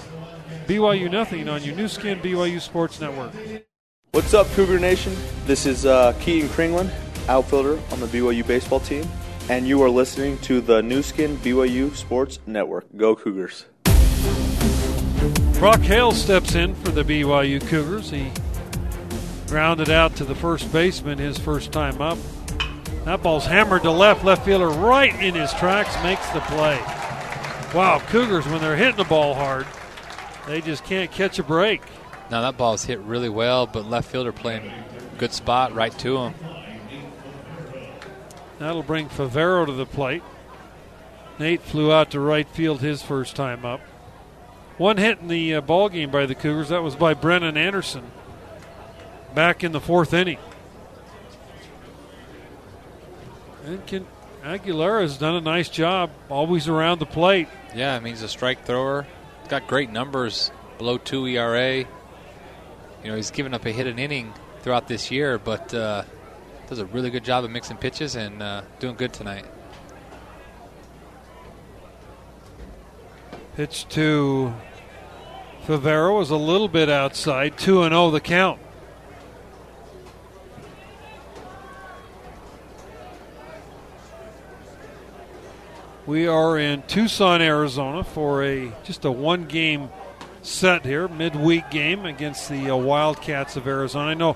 BYU 0.67 1.09
nothing 1.09 1.47
on 1.47 1.63
your 1.63 1.75
Nu 1.75 1.87
Skin 1.87 2.19
BYU 2.19 2.59
Sports 2.59 2.99
Network. 2.99 3.31
What's 4.11 4.33
up, 4.33 4.45
Cougar 4.51 4.79
Nation? 4.79 5.15
This 5.45 5.65
is 5.65 5.85
uh, 5.85 6.11
Keaton 6.19 6.49
Kringlen, 6.49 6.91
outfielder 7.29 7.79
on 7.91 8.01
the 8.01 8.07
BYU 8.07 8.45
baseball 8.45 8.81
team, 8.81 9.07
and 9.49 9.65
you 9.65 9.81
are 9.81 9.89
listening 9.89 10.37
to 10.39 10.59
the 10.59 10.81
Nu 10.81 11.01
Skin 11.01 11.37
BYU 11.37 11.95
Sports 11.95 12.39
Network. 12.45 12.85
Go 12.97 13.15
Cougars! 13.15 13.65
Brock 15.61 15.81
Hale 15.81 16.11
steps 16.11 16.55
in 16.55 16.73
for 16.73 16.89
the 16.89 17.03
BYU 17.03 17.61
Cougars. 17.67 18.09
He 18.09 18.31
grounded 19.45 19.91
out 19.91 20.15
to 20.15 20.23
the 20.23 20.33
first 20.33 20.73
baseman 20.73 21.19
his 21.19 21.37
first 21.37 21.71
time 21.71 22.01
up. 22.01 22.17
That 23.05 23.21
ball's 23.21 23.45
hammered 23.45 23.83
to 23.83 23.91
left. 23.91 24.25
Left 24.25 24.43
fielder 24.43 24.69
right 24.69 25.13
in 25.21 25.35
his 25.35 25.53
tracks 25.53 25.95
makes 26.01 26.27
the 26.31 26.39
play. 26.39 26.79
Wow, 27.75 28.01
Cougars, 28.07 28.47
when 28.47 28.59
they're 28.59 28.75
hitting 28.75 28.95
the 28.95 29.03
ball 29.03 29.35
hard, 29.35 29.67
they 30.47 30.61
just 30.61 30.83
can't 30.83 31.11
catch 31.11 31.37
a 31.37 31.43
break. 31.43 31.83
Now 32.31 32.41
that 32.41 32.57
ball's 32.57 32.85
hit 32.85 32.97
really 33.01 33.29
well, 33.29 33.67
but 33.67 33.85
left 33.85 34.09
fielder 34.09 34.33
playing 34.33 34.71
good 35.19 35.31
spot 35.31 35.75
right 35.75 35.95
to 35.99 36.17
him. 36.17 36.33
That'll 38.57 38.81
bring 38.81 39.09
Favero 39.09 39.67
to 39.67 39.73
the 39.73 39.85
plate. 39.85 40.23
Nate 41.37 41.61
flew 41.61 41.93
out 41.93 42.09
to 42.09 42.19
right 42.19 42.49
field 42.49 42.81
his 42.81 43.03
first 43.03 43.35
time 43.35 43.63
up. 43.63 43.81
One 44.81 44.97
hit 44.97 45.19
in 45.19 45.27
the 45.27 45.53
uh, 45.53 45.61
ball 45.61 45.89
game 45.89 46.09
by 46.09 46.25
the 46.25 46.33
Cougars. 46.33 46.69
That 46.69 46.81
was 46.81 46.95
by 46.95 47.13
Brennan 47.13 47.55
Anderson. 47.55 48.03
Back 49.35 49.63
in 49.63 49.73
the 49.73 49.79
fourth 49.79 50.11
inning. 50.11 50.39
And 53.63 53.85
can, 53.85 54.07
Aguilera's 54.43 55.19
done 55.19 55.35
a 55.35 55.41
nice 55.41 55.69
job, 55.69 56.09
always 56.29 56.67
around 56.67 56.97
the 56.97 57.05
plate. 57.05 57.47
Yeah, 57.75 57.93
I 57.93 57.99
mean 57.99 58.13
he's 58.13 58.23
a 58.23 58.27
strike 58.27 58.65
thrower. 58.65 59.05
He's 59.41 59.49
got 59.49 59.67
great 59.67 59.91
numbers, 59.91 60.49
below 60.79 60.97
two 60.97 61.27
ERA. 61.27 61.77
You 61.77 61.85
know 63.03 63.15
he's 63.15 63.29
given 63.29 63.53
up 63.53 63.63
a 63.67 63.71
hit 63.71 63.85
an 63.85 63.99
inning 63.99 64.33
throughout 64.61 64.87
this 64.87 65.11
year, 65.11 65.37
but 65.37 65.71
uh, 65.75 66.05
does 66.69 66.79
a 66.79 66.87
really 66.87 67.11
good 67.11 67.23
job 67.23 67.43
of 67.43 67.51
mixing 67.51 67.77
pitches 67.77 68.15
and 68.15 68.41
uh, 68.41 68.63
doing 68.79 68.95
good 68.95 69.13
tonight. 69.13 69.45
Pitch 73.55 73.87
to 73.89 74.51
Favero 75.65 76.17
was 76.17 76.29
a 76.29 76.35
little 76.37 76.67
bit 76.67 76.89
outside. 76.89 77.57
2 77.57 77.83
and 77.83 77.93
0 77.93 78.11
the 78.11 78.19
count. 78.19 78.59
We 86.05 86.27
are 86.27 86.57
in 86.57 86.81
Tucson, 86.83 87.41
Arizona 87.41 88.03
for 88.03 88.43
a 88.43 88.71
just 88.83 89.05
a 89.05 89.11
one 89.11 89.45
game 89.45 89.89
set 90.41 90.83
here, 90.83 91.07
midweek 91.07 91.69
game 91.69 92.05
against 92.05 92.49
the 92.49 92.71
uh, 92.71 92.75
Wildcats 92.75 93.55
of 93.55 93.67
Arizona. 93.67 94.11
I 94.11 94.13
know 94.15 94.35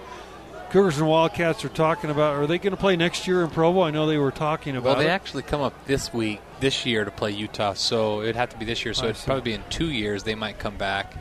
Cougars 0.70 1.00
and 1.00 1.08
Wildcats 1.08 1.66
are 1.66 1.70
talking 1.70 2.12
about 2.12 2.36
are 2.36 2.46
they 2.46 2.60
going 2.60 2.72
to 2.72 2.78
play 2.78 2.96
next 2.96 3.28
year 3.28 3.44
in 3.44 3.50
Provo? 3.50 3.82
I 3.82 3.90
know 3.92 4.06
they 4.06 4.20
were 4.20 4.32
talking 4.32 4.76
about 4.76 4.86
Well, 4.90 4.96
they 4.98 5.08
it. 5.08 5.10
actually 5.10 5.44
come 5.44 5.62
up 5.62 5.74
this 5.86 6.14
week, 6.14 6.40
this 6.66 6.84
year 6.84 7.06
to 7.06 7.12
play 7.12 7.30
Utah, 7.30 7.74
so 7.74 8.22
it'd 8.24 8.36
have 8.36 8.50
to 8.50 8.58
be 8.58 8.66
this 8.66 8.84
year. 8.84 8.96
So 8.96 9.04
I 9.04 9.10
it'd 9.10 9.18
see. 9.18 9.26
probably 9.26 9.42
be 9.44 9.54
in 9.54 9.64
two 9.70 9.92
years 9.92 10.24
they 10.24 10.34
might 10.34 10.58
come 10.58 10.76
back. 10.78 11.14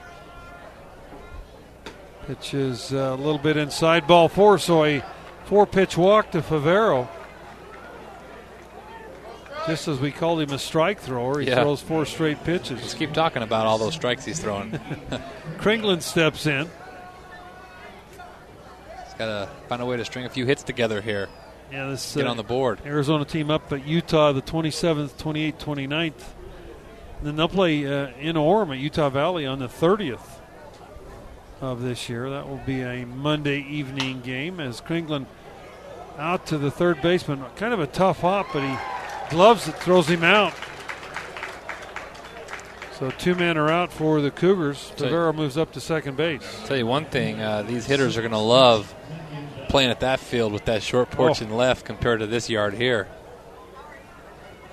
Pitch 2.26 2.54
is 2.54 2.94
uh, 2.94 3.12
a 3.12 3.20
little 3.20 3.36
bit 3.38 3.58
inside 3.58 4.06
ball 4.06 4.28
four, 4.28 4.58
so 4.58 4.84
a 4.84 5.02
Four 5.44 5.66
pitch 5.66 5.98
walk 5.98 6.30
to 6.30 6.40
Favero. 6.40 7.06
Just 9.66 9.88
as 9.88 10.00
we 10.00 10.10
called 10.10 10.40
him 10.40 10.50
a 10.52 10.58
strike 10.58 10.98
thrower, 11.00 11.38
he 11.40 11.48
Yeah. 11.48 11.60
throws 11.62 11.82
four 11.82 12.06
straight 12.06 12.42
pitches. 12.44 12.80
Let's 12.80 12.94
keep 12.94 13.12
talking 13.12 13.42
about 13.42 13.66
all 13.66 13.76
those 13.76 13.92
strikes 13.94 14.24
he's 14.24 14.40
throwing. 14.40 14.70
Kringlen 15.58 16.00
steps 16.00 16.46
in. 16.46 16.70
he's 19.04 19.14
got 19.18 19.26
to 19.26 19.48
find 19.68 19.82
a 19.82 19.86
way 19.86 19.98
to 19.98 20.04
string 20.06 20.24
a 20.24 20.30
few 20.30 20.46
hits 20.46 20.62
together 20.62 21.02
here. 21.02 21.28
Yeah, 21.74 21.88
this 21.88 22.14
Get 22.14 22.28
uh, 22.28 22.30
on 22.30 22.36
the 22.36 22.44
board. 22.44 22.78
Arizona 22.86 23.24
team 23.24 23.50
up 23.50 23.72
at 23.72 23.84
Utah 23.84 24.30
the 24.30 24.42
27th, 24.42 25.14
28th, 25.14 25.58
29th. 25.58 26.12
And 27.18 27.26
then 27.26 27.34
they'll 27.34 27.48
play 27.48 27.84
uh, 27.84 28.10
in 28.20 28.36
Orem 28.36 28.70
at 28.70 28.78
Utah 28.78 29.08
Valley 29.08 29.44
on 29.44 29.58
the 29.58 29.66
30th 29.66 30.24
of 31.60 31.82
this 31.82 32.08
year. 32.08 32.30
That 32.30 32.48
will 32.48 32.62
be 32.64 32.82
a 32.82 33.04
Monday 33.04 33.58
evening 33.58 34.20
game 34.20 34.60
as 34.60 34.80
Kringlen 34.80 35.26
out 36.16 36.46
to 36.46 36.58
the 36.58 36.70
third 36.70 37.02
baseman. 37.02 37.42
Kind 37.56 37.74
of 37.74 37.80
a 37.80 37.88
tough 37.88 38.20
hop, 38.20 38.46
but 38.52 38.62
he 38.62 38.78
gloves 39.34 39.66
it, 39.66 39.74
throws 39.74 40.06
him 40.06 40.22
out. 40.22 40.54
So 43.00 43.10
two 43.10 43.34
men 43.34 43.58
are 43.58 43.68
out 43.68 43.92
for 43.92 44.20
the 44.20 44.30
Cougars. 44.30 44.92
Favero 44.96 45.34
moves 45.34 45.58
up 45.58 45.72
to 45.72 45.80
second 45.80 46.16
base. 46.16 46.42
tell 46.66 46.76
you 46.76 46.86
one 46.86 47.06
thing: 47.06 47.40
uh, 47.40 47.62
these 47.62 47.84
hitters 47.84 48.16
are 48.16 48.20
going 48.20 48.30
to 48.30 48.38
love 48.38 48.94
playing 49.74 49.90
at 49.90 49.98
that 49.98 50.20
field 50.20 50.52
with 50.52 50.64
that 50.66 50.84
short 50.84 51.10
porch 51.10 51.42
Oh. 51.42 51.44
and 51.44 51.56
left 51.56 51.84
compared 51.84 52.20
to 52.20 52.28
this 52.28 52.48
yard 52.48 52.74
here, 52.74 53.08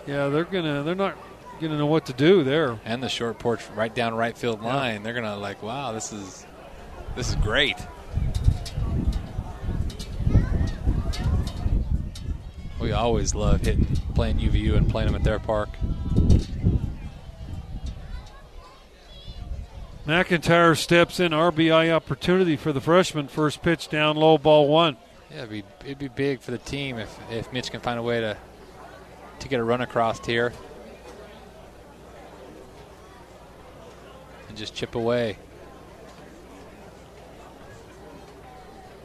Yeah, 0.06 0.28
they're 0.28 0.44
gonna. 0.44 0.84
They're 0.84 0.94
not 0.94 1.18
gonna 1.60 1.76
know 1.80 1.88
what 1.88 2.06
to 2.06 2.14
do 2.14 2.44
there. 2.44 2.80
and 2.86 3.02
the 3.02 3.10
short 3.10 3.40
porch 3.40 3.62
right 3.76 3.96
down 3.96 4.14
right 4.14 4.38
field 4.38 4.62
line. 4.62 5.02
They're 5.02 5.14
going 5.14 5.26
to 5.26 5.36
like, 5.38 5.64
wow, 5.64 5.92
this 5.92 6.14
is 6.14 6.46
this 7.16 7.30
is 7.30 7.36
great. 7.38 7.78
We 12.80 12.92
always 12.92 13.34
love 13.34 13.62
hitting, 13.62 13.88
playing 14.14 14.38
UVU 14.38 14.76
and 14.78 14.88
playing 14.88 15.08
them 15.08 15.16
at 15.16 15.24
their 15.24 15.40
park. 15.40 15.70
McIntyre 20.06 20.78
steps 20.78 21.20
in. 21.20 21.32
RBI 21.32 21.92
opportunity 21.92 22.56
for 22.56 22.74
the 22.74 22.82
freshman. 22.82 23.28
First 23.28 23.62
pitch 23.62 23.90
down 23.90 24.18
low, 24.18 24.38
ball 24.38 24.68
one. 24.68 24.98
Yeah, 25.30 25.38
it'd 25.44 25.50
be, 25.50 25.64
it'd 25.86 26.00
be 26.00 26.08
big 26.08 26.42
for 26.42 26.52
the 26.52 26.58
team 26.58 26.98
if, 26.98 27.18
if 27.30 27.54
Mitch 27.54 27.72
can 27.72 27.80
find 27.80 28.00
a 28.00 28.04
way 28.04 28.20
to 28.20 28.38
to 29.40 29.48
get 29.48 29.60
a 29.60 29.64
run 29.64 29.82
across 29.82 30.24
here 30.26 30.54
and 34.48 34.58
just 34.58 34.76
chip 34.76 34.96
away. 34.96 35.38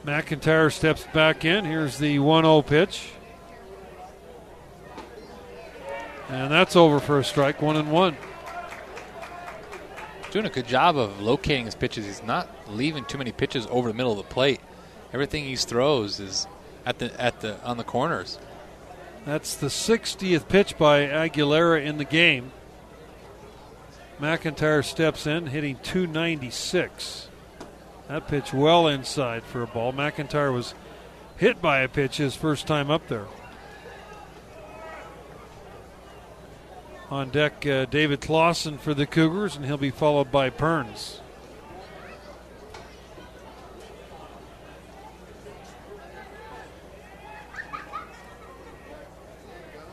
McIntyre 0.05 0.73
steps 0.73 1.05
back 1.15 1.45
in. 1.45 1.65
Here's 1.65 1.99
the 1.99 2.19
1 2.19 2.45
0 2.45 2.63
pitch. 2.63 3.11
And 6.29 6.51
that's 6.51 6.75
over 6.77 6.99
for 6.99 7.21
a 7.21 7.25
strike, 7.25 7.63
1 7.63 7.77
and 7.77 7.93
1 7.93 8.17
doing 10.37 10.45
a 10.45 10.51
good 10.51 10.69
job 10.69 10.99
of 10.99 11.19
locating 11.19 11.65
his 11.65 11.75
pitches. 11.75 12.05
He's 12.05 12.23
not 12.23 12.47
leaving 12.69 13.07
too 13.07 13.17
many 13.17 13.33
pitches 13.33 13.67
over 13.71 13.89
the 13.89 13.95
middle 13.95 14.13
of 14.13 14.19
the 14.19 14.35
plate. 14.35 14.61
Everything 15.15 15.45
he 15.45 15.57
throws 15.57 16.21
is 16.21 16.47
at 16.85 16.99
the 16.99 17.19
at 17.19 17.41
the 17.41 17.59
on 17.65 17.79
the 17.79 17.85
corners. 17.85 18.39
That's 19.25 19.57
the 19.57 19.69
60th 19.69 20.47
pitch 20.47 20.77
by 20.77 21.07
Aguilera 21.07 21.83
in 21.83 21.97
the 21.97 22.05
game. 22.05 22.53
McIntyre 24.21 24.85
steps 24.85 25.27
in, 25.27 25.47
hitting 25.47 25.79
296. 25.83 27.29
That 28.09 28.29
pitch 28.29 28.53
well 28.53 28.89
inside 28.89 29.43
for 29.43 29.63
a 29.63 29.67
ball. 29.67 29.95
McIntyre 29.95 30.53
was 30.53 30.75
hit 31.39 31.63
by 31.63 31.81
a 31.81 31.89
pitch 31.89 32.19
his 32.19 32.37
first 32.37 32.67
time 32.67 32.91
up 32.91 33.09
there. 33.09 33.27
On 37.11 37.31
deck, 37.31 37.65
uh, 37.67 37.85
David 37.85 38.21
Clausen 38.21 38.79
for 38.79 38.93
the 38.93 39.07
Cougars, 39.07 39.55
and 39.57 39.65
he'll 39.65 39.77
be 39.77 39.91
followed 39.91 40.33
by 40.33 40.51
Perns. 40.51 41.21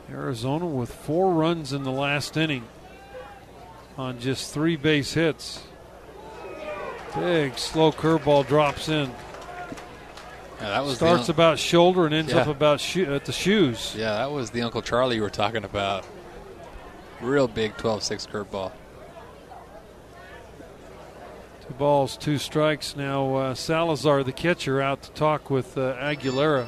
Arizona 0.10 0.66
with 0.66 0.94
four 0.94 1.32
runs 1.34 1.74
in 1.74 1.84
the 1.84 1.92
last 1.92 2.38
inning 2.38 2.64
on 3.98 4.20
just 4.20 4.54
three 4.54 4.76
base 4.76 5.14
hits. 5.14 5.64
Big 7.16 7.58
slow 7.58 7.92
curveball 7.92 8.48
drops 8.48 8.90
in. 8.90 9.10
Yeah, 10.60 10.70
that 10.70 10.84
was 10.86 10.96
Starts 10.96 11.28
the, 11.28 11.34
about 11.34 11.60
shoulder 11.60 12.06
and 12.06 12.14
ends 12.14 12.32
Yeah. 12.34 12.42
up 12.42 12.48
about 12.48 12.80
sho- 12.80 13.14
at 13.16 13.26
the 13.26 13.32
shoes. 13.32 13.94
yeah, 13.98 14.14
that 14.14 14.32
was 14.32 14.50
the 14.52 14.62
Uncle 14.62 14.82
Charlie 14.82 15.18
you 15.18 15.22
were 15.22 15.30
talking 15.30 15.64
about. 15.64 16.06
Real 17.24 17.48
big 17.48 17.76
12-6 17.78 18.28
curveball. 18.28 18.72
Two 21.66 21.74
balls, 21.76 22.18
two 22.18 22.38
strikes. 22.38 22.96
Now 22.96 23.36
uh, 23.36 23.56
Salazar, 23.56 24.24
the 24.24 24.34
catcher, 24.34 24.82
out 24.82 25.02
to 25.04 25.12
talk 25.12 25.50
with 25.50 25.78
uh, 25.78 25.96
Aguilera. 25.96 26.68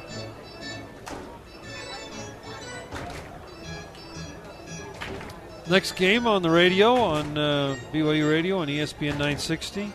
Next 5.68 5.92
game 5.92 6.26
on 6.26 6.42
the 6.42 6.50
radio 6.50 6.94
on 6.94 7.36
uh, 7.36 7.76
BYU 7.92 8.30
Radio 8.30 8.58
on 8.58 8.68
ESPN 8.68 9.18
960 9.18 9.92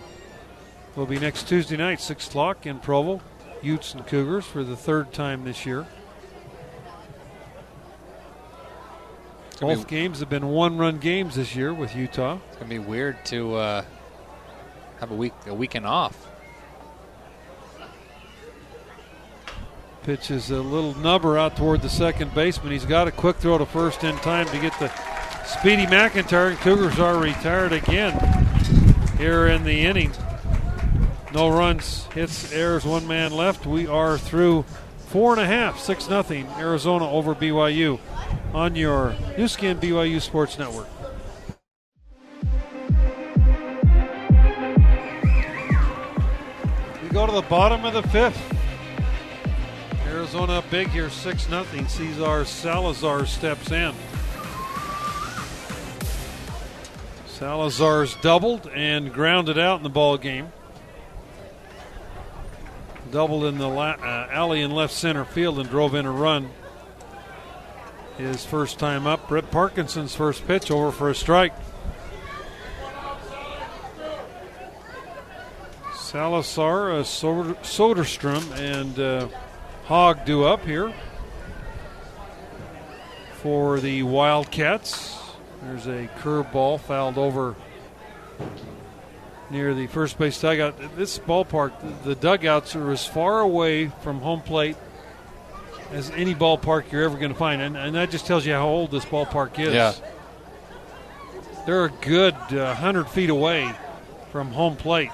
will 0.96 1.06
be 1.06 1.18
next 1.18 1.48
Tuesday 1.48 1.78
night, 1.78 2.02
six 2.02 2.28
o'clock 2.28 2.66
in 2.66 2.80
Provo. 2.80 3.22
Utes 3.64 3.94
and 3.94 4.06
Cougars 4.06 4.46
for 4.46 4.64
the 4.64 4.76
third 4.76 5.14
time 5.14 5.44
this 5.44 5.66
year. 5.66 5.88
Both 9.62 9.88
be- 9.88 9.96
games 9.96 10.20
have 10.20 10.30
been 10.30 10.48
one-run 10.48 10.98
games 10.98 11.36
this 11.36 11.56
year 11.56 11.72
with 11.72 11.96
Utah. 11.96 12.40
It's 12.50 12.58
gonna 12.58 12.68
be 12.68 12.80
weird 12.80 13.24
to 13.26 13.56
uh, 13.56 13.86
have 15.00 15.12
a 15.12 15.16
week 15.16 15.34
a 15.46 15.54
weekend 15.54 15.86
off. 15.86 16.28
Pitch 20.02 20.32
is 20.32 20.50
a 20.50 20.60
little 20.60 20.96
nubber 20.98 21.38
out 21.38 21.56
toward 21.56 21.84
the 21.84 21.90
second 21.90 22.34
baseman. 22.34 22.72
He's 22.72 22.86
got 22.86 23.08
a 23.08 23.12
quick 23.12 23.38
throw 23.38 23.60
to 23.60 23.68
first 23.68 24.04
in 24.04 24.16
time 24.18 24.48
to 24.48 24.60
get 24.60 24.78
the 24.80 24.92
speedy 25.46 25.86
McIntyre. 25.86 26.58
Cougars 26.58 26.98
are 26.98 27.20
retired 27.20 27.72
again 27.72 28.18
here 29.18 29.46
in 29.46 29.64
the 29.64 29.82
inning. 29.82 30.12
No 31.36 31.50
runs, 31.50 32.06
hits, 32.16 32.52
errors, 32.52 32.84
one 32.84 33.08
man 33.08 33.32
left. 33.32 33.68
We 33.68 33.86
are 33.86 34.18
through 34.18 34.66
four 35.12 35.34
and 35.34 35.42
a 35.42 35.46
half, 35.46 35.78
six 35.78 36.10
nothing. 36.10 36.48
Arizona 36.58 37.10
over 37.10 37.36
BYU 37.36 38.00
on 38.54 38.76
your 38.76 39.14
Nu 39.38 39.48
Skin 39.48 39.78
BYU 39.78 40.22
Sports 40.22 40.58
Network. 40.58 40.88
We 47.04 47.10
go 47.10 47.26
to 47.26 47.34
the 47.34 47.46
bottom 47.50 47.84
of 47.84 47.94
the 47.94 48.04
fifth. 48.04 48.42
Arizona 50.08 50.64
big 50.72 50.88
here, 50.90 51.10
6 51.10 51.48
0. 51.48 51.66
Cesar 51.88 52.46
Salazar 52.46 53.26
steps 53.26 53.72
in. 53.72 53.94
Salazar's 57.28 58.16
doubled 58.18 58.68
and 58.74 59.12
grounded 59.12 59.58
out 59.58 59.78
in 59.78 59.84
the 59.84 59.90
ball 59.90 60.18
game. 60.18 60.52
Doubled 63.12 63.44
in 63.44 63.58
the 63.58 63.68
la- 63.68 63.98
uh, 64.02 64.30
alley 64.32 64.62
in 64.62 64.72
left 64.72 64.94
center 64.94 65.26
field 65.26 65.60
and 65.60 65.70
drove 65.70 65.94
in 65.96 66.06
a 66.06 66.12
run. 66.12 66.50
His 68.18 68.46
first 68.46 68.80
time 68.80 69.06
up. 69.06 69.28
Brett 69.28 69.52
Parkinson's 69.52 70.16
first 70.16 70.48
pitch 70.48 70.72
over 70.72 70.92
for 70.92 71.10
a 71.10 71.16
strike. 71.16 71.54
Salazar, 75.94 76.92
uh, 76.92 76.96
Soder- 77.04 77.58
Soderstrom, 77.64 78.52
and 78.58 79.00
uh, 79.00 79.28
Hogg 79.86 80.26
due 80.26 80.44
up 80.46 80.66
here 80.66 80.94
for 83.42 83.80
the 83.80 84.04
Wildcats. 84.04 85.20
There's 85.64 85.88
a 85.88 86.10
curveball 86.20 86.80
fouled 86.80 87.18
over 87.18 87.56
near 89.52 89.74
the 89.74 89.88
first 89.88 90.18
base 90.18 90.40
dugout. 90.40 90.76
This 90.96 91.20
ballpark, 91.20 92.04
the 92.04 92.16
dugouts 92.16 92.76
are 92.76 92.92
as 92.92 93.06
far 93.06 93.42
away 93.42 93.88
from 94.02 94.20
home 94.20 94.42
plate 94.42 94.78
as 95.92 96.10
any 96.12 96.34
ballpark 96.34 96.92
you're 96.92 97.04
ever 97.04 97.18
going 97.18 97.32
to 97.32 97.38
find, 97.38 97.62
and, 97.62 97.76
and 97.76 97.96
that 97.96 98.10
just 98.12 98.26
tells 98.26 98.46
you 98.46 98.54
how 98.54 98.68
old 98.68 98.92
this 98.92 99.06
ballpark 99.06 99.60
is. 99.60 99.74
Yeah. 99.74 99.94
They're 101.66 101.86
a 101.86 101.90
good 101.90 102.34
uh, 102.34 102.74
100 102.74 103.08
feet 103.10 103.30
away 103.30 103.72
from 104.32 104.52
home 104.52 104.78
plate. 104.78 105.12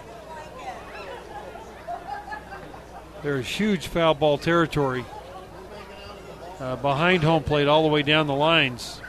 There's 3.23 3.47
huge 3.47 3.87
foul 3.87 4.13
ball 4.13 4.37
territory 4.37 5.03
uh, 6.59 6.75
behind 6.77 7.23
home 7.23 7.43
plate 7.43 7.67
all 7.67 7.83
the 7.83 7.89
way 7.89 8.03
down 8.03 8.27
the 8.27 8.35
lines. 8.35 9.01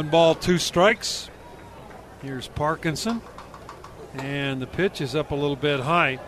One 0.00 0.08
ball, 0.08 0.34
two 0.34 0.56
strikes. 0.56 1.28
Here's 2.22 2.48
Parkinson. 2.48 3.20
And 4.14 4.62
the 4.62 4.66
pitch 4.66 5.02
is 5.02 5.14
up 5.14 5.30
a 5.30 5.34
little 5.34 5.56
bit 5.56 5.78
high. 5.80 6.18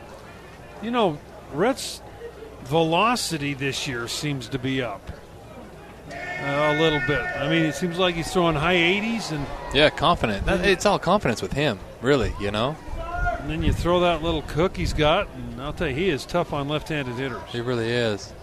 You 0.82 0.90
know, 0.90 1.16
Rhett's 1.54 2.02
velocity 2.64 3.54
this 3.54 3.88
year 3.88 4.08
seems 4.08 4.48
to 4.48 4.58
be 4.58 4.82
up 4.82 5.10
uh, 6.10 6.12
a 6.44 6.78
little 6.82 7.00
bit. 7.06 7.22
I 7.22 7.48
mean, 7.48 7.62
it 7.62 7.74
seems 7.74 7.98
like 7.98 8.14
he's 8.14 8.30
throwing 8.30 8.56
high 8.56 8.74
80s, 8.74 9.32
and 9.32 9.46
Yeah, 9.72 9.88
confident. 9.88 10.44
That- 10.44 10.66
It's 10.66 10.84
all 10.84 10.98
confidence 10.98 11.40
with 11.40 11.54
him, 11.54 11.78
really. 12.02 12.34
You 12.38 12.50
know, 12.50 12.76
and 13.40 13.48
then 13.48 13.62
you 13.62 13.72
throw 13.72 14.00
that 14.00 14.22
little 14.22 14.42
cook 14.42 14.76
he's 14.76 14.92
got, 14.92 15.28
and 15.34 15.62
I'll 15.62 15.72
tell 15.72 15.88
you, 15.88 15.94
he 15.94 16.10
is 16.10 16.26
tough 16.26 16.52
on 16.52 16.68
left-handed 16.68 17.14
hitters. 17.14 17.40
he 17.48 17.62
really 17.62 17.88
is. 17.90 18.34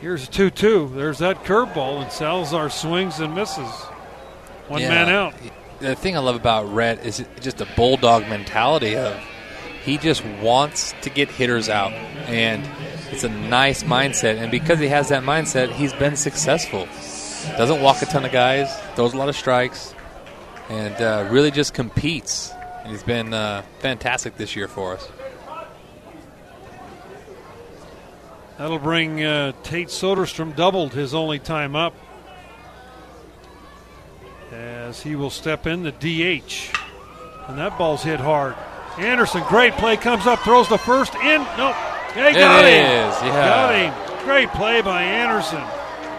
Here's 0.00 0.24
a 0.24 0.30
2-2. 0.30 0.94
There's 0.94 1.18
that 1.18 1.44
curveball, 1.44 2.02
and 2.02 2.12
Salazar 2.12 2.70
swings 2.70 3.18
and 3.20 3.34
misses. 3.34 3.68
One 4.68 4.80
Yeah. 4.80 4.90
man 4.90 5.08
out. 5.08 5.34
The 5.80 5.94
thing 5.94 6.16
I 6.16 6.20
love 6.20 6.36
about 6.36 6.72
Rhett 6.72 7.04
is 7.04 7.24
just 7.40 7.60
a 7.60 7.66
bulldog 7.76 8.28
mentality 8.28 8.96
of 8.96 9.16
he 9.84 9.96
just 9.96 10.24
wants 10.42 10.92
to 11.02 11.10
get 11.10 11.28
hitters 11.30 11.68
out, 11.68 11.92
and 12.26 12.68
it's 13.10 13.24
a 13.24 13.28
nice 13.28 13.82
mindset. 13.84 14.38
And 14.38 14.50
because 14.50 14.78
he 14.78 14.88
has 14.88 15.08
that 15.08 15.22
mindset, 15.22 15.70
he's 15.70 15.92
been 15.94 16.16
successful. 16.16 16.86
Doesn't 17.56 17.80
walk 17.80 18.02
a 18.02 18.06
ton 18.06 18.24
of 18.24 18.32
guys, 18.32 18.68
throws 18.96 19.14
a 19.14 19.16
lot 19.16 19.28
of 19.28 19.36
strikes, 19.36 19.94
and 20.68 20.94
uh, 20.96 21.26
really 21.30 21.50
just 21.50 21.74
competes. 21.74 22.52
And 22.82 22.90
he's 22.92 23.02
been 23.04 23.32
uh, 23.32 23.62
fantastic 23.78 24.36
this 24.36 24.54
year 24.56 24.68
for 24.68 24.94
us. 24.94 25.08
That'll 28.58 28.78
bring 28.80 29.22
uh, 29.24 29.52
Tate 29.62 29.88
Soderstrom 29.88 30.54
doubled 30.56 30.92
his 30.92 31.14
only 31.14 31.38
time 31.38 31.76
up. 31.76 31.94
As 34.52 35.02
he 35.02 35.14
will 35.14 35.30
step 35.30 35.66
in 35.66 35.82
the 35.82 35.92
DH. 35.92 36.74
And 37.48 37.58
that 37.58 37.78
ball's 37.78 38.02
hit 38.02 38.18
hard. 38.20 38.54
Anderson, 38.98 39.42
great 39.48 39.74
play, 39.74 39.96
comes 39.96 40.26
up, 40.26 40.40
throws 40.40 40.68
the 40.68 40.78
first 40.78 41.14
in. 41.16 41.42
Nope. 41.56 41.76
They 42.14 42.32
got 42.32 42.64
It 42.64 42.72
him. 42.72 43.10
is, 43.10 43.22
yeah. 43.22 43.48
Got 43.48 43.74
him. 43.74 44.24
Great 44.24 44.48
play 44.50 44.82
by 44.82 45.02
Anderson. 45.02 45.62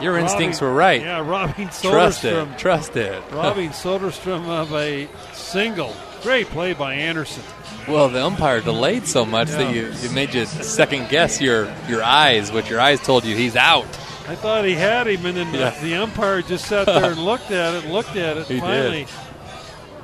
Your 0.02 0.18
instincts 0.18 0.62
were 0.62 0.74
right. 0.74 1.02
Yeah, 1.02 1.28
robbing 1.28 1.68
Trust 1.68 2.24
it. 2.24 2.58
Trust 2.58 2.96
it. 2.96 3.22
robbing 3.34 3.70
Soderstrom 3.72 4.48
of 4.48 4.74
a 4.74 5.10
single. 5.34 5.94
Great 6.24 6.48
play 6.48 6.74
by 6.74 6.94
Anderson. 6.96 7.44
Well, 7.88 8.10
the 8.10 8.24
umpire 8.24 8.62
delayed 8.62 9.08
so 9.08 9.26
much 9.26 9.48
that 9.50 9.74
Yeah. 9.74 9.82
you 9.82 9.88
it 9.88 10.12
made 10.14 10.34
you 10.34 10.46
second 10.46 11.10
guess 11.10 11.40
your 11.42 11.74
your 11.88 12.04
eyes. 12.04 12.52
What 12.52 12.70
your 12.70 12.80
eyes 12.80 13.00
told 13.02 13.24
you, 13.26 13.36
he's 13.36 13.56
out. 13.56 13.86
I 14.28 14.36
thought 14.36 14.64
he 14.66 14.74
had 14.76 15.08
him, 15.08 15.26
and 15.26 15.38
then 15.38 15.52
the- 15.52 15.58
Yeah. 15.58 15.80
the 15.82 15.96
umpire 15.96 16.42
just 16.44 16.66
sat 16.66 16.86
there 16.86 17.12
and 17.12 17.18
looked 17.26 17.50
at 17.52 17.74
it, 17.74 17.86
looked 17.90 18.16
at 18.16 18.38
it, 18.38 18.46
He 18.48 18.60
finally 18.60 19.08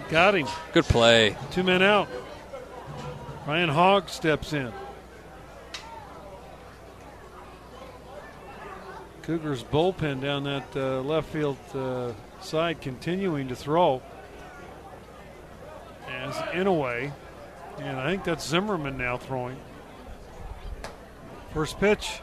got 0.10 0.34
him. 0.36 0.48
Good 0.74 0.86
play. 0.86 1.36
Two 1.52 1.64
men 1.64 1.84
out. 1.84 2.08
Ryan 3.46 3.70
Hogg 3.70 4.10
steps 4.10 4.54
in. 4.54 4.72
Cougars 9.22 9.64
bullpen 9.64 10.22
down 10.22 10.44
that 10.44 10.64
uh, 10.76 11.02
left 11.02 11.30
field 11.30 11.58
uh, 11.74 12.12
side 12.42 12.80
continuing 12.82 13.48
to 13.48 13.56
throw 13.56 14.02
as 16.26 16.36
Inaway, 16.54 17.12
and 17.80 18.00
I 18.00 18.10
think 18.10 18.24
that's 18.24 18.48
Zimmerman 18.48 18.98
now 18.98 19.18
throwing. 19.18 19.58
First 21.54 21.80
pitch 21.80 22.20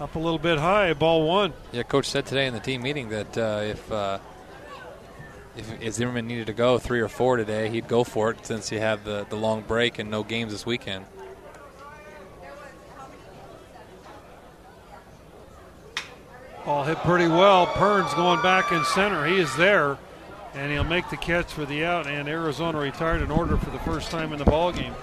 up 0.00 0.14
a 0.14 0.18
little 0.18 0.38
bit 0.38 0.58
high, 0.58 0.92
ball 0.94 1.26
one. 1.26 1.52
Yeah, 1.72 1.82
coach 1.82 2.06
said 2.06 2.26
today 2.26 2.46
in 2.46 2.54
the 2.54 2.60
team 2.60 2.82
meeting 2.82 3.08
that 3.10 3.36
uh, 3.36 3.60
if, 3.64 3.92
uh, 3.92 4.18
if 5.56 5.82
if 5.82 5.94
Zimmerman 5.94 6.26
needed 6.26 6.46
to 6.46 6.52
go 6.52 6.78
three 6.78 7.00
or 7.00 7.08
four 7.08 7.36
today, 7.36 7.68
he'd 7.68 7.88
go 7.88 8.04
for 8.04 8.30
it 8.30 8.46
since 8.46 8.68
he 8.68 8.76
have 8.76 9.04
the 9.04 9.26
the 9.28 9.36
long 9.36 9.62
break 9.62 9.98
and 9.98 10.10
no 10.10 10.22
games 10.22 10.52
this 10.52 10.64
weekend. 10.64 11.04
Ball 16.64 16.84
hit 16.84 16.98
pretty 16.98 17.28
well. 17.28 17.66
Perns 17.66 18.12
going 18.14 18.42
back 18.42 18.72
in 18.72 18.84
center. 18.84 19.26
He 19.26 19.38
is 19.38 19.54
there, 19.56 19.96
and 20.54 20.72
he'll 20.72 20.84
make 20.84 21.08
the 21.10 21.16
catch 21.16 21.52
for 21.52 21.64
the 21.64 21.84
out. 21.84 22.06
And 22.06 22.28
Arizona 22.28 22.78
retired 22.78 23.22
in 23.22 23.30
order 23.30 23.56
for 23.56 23.70
the 23.70 23.78
first 23.80 24.10
time 24.10 24.32
in 24.32 24.38
the 24.38 24.44
ball 24.44 24.72
game. 24.72 24.94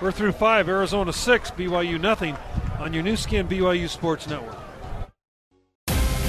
We're 0.00 0.12
through 0.12 0.32
five. 0.32 0.68
Arizona 0.68 1.12
six. 1.12 1.50
BYU 1.50 2.00
nothing 2.00 2.36
on 2.78 2.92
your 2.92 3.02
Nu 3.02 3.16
Skin 3.16 3.46
BYU 3.46 3.88
Sports 3.88 4.26
Network. 4.26 4.56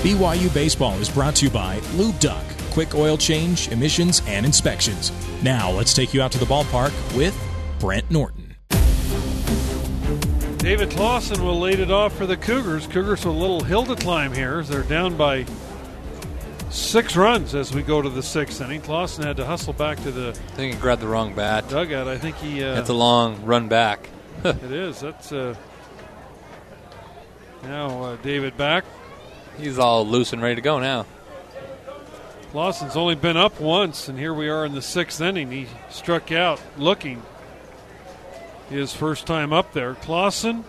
BYU 0.02 0.52
Baseball 0.54 0.96
is 0.96 1.10
brought 1.10 1.36
to 1.36 1.46
you 1.46 1.52
by 1.52 1.80
Lube 1.94 2.20
Doc, 2.20 2.44
quick 2.72 2.96
oil 2.96 3.18
change, 3.18 3.68
emissions, 3.68 4.22
and 4.26 4.46
inspections. 4.46 5.12
Now 5.44 5.70
let's 5.70 5.94
take 5.94 6.14
you 6.14 6.22
out 6.22 6.32
to 6.32 6.40
the 6.40 6.46
ballpark 6.46 6.92
with 7.16 7.38
Brent 7.80 8.10
Norton. 8.10 8.56
David 10.58 10.92
Clausen 10.92 11.44
will 11.44 11.60
lead 11.60 11.80
it 11.80 11.90
off 11.90 12.16
for 12.16 12.28
the 12.28 12.38
Cougars. 12.38 12.86
Cougars 12.88 13.26
with 13.26 13.36
a 13.36 13.38
little 13.38 13.64
hill 13.64 13.84
to 13.86 13.96
climb 13.96 14.32
here 14.32 14.60
as 14.60 14.70
they're 14.70 14.84
down 14.84 15.18
by 15.18 15.46
six 16.72 17.16
runs 17.16 17.54
as 17.54 17.74
we 17.74 17.84
go 17.84 18.02
to 18.02 18.10
the 18.10 18.24
sixth 18.24 18.62
inning. 18.62 18.82
Clausen 18.82 19.24
had 19.24 19.38
to 19.38 19.46
hustle 19.46 19.74
back 19.74 20.02
to 20.04 20.12
the 20.12 20.30
I 20.30 20.34
think 20.34 20.74
he 20.74 20.80
grabbed 20.80 21.02
the 21.02 21.08
wrong 21.08 21.34
bat. 21.34 21.68
dugout. 21.70 22.08
I 22.08 22.18
think 22.18 22.38
he. 22.38 22.64
Uh, 22.64 22.76
That's 22.76 22.90
a 22.90 22.94
long 22.94 23.44
run 23.46 23.68
back. 23.68 24.10
it 24.44 24.72
is. 24.72 25.00
That's 25.02 25.32
uh, 25.32 25.56
now 27.64 28.04
uh, 28.04 28.16
David 28.18 28.58
back. 28.58 28.86
He's 29.58 29.78
all 29.78 30.08
loose 30.08 30.34
and 30.34 30.42
ready 30.42 30.56
to 30.56 30.62
go 30.62 30.80
now. 30.80 31.06
Lawson's 32.54 32.98
only 32.98 33.16
been 33.16 33.38
up 33.38 33.62
once, 33.62 34.10
and 34.10 34.18
here 34.18 34.34
we 34.34 34.50
are 34.50 34.66
in 34.66 34.74
the 34.74 34.82
sixth 34.82 35.22
inning. 35.22 35.52
He 35.52 35.68
struck 35.90 36.32
out 36.32 36.62
looking 36.78 37.24
his 38.70 38.94
first 38.94 39.26
time 39.26 39.54
up 39.54 39.72
there. 39.74 39.94
Clausen, 39.96 40.66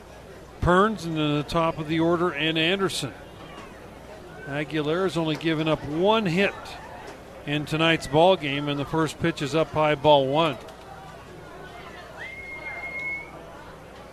Perns, 0.61 1.05
and 1.05 1.17
then 1.17 1.37
the 1.37 1.43
top 1.43 1.79
of 1.79 1.89
the 1.89 1.99
order, 1.99 2.31
and 2.31 2.57
Anderson. 2.57 3.13
Aguilera's 4.47 5.17
only 5.17 5.37
given 5.37 5.69
up 5.69 5.85
one 5.85 6.27
hit 6.27 6.55
in 7.47 7.65
tonight's 7.65 8.07
ball 8.07 8.37
game, 8.37 8.69
and 8.69 8.79
the 8.79 8.85
first 8.85 9.19
pitch 9.21 9.43
is 9.43 9.55
up 9.55 9.69
high, 9.69 9.95
ball 9.95 10.27
one. 10.27 10.57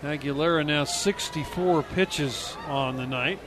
Aguilera 0.02 0.66
now 0.66 0.86
64 0.86 1.84
pitches 1.84 2.56
on 2.68 2.96
the 2.96 3.06
night. 3.06 3.40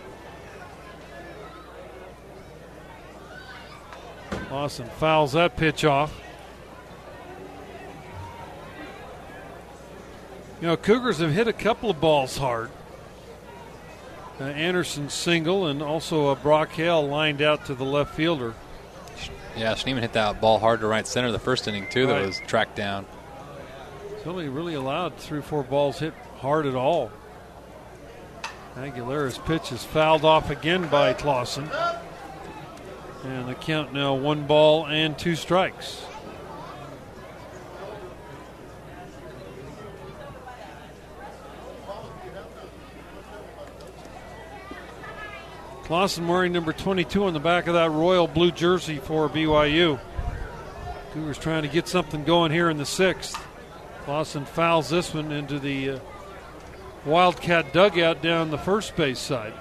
Lawson 4.51 4.87
fouls 4.87 5.33
that 5.33 5.57
pitch 5.57 5.85
off. 5.85 6.13
You 10.61 10.69
know, 10.69 10.77
Cougars 10.77 11.19
have 11.19 11.33
hit 11.33 11.49
a 11.49 11.53
couple 11.55 11.89
of 11.89 12.01
balls 12.01 12.37
hard. 12.37 12.71
Uh, 14.43 14.47
Anderson 14.47 15.09
single, 15.09 15.69
and 15.69 15.81
also 15.81 16.31
a 16.31 16.35
Brock 16.35 16.73
Hale 16.73 17.07
lined 17.07 17.41
out 17.41 17.65
to 17.67 17.77
the 17.77 17.85
left 17.85 18.13
fielder. 18.13 18.55
Yeah, 19.57 19.73
Schneemann 19.75 20.01
hit 20.01 20.15
that 20.15 20.41
ball 20.41 20.59
hard 20.59 20.81
to 20.81 20.89
right 20.89 21.07
center 21.07 21.31
the 21.31 21.39
first 21.39 21.69
inning 21.69 21.87
too. 21.89 22.09
That 22.09 22.27
was 22.27 22.41
tracked 22.49 22.75
down. 22.75 23.07
It's 24.11 24.27
only 24.27 24.49
really 24.49 24.75
allowed 24.75 25.17
three 25.17 25.39
or 25.39 25.43
four 25.43 25.63
balls 25.63 26.01
hit 26.01 26.13
hard 26.39 26.67
at 26.67 26.75
all. 26.75 27.13
Aguilera's 28.75 29.39
pitch 29.39 29.71
is 29.71 29.85
fouled 29.85 30.25
off 30.25 30.51
again 30.51 30.89
by 30.89 31.13
Clausen. 31.13 31.71
And 33.23 33.49
the 33.49 33.55
count 33.55 33.93
now 33.93 34.15
one 34.15 34.49
ball 34.49 34.87
and 34.87 35.17
two 35.17 35.37
strikes. 35.37 36.05
Clausen 45.85 46.29
wearing 46.29 46.53
number 46.53 46.73
22 46.73 47.25
on 47.25 47.35
the 47.35 47.41
back 47.41 47.67
of 47.67 47.75
that 47.75 47.91
royal 47.91 48.29
blue 48.29 48.51
jersey 48.53 48.99
for 48.99 49.29
BYU. 49.29 49.99
Cougars 51.13 51.39
trying 51.39 51.63
to 51.63 51.69
get 51.69 51.89
something 51.89 52.25
going 52.25 52.53
here 52.53 52.71
in 52.71 52.79
the 52.79 52.87
sixth. 52.87 53.37
Clausen 54.05 54.45
fouls 54.45 54.89
this 54.89 55.13
one 55.13 55.33
into 55.33 55.59
the 55.59 55.91
uh, 55.91 55.99
Wildcat 57.05 57.73
dugout 57.73 58.23
down 58.23 58.51
the 58.51 58.59
first 58.59 58.95
base 58.95 59.19
side. 59.19 59.53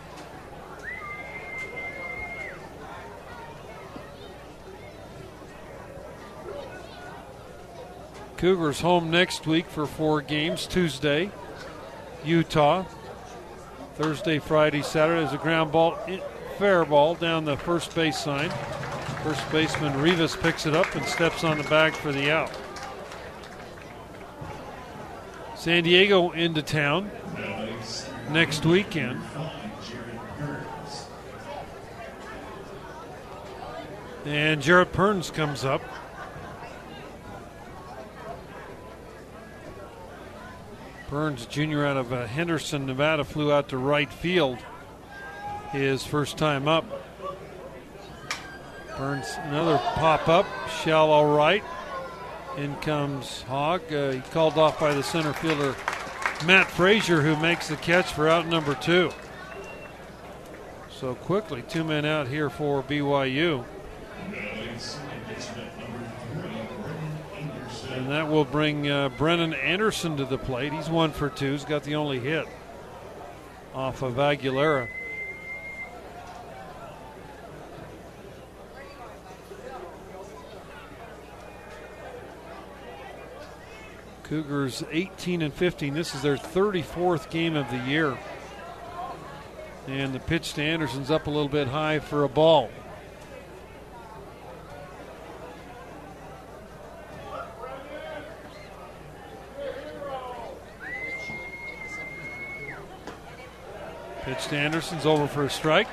Cougars 8.38 8.82
home 8.82 9.10
next 9.10 9.48
week 9.48 9.66
for 9.68 9.88
four 9.88 10.22
games. 10.22 10.68
Tuesday, 10.68 11.32
Utah. 12.24 12.86
Thursday, 14.02 14.40
Friday, 14.40 14.82
Saturday 14.82 15.24
is 15.24 15.32
a 15.32 15.38
ground 15.38 15.72
ball, 15.72 15.96
fair 16.58 16.84
ball 16.86 17.14
down 17.14 17.46
the 17.46 17.56
first 17.56 17.94
base 17.94 18.18
side. 18.18 18.52
First 19.24 19.52
baseman 19.52 20.02
Rivas 20.02 20.36
picks 20.36 20.66
it 20.66 20.74
up 20.74 20.96
and 20.96 21.06
steps 21.06 21.44
on 21.44 21.60
the 21.60 21.64
bag 21.66 21.94
for 21.94 22.12
the 22.12 22.32
out. 22.32 22.50
San 25.56 25.84
Diego 25.84 26.32
into 26.32 26.64
town 26.64 27.12
next 28.32 28.66
weekend. 28.66 29.22
And 34.26 34.64
Jarrett 34.64 34.94
Perns 34.94 35.30
comes 35.30 35.64
up. 35.64 35.84
Burns, 41.12 41.46
junior 41.46 41.86
out 41.86 41.98
of 41.98 42.14
uh, 42.14 42.26
Henderson, 42.26 42.86
Nevada, 42.86 43.26
flew 43.26 43.52
out 43.52 43.68
to 43.68 43.78
right 43.78 44.10
field 44.10 44.58
his 45.74 46.06
first 46.06 46.38
time 46.38 46.70
up. 46.70 46.86
Burns, 48.98 49.28
another 49.44 49.78
pop 49.78 50.30
up, 50.30 50.46
shallow 50.70 51.36
right. 51.36 51.66
In 52.56 52.78
comes 52.78 53.42
Hogg. 53.42 53.92
Uh, 53.92 54.12
he 54.12 54.22
called 54.32 54.58
off 54.58 54.80
by 54.80 54.94
the 54.94 55.04
center 55.04 55.34
fielder 55.34 55.76
Matt 56.46 56.68
Fraizer, 56.68 57.22
who 57.22 57.36
makes 57.42 57.68
the 57.68 57.76
catch 57.76 58.14
for 58.14 58.30
out 58.30 58.48
number 58.48 58.74
two. 58.74 59.12
So 60.98 61.16
quickly, 61.16 61.62
two 61.64 61.84
men 61.84 62.06
out 62.06 62.30
here 62.30 62.50
for 62.50 62.82
BYU. 62.82 63.66
That 68.12 68.30
will 68.30 68.44
bring 68.44 68.90
uh, 68.90 69.08
Brennan 69.10 69.54
Anderson 69.54 70.18
to 70.18 70.26
the 70.26 70.38
plate. 70.38 70.74
He's 70.74 70.90
one 70.90 71.12
for 71.12 71.30
two. 71.30 71.54
He's 71.54 71.64
got 71.64 71.84
the 71.84 71.96
only 71.96 72.20
hit 72.20 72.46
off 73.74 74.02
of 74.02 74.16
Aguilera. 74.16 74.90
Cougars 84.24 84.84
18 84.92 85.42
and 85.42 85.54
15. 85.54 85.94
This 85.94 86.16
is 86.16 86.22
their 86.22 86.38
34th 86.38 87.30
game 87.30 87.56
of 87.56 87.70
the 87.70 87.78
year. 87.80 88.18
And 89.88 90.14
the 90.14 90.20
pitch 90.20 90.54
to 90.56 90.62
Anderson's 90.62 91.12
up 91.12 91.28
a 91.28 91.30
little 91.30 91.50
bit 91.50 91.68
high 91.68 92.00
for 92.00 92.24
a 92.24 92.30
ball. 92.30 92.70
Pitch 104.32 104.48
to 104.48 104.56
Anderson's 104.56 105.06
over 105.06 105.28
for 105.28 105.44
a 105.44 105.50
strike. 105.50 105.90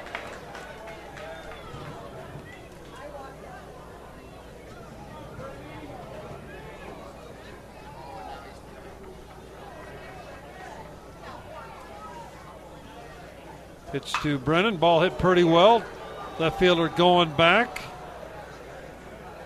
Pitch 13.90 14.12
to 14.22 14.38
Brennan. 14.38 14.76
Ball 14.76 15.00
hit 15.00 15.18
pretty 15.18 15.42
well. 15.42 15.82
Left 16.38 16.60
fielder 16.60 16.90
going 16.90 17.32
back. 17.32 17.82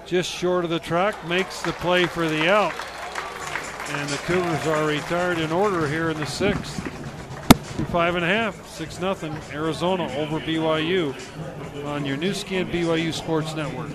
Just 0.04 0.30
short 0.30 0.64
of 0.64 0.70
the 0.70 0.78
track. 0.78 1.26
Makes 1.26 1.62
the 1.62 1.72
play 1.72 2.04
for 2.04 2.28
the 2.28 2.52
out. 2.52 2.74
And 3.88 4.10
the 4.10 4.18
Cougars 4.18 4.66
are 4.66 4.86
retired 4.86 5.38
in 5.38 5.50
order 5.50 5.88
here 5.88 6.10
in 6.10 6.18
the 6.18 6.26
sixth. 6.26 7.01
Five 7.90 8.14
and 8.14 8.24
a 8.24 8.28
half. 8.28 8.66
Six 8.68 9.00
nothing. 9.00 9.34
Arizona 9.52 10.04
over 10.16 10.40
BYU 10.40 11.14
on 11.84 12.06
your 12.06 12.16
Nu 12.16 12.32
Skin 12.32 12.68
BYU 12.68 13.12
Sports 13.12 13.54
Network. 13.54 13.90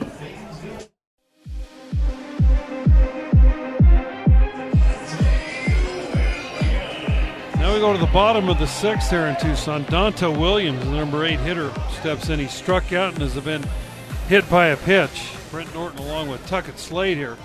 Now 7.56 7.74
we 7.74 7.80
go 7.80 7.92
to 7.92 8.00
the 8.00 8.10
bottom 8.14 8.50
of 8.50 8.60
the 8.60 8.68
sixth 8.68 9.10
here 9.10 9.26
in 9.26 9.36
Tucson. 9.38 9.84
Donta 9.86 10.32
Williams, 10.32 10.84
the 10.86 10.92
number 10.92 11.26
eight 11.26 11.40
hitter, 11.40 11.72
steps 12.00 12.30
in. 12.30 12.40
He 12.40 12.48
struck 12.48 12.94
out 12.94 13.14
and 13.14 13.22
has 13.22 13.36
been 13.44 13.66
hit 14.28 14.48
by 14.50 14.68
a 14.68 14.78
pitch. 14.78 15.32
Brent 15.50 15.74
Norton 15.74 16.00
along 16.00 16.30
with 16.30 16.46
Tuckett 16.46 16.78
Slade 16.78 17.18
here, 17.18 17.38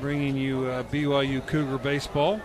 bringing 0.00 0.36
you 0.36 0.66
uh, 0.66 0.82
BYU 0.84 1.46
Cougar 1.46 1.78
baseball. 1.78 2.40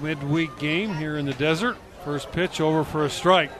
Midweek 0.00 0.58
game 0.58 0.94
here 0.94 1.16
in 1.16 1.26
the 1.26 1.34
desert. 1.34 1.76
First 2.04 2.30
pitch 2.32 2.60
over 2.60 2.84
for 2.84 3.04
a 3.04 3.10
strike. 3.10 3.50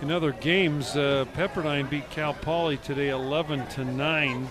In 0.00 0.10
other 0.10 0.32
games, 0.32 0.96
uh, 0.96 1.24
Pepperdine 1.34 1.88
beat 1.88 2.10
Cal 2.10 2.34
Poly 2.34 2.76
today 2.76 3.10
11 3.10 3.68
to 3.68 3.84
9. 3.84 4.50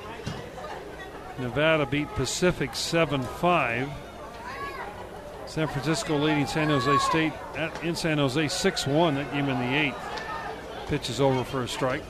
Nevada 1.39 1.85
beat 1.85 2.07
Pacific 2.15 2.73
7 2.73 3.21
5. 3.21 3.89
San 5.45 5.67
Francisco 5.67 6.17
leading 6.17 6.47
San 6.47 6.69
Jose 6.69 6.97
State 6.99 7.33
at, 7.57 7.83
in 7.83 7.95
San 7.95 8.17
Jose 8.17 8.47
6 8.47 8.87
1. 8.87 9.15
That 9.15 9.33
game 9.33 9.49
in 9.49 9.59
the 9.59 9.77
eighth. 9.77 9.97
Pitch 10.87 11.09
is 11.09 11.19
over 11.19 11.43
for 11.43 11.63
a 11.63 11.67
strike. 11.67 12.03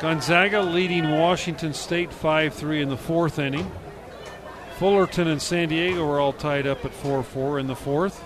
Gonzaga 0.00 0.60
leading 0.60 1.10
Washington 1.10 1.72
State 1.72 2.12
5 2.12 2.52
3 2.52 2.82
in 2.82 2.88
the 2.90 2.96
fourth 2.98 3.38
inning. 3.38 3.70
Fullerton 4.78 5.26
and 5.26 5.42
San 5.42 5.70
Diego 5.70 6.08
are 6.08 6.20
all 6.20 6.32
tied 6.32 6.64
up 6.64 6.84
at 6.84 6.94
4 6.94 7.24
4 7.24 7.58
in 7.58 7.66
the 7.66 7.74
fourth. 7.74 8.22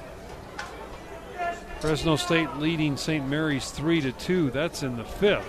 Fresno 1.81 2.17
State 2.17 2.59
leading 2.59 2.99
St. 2.99 3.27
Mary's 3.27 3.71
3 3.71 4.03
to 4.03 4.13
2. 4.13 4.51
That's 4.51 4.83
in 4.83 4.99
the 4.99 5.05
fifth. 5.05 5.49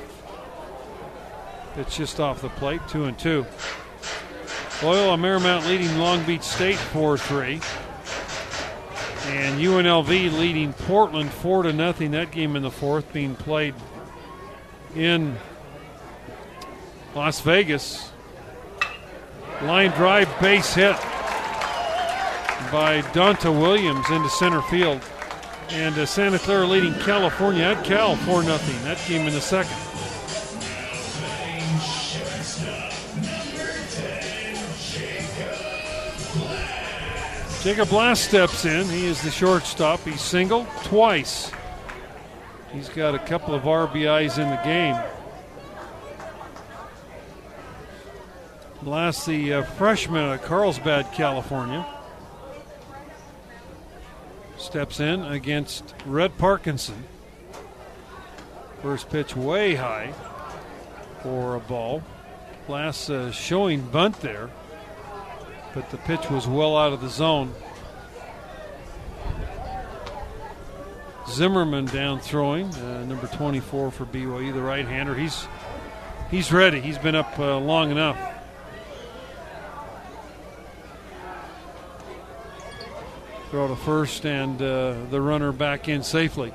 It's 1.75 1.97
just 1.97 2.21
off 2.21 2.41
the 2.41 2.47
plate, 2.47 2.79
2 2.87 3.03
and 3.03 3.19
2. 3.19 3.45
Loyola 4.81 5.17
Marymount 5.17 5.67
leading 5.67 5.97
Long 5.97 6.23
Beach 6.23 6.41
State 6.41 6.77
4 6.77 7.17
3. 7.17 7.59
And 9.25 9.59
UNLV 9.59 10.07
leading 10.07 10.71
Portland 10.71 11.33
4 11.33 11.63
to 11.63 11.73
nothing. 11.73 12.11
That 12.11 12.31
game 12.31 12.55
in 12.55 12.63
the 12.63 12.71
fourth 12.71 13.11
being 13.11 13.35
played 13.35 13.75
in 14.95 15.35
Las 17.13 17.41
Vegas. 17.41 18.12
Line 19.65 19.91
drive 19.91 20.27
base 20.41 20.73
hit 20.73 20.95
by 22.69 23.01
Donta 23.13 23.49
Williams 23.49 24.09
into 24.09 24.29
center 24.29 24.61
field. 24.63 25.01
And 25.69 25.97
uh, 25.97 26.05
Santa 26.05 26.37
Clara 26.37 26.67
leading 26.67 26.93
California 26.95 27.63
at 27.63 27.85
Cal 27.85 28.17
4 28.17 28.43
0. 28.43 28.57
That 28.57 29.01
game 29.07 29.25
in 29.25 29.33
the 29.33 29.39
second. 29.39 29.77
Jacob 37.63 37.93
Last 37.93 38.25
steps 38.25 38.65
in. 38.65 38.85
He 38.89 39.05
is 39.05 39.21
the 39.21 39.31
shortstop. 39.31 40.01
He's 40.01 40.19
single 40.19 40.67
twice. 40.83 41.49
He's 42.73 42.89
got 42.89 43.15
a 43.15 43.19
couple 43.19 43.55
of 43.55 43.63
RBIs 43.63 44.37
in 44.37 44.49
the 44.49 44.61
game. 44.65 44.97
Last, 48.85 49.25
the 49.25 49.53
uh, 49.53 49.63
freshman 49.63 50.31
at 50.31 50.43
Carlsbad, 50.43 51.13
California, 51.13 51.85
steps 54.57 54.99
in 54.99 55.23
against 55.23 55.93
Rhett 56.05 56.37
Parkinson. 56.37 57.03
First 58.81 59.09
pitch 59.09 59.35
way 59.35 59.75
high 59.75 60.13
for 61.21 61.55
a 61.55 61.59
ball. 61.61 62.03
Last 62.67 63.09
uh, 63.09 63.31
showing 63.31 63.81
bunt 63.81 64.19
there, 64.19 64.49
but 65.73 65.89
the 65.89 65.97
pitch 65.97 66.29
was 66.29 66.47
well 66.47 66.75
out 66.75 66.91
of 66.91 67.01
the 67.01 67.09
zone. 67.09 67.53
Zimmerman 71.29 71.85
down 71.85 72.19
throwing, 72.19 72.67
uh, 72.75 73.05
number 73.05 73.27
24 73.27 73.91
for 73.91 74.05
BYU, 74.05 74.53
the 74.53 74.61
right-hander. 74.61 75.15
He's 75.15 75.47
he's 76.29 76.51
ready. 76.51 76.81
He's 76.81 76.97
been 76.97 77.15
up 77.15 77.39
uh, 77.39 77.57
long 77.57 77.89
enough. 77.89 78.32
Throw 83.53 83.67
to 83.67 83.75
first 83.75 84.25
and 84.25 84.59
uh, 84.59 84.95
the 85.11 85.21
runner 85.21 85.51
back 85.51 85.87
in 85.87 86.01
safely. 86.01 86.51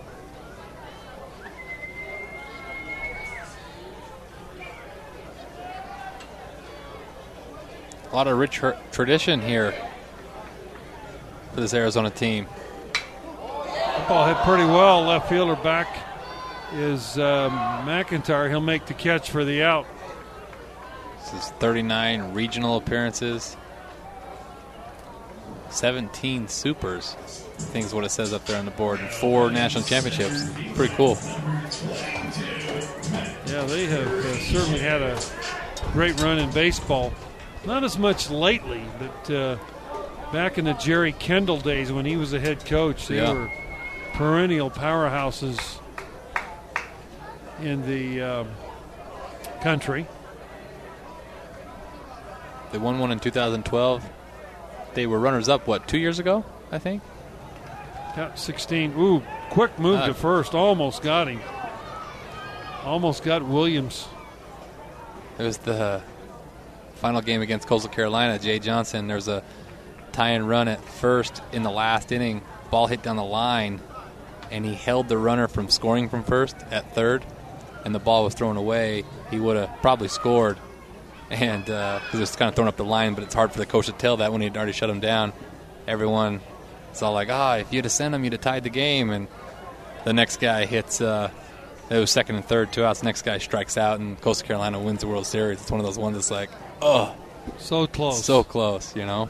A 8.10 8.16
lot 8.16 8.26
of 8.26 8.36
rich 8.36 8.50
tr- 8.50 8.70
tradition 8.90 9.40
here 9.40 9.72
for 11.54 11.60
this 11.60 11.72
Arizona 11.72 12.10
team. 12.10 12.48
Ball 14.08 14.34
hit 14.34 14.44
pretty 14.44 14.64
well. 14.64 15.02
Left 15.02 15.28
fielder 15.28 15.54
back 15.54 15.86
is 16.72 17.16
um, 17.16 17.52
McIntyre. 17.86 18.48
He'll 18.48 18.60
make 18.60 18.86
the 18.86 18.94
catch 18.94 19.30
for 19.30 19.44
the 19.44 19.62
out. 19.62 19.86
This 21.20 21.44
is 21.44 21.50
39 21.60 22.34
regional 22.34 22.76
appearances, 22.76 23.56
17 25.78 26.48
supers. 26.48 27.14
I 27.58 27.60
think 27.62 27.86
is 27.86 27.94
what 27.94 28.04
it 28.04 28.10
says 28.10 28.32
up 28.32 28.44
there 28.46 28.58
on 28.58 28.64
the 28.64 28.70
board, 28.72 28.98
and 29.00 29.08
four 29.08 29.50
national 29.50 29.84
championships. 29.84 30.48
Pretty 30.74 30.94
cool. 30.94 31.16
Yeah, 33.46 33.62
they 33.64 33.86
have 33.86 34.06
uh, 34.08 34.36
certainly 34.38 34.80
had 34.80 35.00
a 35.02 35.18
great 35.92 36.20
run 36.20 36.38
in 36.38 36.50
baseball. 36.50 37.12
Not 37.64 37.84
as 37.84 37.96
much 37.98 38.28
lately, 38.30 38.82
but 38.98 39.30
uh, 39.34 39.56
back 40.32 40.58
in 40.58 40.64
the 40.64 40.74
Jerry 40.74 41.12
Kindall 41.12 41.58
days 41.58 41.90
when 41.92 42.04
he 42.04 42.16
was 42.16 42.32
a 42.32 42.40
head 42.40 42.64
coach, 42.66 43.06
they 43.08 43.16
Yeah. 43.16 43.32
were 43.32 43.50
perennial 44.14 44.70
powerhouses 44.70 45.78
in 47.62 47.86
the 47.86 48.20
uh, 48.22 48.44
country. 49.62 50.06
They 52.72 52.78
won 52.78 52.98
one 52.98 53.10
in 53.12 53.18
2012. 53.20 54.04
They 54.94 55.06
were 55.06 55.18
runners 55.18 55.48
up, 55.48 55.66
what, 55.66 55.86
two 55.86 55.98
years 55.98 56.18
ago, 56.18 56.44
I 56.72 56.78
think? 56.78 57.02
Got 58.16 58.38
16. 58.38 58.94
Ooh, 58.98 59.22
quick 59.50 59.78
move 59.78 60.00
Uh, 60.00 60.06
to 60.08 60.14
first. 60.14 60.54
Almost 60.54 61.02
got 61.02 61.28
him. 61.28 61.40
Almost 62.84 63.22
got 63.22 63.42
Williams. 63.42 64.08
It 65.38 65.42
was 65.44 65.58
the 65.58 66.02
final 66.94 67.20
game 67.20 67.42
against 67.42 67.68
Coastal 67.68 67.90
Carolina. 67.90 68.38
Jay 68.38 68.58
Johnson, 68.58 69.06
there's 69.06 69.28
a 69.28 69.42
tie 70.12 70.30
and 70.30 70.48
run 70.48 70.66
at 70.68 70.82
first 70.84 71.42
in 71.52 71.62
the 71.62 71.70
last 71.70 72.10
inning. 72.10 72.42
Ball 72.70 72.86
hit 72.86 73.02
down 73.02 73.16
the 73.16 73.22
line, 73.24 73.80
and 74.50 74.64
he 74.64 74.74
held 74.74 75.08
the 75.08 75.18
runner 75.18 75.46
from 75.48 75.68
scoring 75.68 76.08
from 76.08 76.24
first 76.24 76.56
at 76.70 76.92
third, 76.94 77.24
and 77.84 77.94
the 77.94 77.98
ball 78.00 78.24
was 78.24 78.34
thrown 78.34 78.56
away. 78.56 79.04
He 79.30 79.38
would 79.38 79.56
have 79.56 79.70
probably 79.80 80.08
scored, 80.08 80.58
and 81.30 81.64
because 81.64 82.20
it's 82.20 82.36
kind 82.36 82.48
of 82.48 82.54
thrown 82.54 82.68
up 82.68 82.76
the 82.76 82.84
line, 82.84 83.14
but 83.14 83.24
it's 83.24 83.34
hard 83.34 83.52
for 83.52 83.58
the 83.58 83.66
coach 83.66 83.86
to 83.86 83.92
tell 83.92 84.18
that 84.18 84.32
when 84.32 84.40
he'd 84.40 84.56
already 84.56 84.72
shut 84.72 84.88
him 84.90 85.00
down. 85.00 85.32
Everyone 85.86 86.40
it's 86.90 87.02
all 87.02 87.12
like, 87.12 87.28
"Ah, 87.30 87.56
if 87.56 87.72
you'd 87.72 87.84
have 87.84 87.92
sent 87.92 88.14
him, 88.14 88.24
you'd 88.24 88.32
have 88.32 88.42
tied 88.42 88.64
the 88.64 88.70
game." 88.70 89.10
And 89.10 89.28
the 90.04 90.12
next 90.12 90.40
guy 90.40 90.64
hits. 90.66 91.00
Uh, 91.00 91.30
it 91.90 91.98
was 91.98 92.10
second 92.10 92.36
and 92.36 92.44
third, 92.44 92.72
two 92.72 92.84
outs. 92.84 93.02
Next 93.02 93.22
guy 93.22 93.38
strikes 93.38 93.76
out, 93.78 93.98
and 94.00 94.20
Coastal 94.20 94.46
Carolina 94.46 94.78
wins 94.80 95.00
the 95.00 95.06
World 95.06 95.26
Series. 95.26 95.60
It's 95.60 95.70
one 95.70 95.80
of 95.80 95.86
those 95.86 95.98
ones 95.98 96.16
that's 96.16 96.30
like, 96.30 96.50
oh, 96.82 97.14
So 97.58 97.86
close. 97.86 98.24
so 98.24 98.42
close, 98.44 98.94
you 98.96 99.06
know. 99.06 99.28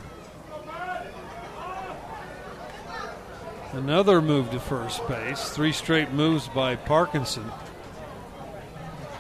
Another 3.72 4.22
move 4.22 4.50
to 4.52 4.60
first 4.60 5.06
base. 5.08 5.50
Three 5.50 5.72
straight 5.72 6.10
moves 6.12 6.48
by 6.48 6.74
Parkinson. 6.76 7.44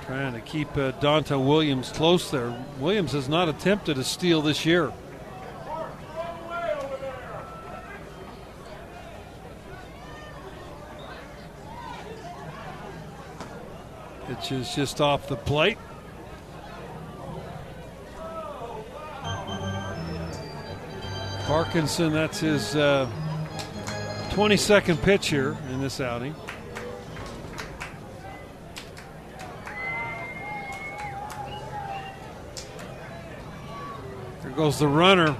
Trying 0.08 0.32
to 0.32 0.40
keep 0.40 0.74
uh, 0.74 0.92
Donta 0.92 1.38
Williams 1.38 1.92
close 1.92 2.30
there. 2.30 2.50
Williams 2.80 3.12
has 3.12 3.28
not 3.28 3.46
attempted 3.46 3.98
a 3.98 4.04
steal 4.04 4.40
this 4.40 4.64
year. 4.64 4.90
Pitch 14.26 14.52
is 14.52 14.74
just 14.74 15.02
off 15.02 15.28
the 15.28 15.36
plate. 15.36 15.76
Parkinson, 21.44 22.14
that's 22.14 22.40
his 22.40 22.74
uh, 22.76 23.10
22nd 24.30 25.02
pitch 25.02 25.28
here 25.28 25.54
in 25.70 25.82
this 25.82 26.00
outing. 26.00 26.34
Goes 34.58 34.80
the 34.80 34.88
runner. 34.88 35.36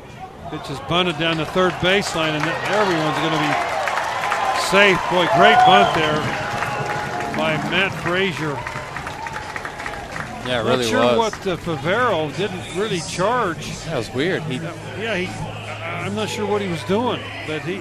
Pitch 0.49 0.71
is 0.71 0.79
bunted 0.89 1.19
down 1.19 1.39
the 1.39 1.47
third 1.47 1.73
baseline, 1.83 2.39
and 2.39 2.45
everyone's 2.71 3.19
going 3.19 3.33
to 3.33 3.43
be 3.43 3.53
safe. 4.71 4.97
Boy, 5.11 5.27
great 5.35 5.59
bunt 5.67 5.93
there 5.97 6.17
by 7.37 7.57
Matt 7.69 7.91
Fraizer. 8.05 8.55
Yeah, 10.47 10.61
it 10.61 10.65
Not 10.65 10.71
really 10.71 10.87
sure 10.87 11.01
was. 11.17 11.33
what 11.33 11.47
uh, 11.49 11.57
Favero 11.57 12.35
didn't 12.37 12.77
really 12.77 13.01
charge. 13.01 13.77
That 13.87 13.97
was 13.99 14.15
weird. 14.15 14.45
He 14.45 14.59
Yeah, 14.59 15.17
he. 15.17 15.27
I'm 15.27 16.15
not 16.15 16.29
sure 16.29 16.47
what 16.47 16.63
he 16.63 16.69
was 16.69 16.85
doing, 16.85 17.21
but 17.49 17.63
he 17.63 17.81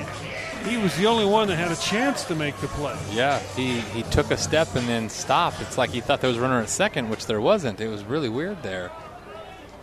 he 0.68 0.78
was 0.78 0.98
the 0.98 1.06
only 1.06 1.26
one 1.26 1.48
that 1.50 1.58
had 1.58 1.72
a 1.72 1.76
chance 1.76 2.24
to 2.26 2.34
make 2.36 2.58
the 2.62 2.68
play. 2.70 2.98
Yeah, 3.12 3.38
he, 3.56 3.80
he 3.82 4.02
took 4.10 4.32
a 4.32 4.38
step 4.38 4.76
and 4.76 4.88
then 4.88 5.08
stopped. 5.08 5.62
It's 5.62 5.78
like 5.78 5.92
he 5.92 6.02
thought 6.02 6.20
there 6.20 6.30
was 6.30 6.38
a 6.38 6.42
runner 6.42 6.60
at 6.60 6.70
second, 6.70 7.10
which 7.10 7.28
there 7.28 7.40
wasn't. 7.40 7.80
It 7.80 7.90
was 7.90 8.04
really 8.04 8.28
weird 8.28 8.64
there. 8.64 8.92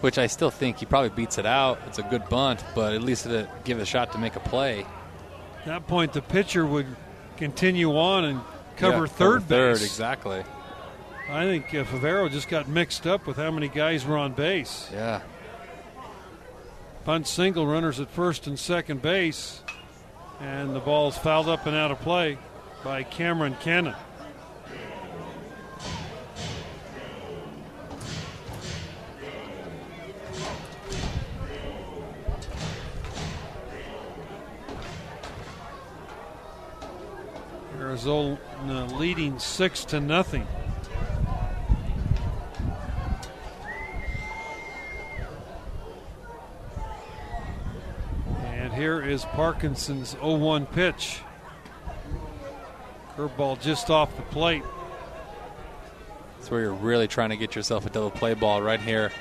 Which 0.01 0.19
I 0.19 0.27
still 0.27 0.51
think 0.51 0.79
he 0.79 0.87
probably 0.87 1.09
beats 1.11 1.39
it 1.39 1.47
out. 1.47 1.79
It's 1.87 1.99
a 1.99 2.03
good 2.03 2.29
bunt, 2.29 2.62
but 2.75 2.93
at 2.93 3.03
least 3.03 3.25
it 3.27 3.49
give 3.65 3.79
it 3.79 3.83
a 3.83 3.87
shot 3.87 4.12
to 4.12 4.19
make 4.19 4.37
a 4.37 4.41
play. 4.41 4.87
At 5.61 5.65
that 5.66 5.87
point, 5.87 6.12
the 6.12 6.21
pitcher 6.23 6.66
would 6.66 6.87
continue 7.39 7.97
on 7.97 8.25
and 8.25 8.41
cover 8.77 9.07
Yeah, 9.07 9.12
third 9.12 9.43
Third, 9.45 9.75
base. 9.75 9.85
exactly. 9.85 10.45
I 11.31 11.45
think 11.47 11.66
uh, 11.75 11.85
Favero 11.85 12.31
just 12.31 12.49
got 12.49 12.69
mixed 12.69 13.07
up 13.07 13.27
with 13.27 13.39
how 13.39 13.51
many 13.51 13.69
guys 13.69 14.05
were 14.05 14.19
on 14.19 14.33
base. 14.35 14.91
Yeah. 14.93 15.23
Bunt 17.07 17.27
single, 17.27 17.66
runners 17.66 17.99
at 18.01 18.11
first 18.11 18.47
and 18.47 18.59
second 18.59 19.01
base, 19.03 19.62
and 20.41 20.75
the 20.77 20.81
ball's 20.81 21.16
fouled 21.16 21.49
up 21.49 21.66
and 21.66 21.75
out 21.77 21.91
of 21.91 22.01
play 22.01 22.37
by 22.83 23.03
Cameron 23.05 23.57
Cannon. 23.61 23.95
Arizona 37.85 38.39
leading 38.97 39.39
six 39.39 39.85
to 39.85 40.01
nothing. 40.01 40.47
And 48.43 48.73
here 48.73 49.02
is 49.02 49.27
Parkinson's 49.27 50.12
0 50.12 50.36
1 50.36 50.66
pitch. 50.66 51.20
Curveball 53.16 53.61
just 53.61 53.90
off 53.90 54.16
the 54.16 54.23
plate. 54.23 54.65
That's 56.39 56.51
where 56.51 56.62
you're 56.62 56.73
really 56.73 57.06
trying 57.06 57.31
to 57.31 57.36
get 57.36 57.55
yourself 57.55 57.85
a 57.85 57.90
double 57.90 58.11
play 58.11 58.32
ball 58.32 58.62
right 58.62 58.81
here. 58.81 59.12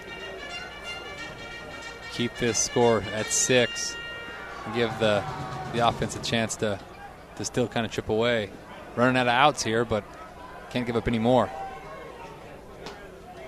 Keep 2.14 2.38
this 2.38 2.58
score 2.58 3.04
at 3.14 3.26
six. 3.26 3.96
Give 4.74 4.90
the 5.00 5.22
the 5.74 5.86
offense 5.86 6.16
a 6.16 6.22
chance 6.22 6.56
to 6.58 6.80
to 7.38 7.46
still 7.46 7.68
kind 7.68 7.86
of 7.86 7.92
chip 7.92 8.10
away. 8.10 8.50
Running 8.96 9.18
out 9.18 9.28
of 9.28 9.34
outs 9.34 9.64
here, 9.64 9.86
but 9.86 10.04
can't 10.70 10.86
give 10.86 10.96
up 10.96 11.08
any 11.08 11.20
more. 11.20 11.50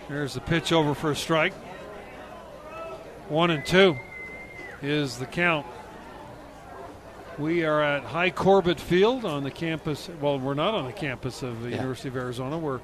Here's 0.08 0.34
the 0.34 0.42
pitch 0.42 0.72
over 0.72 0.94
for 0.94 1.12
a 1.12 1.16
strike. 1.16 1.54
One 3.28 3.50
and 3.52 3.66
two 3.66 3.98
is 4.82 5.18
the 5.18 5.26
count. 5.26 5.66
We 7.38 7.66
are 7.66 7.82
at 7.82 8.04
Hi 8.04 8.30
Corbett 8.30 8.80
Field 8.80 9.26
on 9.26 9.44
the 9.44 9.52
campus. 9.52 10.10
Well, 10.22 10.40
we're 10.40 10.54
not 10.54 10.74
on 10.74 10.86
the 10.86 10.94
campus 10.94 11.44
of 11.44 11.62
the 11.64 11.70
Yeah. 11.72 11.78
University 11.78 12.08
of 12.10 12.16
Arizona. 12.16 12.58
We're 12.58 12.80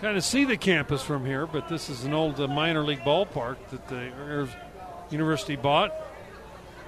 kind 0.00 0.16
of 0.16 0.24
see 0.24 0.44
the 0.44 0.56
campus 0.56 1.02
from 1.02 1.26
here, 1.26 1.46
but 1.46 1.68
this 1.68 1.90
is 1.90 2.04
an 2.04 2.14
old 2.14 2.40
uh, 2.40 2.48
minor 2.48 2.82
league 2.82 3.00
ballpark 3.00 3.56
that 3.70 3.86
the 3.88 4.48
university 5.10 5.56
bought, 5.56 5.92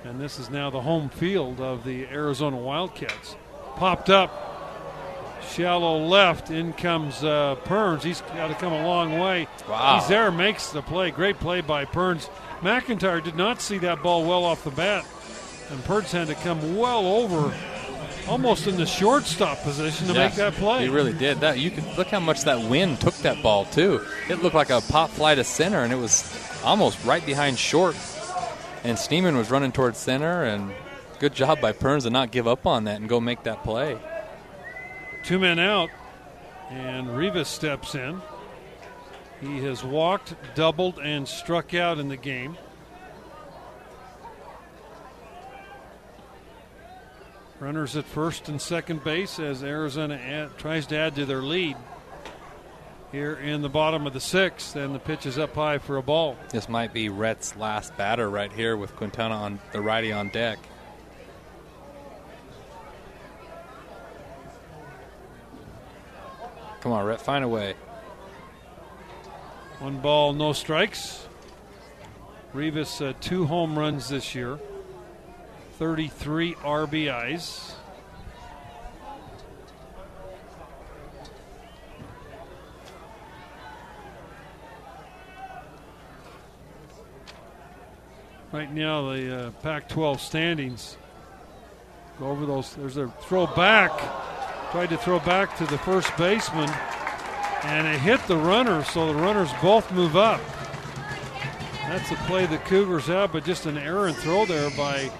and 0.05 0.21
this 0.21 0.39
is 0.39 0.51
now 0.51 0.71
the 0.71 0.81
home 0.81 1.09
field 1.09 1.61
of 1.61 1.85
the 1.85 2.07
Arizona 2.07 2.57
Wildcats. 2.57 3.37
Popped 3.77 4.11
up, 4.11 5.41
shallow 5.51 5.99
left. 5.99 6.51
In 6.51 6.73
comes 6.73 7.23
uh, 7.25 7.57
Burns. 7.67 8.03
He's 8.05 8.21
got 8.21 8.49
to 8.49 8.55
come 8.55 8.73
a 8.73 8.87
long 8.87 9.19
way. 9.19 9.49
Wow. 9.69 9.99
He's 9.99 10.09
there, 10.09 10.31
makes 10.31 10.71
the 10.71 10.83
play. 10.83 11.11
Great 11.11 11.39
play 11.39 11.61
by 11.61 11.85
Burns. 11.85 12.29
McIntyre 12.61 13.23
did 13.23 13.37
not 13.37 13.61
see 13.61 13.79
that 13.79 14.03
ball 14.03 14.25
well 14.25 14.45
off 14.45 14.63
the 14.65 14.71
bat, 14.71 15.05
and 15.71 15.83
Burns 15.85 16.13
had 16.13 16.29
to 16.29 16.35
come 16.37 16.77
well 16.77 17.07
over, 17.07 17.53
almost 18.29 18.69
in 18.69 18.77
the 18.77 18.87
shortstop 18.87 19.59
position 19.63 20.07
to 20.07 20.13
Yeah, 20.13 20.27
make 20.27 20.35
that 20.37 20.53
play. 20.55 20.83
He 20.83 20.89
really 20.89 21.13
did. 21.13 21.41
That 21.41 21.59
you 21.59 21.71
could 21.71 21.85
look 21.97 22.09
how 22.09 22.21
much 22.21 22.43
that 22.45 22.61
wind 22.69 23.01
took 23.01 23.15
that 23.17 23.43
ball 23.43 23.65
too. 23.65 24.01
It 24.29 24.43
looked 24.43 24.55
like 24.55 24.71
a 24.71 24.81
pop 24.81 25.11
fly 25.11 25.35
to 25.35 25.43
center, 25.45 25.83
and 25.83 25.93
it 25.93 25.97
was 25.97 26.23
almost 26.63 27.05
right 27.05 27.25
behind 27.27 27.59
short. 27.59 27.97
And 28.85 28.99
Schneemann 28.99 29.37
was 29.37 29.51
running 29.51 29.71
towards 29.71 29.99
center, 29.99 30.43
and 30.43 30.73
good 31.21 31.35
job 31.35 31.61
by 31.61 31.73
Burns 31.73 32.03
to 32.05 32.11
not 32.11 32.33
give 32.33 32.49
up 32.49 32.67
on 32.67 32.85
that 32.85 32.97
and 32.97 33.09
go 33.09 33.21
make 33.21 33.45
that 33.45 33.63
play. 33.63 33.97
Two 35.23 35.39
men 35.39 35.61
out, 35.61 35.91
and 36.69 37.17
Rivas 37.17 37.49
steps 37.49 37.95
in. 37.95 38.21
He 39.41 39.59
has 39.65 39.85
walked, 39.85 40.35
doubled, 40.55 40.99
and 40.99 41.29
struck 41.29 41.75
out 41.75 41.99
in 41.99 42.09
the 42.09 42.17
game. 42.17 42.57
Runners 47.61 47.97
at 47.97 48.05
first 48.05 48.49
and 48.49 48.61
second 48.61 49.05
base 49.05 49.39
as 49.39 49.63
Arizona 49.63 50.51
tries 50.59 50.87
to 50.87 50.97
add 50.97 51.15
to 51.15 51.25
their 51.25 51.43
lead 51.43 51.77
here 53.13 53.35
in 53.35 53.61
the 53.61 53.69
bottom 53.69 54.07
of 54.07 54.15
the 54.15 54.21
sixth, 54.21 54.75
and 54.75 54.95
the 54.95 54.99
pitch 54.99 55.27
is 55.27 55.39
up 55.39 55.55
high 55.55 55.77
for 55.77 55.99
a 55.99 56.03
ball. 56.03 56.37
This 56.49 56.69
might 56.69 56.95
be 56.95 57.11
Rhett's 57.11 57.55
last 57.57 57.95
batter 57.99 58.29
right 58.29 58.51
here 58.51 58.75
with 58.77 58.97
Quintana 58.97 59.35
on 59.35 59.59
the 59.73 59.83
righty 59.83 60.11
on 60.11 60.31
deck. 60.31 60.59
Come 66.81 66.91
on, 66.91 67.05
Rhett, 67.05 67.21
find 67.21 67.45
a 67.45 67.49
way. 67.49 67.75
One 69.79 69.99
ball, 69.99 70.33
no 70.33 70.53
strikes. 70.53 71.29
Rivas, 72.53 73.01
uh, 73.01 73.13
two 73.21 73.47
home 73.47 73.79
runs 73.79 74.09
this 74.09 74.35
year, 74.35 74.59
33 75.79 76.55
RBIs. 76.55 77.75
Right 88.53 88.73
now 88.73 89.13
the 89.13 89.47
uh, 89.47 89.51
Pac-12 89.63 90.21
standings. 90.21 90.97
Go 92.19 92.27
over 92.27 92.47
those. 92.47 92.75
There's 92.75 92.99
a 92.99 93.09
throw 93.23 93.47
back. 93.47 93.91
Tried 94.71 94.91
to 94.91 94.97
throw 94.97 95.19
back 95.21 95.57
to 95.59 95.67
the 95.67 95.79
first 95.79 96.17
baseman, 96.17 96.71
and 97.65 97.87
it 97.87 97.99
hit 98.01 98.27
the 98.27 98.37
runner, 98.37 98.85
so 98.85 99.13
the 99.13 99.19
runners 99.19 99.51
both 99.61 99.91
move 99.93 100.17
up. 100.17 100.41
That's 101.89 102.09
the 102.09 102.17
play 102.27 102.47
the 102.47 102.59
Cougars 102.59 103.07
have, 103.07 103.33
but 103.33 103.45
just 103.45 103.67
an 103.67 103.77
errant 103.77 104.17
throw 104.17 104.47
there 104.47 104.71
by 104.77 105.11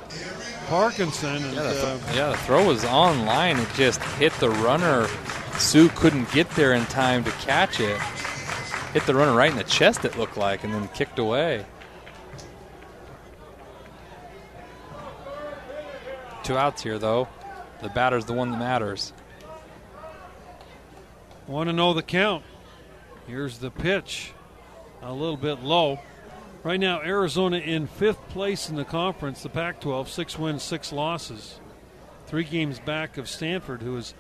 Parkinson. 0.69 1.45
And, 1.45 1.55
Yeah, 1.55 1.63
the, 1.63 1.87
uh, 1.87 1.99
yeah, 2.15 2.31
the 2.31 2.37
throw 2.39 2.67
was 2.67 2.85
on 2.85 3.27
line. 3.27 3.59
It 3.59 3.69
just 3.75 4.03
hit 4.03 4.33
the 4.35 4.49
runner. 4.49 5.07
Sue 5.59 5.91
couldn't 5.91 6.31
get 6.33 6.49
there 6.51 6.73
in 6.73 6.87
time 6.87 7.25
to 7.25 7.31
catch 7.33 7.79
it. 7.79 8.01
Hit 8.95 9.05
the 9.05 9.15
runner 9.15 9.35
right 9.35 9.51
in 9.51 9.57
the 9.59 9.65
chest, 9.65 10.05
it 10.07 10.17
looked 10.17 10.39
like, 10.39 10.65
and 10.65 10.73
then 10.73 10.89
kicked 10.89 11.19
away. 11.19 11.67
Two 16.43 16.57
outs 16.57 16.83
here, 16.83 16.99
though. 16.99 17.29
The 17.83 17.89
batter's 17.89 18.25
the 18.25 18.33
one 18.33 18.51
that 18.51 18.59
matters. 18.59 19.13
Want 21.47 21.69
to 21.69 21.73
know 21.73 21.95
the 21.95 22.03
count. 22.03 22.45
Here's 23.27 23.59
the 23.59 23.71
pitch. 23.71 24.33
A 25.03 25.13
little 25.13 25.37
bit 25.37 25.63
low. 25.63 26.01
Right 26.63 26.79
now, 26.79 27.01
Arizona 27.01 27.59
in 27.59 27.89
fifth 27.89 28.29
place 28.29 28.69
in 28.69 28.77
the 28.77 28.85
conference, 28.85 29.43
the 29.43 29.49
Pac 29.49 29.81
12, 29.81 30.09
six 30.09 30.39
wins, 30.39 30.63
six 30.63 30.93
losses. 30.93 31.59
Three 32.27 32.45
games 32.45 32.79
back 32.79 33.19
of 33.19 33.29
Stanford, 33.29 33.83
who 33.83 33.97
is 33.97 34.15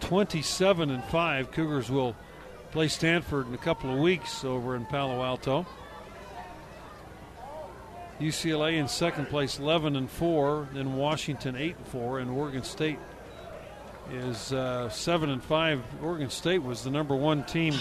27 0.00 0.90
and 0.90 1.02
5. 1.04 1.50
Cougars 1.50 1.90
will 1.90 2.14
play 2.70 2.88
Stanford 2.88 3.46
in 3.48 3.54
a 3.54 3.58
couple 3.58 3.92
of 3.92 3.98
weeks 3.98 4.44
over 4.44 4.76
in 4.76 4.84
Palo 4.86 5.22
Alto. 5.22 5.66
UCLA 8.20 8.74
in 8.78 8.88
second 8.88 9.26
place, 9.28 9.58
11 9.58 9.96
and 9.96 10.10
4. 10.10 10.68
Then 10.72 10.96
Washington, 10.96 11.56
8 11.56 11.76
and 11.76 11.86
4. 11.88 12.18
And 12.18 12.30
Oregon 12.30 12.62
State 12.64 12.98
is 14.12 14.52
uh, 14.52 14.88
seven 14.88 15.28
and 15.30 15.42
five. 15.42 15.82
Oregon 16.02 16.30
State 16.30 16.62
was 16.62 16.82
the 16.82 16.90
number 16.90 17.14
one 17.14 17.44
team 17.44 17.74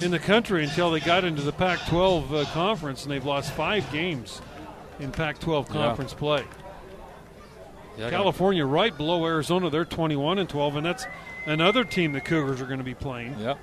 in 0.00 0.10
the 0.10 0.18
country 0.18 0.62
until 0.64 0.90
they 0.90 1.00
got 1.00 1.24
into 1.24 1.42
the 1.42 1.52
Pac-12 1.52 2.32
uh, 2.32 2.44
conference, 2.52 3.02
and 3.02 3.10
they've 3.12 3.24
lost 3.24 3.52
five 3.52 3.90
games 3.90 4.40
in 5.00 5.10
Pac-12 5.10 5.68
conference 5.68 6.14
play. 6.14 6.44
Yeah, 7.98 8.10
California, 8.10 8.64
right 8.64 8.96
below 8.96 9.24
Arizona, 9.24 9.70
they're 9.70 9.84
21 9.84 10.38
and 10.38 10.48
12, 10.48 10.76
and 10.76 10.86
that's 10.86 11.06
another 11.46 11.84
team 11.84 12.12
the 12.12 12.20
Cougars 12.20 12.60
are 12.60 12.66
going 12.66 12.78
to 12.78 12.84
be 12.84 12.94
playing 12.94 13.38
Yep. 13.38 13.58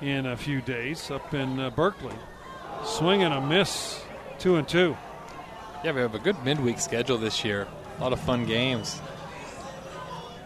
in 0.00 0.26
a 0.26 0.36
few 0.36 0.60
days 0.62 1.10
up 1.10 1.32
in 1.34 1.58
uh, 1.60 1.70
Berkeley. 1.70 2.14
Swing 2.84 3.22
and 3.22 3.32
a 3.32 3.40
miss, 3.40 4.02
two 4.42 4.56
and 4.56 4.68
two. 4.68 4.96
Yeah, 5.84 5.92
we 5.92 6.00
have 6.00 6.16
a 6.16 6.18
good 6.18 6.36
midweek 6.44 6.80
schedule 6.80 7.16
this 7.16 7.44
year. 7.44 7.68
A 7.98 8.02
lot 8.02 8.12
of 8.12 8.18
fun 8.18 8.44
games. 8.44 9.00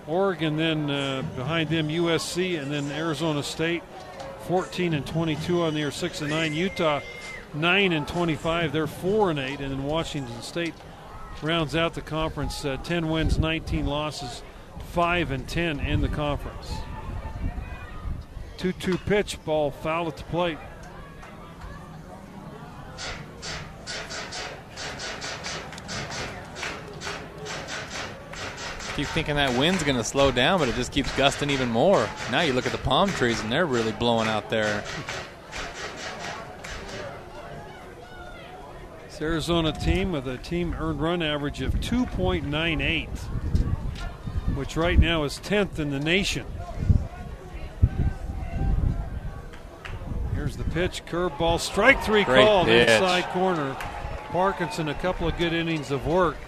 Oregon, 0.06 0.58
then 0.58 0.90
uh, 0.90 1.22
behind 1.34 1.70
them 1.70 1.88
USC, 1.88 2.60
and 2.60 2.70
then 2.70 2.92
Arizona 2.92 3.42
State, 3.42 3.82
14 4.48 4.92
and 4.92 5.06
22 5.06 5.62
on 5.62 5.72
the 5.72 5.80
year, 5.80 5.90
six 5.90 6.20
and 6.20 6.28
nine. 6.28 6.52
Utah, 6.52 7.00
nine 7.54 7.94
and 7.94 8.06
25. 8.06 8.70
They're 8.70 8.86
four 8.86 9.30
and 9.30 9.38
eight, 9.38 9.60
and 9.60 9.70
then 9.70 9.84
Washington 9.84 10.42
State 10.42 10.74
rounds 11.40 11.74
out 11.74 11.94
the 11.94 12.02
conference, 12.02 12.66
uh, 12.66 12.76
10 12.76 13.08
wins, 13.08 13.38
19 13.38 13.86
losses, 13.86 14.42
five 14.90 15.30
and 15.30 15.48
10 15.48 15.80
in 15.80 16.02
the 16.02 16.08
conference. 16.08 16.70
2-2 18.58 18.98
pitch, 19.06 19.42
ball 19.46 19.70
foul 19.70 20.08
at 20.08 20.18
the 20.18 20.24
plate. 20.24 20.58
Keep 28.96 29.08
thinking 29.08 29.36
that 29.36 29.58
wind's 29.58 29.82
going 29.82 29.98
to 29.98 30.02
slow 30.04 30.30
down, 30.32 30.58
but 30.58 30.68
it 30.70 30.74
just 30.74 30.90
keeps 30.90 31.14
gusting 31.18 31.50
even 31.50 31.68
more. 31.68 32.08
Now 32.30 32.40
you 32.40 32.54
look 32.54 32.64
at 32.64 32.72
the 32.72 32.78
palm 32.78 33.10
trees, 33.10 33.38
and 33.42 33.52
they're 33.52 33.66
really 33.66 33.92
blowing 33.92 34.26
out 34.26 34.48
there. 34.48 34.82
This 39.04 39.20
Arizona 39.20 39.72
team 39.72 40.12
with 40.12 40.26
a 40.26 40.38
team 40.38 40.74
earned 40.78 41.02
run 41.02 41.20
average 41.22 41.60
of 41.60 41.74
2.98, 41.74 43.08
which 44.56 44.78
right 44.78 44.98
now 44.98 45.24
is 45.24 45.40
10th 45.40 45.78
in 45.78 45.90
the 45.90 46.00
nation. 46.00 46.46
Here's 50.34 50.56
the 50.56 50.64
pitch, 50.64 51.04
curveball, 51.04 51.60
strike 51.60 52.02
three 52.02 52.24
Great 52.24 52.46
called 52.46 52.68
pitch. 52.68 52.88
inside 52.88 53.24
corner. 53.34 53.76
Parkinson, 54.30 54.88
a 54.88 54.94
couple 54.94 55.28
of 55.28 55.36
good 55.36 55.52
innings 55.52 55.90
of 55.90 56.06
work. 56.06 56.38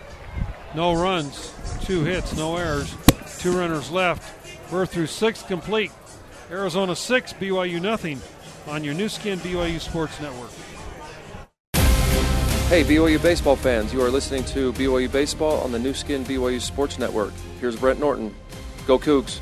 No 0.75 0.95
runs, 0.95 1.53
two 1.83 2.05
hits, 2.05 2.37
no 2.37 2.57
errors, 2.57 2.95
two 3.39 3.57
runners 3.57 3.91
left. 3.91 4.71
We're 4.71 4.85
through 4.85 5.07
six 5.07 5.43
complete. 5.43 5.91
Arizona 6.51 6.95
six, 6.95 7.33
BYU 7.33 7.81
nothing 7.81 8.21
on 8.67 8.85
your 8.85 8.95
Nu 8.95 9.09
Skin 9.09 9.39
BYU 9.39 9.81
Sports 9.81 10.21
Network. 10.21 10.51
Hey, 12.69 12.85
BYU 12.85 13.21
baseball 13.23 13.57
fans, 13.57 13.95
you 13.95 14.03
are 14.03 14.11
listening 14.11 14.45
to 14.45 14.75
BYU 14.75 15.11
Baseball 15.11 15.63
on 15.63 15.73
the 15.73 15.79
Nu 15.79 15.95
Skin 15.95 16.23
BYU 16.25 16.61
Sports 16.61 16.99
Network. 16.99 17.33
Here's 17.61 17.77
Brent 17.77 17.99
Norton. 17.99 18.35
Go 18.87 18.99
Cougs. 18.99 19.41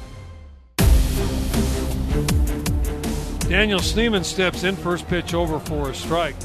Daniel 3.49 3.81
Schneemann 3.81 4.25
steps 4.25 4.63
in, 4.63 4.77
first 4.77 5.09
pitch 5.09 5.35
over 5.35 5.59
for 5.59 5.91
a 5.91 5.95
strike. 5.95 6.37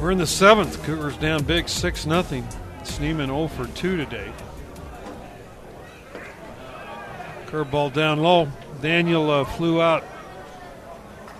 We're 0.00 0.10
in 0.10 0.18
the 0.18 0.26
seventh. 0.26 0.82
Cougars 0.82 1.16
down 1.16 1.44
big, 1.44 1.70
6 1.70 2.06
nothing. 2.06 2.46
Schneemann 2.82 3.28
0 3.28 3.48
for 3.48 3.66
2 3.66 3.96
today. 3.96 4.30
Curveball 7.46 7.94
down 7.94 8.20
low. 8.20 8.48
Daniel 8.82 9.30
uh, 9.30 9.44
flew 9.44 9.80
out 9.80 10.04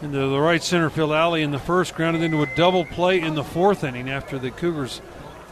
into 0.01 0.17
the 0.17 0.41
right 0.41 0.63
center 0.63 0.89
field 0.89 1.13
alley 1.13 1.43
in 1.43 1.51
the 1.51 1.59
first, 1.59 1.95
grounded 1.95 2.23
into 2.23 2.43
a 2.43 2.57
double 2.57 2.87
play 2.87 3.21
in 3.21 3.35
the 3.35 3.45
fourth 3.45 3.85
inning 3.85 4.09
after 4.09 4.39
the 4.39 4.51
Cougars 4.51 5.03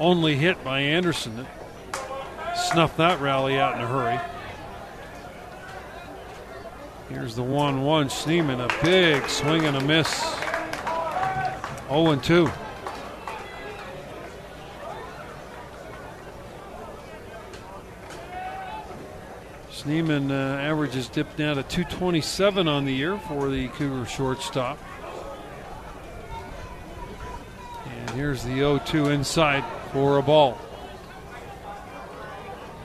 only 0.01 0.37
hit 0.37 0.65
by 0.65 0.81
Anderson. 0.81 1.37
That 1.37 2.55
snuffed 2.55 2.97
that 2.97 3.21
rally 3.21 3.59
out 3.59 3.75
in 3.75 3.83
a 3.83 3.87
hurry. 3.87 4.19
Here's 7.11 7.37
the 7.37 7.43
1 7.43 7.83
1. 7.83 8.09
Schneemann, 8.09 8.65
a 8.65 8.83
big 8.83 9.29
swing 9.29 9.67
and 9.67 9.77
a 9.77 9.83
miss. 9.83 10.23
0 11.91 12.17
2. 12.17 12.51
Schneemann 19.85 20.31
uh, 20.31 20.61
averages 20.61 21.11
dipped 21.11 21.37
down 21.37 21.57
to 21.57 21.63
227 21.63 22.67
on 22.67 22.87
the 22.87 22.95
year 22.95 23.19
for 23.19 23.51
the 23.51 23.69
Cougar 23.69 24.07
shortstop. 24.07 24.79
And 27.87 28.11
here's 28.11 28.43
the 28.45 28.55
0 28.55 28.79
2 28.79 29.11
inside 29.11 29.63
for 29.93 30.17
a 30.17 30.23
ball. 30.23 30.59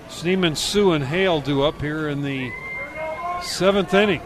Schneemann, 0.09 0.57
Sue, 0.57 0.91
and 0.91 1.05
Hale 1.05 1.39
do 1.39 1.63
up 1.63 1.79
here 1.79 2.09
in 2.09 2.21
the 2.21 2.51
Seventh 3.41 3.93
inning. 3.93 4.21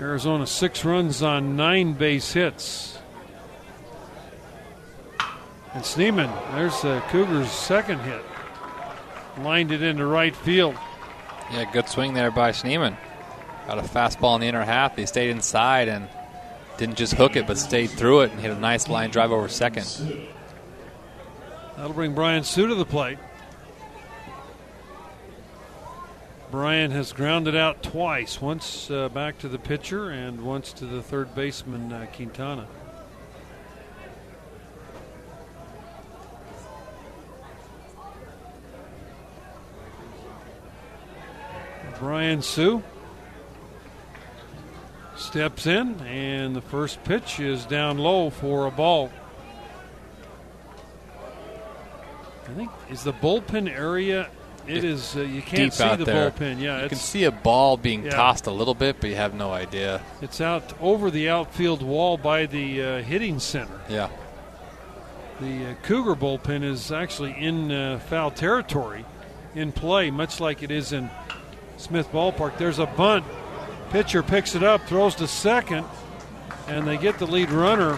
Arizona 0.00 0.46
six 0.46 0.84
runs 0.84 1.22
on 1.22 1.56
nine 1.56 1.92
base 1.92 2.32
hits. 2.32 2.93
And 5.74 5.82
Schneemann, 5.82 6.32
there's 6.54 6.80
the 6.82 7.02
Cougars' 7.08 7.50
second 7.50 7.98
hit. 8.00 8.22
Lined 9.40 9.72
it 9.72 9.82
into 9.82 10.06
right 10.06 10.34
field. 10.34 10.76
Yeah, 11.52 11.70
good 11.72 11.88
swing 11.88 12.14
there 12.14 12.30
by 12.30 12.52
Schneemann. 12.52 12.96
Got 13.66 13.78
a 13.78 13.82
fastball 13.82 14.36
in 14.36 14.42
the 14.42 14.46
inner 14.46 14.64
half. 14.64 14.96
He 14.96 15.04
stayed 15.06 15.30
inside 15.30 15.88
and 15.88 16.08
didn't 16.76 16.96
just 16.96 17.14
hook 17.14 17.34
it, 17.34 17.46
but 17.46 17.58
stayed 17.58 17.90
through 17.90 18.20
it 18.20 18.30
and 18.30 18.40
hit 18.40 18.52
a 18.52 18.58
nice 18.58 18.88
line 18.88 19.10
drive 19.10 19.32
over 19.32 19.48
second. 19.48 19.86
That'll 21.76 21.92
bring 21.92 22.14
Brian 22.14 22.44
Sue 22.44 22.68
to 22.68 22.74
the 22.74 22.84
plate. 22.84 23.18
Brian 26.52 26.92
has 26.92 27.12
grounded 27.12 27.56
out 27.56 27.82
twice, 27.82 28.40
once 28.40 28.88
uh, 28.88 29.08
back 29.08 29.38
to 29.38 29.48
the 29.48 29.58
pitcher 29.58 30.10
and 30.10 30.42
once 30.42 30.72
to 30.74 30.86
the 30.86 31.02
third 31.02 31.34
baseman, 31.34 31.92
uh, 31.92 32.06
Quintana. 32.14 32.68
Brian 41.98 42.42
Sue 42.42 42.82
steps 45.16 45.66
in, 45.66 46.00
and 46.00 46.54
the 46.54 46.60
first 46.60 47.02
pitch 47.04 47.40
is 47.40 47.64
down 47.66 47.98
low 47.98 48.30
for 48.30 48.66
a 48.66 48.70
ball. 48.70 49.10
I 52.48 52.52
think 52.54 52.70
is 52.90 53.02
the 53.04 53.12
bullpen 53.12 53.70
area 53.70 54.28
It 54.66 54.82
is. 54.84 55.16
Uh, 55.16 55.20
you 55.20 55.40
can't 55.42 55.72
see 55.72 55.94
the 55.96 56.04
there. 56.04 56.30
bullpen. 56.30 56.60
Yeah, 56.60 56.82
you 56.82 56.88
can 56.88 56.98
see 56.98 57.24
a 57.24 57.30
ball 57.30 57.76
being 57.76 58.04
Yeah. 58.04 58.10
tossed 58.12 58.46
a 58.46 58.50
little 58.50 58.74
bit, 58.74 58.96
but 59.00 59.08
you 59.10 59.16
have 59.16 59.34
no 59.34 59.52
idea. 59.52 60.00
it's 60.22 60.40
out 60.40 60.72
over 60.80 61.10
the 61.10 61.28
outfield 61.28 61.82
wall 61.82 62.16
by 62.18 62.46
the 62.46 62.82
uh, 62.82 63.02
hitting 63.02 63.38
center. 63.40 63.80
Yeah, 63.88 64.08
The 65.40 65.70
uh, 65.70 65.74
Cougar 65.82 66.14
bullpen 66.16 66.62
is 66.64 66.90
actually 66.92 67.32
in 67.38 67.70
uh, 67.72 67.98
foul 67.98 68.30
territory, 68.30 69.04
in 69.54 69.72
play, 69.72 70.10
much 70.10 70.40
like 70.40 70.62
it 70.62 70.70
is 70.70 70.92
in 70.92 71.10
Smith 71.84 72.10
Ballpark. 72.12 72.56
There's 72.56 72.78
a 72.78 72.86
bunt. 72.86 73.24
Pitcher 73.90 74.22
picks 74.22 74.54
it 74.54 74.62
up, 74.62 74.80
throws 74.86 75.14
to 75.16 75.26
second, 75.28 75.84
and 76.66 76.86
they 76.86 76.96
get 76.96 77.18
the 77.18 77.26
lead 77.26 77.50
runner. 77.50 77.96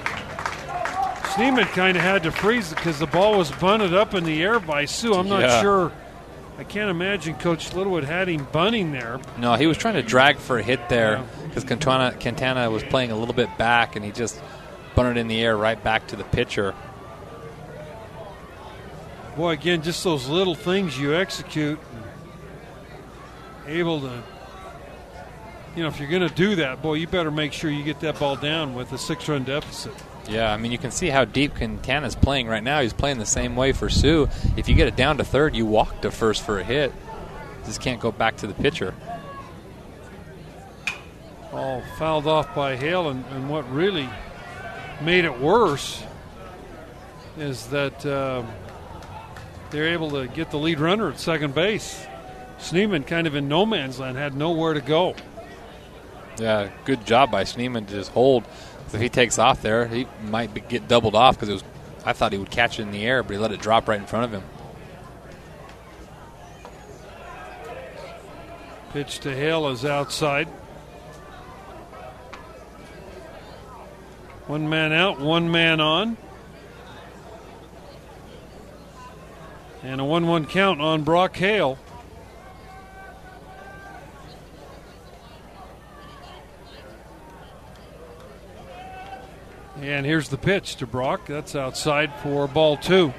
Schneemann 1.32 1.66
kind 1.68 1.96
of 1.96 2.02
had 2.02 2.24
to 2.24 2.32
freeze 2.32 2.70
because 2.70 2.98
the 2.98 3.06
ball 3.06 3.38
was 3.38 3.50
bunted 3.52 3.94
up 3.94 4.12
in 4.14 4.24
the 4.24 4.42
air 4.42 4.58
by 4.58 4.86
Sue. 4.86 5.14
I'm 5.14 5.28
not 5.28 5.40
Yeah. 5.42 5.60
sure. 5.60 5.92
I 6.58 6.64
can't 6.64 6.90
imagine 6.90 7.34
Coach 7.34 7.74
Littlewood 7.74 8.04
had 8.04 8.28
him 8.28 8.48
bunting 8.50 8.90
there. 8.90 9.20
no, 9.38 9.54
he 9.54 9.66
was 9.66 9.76
trying 9.76 9.94
to 9.94 10.02
drag 10.02 10.38
for 10.38 10.58
a 10.58 10.62
hit 10.62 10.88
there 10.88 11.18
Yeah. 11.18 11.46
because 11.48 11.64
Quintana, 11.64 12.12
Quintana 12.18 12.68
was 12.70 12.82
playing 12.82 13.12
a 13.12 13.16
little 13.16 13.34
bit 13.34 13.56
back, 13.56 13.94
and 13.94 14.04
he 14.04 14.10
just 14.10 14.40
bunted 14.96 15.16
in 15.18 15.28
the 15.28 15.40
air 15.40 15.56
right 15.56 15.82
back 15.82 16.08
to 16.08 16.16
the 16.16 16.24
pitcher. 16.24 16.74
Boy, 19.36 19.50
again, 19.50 19.82
just 19.82 20.02
those 20.02 20.28
little 20.28 20.54
things 20.54 20.98
you 20.98 21.14
execute, 21.14 21.78
able 23.66 24.00
to, 24.00 24.22
you 25.74 25.82
know, 25.82 25.88
if 25.88 25.98
you're 26.00 26.10
going 26.10 26.26
to 26.26 26.34
do 26.34 26.56
that, 26.56 26.82
boy, 26.82 26.94
you 26.94 27.06
better 27.06 27.30
make 27.30 27.52
sure 27.52 27.70
you 27.70 27.82
get 27.82 28.00
that 28.00 28.18
ball 28.18 28.36
down 28.36 28.74
with 28.74 28.92
a 28.92 28.98
six 28.98 29.28
run 29.28 29.44
deficit. 29.44 29.92
Yeah, 30.28 30.52
I 30.52 30.56
mean, 30.56 30.72
you 30.72 30.78
can 30.78 30.90
see 30.90 31.08
how 31.08 31.24
deep 31.24 31.54
Quintana's 31.54 32.16
playing 32.16 32.48
right 32.48 32.62
now. 32.62 32.80
He's 32.80 32.92
playing 32.92 33.18
the 33.18 33.26
same 33.26 33.54
way 33.54 33.72
for 33.72 33.88
Sue. 33.88 34.28
If 34.56 34.68
you 34.68 34.74
get 34.74 34.88
it 34.88 34.96
down 34.96 35.18
to 35.18 35.24
third, 35.24 35.54
you 35.54 35.66
walk 35.66 36.02
to 36.02 36.10
first 36.10 36.44
for 36.44 36.58
a 36.58 36.64
hit. 36.64 36.92
Just 37.64 37.80
can't 37.80 38.00
go 38.00 38.10
back 38.10 38.36
to 38.38 38.46
the 38.46 38.54
pitcher. 38.54 38.94
All 41.52 41.82
fouled 41.98 42.26
off 42.26 42.54
by 42.54 42.76
Hale, 42.76 43.08
and, 43.08 43.24
and 43.32 43.48
what 43.48 43.70
really 43.70 44.08
made 45.00 45.24
it 45.24 45.38
worse 45.38 46.02
is 47.38 47.66
that 47.68 48.04
um, 48.06 48.48
they're 49.70 49.88
able 49.88 50.10
to 50.10 50.26
get 50.26 50.50
the 50.50 50.58
lead 50.58 50.80
runner 50.80 51.10
at 51.10 51.20
second 51.20 51.54
base. 51.54 52.04
Schneemann, 52.58 53.06
kind 53.06 53.26
of 53.26 53.34
in 53.34 53.48
no 53.48 53.66
man's 53.66 53.98
land, 53.98 54.16
had 54.16 54.34
nowhere 54.34 54.74
to 54.74 54.80
go. 54.80 55.14
Yeah, 56.38 56.70
good 56.84 57.06
job 57.06 57.30
by 57.30 57.44
Schneemann 57.44 57.86
to 57.86 57.94
just 57.94 58.10
hold. 58.12 58.44
If 58.92 59.00
he 59.00 59.08
takes 59.08 59.38
off 59.38 59.62
there, 59.62 59.86
he 59.86 60.06
might 60.24 60.54
be, 60.54 60.60
get 60.60 60.88
doubled 60.88 61.14
off 61.14 61.36
because 61.36 61.48
it 61.48 61.54
was. 61.54 61.64
I 62.04 62.12
thought 62.12 62.32
he 62.32 62.38
would 62.38 62.50
catch 62.50 62.78
it 62.78 62.82
in 62.82 62.92
the 62.92 63.04
air, 63.04 63.22
but 63.22 63.32
he 63.32 63.38
let 63.38 63.50
it 63.50 63.60
drop 63.60 63.88
right 63.88 63.98
in 63.98 64.06
front 64.06 64.26
of 64.26 64.32
him. 64.32 64.48
Pitch 68.92 69.18
to 69.20 69.34
Hale 69.34 69.68
is 69.68 69.84
outside. 69.84 70.48
One 74.46 74.68
man 74.68 74.92
out, 74.92 75.20
one 75.20 75.50
man 75.50 75.80
on. 75.80 76.16
And 79.82 80.00
a 80.00 80.04
1 80.04 80.26
1 80.26 80.46
count 80.46 80.80
on 80.80 81.02
Brock 81.02 81.36
Hale. 81.36 81.78
And 89.80 90.06
here's 90.06 90.30
the 90.30 90.38
pitch 90.38 90.76
to 90.76 90.86
Brock. 90.86 91.26
That's 91.26 91.54
outside 91.54 92.12
for 92.22 92.48
ball 92.48 92.76
two. 92.76 93.12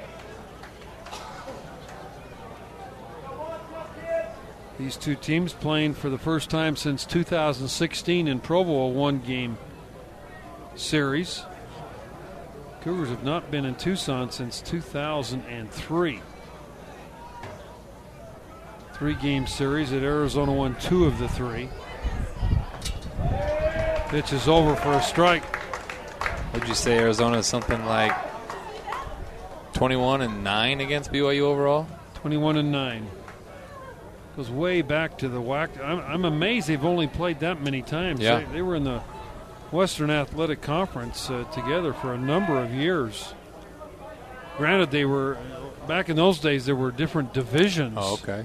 These 4.78 4.96
two 4.96 5.14
teams 5.14 5.52
playing 5.52 5.94
for 5.94 6.08
the 6.08 6.18
first 6.18 6.50
time 6.50 6.76
since 6.76 7.04
2016 7.04 8.28
in 8.28 8.40
Provo, 8.40 8.72
a 8.72 8.88
one 8.88 9.18
game 9.20 9.58
series. 10.76 11.44
Cougars 12.82 13.08
have 13.08 13.24
not 13.24 13.50
been 13.50 13.64
in 13.64 13.74
Tucson 13.74 14.30
since 14.30 14.60
2003. 14.60 16.20
Three 18.94 19.14
game 19.14 19.46
series 19.46 19.92
at 19.92 20.02
Arizona 20.02 20.52
won 20.52 20.76
two 20.80 21.04
of 21.04 21.18
the 21.18 21.28
three. 21.28 21.68
Pitch 24.08 24.32
is 24.32 24.48
over 24.48 24.74
for 24.76 24.92
a 24.94 25.02
strike. 25.02 25.44
Would 26.54 26.66
you 26.66 26.74
say 26.74 26.98
Arizona 26.98 27.38
is 27.38 27.46
something 27.46 27.84
like 27.84 28.12
21 29.74 30.22
and 30.22 30.42
9 30.42 30.80
against 30.80 31.12
BYU 31.12 31.42
overall? 31.42 31.86
21 32.14 32.56
and 32.56 32.72
9. 32.72 33.10
Goes 34.36 34.50
way 34.50 34.82
back 34.82 35.18
to 35.18 35.28
the 35.28 35.40
WAC. 35.40 35.68
I'm, 35.82 36.00
I'm 36.00 36.24
amazed 36.24 36.68
they've 36.68 36.84
only 36.84 37.06
played 37.06 37.40
that 37.40 37.62
many 37.62 37.82
times. 37.82 38.20
Yeah. 38.20 38.40
They, 38.40 38.44
they 38.54 38.62
were 38.62 38.76
in 38.76 38.84
the 38.84 39.00
Western 39.70 40.10
Athletic 40.10 40.62
Conference 40.62 41.28
uh, 41.28 41.44
together 41.52 41.92
for 41.92 42.14
a 42.14 42.18
number 42.18 42.58
of 42.58 42.72
years. 42.72 43.34
Granted, 44.56 44.90
they 44.90 45.04
were, 45.04 45.38
back 45.86 46.08
in 46.08 46.16
those 46.16 46.38
days, 46.38 46.66
there 46.66 46.76
were 46.76 46.90
different 46.90 47.34
divisions. 47.34 47.96
Oh, 47.96 48.14
okay. 48.14 48.44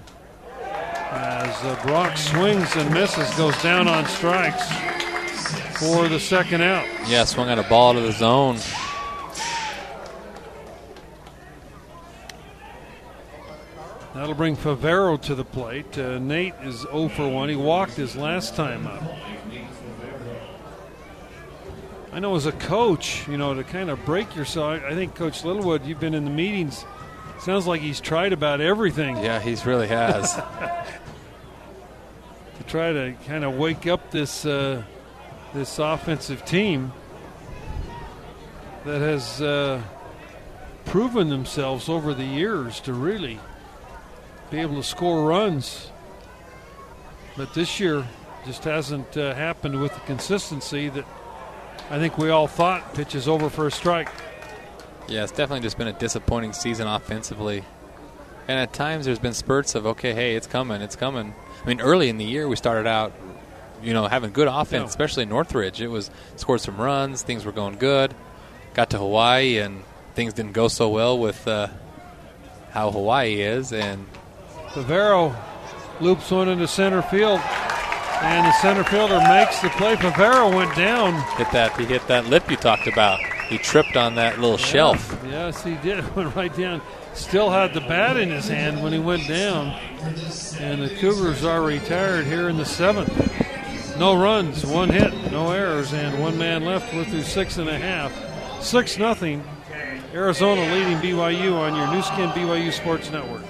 As 1.10 1.56
uh, 1.64 1.80
Brock 1.86 2.18
swings 2.18 2.76
and 2.76 2.94
misses, 2.94 3.34
goes 3.36 3.60
down 3.64 3.88
on 3.88 4.06
strikes 4.08 4.68
for 5.84 6.08
the 6.08 6.20
second 6.20 6.62
out. 6.62 6.88
Yeah, 7.08 7.26
swung 7.26 7.50
at 7.50 7.60
a 7.60 7.64
ball 7.64 7.94
to 7.94 8.02
the 8.02 8.12
zone. 8.12 8.58
That'll 14.14 14.36
bring 14.36 14.56
Favero 14.56 15.20
to 15.24 15.36
the 15.36 15.44
plate. 15.44 15.98
Uh, 15.98 16.20
Nate 16.20 16.54
is 16.62 16.82
0 16.82 17.10
for 17.10 17.28
1. 17.28 17.50
He 17.50 17.56
walked 17.56 17.94
his 17.94 18.16
last 18.16 18.56
time 18.56 18.86
up. 18.86 19.02
I 22.12 22.20
know 22.20 22.36
as 22.36 22.46
a 22.46 22.52
coach, 22.52 23.28
you 23.28 23.38
know, 23.38 23.56
to 23.56 23.64
kind 23.64 23.90
of 23.90 24.06
break 24.06 24.36
yourself, 24.36 24.84
I 24.84 24.90
I 24.90 24.94
think 24.94 25.16
Coach 25.16 25.44
Littlewood, 25.44 25.84
you've 25.84 26.00
been 26.00 26.14
in 26.14 26.26
the 26.26 26.32
meetings. 26.32 26.86
Sounds 27.40 27.66
like 27.66 27.82
he's 27.82 28.00
tried 28.00 28.32
about 28.32 28.62
everything 28.62 29.18
Yeah, 29.18 29.40
he's 29.40 29.66
really 29.66 29.88
has. 29.88 30.34
to 32.58 32.64
try 32.68 32.94
to 32.94 33.16
kind 33.26 33.44
of 33.44 33.56
wake 33.56 33.88
up 33.88 34.12
this 34.12 34.46
uh, 34.46 34.84
this 35.54 35.80
offensive 35.80 36.44
team 36.46 36.92
that 38.86 39.00
has 39.00 39.42
uh, 39.42 39.82
proven 40.86 41.30
themselves 41.30 41.90
over 41.90 42.14
the 42.14 42.26
years 42.26 42.80
to 42.82 42.94
really 42.94 43.40
be 44.52 44.60
able 44.60 44.76
to 44.76 44.84
score 44.84 45.28
runs. 45.28 45.90
But 47.38 47.54
this 47.54 47.80
year 47.80 48.06
just 48.46 48.64
hasn't 48.66 49.16
uh, 49.18 49.34
happened 49.34 49.80
with 49.80 49.94
the 49.94 50.02
consistency 50.02 50.90
that 50.90 51.06
I 51.90 51.98
think 52.00 52.18
we 52.18 52.30
all 52.30 52.48
thought. 52.48 52.94
Pitch 52.94 53.16
is 53.16 53.28
over 53.28 53.50
for 53.50 53.68
a 53.68 53.72
strike. 53.72 54.10
yeah, 55.08 55.24
it's 55.24 55.32
definitely 55.32 55.62
just 55.62 55.78
been 55.78 55.88
a 55.88 55.94
disappointing 55.94 56.54
season 56.54 56.88
offensively. 56.88 57.64
And 58.48 58.60
at 58.60 58.74
times 58.74 59.06
there's 59.06 59.20
been 59.20 59.34
spurts 59.34 59.74
of, 59.76 59.86
okay, 59.86 60.14
hey, 60.14 60.36
it's 60.36 60.48
coming, 60.48 60.82
it's 60.82 60.98
coming. 60.98 61.34
I 61.64 61.68
mean, 61.68 61.80
early 61.80 62.10
in 62.10 62.18
the 62.18 62.26
year 62.26 62.48
we 62.48 62.58
started 62.58 62.88
out, 62.88 63.14
you 63.84 63.94
know, 63.94 64.08
having 64.08 64.32
good 64.32 64.48
offense, 64.48 64.82
Yeah. 64.82 64.86
especially 64.86 65.24
in 65.24 65.30
Northridge. 65.30 65.82
It 65.82 65.88
was 65.90 66.10
scored 66.36 66.62
some 66.62 66.78
runs, 66.78 67.22
things 67.22 67.46
were 67.46 67.52
going 67.52 67.76
good. 67.78 68.14
Got 68.74 68.90
to 68.92 68.98
Hawaii 68.98 69.58
and 69.60 69.84
things 70.16 70.34
didn't 70.34 70.54
go 70.54 70.68
so 70.68 70.90
well 70.90 71.18
with 71.18 71.48
uh, 71.48 71.68
how 72.72 72.90
Hawaii 72.92 73.42
is, 73.42 73.72
and 73.74 74.06
Favero 74.70 75.36
loops 76.02 76.32
one 76.32 76.48
into 76.50 76.68
center 76.68 77.02
field, 77.04 77.40
and 78.22 78.46
the 78.48 78.54
center 78.54 78.84
fielder 78.84 79.20
makes 79.28 79.62
the 79.62 79.70
play. 79.70 79.96
Favero 79.96 80.56
went 80.56 80.76
down. 80.76 81.14
hit 81.38 81.52
that. 81.52 81.78
He 81.80 81.86
hit 81.86 82.08
that 82.08 82.26
lip 82.28 82.50
you 82.50 82.56
talked 82.58 82.88
about. 82.88 83.20
He 83.50 83.58
tripped 83.60 83.96
on 83.96 84.16
that 84.16 84.40
little 84.40 84.58
shelf. 84.58 85.16
Yes, 85.30 85.64
he 85.64 85.76
did. 85.76 86.16
Went 86.16 86.34
right 86.36 86.56
down. 86.56 86.82
Still 87.14 87.52
had 87.52 87.74
the 87.76 87.82
bat 87.82 88.18
in 88.18 88.30
his 88.32 88.48
hand 88.48 88.82
when 88.82 88.92
he 88.94 88.98
went 88.98 89.28
down. 89.28 89.68
And 90.60 90.82
the 90.82 90.90
Cougars 91.00 91.44
are 91.44 91.62
retired 91.62 92.26
here 92.26 92.50
in 92.50 92.58
the 92.58 92.66
seventh. 92.66 93.12
No 93.98 94.16
runs, 94.16 94.66
one 94.66 94.90
hit, 94.90 95.14
no 95.32 95.52
errors, 95.52 95.94
and 95.94 96.20
one 96.20 96.38
man 96.38 96.66
left. 96.66 96.94
We're 96.94 97.06
through 97.06 97.22
six 97.22 97.58
and 97.58 97.70
a 97.70 97.78
half. 97.78 98.12
Six 98.62 98.98
nothing. 98.98 99.44
Arizona 100.14 100.62
leading 100.74 100.98
BYU 100.98 101.54
on 101.54 101.76
your 101.76 101.88
Nu 101.94 102.02
Skin 102.02 102.30
BYU 102.30 102.72
Sports 102.74 103.12
Network. 103.12 103.44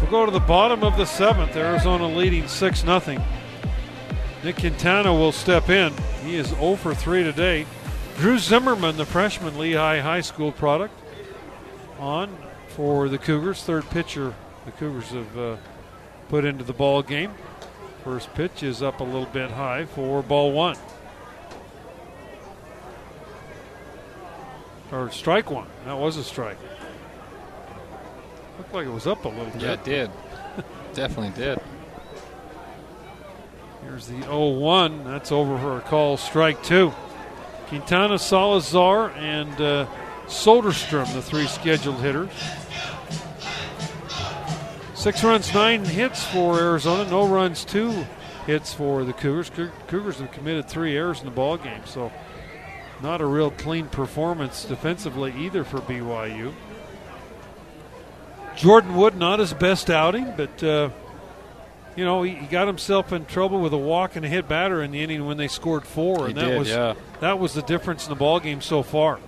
We'll 0.00 0.10
go 0.10 0.26
to 0.26 0.32
the 0.32 0.40
bottom 0.40 0.84
of 0.84 0.96
the 0.96 1.06
seventh. 1.06 1.56
Arizona 1.56 2.06
leading 2.06 2.48
6 2.48 2.80
0. 2.80 3.24
Nick 4.42 4.56
Quintana 4.56 5.12
will 5.12 5.32
step 5.32 5.70
in. 5.70 5.92
He 6.24 6.36
is 6.36 6.48
0 6.48 6.76
for 6.76 6.94
3 6.94 7.22
today. 7.22 7.66
Drew 8.16 8.38
Zimmerman, 8.38 8.96
the 8.96 9.06
freshman 9.06 9.54
Lehi 9.54 10.02
High 10.02 10.20
School 10.20 10.52
product, 10.52 10.99
on 12.00 12.36
for 12.68 13.08
the 13.08 13.18
Cougars. 13.18 13.62
Third 13.62 13.88
pitcher 13.90 14.34
the 14.64 14.72
Cougars 14.72 15.10
have 15.10 15.38
uh, 15.38 15.56
put 16.28 16.44
into 16.44 16.64
the 16.64 16.72
ball 16.72 17.02
game. 17.02 17.32
First 18.02 18.32
pitch 18.34 18.62
is 18.62 18.82
up 18.82 19.00
a 19.00 19.04
little 19.04 19.26
bit 19.26 19.50
high 19.50 19.84
for 19.84 20.22
ball 20.22 20.52
one. 20.52 20.76
or 24.92 25.10
strike 25.10 25.50
one. 25.50 25.68
That 25.84 25.98
was 25.98 26.16
a 26.16 26.24
strike. 26.24 26.58
Looked 28.58 28.74
like 28.74 28.86
it 28.86 28.92
was 28.92 29.06
up 29.06 29.24
a 29.24 29.28
little 29.28 29.46
bit. 29.46 29.62
Yeah, 29.62 29.72
it 29.72 29.84
did. 29.84 30.10
Definitely 30.94 31.40
did. 31.40 31.60
Here's 33.82 34.06
the 34.06 34.14
0-1. 34.14 35.04
That's 35.04 35.32
over 35.32 35.58
for 35.58 35.78
a 35.78 35.80
call. 35.80 36.16
Strike 36.16 36.62
two. 36.62 36.92
Quintana, 37.68 38.18
Salazar, 38.18 39.10
and 39.12 39.60
uh, 39.60 39.86
Soderstrom, 40.30 41.12
the 41.12 41.20
three 41.20 41.46
scheduled 41.46 41.96
hitters. 41.96 42.30
Six 44.94 45.24
runs, 45.24 45.52
nine 45.52 45.84
hits 45.84 46.24
for 46.24 46.58
Arizona. 46.60 47.10
No 47.10 47.26
runs, 47.26 47.64
two 47.64 48.06
hits 48.46 48.72
for 48.72 49.04
the 49.04 49.12
Cougars. 49.12 49.50
Cougars 49.88 50.18
have 50.18 50.30
committed 50.30 50.68
three 50.68 50.96
errors 50.96 51.18
in 51.18 51.24
the 51.24 51.32
ball 51.32 51.56
game, 51.56 51.80
so 51.84 52.12
not 53.02 53.20
a 53.20 53.26
real 53.26 53.50
clean 53.50 53.88
performance 53.88 54.64
defensively 54.64 55.34
either 55.36 55.64
for 55.64 55.78
BYU. 55.78 56.52
Jordan 58.56 58.94
Wood, 58.94 59.16
not 59.16 59.40
his 59.40 59.52
best 59.52 59.90
outing, 59.90 60.32
but 60.36 60.62
uh, 60.62 60.90
you 61.96 62.04
know 62.04 62.22
he, 62.22 62.34
he, 62.36 62.46
got 62.46 62.68
himself 62.68 63.12
in 63.12 63.24
trouble 63.24 63.60
with 63.60 63.72
a 63.72 63.78
walk 63.78 64.16
and 64.16 64.24
a 64.24 64.28
hit 64.28 64.46
batter 64.48 64.82
in 64.82 64.92
the 64.92 65.02
inning 65.02 65.26
when 65.26 65.38
they 65.38 65.48
scored 65.48 65.84
four, 65.86 66.26
and 66.26 66.36
he 66.36 66.44
that 66.44 66.50
did, 66.50 66.58
was 66.58 66.68
yeah. 66.68 66.94
that 67.20 67.38
was 67.38 67.54
the 67.54 67.62
difference 67.62 68.04
in 68.04 68.10
the 68.10 68.16
ball 68.16 68.38
game 68.38 68.60
so 68.60 68.82
far. 68.82 69.18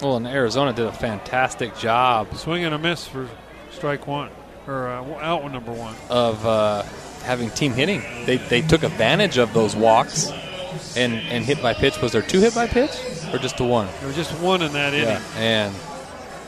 Well, 0.00 0.16
and 0.16 0.26
Arizona 0.26 0.72
did 0.72 0.86
a 0.86 0.92
fantastic 0.92 1.76
job. 1.76 2.34
Swing 2.34 2.64
and 2.64 2.74
a 2.74 2.78
miss 2.78 3.06
for 3.06 3.28
strike 3.70 4.06
one, 4.06 4.30
or 4.66 4.88
uh, 4.88 5.02
out 5.20 5.42
one 5.42 5.52
number 5.52 5.72
one. 5.72 5.94
Of 6.08 6.44
uh, 6.46 6.82
having 7.22 7.50
team 7.50 7.72
hitting. 7.72 8.02
They, 8.24 8.38
they 8.38 8.62
took 8.62 8.82
advantage 8.82 9.38
of 9.38 9.52
those 9.52 9.76
walks 9.76 10.30
and, 10.96 11.14
and 11.14 11.44
hit 11.44 11.60
by 11.62 11.74
pitch. 11.74 12.00
Was 12.00 12.12
there 12.12 12.22
two 12.22 12.40
hit 12.40 12.54
by 12.54 12.66
pitch 12.66 12.92
or 13.32 13.38
just 13.38 13.60
a 13.60 13.64
one? 13.64 13.88
There 13.98 14.06
was 14.06 14.16
just 14.16 14.32
one 14.40 14.62
in 14.62 14.72
that 14.72 14.94
inning. 14.94 15.08
Yeah, 15.08 15.22
and 15.36 15.74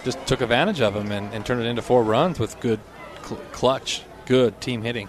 just 0.05 0.25
took 0.27 0.41
advantage 0.41 0.81
of 0.81 0.95
them 0.95 1.13
and, 1.13 1.33
and 1.33 1.45
turned 1.45 1.61
it 1.61 1.67
into 1.67 1.83
four 1.83 2.03
runs 2.03 2.39
with 2.39 2.59
good 2.61 2.81
cl- 3.25 3.41
clutch, 3.53 4.03
good 4.27 4.61
team 4.61 4.83
hitting. 4.83 5.09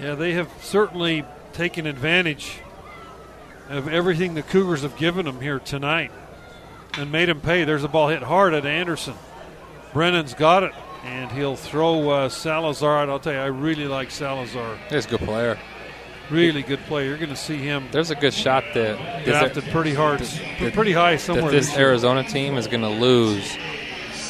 Yeah, 0.00 0.14
they 0.14 0.32
have 0.32 0.50
certainly 0.60 1.24
taken 1.52 1.86
advantage 1.86 2.60
of 3.68 3.88
everything 3.88 4.34
the 4.34 4.42
Cougars 4.42 4.82
have 4.82 4.96
given 4.96 5.24
them 5.24 5.40
here 5.40 5.58
tonight 5.58 6.10
and 6.98 7.10
made 7.10 7.28
them 7.28 7.40
pay. 7.40 7.64
There's 7.64 7.84
a 7.84 7.88
ball 7.88 8.08
hit 8.08 8.22
hard 8.22 8.54
at 8.54 8.66
Anderson. 8.66 9.14
Brennan's 9.92 10.34
got 10.34 10.62
it, 10.62 10.72
and 11.04 11.30
he'll 11.32 11.56
throw 11.56 12.10
uh, 12.10 12.28
Salazar 12.28 12.98
out. 12.98 13.08
I'll 13.08 13.18
tell 13.18 13.32
you, 13.32 13.38
I 13.38 13.46
really 13.46 13.86
like 13.86 14.10
Salazar. 14.10 14.78
He's 14.90 15.06
a 15.06 15.08
good 15.08 15.20
player. 15.20 15.58
Really 16.30 16.62
good 16.62 16.80
player. 16.80 17.08
You're 17.08 17.18
going 17.18 17.30
to 17.30 17.36
see 17.36 17.56
him. 17.56 17.88
There's 17.92 18.10
a 18.10 18.16
good 18.16 18.34
shot 18.34 18.64
that 18.74 19.24
drafted 19.24 19.64
pretty 19.64 19.94
hard, 19.94 20.20
that, 20.20 20.74
pretty 20.74 20.92
high 20.92 21.16
somewhere. 21.16 21.50
this, 21.50 21.68
this 21.68 21.78
Arizona 21.78 22.24
team 22.24 22.56
is 22.58 22.66
going 22.66 22.82
to 22.82 22.88
lose 22.88 23.56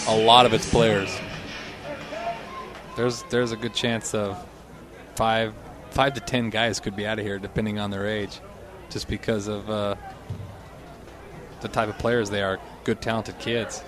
a 0.06 0.16
lot 0.16 0.46
of 0.46 0.52
its 0.52 0.68
players. 0.68 1.18
There's 2.96 3.22
there's 3.24 3.52
a 3.52 3.56
good 3.56 3.74
chance 3.74 4.14
of 4.14 4.38
five 5.16 5.54
five 5.90 6.14
to 6.14 6.20
ten 6.20 6.50
guys 6.50 6.78
could 6.78 6.94
be 6.94 7.06
out 7.06 7.18
of 7.18 7.24
here 7.24 7.38
depending 7.38 7.78
on 7.78 7.90
their 7.90 8.06
age, 8.06 8.40
just 8.90 9.08
because 9.08 9.48
of 9.48 9.68
uh, 9.70 9.94
the 11.60 11.68
type 11.68 11.88
of 11.88 11.98
players 11.98 12.30
they 12.30 12.42
are. 12.42 12.58
Good, 12.84 13.00
talented 13.00 13.38
kids. 13.38 13.82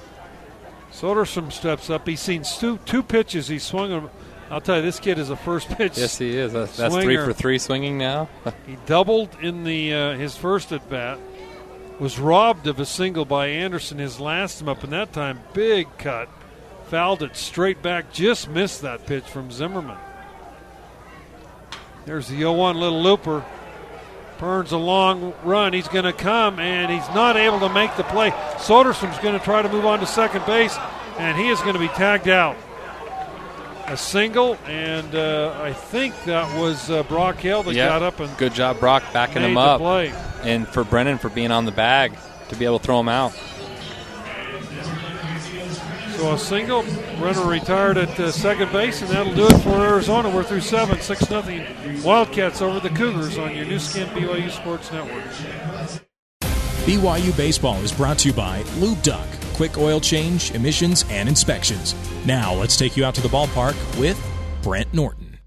Soderstrom 0.91 1.53
steps 1.53 1.91
up. 1.91 2.09
He's 2.09 2.21
seen 2.21 2.43
two, 2.43 2.79
two 2.79 3.03
pitches. 3.03 3.47
He 3.49 3.59
swung 3.59 3.91
them. 3.91 4.11
I'll 4.51 4.61
tell 4.61 4.77
you, 4.77 4.83
this 4.83 4.99
kid 4.99 5.19
is 5.19 5.31
a 5.31 5.37
first 5.37 5.69
pitch. 5.77 5.99
Yes, 5.99 6.19
he 6.19 6.37
is. 6.37 6.53
That's, 6.53 6.77
that's 6.77 6.95
three 6.95 7.17
for 7.17 7.33
three 7.33 7.59
swinging 7.59 7.99
now. 7.99 8.29
he 8.67 8.77
doubled 8.87 9.37
in 9.43 9.65
the 9.65 9.95
uh, 9.95 10.15
his 10.15 10.37
first 10.37 10.73
at 10.73 10.89
bat. 10.89 11.19
Was 12.01 12.19
robbed 12.19 12.69
of 12.69 12.79
a 12.79 12.87
single 12.87 13.25
by 13.25 13.49
Anderson 13.49 13.99
his 13.99 14.21
last 14.21 14.61
time 14.61 14.69
up, 14.69 14.85
and 14.85 14.93
that 14.93 15.13
time 15.13 15.41
big 15.53 15.89
cut, 15.99 16.29
fouled 16.87 17.25
it 17.25 17.37
straight 17.37 17.83
back. 17.83 18.13
Just 18.13 18.49
missed 18.49 18.83
that 18.83 19.05
pitch 19.05 19.25
from 19.25 19.51
Zimmerman. 19.51 19.99
There's 22.09 22.27
the 22.27 22.41
0-1 22.41 22.77
little 22.77 23.03
looper. 23.03 23.45
Burns 24.39 24.73
a 24.73 24.79
long 24.79 25.35
run. 25.45 25.75
He's 25.75 25.89
going 25.89 26.07
to 26.07 26.15
come, 26.15 26.59
and 26.59 26.91
he's 26.91 27.07
not 27.15 27.37
able 27.37 27.61
to 27.61 27.69
make 27.69 27.95
the 27.99 28.03
play. 28.05 28.31
Soderstrom's 28.57 29.19
going 29.19 29.39
to 29.39 29.45
try 29.45 29.61
to 29.61 29.69
move 29.69 29.85
on 29.85 30.01
to 30.01 30.07
second 30.07 30.47
base, 30.47 30.75
and 31.19 31.37
he 31.37 31.49
is 31.49 31.61
going 31.61 31.75
to 31.75 31.79
be 31.79 31.89
tagged 31.89 32.27
out. 32.27 32.57
A 33.89 33.97
single, 33.99 34.57
and 34.67 35.15
uh, 35.15 35.61
I 35.63 35.75
think 35.75 36.15
that 36.25 36.59
was 36.59 36.89
uh, 36.89 37.03
Brock 37.03 37.37
Hale 37.37 37.63
that 37.65 37.75
yep. 37.75 37.91
got 37.91 38.03
up 38.03 38.21
and 38.21 38.35
good 38.39 38.55
job, 38.55 38.81
Brock, 38.81 39.03
backing 39.13 39.43
him 39.43 39.59
up, 39.59 39.79
play. 39.79 40.11
and 40.45 40.67
for 40.67 40.85
Brennan 40.85 41.19
for 41.19 41.29
being 41.29 41.51
on 41.51 41.67
the 41.67 41.73
bag 41.73 42.17
to 42.49 42.57
be 42.57 42.65
able 42.65 42.79
to 42.79 42.85
throw 42.87 43.01
him 43.01 43.11
out. 43.11 43.39
So 46.19 46.33
a 46.33 46.39
single, 46.39 46.83
runner 47.21 47.47
retired 47.49 47.97
at 47.97 48.19
uh, 48.19 48.33
second 48.33 48.73
base, 48.73 49.03
and 49.03 49.11
that'll 49.13 49.37
do 49.37 49.47
it 49.47 49.59
for 49.59 49.87
Arizona. 49.87 50.29
We're 50.29 50.43
through 50.43 50.63
seven, 50.63 51.01
six 51.01 51.31
nothing. 51.31 51.65
Wildcats 52.03 52.61
over 52.61 52.81
the 52.81 52.89
Cougars 52.89 53.39
on 53.39 53.55
your 53.55 53.65
Nu 53.67 53.79
Skin 53.79 54.09
BYU 54.09 54.51
Sports 54.51 54.91
Network. 54.91 55.23
BYU 56.87 57.37
baseball 57.37 57.77
is 57.85 57.93
brought 57.93 58.19
to 58.19 58.31
you 58.31 58.35
by 58.35 58.63
Lube 58.79 59.01
Doc, 59.05 59.25
quick 59.55 59.79
oil 59.79 60.01
change, 60.01 60.51
emissions, 60.57 61.05
and 61.09 61.29
inspections. 61.29 61.95
Now 62.27 62.53
let's 62.53 62.77
take 62.77 62.97
you 62.97 63.05
out 63.05 63.15
to 63.15 63.21
the 63.21 63.29
ballpark 63.29 63.77
with 64.01 64.21
Brent 64.61 64.93
Norton. 64.93 65.39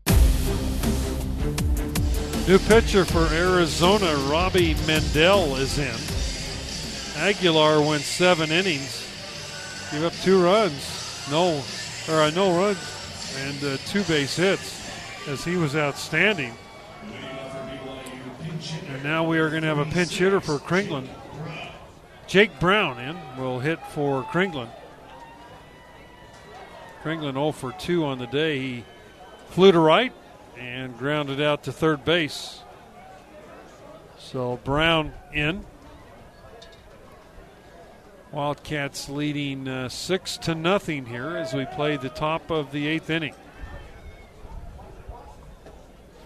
New 2.48 2.60
pitcher 2.60 3.04
for 3.04 3.28
Arizona, 3.36 4.16
Robbie 4.32 4.76
Mendel 4.88 5.58
is 5.58 5.78
in. 5.78 7.22
Aguilar 7.22 7.82
went 7.86 8.04
seven 8.04 8.52
innings 8.52 9.11
Give 9.92 10.06
up 10.06 10.14
two 10.24 10.42
runs, 10.42 11.28
no, 11.30 11.62
or 12.08 12.22
uh, 12.22 12.30
no 12.32 12.58
runs, 12.58 13.36
and 13.40 13.64
uh, 13.64 13.78
two 13.86 14.04
base 14.04 14.38
hits, 14.38 14.90
as 15.28 15.44
he 15.44 15.58
was 15.58 15.76
outstanding. 15.76 16.54
And 18.88 19.04
now 19.04 19.28
we 19.28 19.38
are 19.40 19.50
going 19.50 19.64
to 19.64 19.68
have 19.68 19.80
a 19.80 19.86
pinch 19.86 20.18
hitter 20.18 20.40
for 20.40 20.60
Kringlen. 20.60 21.10
Jake 22.26 22.58
Brown 22.60 23.00
in 23.00 23.18
will 23.38 23.60
hit 23.60 23.86
for 23.88 24.24
Kringlen. 24.24 24.70
Kringlen 27.04 27.34
0 27.34 27.52
for 27.52 27.74
2 27.74 28.06
on 28.06 28.20
the 28.20 28.28
day. 28.28 28.60
He 28.60 28.84
flew 29.50 29.74
to 29.74 29.80
right 29.80 30.14
and 30.58 30.98
grounded 30.98 31.42
out 31.42 31.64
to 31.64 31.74
third 31.74 32.06
base. 32.06 32.62
So 34.20 34.60
Brown 34.64 35.12
in. 35.34 35.66
Wildcats 38.32 39.10
leading 39.10 39.68
uh, 39.68 39.90
six 39.90 40.38
to 40.38 40.56
nothing 40.56 41.06
here 41.06 41.36
as 41.36 41.54
we 41.54 41.66
play 41.66 41.98
the 41.98 42.10
top 42.10 42.50
of 42.50 42.72
the 42.72 42.88
eighth 42.88 43.10
inning. 43.10 43.34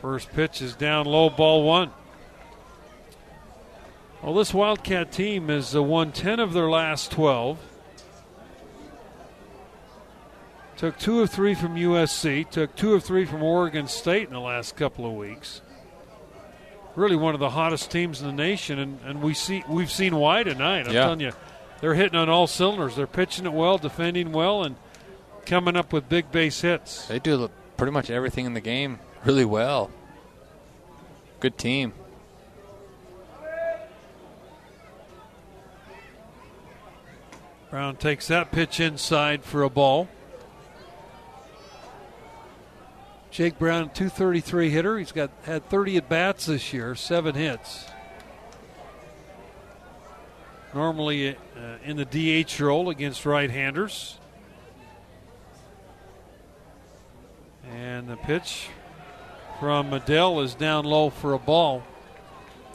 First 0.02 0.32
pitch 0.34 0.62
is 0.62 0.76
down 0.76 1.08
low, 1.08 1.32
ball 1.32 1.64
one. 1.64 1.90
Well, 4.22 4.36
this 4.36 4.54
Wildcat 4.54 5.12
team 5.12 5.50
has 5.50 5.76
uh, 5.76 5.82
won 5.82 6.12
10 6.12 6.40
of 6.40 6.54
their 6.54 6.70
last 6.70 7.12
12. 7.12 7.58
Took 10.78 11.00
two 11.00 11.22
of 11.22 11.32
three 11.32 11.56
from 11.56 11.76
USC, 11.76 12.48
took 12.50 12.76
two 12.76 12.94
of 12.94 13.04
three 13.04 13.26
from 13.26 13.42
Oregon 13.42 13.88
State 13.88 14.28
in 14.28 14.34
the 14.34 14.40
last 14.40 14.76
couple 14.76 15.08
of 15.08 15.14
weeks. 15.14 15.62
Really 16.96 17.16
one 17.16 17.34
of 17.34 17.40
the 17.40 17.50
hottest 17.50 17.90
teams 17.90 18.22
in 18.22 18.28
the 18.28 18.34
nation, 18.34 18.78
and, 18.78 19.00
and 19.06 19.22
we 19.22 19.34
see 19.34 19.64
we've 19.68 19.92
seen 19.92 20.16
why 20.16 20.44
tonight. 20.44 20.88
I'm 20.88 20.94
yeah. 20.94 21.04
telling 21.04 21.20
you, 21.22 21.32
they're 21.82 21.96
hitting 21.96 22.18
on 22.18 22.30
all 22.30 22.48
cylinders. 22.48 22.96
They're 22.96 23.08
pitching 23.08 23.46
it 23.46 23.54
well, 23.54 23.78
defending 23.78 24.32
well, 24.32 24.64
and 24.64 24.76
coming 25.46 25.76
up 25.76 25.94
with 25.94 26.10
big 26.10 26.32
base 26.32 26.62
hits. 26.62 27.08
They 27.08 27.20
do 27.20 27.50
pretty 27.78 27.92
much 27.92 28.10
everything 28.10 28.46
in 28.46 28.54
the 28.54 28.62
game 28.62 29.00
really 29.26 29.46
well. 29.46 29.92
Good 31.40 31.58
team. 31.58 31.94
Brown 37.70 37.98
takes 37.98 38.28
that 38.28 38.52
pitch 38.52 38.80
inside 38.80 39.44
for 39.44 39.64
a 39.64 39.70
ball. 39.70 40.08
Jake 43.32 43.60
Brown, 43.60 43.90
233 43.90 44.70
hitter. 44.70 44.98
He's 44.98 45.12
got 45.12 45.30
had 45.44 45.70
30 45.70 45.98
at 45.98 46.08
bats 46.08 46.46
this 46.46 46.72
year, 46.72 46.96
seven 46.96 47.36
hits 47.36 47.90
normally 50.76 51.30
uh, 51.30 51.38
in 51.86 51.96
the 51.96 52.06
DH 52.06 52.60
role 52.60 52.90
against 52.90 53.26
right 53.26 53.50
handers. 53.50 54.20
And 57.72 58.08
the 58.08 58.18
pitch 58.18 58.68
from 59.60 59.90
Mendel 59.90 60.42
is 60.42 60.54
down 60.54 60.84
low 60.84 61.10
for 61.10 61.34
a 61.34 61.40
ball. 61.40 61.82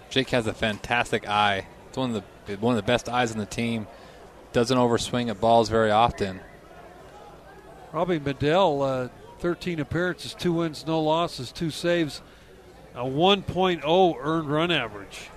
Jake 0.09 0.31
has 0.31 0.47
a 0.47 0.55
fantastic 0.55 1.29
eye. 1.29 1.67
It's 1.89 1.99
one 1.99 2.17
of 2.17 2.25
the 2.47 2.57
one 2.57 2.77
of 2.77 2.77
the 2.77 2.87
best 2.87 3.09
eyes 3.09 3.31
in 3.31 3.39
the 3.39 3.47
team. 3.47 3.87
Doesn't 4.53 4.77
overswing 4.77 5.29
at 5.29 5.41
balls 5.41 5.69
very 5.69 5.93
often. 5.93 6.41
Robbie 7.93 8.19
Medell, 8.19 9.07
uh, 9.07 9.09
13 9.39 9.79
appearances, 9.79 10.35
two 10.35 10.55
wins, 10.55 10.85
no 10.87 11.01
losses, 11.01 11.53
two 11.53 11.71
saves, 11.71 12.23
a 12.95 13.05
1.0 13.05 14.17
earned 14.21 14.51
run 14.51 14.71
average. 14.73 15.31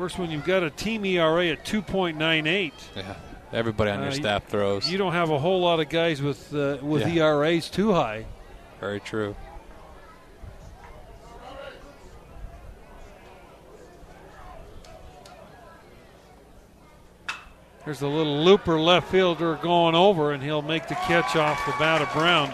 Course, 0.00 0.16
when 0.16 0.30
you've 0.30 0.46
got 0.46 0.62
a 0.62 0.70
team 0.70 1.04
ERA 1.04 1.48
at 1.48 1.66
2.98, 1.66 2.72
Yeah. 2.96 3.16
Everybody 3.52 3.90
on 3.90 3.98
Uh, 3.98 4.04
your 4.04 4.12
you- 4.12 4.16
staff 4.16 4.46
throws. 4.46 4.90
you 4.90 4.96
don't 4.96 5.12
have 5.12 5.28
a 5.28 5.38
whole 5.38 5.60
lot 5.60 5.78
of 5.78 5.90
guys 5.90 6.22
with 6.22 6.54
uh, 6.54 6.78
with 6.80 7.06
Yeah. 7.06 7.24
ERAs 7.26 7.68
too 7.68 7.92
high. 7.92 8.24
Very 8.80 9.00
true. 9.00 9.36
There's 17.84 18.00
a 18.02 18.06
little 18.08 18.42
looper 18.44 18.78
left 18.80 19.10
fielder 19.10 19.56
going 19.56 19.94
over, 19.94 20.32
and 20.32 20.42
he'll 20.42 20.62
make 20.62 20.88
the 20.88 20.94
catch 20.94 21.36
off 21.36 21.64
the 21.66 21.72
bat 21.78 22.00
of 22.00 22.12
Brown. 22.12 22.50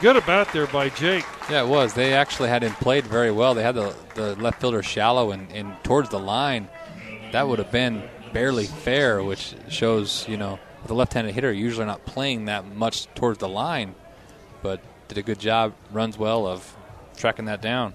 Good 0.00 0.16
about 0.16 0.52
there 0.52 0.66
by 0.66 0.88
Jake. 0.90 1.24
Yeah, 1.48 1.62
it 1.62 1.68
was. 1.68 1.94
They 1.94 2.12
actually 2.14 2.48
had 2.48 2.62
him 2.62 2.72
played 2.74 3.04
very 3.04 3.30
well. 3.30 3.54
They 3.54 3.62
had 3.62 3.74
the, 3.76 3.94
the 4.14 4.34
left 4.36 4.60
fielder 4.60 4.82
shallow 4.82 5.30
and, 5.30 5.50
and 5.52 5.72
towards 5.84 6.08
the 6.08 6.18
line. 6.18 6.68
That 7.32 7.48
would 7.48 7.58
have 7.58 7.72
been 7.72 8.02
barely 8.32 8.66
fair, 8.66 9.22
which 9.22 9.54
shows, 9.68 10.26
you 10.28 10.36
know, 10.36 10.58
with 10.82 10.90
a 10.90 10.94
left 10.94 11.14
handed 11.14 11.34
hitter, 11.34 11.52
usually 11.52 11.86
not 11.86 12.04
playing 12.04 12.46
that 12.46 12.66
much 12.76 13.06
towards 13.14 13.38
the 13.38 13.48
line, 13.48 13.94
but 14.62 14.80
did 15.08 15.18
a 15.18 15.22
good 15.22 15.38
job, 15.38 15.74
runs 15.90 16.18
well 16.18 16.46
of 16.46 16.76
tracking 17.16 17.46
that 17.46 17.62
down. 17.62 17.94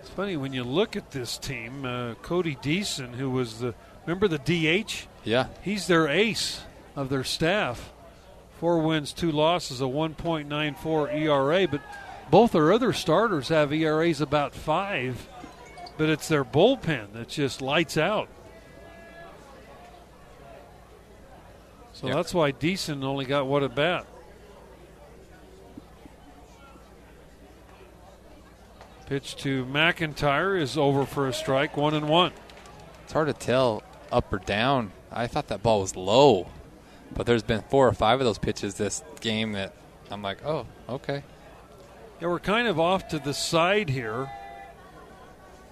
It's 0.00 0.10
funny 0.10 0.36
when 0.36 0.52
you 0.52 0.62
look 0.62 0.96
at 0.96 1.10
this 1.10 1.38
team. 1.38 1.84
Uh, 1.84 2.14
Cody 2.22 2.56
Deason, 2.56 3.14
who 3.14 3.30
was 3.30 3.58
the 3.58 3.74
remember 4.04 4.28
the 4.28 4.38
DH, 4.38 5.06
Yeah, 5.24 5.48
he's 5.62 5.88
their 5.88 6.06
ace 6.06 6.62
of 6.94 7.08
their 7.08 7.24
staff. 7.24 7.92
Four 8.60 8.78
wins, 8.78 9.12
two 9.12 9.32
losses, 9.32 9.80
a 9.80 9.84
1.94 9.84 11.14
ERA. 11.14 11.68
But 11.68 11.82
both 12.30 12.52
their 12.52 12.72
other 12.72 12.92
starters 12.92 13.48
have 13.48 13.72
ERAs 13.72 14.20
about 14.20 14.54
five. 14.54 15.28
But 15.96 16.10
it's 16.10 16.28
their 16.28 16.44
bullpen 16.44 17.12
that 17.14 17.28
just 17.28 17.62
lights 17.62 17.96
out. 17.96 18.28
So 21.94 22.08
Yeah. 22.08 22.14
that's 22.14 22.34
why 22.34 22.52
Deason 22.52 23.02
only 23.04 23.24
got 23.24 23.46
what 23.46 23.62
at 23.62 23.74
bat. 23.74 24.06
Pitch 29.06 29.36
to 29.36 29.64
McIntyre 29.66 30.60
is 30.60 30.76
over 30.76 31.06
for 31.06 31.28
a 31.28 31.32
strike, 31.32 31.76
one 31.76 31.94
and 31.94 32.08
one. 32.08 32.32
it's 33.04 33.12
hard 33.12 33.28
to 33.28 33.32
tell 33.32 33.82
up 34.10 34.32
or 34.32 34.38
down. 34.38 34.90
I 35.12 35.28
thought 35.28 35.46
that 35.48 35.62
ball 35.62 35.80
was 35.80 35.94
low, 35.96 36.48
but 37.14 37.24
there's 37.24 37.44
been 37.44 37.62
four 37.70 37.86
or 37.86 37.92
five 37.92 38.20
of 38.20 38.26
those 38.26 38.38
pitches 38.38 38.74
this 38.74 39.04
game 39.20 39.52
that 39.52 39.72
I'm 40.10 40.22
like, 40.22 40.44
oh, 40.44 40.66
okay. 40.88 41.22
Yeah, 42.20 42.28
we're 42.28 42.40
kind 42.40 42.66
of 42.66 42.80
off 42.80 43.06
to 43.08 43.18
the 43.20 43.32
side 43.32 43.88
here. 43.90 44.28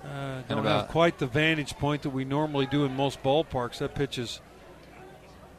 Uh, 0.04 0.42
don't 0.48 0.64
have 0.64 0.88
quite 0.88 1.18
the 1.18 1.26
vantage 1.26 1.76
point 1.78 2.02
that 2.02 2.10
we 2.10 2.24
normally 2.24 2.66
do 2.66 2.84
in 2.84 2.94
most 2.94 3.22
ballparks. 3.22 3.78
That 3.78 3.94
pitch 3.94 4.18
is 4.18 4.40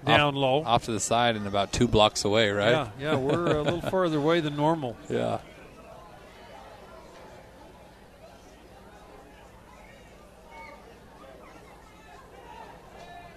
down 0.05 0.35
off, 0.35 0.39
low. 0.39 0.63
off 0.63 0.85
to 0.85 0.91
the 0.91 0.99
side 0.99 1.35
and 1.35 1.47
about 1.47 1.71
two 1.71 1.87
blocks 1.87 2.23
away, 2.25 2.51
right? 2.51 2.71
Yeah, 2.71 2.89
yeah, 2.99 3.15
we're 3.15 3.57
a 3.57 3.63
little 3.63 3.81
farther 3.89 4.17
away 4.17 4.39
than 4.41 4.55
normal. 4.55 4.95
yeah. 5.09 5.39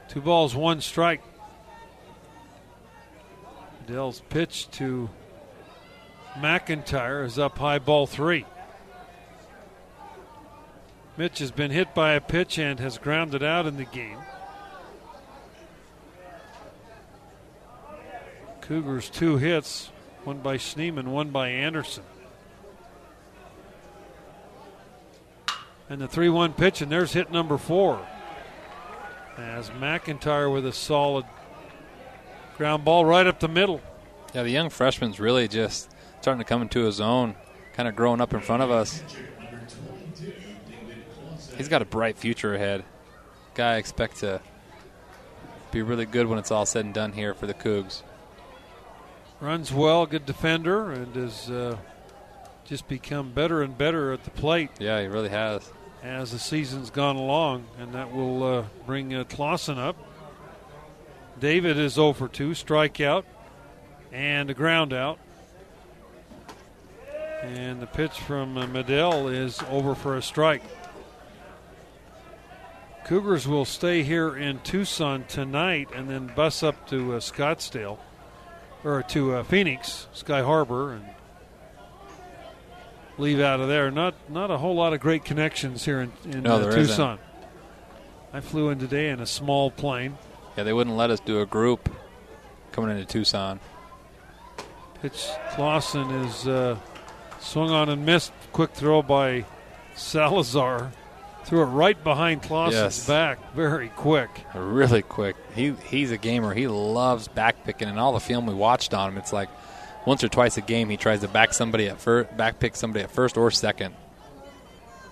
Two 0.09 0.21
balls, 0.23 0.55
one 0.55 0.81
strike. 0.81 1.21
Dell's 3.87 4.21
pitch 4.29 4.71
to 4.73 5.09
McIntyre 6.35 7.25
is 7.25 7.39
up 7.39 7.59
high, 7.59 7.79
ball 7.79 8.07
three. 8.07 8.45
Mitch 11.19 11.41
has 11.41 11.51
been 11.51 11.73
hit 11.73 11.97
by 11.97 12.13
a 12.13 12.21
pitch 12.21 12.61
and 12.61 12.79
has 12.79 12.97
grounded 12.97 13.43
out 13.43 13.67
in 13.67 13.77
the 13.77 13.85
game. 13.85 14.19
Cougars 18.61 19.11
two 19.11 19.37
hits, 19.37 19.91
one 20.23 20.39
by 20.39 20.57
Schneemann, 20.57 21.09
one 21.09 21.31
by 21.31 21.49
Anderson. 21.49 22.05
And 25.91 26.01
the 26.01 26.07
3 26.07 26.29
1 26.29 26.53
pitch, 26.53 26.83
and 26.83 26.93
there's 26.93 27.15
hit 27.15 27.33
number 27.33 27.59
four. 27.59 28.07
As 29.37 29.71
McIntyre 29.71 30.53
with 30.53 30.67
a 30.67 30.73
solid 30.73 31.25
ground 32.57 32.85
ball 32.85 33.05
right 33.05 33.27
up 33.27 33.41
the 33.41 33.49
middle. 33.49 33.81
Yeah, 34.35 34.45
the 34.45 34.51
young 34.51 34.71
freshman's 34.71 35.19
really 35.19 35.49
just 35.49 35.91
starting 36.21 36.39
to 36.39 36.45
come 36.45 36.63
into 36.63 36.85
his 36.85 37.01
own, 37.01 37.35
kind 37.73 37.89
of 37.89 37.97
growing 37.97 38.21
up 38.21 38.35
in 38.35 38.41
front 38.41 38.63
of 38.63 38.71
us. 38.71 39.03
He's 41.59 41.69
got 41.69 41.83
a 41.83 41.85
bright 41.85 42.17
future 42.17 42.55
ahead. 42.55 42.85
Guy 43.55 43.75
I 43.75 43.77
expect 43.77 44.19
to 44.19 44.41
be 45.73 45.83
really 45.83 46.07
good 46.07 46.27
when 46.27 46.39
it's 46.39 46.51
all 46.51 46.65
said 46.65 46.85
and 46.85 46.95
done 46.95 47.13
here 47.13 47.35
for 47.35 47.47
the 47.47 47.55
Cougs. 47.55 48.03
Runs 49.41 49.73
well, 49.73 50.07
good 50.07 50.25
defender, 50.25 50.91
and 50.91 51.15
has 51.15 51.51
uh, 51.51 51.77
just 52.65 52.89
become 52.89 53.33
better 53.33 53.63
and 53.63 53.77
better 53.77 54.13
at 54.13 54.25
the 54.25 54.31
plate 54.31 54.71
Yeah, 54.79 55.01
he 55.01 55.07
really 55.07 55.29
has. 55.29 55.71
as 56.03 56.33
the 56.33 56.39
season's 56.39 56.91
gone 56.91 57.17
along, 57.17 57.67
and 57.79 57.93
that 57.93 58.13
will 58.13 58.43
uh, 58.43 58.65
bring 58.87 59.15
uh, 59.15 59.25
Clausen 59.25 59.79
up. 59.79 59.97
David 61.39 61.77
is 61.79 61.95
0 61.95 62.15
for 62.15 62.29
2, 62.29 62.51
strikeout, 62.51 63.25
and 64.13 64.51
a 64.51 64.55
ground 64.55 64.93
out. 64.93 65.19
And 67.43 67.81
the 67.81 67.87
pitch 67.87 68.19
from 68.19 68.57
uh, 68.59 68.67
Medell 68.67 69.33
is 69.33 69.61
over 69.71 69.95
for 69.95 70.17
a 70.17 70.23
strike. 70.23 70.63
Cougars 73.09 73.49
will 73.49 73.65
stay 73.65 74.03
here 74.03 74.37
in 74.37 74.59
Tucson 74.59 75.25
tonight 75.29 75.89
and 75.95 76.11
then 76.11 76.31
bus 76.37 76.63
up 76.63 76.87
to 76.91 77.15
uh, 77.15 77.21
Scottsdale, 77.21 77.97
or 78.85 79.03
to 79.05 79.37
uh, 79.37 79.43
Phoenix, 79.45 80.09
Sky 80.13 80.43
Harbor, 80.43 80.93
and 80.93 81.07
leave 83.17 83.41
out 83.41 83.61
of 83.61 83.69
there. 83.69 83.91
Not 83.91 84.15
not 84.29 84.51
a 84.51 84.59
whole 84.59 84.75
lot 84.75 84.93
of 84.93 85.01
great 85.01 85.25
connections 85.25 85.87
here 85.87 86.03
in, 86.03 86.13
in 86.31 86.43
No, 86.43 86.57
uh, 86.57 86.71
Tucson. 86.71 87.19
I 88.35 88.41
flew 88.41 88.69
in 88.69 88.79
today 88.79 89.09
in 89.09 89.21
a 89.21 89.27
small 89.27 89.71
plane. 89.71 90.19
Yeah, 90.59 90.65
they 90.65 90.75
wouldn't 90.75 90.95
let 90.95 91.09
us 91.09 91.19
do 91.21 91.41
a 91.41 91.47
group 91.47 91.89
coming 92.73 92.91
into 92.91 93.07
Tucson. 93.07 93.59
Pitch 95.01 95.29
Clausen 95.53 96.11
is 96.27 96.47
uh, 96.47 96.77
swung 97.41 97.71
on 97.71 97.89
and 97.89 98.05
missed. 98.05 98.35
Quick 98.53 98.73
throw 98.73 99.01
by 99.01 99.47
Salazar. 99.95 100.93
Threw 101.49 101.63
it 101.63 101.67
right 101.67 102.05
behind 102.05 102.43
Clausen's 102.43 102.99
Yes. 102.99 103.07
back. 103.07 103.55
Very 103.55 103.89
quick. 103.89 104.29
Really 104.55 105.01
quick. 105.01 105.35
He 105.55 105.73
he's 105.89 106.11
a 106.11 106.19
gamer. 106.19 106.53
He 106.53 106.69
loves 106.69 107.27
back 107.27 107.65
picking, 107.65 107.89
and 107.89 107.99
all 107.99 108.13
the 108.13 108.21
film 108.21 108.45
we 108.45 108.53
watched 108.53 108.93
on 108.93 109.09
him, 109.09 109.17
it's 109.17 109.33
like 109.33 109.49
once 110.05 110.23
or 110.23 110.29
twice 110.29 110.59
a 110.59 110.61
game 110.61 110.91
he 110.91 110.99
tries 110.99 111.21
to 111.23 111.29
back 111.29 111.55
somebody 111.55 111.89
at 111.89 112.03
first, 112.03 112.37
back 112.37 112.61
pick 112.61 112.77
somebody 112.77 113.03
at 113.03 113.11
first 113.11 113.39
or 113.39 113.51
second. 113.51 113.95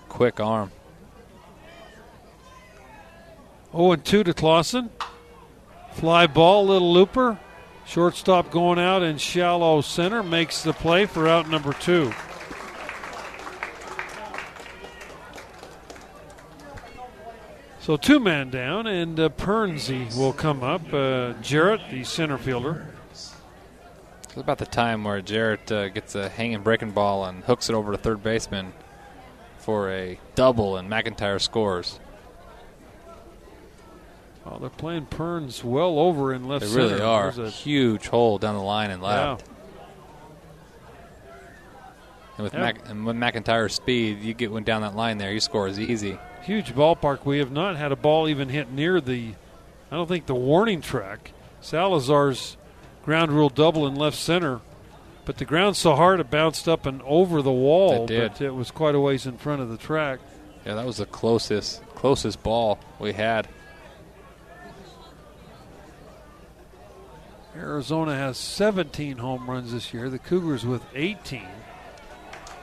Quick 0.09 0.39
arm. 0.39 0.71
Oh, 3.73 3.91
and 3.91 4.05
2 4.05 4.23
to 4.23 4.33
Clausen. 4.35 4.91
Fly 5.93 6.27
ball, 6.27 6.67
little 6.67 6.93
looper. 6.93 7.39
Shortstop 7.87 8.51
going 8.51 8.77
out 8.77 9.01
in 9.01 9.17
shallow 9.17 9.81
center 9.81 10.21
makes 10.21 10.61
the 10.61 10.73
play 10.73 11.07
for 11.07 11.27
out 11.27 11.49
number 11.49 11.73
two. 11.73 12.13
So 17.87 17.95
two 17.95 18.19
men 18.19 18.49
down, 18.49 18.85
and 18.85 19.17
uh, 19.17 19.29
Pernsey 19.29 20.13
will 20.17 20.33
come 20.33 20.61
up. 20.61 20.93
Uh, 20.93 21.31
Jarrett, 21.41 21.79
the 21.89 22.03
center 22.03 22.37
fielder. 22.37 22.85
It's 23.13 23.33
about 24.35 24.57
the 24.57 24.65
time 24.65 25.05
where 25.05 25.21
Jarrett 25.21 25.71
uh, 25.71 25.87
gets 25.87 26.13
a 26.13 26.27
hanging 26.27 26.63
breaking 26.63 26.91
ball 26.91 27.23
and 27.23 27.45
hooks 27.45 27.69
it 27.69 27.73
over 27.75 27.93
to 27.93 27.97
third 27.97 28.21
baseman 28.21 28.73
for 29.59 29.89
a 29.89 30.19
double, 30.35 30.75
and 30.75 30.91
McIntyre 30.91 31.39
scores. 31.39 32.01
Oh, 34.45 34.57
they're 34.59 34.69
playing 34.69 35.07
Burns 35.09 35.63
well 35.63 35.97
over 35.97 36.33
in 36.33 36.43
left 36.43 36.65
They 36.65 36.69
center. 36.71 36.87
really 36.89 37.01
are. 37.01 37.31
There's 37.31 37.47
a- 37.47 37.51
Huge 37.51 38.07
hole 38.09 38.37
down 38.37 38.55
the 38.55 38.61
line 38.63 38.91
and 38.91 39.01
left. 39.01 39.45
And 42.35 42.43
with, 42.43 42.53
Yeah. 42.53 42.59
Mac, 42.59 42.89
and 42.89 43.05
with 43.05 43.15
McIntyre's 43.15 43.75
speed, 43.75 44.19
you 44.19 44.33
get 44.33 44.51
one 44.51 44.63
down 44.65 44.81
that 44.81 44.97
line 44.97 45.19
there, 45.19 45.31
he 45.31 45.39
scores 45.39 45.79
easy. 45.79 46.19
Huge 46.47 46.73
ballpark. 46.73 47.25
We 47.25 47.39
have 47.39 47.51
not 47.51 47.75
had 47.75 47.91
a 47.91 47.95
ball 47.97 48.29
even 48.29 48.47
hit 48.47 48.71
near 48.71 49.01
the, 49.01 49.33
I 49.91 49.95
don't 49.95 50.07
think 50.07 50.27
the 50.27 50.35
warning 50.35 50.79
track. 50.79 51.31
Salazar's 51.59 52.55
ground 53.03 53.33
rule 53.33 53.49
double 53.49 53.85
in 53.85 53.95
left 53.95 54.17
center, 54.17 54.61
but 55.25 55.37
the 55.37 55.45
ground's 55.45 55.77
so 55.77 55.95
hard 55.95 56.21
it 56.21 56.31
bounced 56.31 56.69
up 56.69 56.85
and 56.85 57.01
over 57.03 57.41
the 57.41 57.51
wall. 57.51 58.03
It 58.03 58.07
did. 58.07 58.31
But 58.31 58.41
it 58.41 58.55
was 58.55 58.71
quite 58.71 58.95
a 58.95 58.99
ways 58.99 59.25
in 59.25 59.37
front 59.37 59.61
of 59.61 59.67
the 59.67 59.77
track. 59.77 60.19
Yeah, 60.65 60.75
that 60.75 60.85
was 60.85 60.97
the 60.97 61.05
closest 61.05 61.81
closest 61.95 62.41
ball 62.43 62.79
we 62.99 63.11
had. 63.13 63.49
Arizona 67.55 68.15
has 68.15 68.37
17 68.37 69.17
home 69.17 69.49
runs 69.49 69.73
this 69.73 69.93
year. 69.93 70.09
The 70.09 70.19
Cougars 70.19 70.65
with 70.65 70.83
18. 70.93 71.43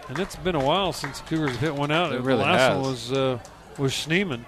And 0.08 0.18
it's 0.18 0.36
been 0.36 0.54
a 0.54 0.64
while 0.64 0.92
since 0.92 1.20
the 1.20 1.28
Cougars 1.28 1.50
have 1.52 1.60
hit 1.60 1.74
one 1.74 1.90
out. 1.90 2.12
It 2.12 2.16
the 2.16 2.22
really 2.22 2.42
last 2.42 2.60
has. 2.60 2.76
one 2.76 2.90
was 2.90 3.12
uh, 3.12 3.38
was 3.78 3.92
Schneemann 3.92 4.44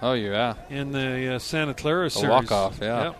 Oh 0.00 0.12
yeah. 0.14 0.54
in 0.68 0.92
the 0.92 1.34
uh, 1.34 1.38
Santa 1.38 1.74
Clara 1.74 2.10
series. 2.10 2.28
walk-off, 2.28 2.78
yeah. 2.80 3.04
Yep. 3.04 3.18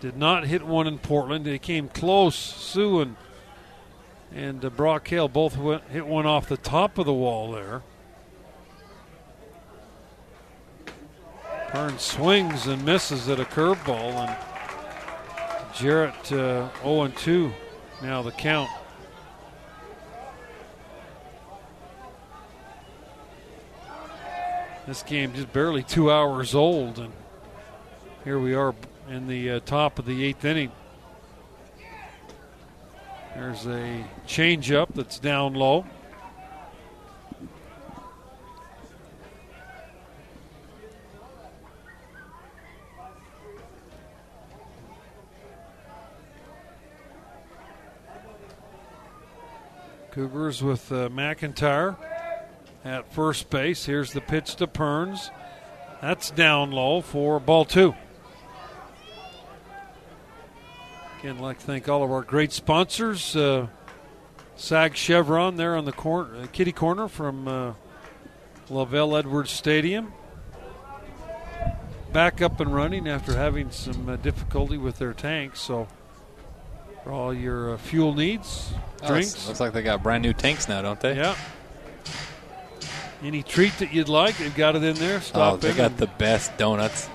Did 0.00 0.16
not 0.16 0.46
hit 0.46 0.64
one 0.64 0.86
in 0.86 0.98
Portland. 0.98 1.44
They 1.44 1.58
came 1.58 1.88
close. 1.88 2.34
Sue 2.36 3.00
and 3.00 3.16
and 4.32 4.64
uh, 4.64 4.70
Brock 4.70 5.06
Hale 5.08 5.28
both 5.28 5.56
went, 5.56 5.82
hit 5.90 6.06
one 6.06 6.24
off 6.24 6.48
the 6.48 6.56
top 6.56 6.98
of 6.98 7.06
the 7.06 7.12
wall 7.12 7.50
there. 7.52 7.82
Burns 11.72 12.02
swings 12.02 12.66
and 12.66 12.84
misses 12.84 13.28
at 13.28 13.38
a 13.38 13.44
curveball, 13.44 14.28
and 14.28 15.74
Jarrett 15.74 16.32
uh, 16.32 16.68
0 16.82 17.02
and 17.02 17.16
2 17.16 17.52
now 18.02 18.22
the 18.22 18.32
count. 18.32 18.70
This 24.86 25.02
game 25.04 25.32
just 25.34 25.52
barely 25.52 25.84
two 25.84 26.10
hours 26.10 26.52
old, 26.54 26.98
and 26.98 27.12
here 28.24 28.40
we 28.40 28.54
are 28.54 28.74
in 29.08 29.28
the 29.28 29.50
uh, 29.50 29.60
top 29.60 30.00
of 30.00 30.06
the 30.06 30.24
eighth 30.24 30.44
inning. 30.44 30.72
There's 33.36 33.66
a 33.66 34.04
changeup 34.26 34.88
that's 34.94 35.20
down 35.20 35.54
low. 35.54 35.86
Cougars 50.10 50.64
with 50.64 50.90
uh, 50.90 51.08
McIntyre 51.10 51.96
at 52.84 53.12
first 53.12 53.50
base. 53.50 53.84
Here's 53.86 54.12
the 54.12 54.20
pitch 54.20 54.56
to 54.56 54.66
Burns. 54.66 55.30
That's 56.00 56.30
down 56.30 56.70
low 56.70 57.00
for 57.02 57.38
ball 57.40 57.64
two. 57.64 57.94
Again, 61.20 61.36
I'd 61.36 61.42
like 61.42 61.58
to 61.58 61.66
thank 61.66 61.88
all 61.88 62.02
of 62.02 62.10
our 62.10 62.22
great 62.22 62.52
sponsors. 62.52 63.36
Uh, 63.36 63.66
Sag 64.56 64.96
Chevron 64.96 65.56
there 65.56 65.76
on 65.76 65.84
the 65.84 65.92
corner, 65.92 66.42
uh, 66.42 66.46
kitty 66.52 66.72
corner 66.72 67.08
from 67.08 67.46
uh, 67.46 67.72
LaVell 68.70 69.18
Edwards 69.18 69.50
Stadium. 69.50 70.12
Back 72.12 72.42
up 72.42 72.58
and 72.60 72.74
running 72.74 73.06
after 73.08 73.34
having 73.36 73.70
some 73.70 74.08
uh, 74.08 74.16
difficulty 74.16 74.76
with 74.78 74.98
their 74.98 75.12
tanks. 75.12 75.60
So, 75.60 75.86
for 77.04 77.12
all 77.12 77.32
your 77.32 77.74
uh, 77.74 77.76
fuel 77.76 78.14
needs, 78.14 78.72
Oh, 79.02 79.08
drinks, 79.08 79.46
looks 79.46 79.60
like 79.60 79.72
they 79.72 79.82
got 79.82 80.02
brand 80.02 80.22
new 80.22 80.32
tanks 80.32 80.68
now, 80.68 80.82
don't 80.82 81.00
they? 81.00 81.16
yeah. 81.16 81.36
Any 83.22 83.42
treat 83.42 83.72
that 83.78 83.92
you'd 83.92 84.08
like, 84.08 84.38
they've 84.38 84.54
got 84.54 84.76
it 84.76 84.82
in 84.82 84.94
there. 84.96 85.20
Stop. 85.20 85.36
Oh, 85.36 85.58
Stop 85.58 85.60
they 85.60 85.70
in 85.70 85.76
got 85.76 85.96
the 85.98 86.06
best 86.06 86.56
donuts. 86.56 87.08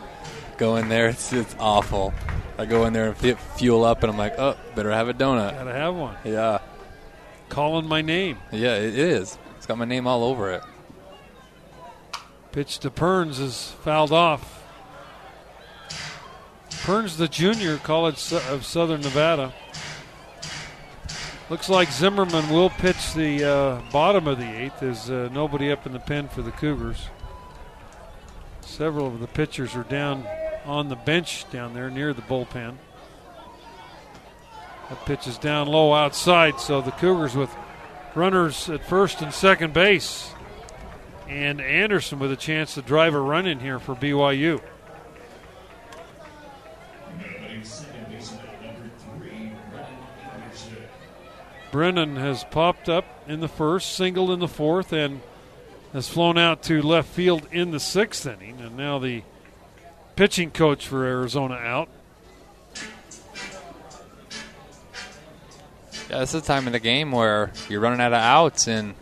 Go 0.57 0.75
in 0.77 0.87
there, 0.87 1.07
it's 1.07 1.33
it's 1.33 1.55
awful. 1.59 2.13
I 2.57 2.65
go 2.65 2.85
in 2.85 2.93
there 2.93 3.07
and 3.07 3.17
fit, 3.17 3.37
fuel 3.57 3.83
up, 3.83 4.03
and 4.03 4.11
I'm 4.11 4.17
like, 4.17 4.35
oh, 4.39 4.55
better 4.75 4.91
have 4.91 5.09
a 5.09 5.13
donut. 5.13 5.51
Gotta 5.57 5.73
have 5.73 5.95
one. 5.95 6.15
Yeah, 6.23 6.59
Calling 7.49 7.87
my 7.87 8.01
name. 8.01 8.37
yeah, 8.51 8.75
it 8.75 8.97
is. 8.97 9.37
It's 9.57 9.65
got 9.65 9.77
my 9.77 9.85
name 9.85 10.07
all 10.07 10.23
over 10.23 10.51
it. 10.51 10.63
Pitch 12.51 12.79
to 12.79 12.89
Burns 12.89 13.39
is 13.39 13.71
fouled 13.83 14.13
off. 14.13 14.63
Burns, 16.85 17.17
the 17.17 17.27
junior, 17.27 17.77
College 17.77 18.31
of 18.31 18.65
Southern 18.65 19.01
Nevada. 19.01 19.51
Looks 21.47 21.69
like 21.69 21.91
Zimmerman 21.91 22.49
will 22.49 22.71
pitch 22.71 23.13
the 23.13 23.43
uh, 23.43 23.81
bottom 23.91 24.27
of 24.27 24.39
the 24.39 24.49
eighth. 24.49 24.79
There's 24.79 25.11
uh, 25.11 25.29
nobody 25.31 25.71
up 25.71 25.85
in 25.85 25.93
the 25.93 25.99
pen 25.99 26.27
for 26.27 26.41
the 26.41 26.49
Cougars. 26.49 27.07
Several 28.61 29.05
of 29.05 29.19
the 29.19 29.27
pitchers 29.27 29.75
are 29.75 29.83
down 29.83 30.25
on 30.65 30.89
the 30.89 30.95
bench 30.95 31.47
down 31.51 31.75
there 31.75 31.91
near 31.91 32.13
the 32.13 32.23
bullpen. 32.23 32.77
That 34.89 35.05
pitch 35.05 35.27
is 35.27 35.37
down 35.37 35.67
low 35.67 35.93
outside, 35.93 36.59
so 36.59 36.81
the 36.81 36.91
Cougars 36.91 37.35
with 37.35 37.55
runners 38.15 38.67
at 38.67 38.83
first 38.83 39.21
and 39.21 39.31
second 39.31 39.71
base 39.71 40.31
and 41.27 41.61
Anderson 41.61 42.17
with 42.17 42.31
a 42.31 42.35
chance 42.35 42.73
to 42.73 42.81
drive 42.81 43.13
a 43.13 43.19
run 43.19 43.45
in 43.45 43.59
here 43.59 43.77
for 43.77 43.93
BYU. 43.93 44.61
Brennan 51.75 52.15
has 52.15 52.45
popped 52.45 52.87
up 52.87 53.03
in 53.27 53.41
the 53.41 53.49
first, 53.49 53.97
singled 53.97 54.31
in 54.31 54.39
the 54.39 54.47
fourth, 54.47 54.93
and 54.93 55.19
has 55.91 56.07
flown 56.07 56.37
out 56.37 56.63
to 56.63 56.81
left 56.81 57.09
field 57.09 57.45
in 57.51 57.71
the 57.71 57.81
sixth 57.81 58.25
inning. 58.25 58.61
And 58.61 58.77
now 58.77 58.97
the 58.97 59.23
pitching 60.15 60.51
coach 60.51 60.87
for 60.87 61.03
Arizona 61.03 61.55
out. 61.55 61.89
Yeah, 66.09 66.19
this 66.19 66.33
is 66.33 66.43
the 66.43 66.47
time 66.47 66.65
in 66.65 66.71
the 66.71 66.79
game 66.79 67.11
where 67.11 67.51
you're 67.67 67.81
running 67.81 67.99
out 67.99 68.13
of 68.13 68.21
outs 68.21 68.69
and 68.69 68.95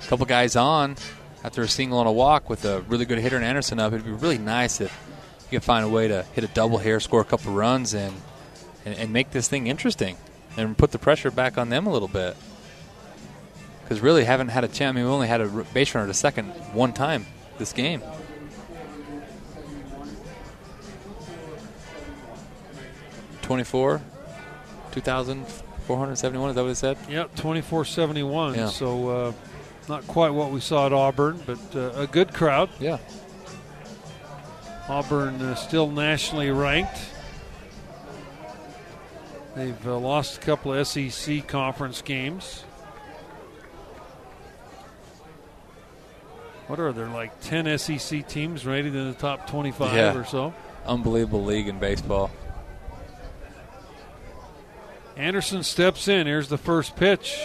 a 0.00 0.06
couple 0.06 0.24
guys 0.24 0.56
on 0.56 0.96
after 1.44 1.60
a 1.60 1.68
single 1.68 2.00
and 2.00 2.08
a 2.08 2.12
walk 2.12 2.48
with 2.48 2.64
a 2.64 2.80
really 2.88 3.04
good 3.04 3.18
hitter 3.18 3.36
and 3.36 3.44
Anderson 3.44 3.78
up. 3.78 3.92
It'd 3.92 4.06
be 4.06 4.12
really 4.12 4.38
nice 4.38 4.80
if 4.80 4.98
you 5.50 5.58
could 5.58 5.62
find 5.62 5.84
a 5.84 5.90
way 5.90 6.08
to 6.08 6.22
hit 6.32 6.42
a 6.42 6.48
double 6.48 6.78
here, 6.78 7.00
score 7.00 7.20
a 7.20 7.24
couple 7.26 7.52
runs, 7.52 7.92
and, 7.92 8.14
and, 8.86 8.94
and 8.94 9.12
make 9.12 9.30
this 9.30 9.46
thing 9.46 9.66
interesting 9.66 10.16
and 10.56 10.76
put 10.76 10.90
the 10.92 10.98
pressure 10.98 11.30
back 11.30 11.58
on 11.58 11.68
them 11.68 11.86
a 11.86 11.92
little 11.92 12.08
bit. 12.08 12.36
Because 13.82 14.00
really 14.00 14.24
haven't 14.24 14.48
had 14.48 14.64
a 14.64 14.68
chance. 14.68 14.92
I 14.92 14.92
mean, 14.92 15.04
we 15.04 15.10
only 15.10 15.28
had 15.28 15.40
a 15.40 15.48
base 15.74 15.94
runner 15.94 16.06
to 16.06 16.14
second 16.14 16.48
one 16.72 16.92
time 16.92 17.26
this 17.58 17.72
game. 17.72 18.02
Twenty-four, 23.42 24.00
two 24.92 25.00
thousand 25.00 25.46
four 25.86 25.98
hundred 25.98 26.16
seventy-one. 26.16 26.50
Is 26.50 26.56
that 26.56 26.62
what 26.62 26.70
it 26.70 26.76
said? 26.76 26.96
Yep, 27.08 27.34
twenty-four 27.34 27.84
seventy-one. 27.84 28.54
Yeah. 28.54 28.68
So 28.68 29.08
uh, 29.08 29.32
not 29.88 30.06
quite 30.06 30.30
what 30.30 30.52
we 30.52 30.60
saw 30.60 30.86
at 30.86 30.92
Auburn, 30.92 31.40
but 31.44 31.58
uh, 31.74 31.90
a 32.00 32.06
good 32.06 32.32
crowd. 32.32 32.70
Yeah. 32.78 32.98
Auburn 34.88 35.42
uh, 35.42 35.54
still 35.56 35.90
nationally 35.90 36.50
ranked. 36.50 36.98
They've 39.54 39.86
uh, 39.86 39.98
lost 39.98 40.38
a 40.38 40.40
couple 40.40 40.72
of 40.72 40.86
SEC 40.86 41.46
conference 41.46 42.00
games. 42.02 42.64
What 46.68 46.80
are 46.80 46.92
there, 46.92 47.08
like 47.08 47.38
10 47.42 47.78
SEC 47.78 48.26
teams 48.28 48.64
rated 48.64 48.94
in 48.94 49.08
the 49.08 49.16
top 49.18 49.46
25 49.48 49.94
Yeah. 49.94 50.16
or 50.16 50.24
so? 50.24 50.54
Unbelievable 50.86 51.44
league 51.44 51.68
in 51.68 51.78
baseball. 51.78 52.30
Anderson 55.16 55.62
steps 55.62 56.08
in. 56.08 56.26
Here's 56.26 56.48
the 56.48 56.56
first 56.56 56.96
pitch. 56.96 57.38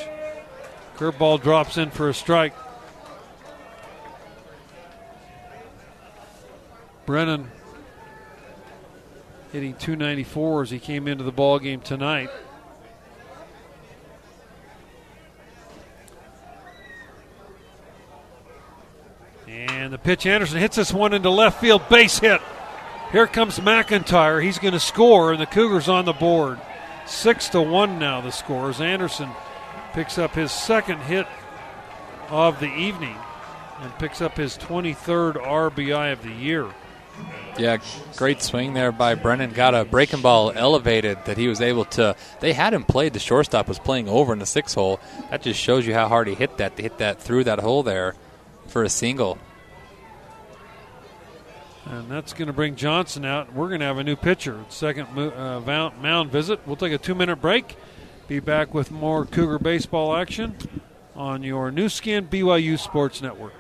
Curveball 0.95 1.41
drops 1.41 1.77
in 1.77 1.89
for 1.91 2.07
a 2.07 2.13
strike. 2.13 2.53
Brennan 7.05 7.51
hitting 9.51 9.73
294 9.75 10.63
as 10.63 10.69
he 10.69 10.79
came 10.79 11.07
into 11.07 11.23
the 11.23 11.31
ball 11.31 11.59
game 11.59 11.81
tonight. 11.81 12.29
And 19.47 19.93
the 19.93 19.97
pitch 19.97 20.25
Anderson 20.25 20.59
hits 20.59 20.75
this 20.75 20.93
one 20.93 21.13
into 21.13 21.29
left 21.29 21.61
field, 21.61 21.87
base 21.89 22.19
hit. 22.19 22.41
Here 23.11 23.27
comes 23.27 23.59
McIntyre. 23.59 24.43
He's 24.43 24.59
going 24.59 24.73
to 24.73 24.79
score, 24.79 25.31
and 25.31 25.41
the 25.41 25.45
Cougars 25.45 25.87
on 25.87 26.03
the 26.03 26.13
board. 26.13 26.59
Six 27.05 27.47
to 27.49 27.61
one 27.61 27.99
now. 27.99 28.19
The 28.19 28.31
score 28.31 28.73
scores. 28.73 28.81
Anderson 28.81 29.29
picks 29.93 30.17
up 30.17 30.35
his 30.35 30.51
second 30.51 30.99
hit 30.99 31.25
of 32.29 32.59
the 32.59 32.67
evening 32.67 33.15
and 33.79 33.97
picks 33.97 34.21
up 34.21 34.35
his 34.35 34.57
23rd 34.57 35.35
RBI 35.35 36.11
of 36.11 36.21
the 36.21 36.31
year. 36.31 36.67
Yeah, 37.57 37.77
great 38.15 38.41
swing 38.41 38.73
there 38.73 38.91
by 38.91 39.15
Brennan. 39.15 39.51
Got 39.51 39.73
a 39.73 39.83
breaking 39.83 40.21
ball 40.21 40.51
elevated 40.55 41.25
that 41.25 41.37
he 41.37 41.47
was 41.47 41.59
able 41.59 41.85
to. 41.85 42.15
They 42.39 42.53
had 42.53 42.73
him 42.73 42.83
played. 42.83 43.13
The 43.13 43.19
shortstop 43.19 43.67
was 43.67 43.79
playing 43.79 44.07
over 44.07 44.33
in 44.33 44.39
the 44.39 44.45
six 44.45 44.73
hole. 44.73 44.99
That 45.31 45.41
just 45.41 45.59
shows 45.59 45.87
you 45.87 45.93
how 45.93 46.07
hard 46.07 46.27
he 46.27 46.35
hit 46.35 46.57
that. 46.57 46.75
To 46.77 46.83
hit 46.83 46.99
that 46.99 47.19
through 47.19 47.45
that 47.45 47.59
hole 47.59 47.83
there 47.83 48.15
for 48.67 48.83
a 48.83 48.89
single. 48.89 49.39
And 51.85 52.11
that's 52.11 52.33
going 52.33 52.47
to 52.47 52.53
bring 52.53 52.75
Johnson 52.75 53.23
out. 53.23 53.53
We're 53.53 53.69
going 53.69 53.79
to 53.79 53.85
have 53.85 53.97
a 53.97 54.03
new 54.03 54.17
pitcher. 54.17 54.63
Second 54.69 55.07
uh, 55.17 55.61
mound, 55.61 56.01
mound 56.01 56.31
visit. 56.31 56.59
We'll 56.65 56.75
take 56.75 56.91
a 56.91 56.97
two 56.97 57.15
minute 57.15 57.37
break. 57.37 57.77
Be 58.27 58.39
back 58.39 58.73
with 58.73 58.91
more 58.91 59.25
Cougar 59.25 59.59
baseball 59.59 60.13
action 60.13 60.55
on 61.15 61.43
your 61.43 61.71
Nu 61.71 61.87
Skin 61.87 62.27
BYU 62.27 62.77
Sports 62.77 63.21
Network. 63.21 63.53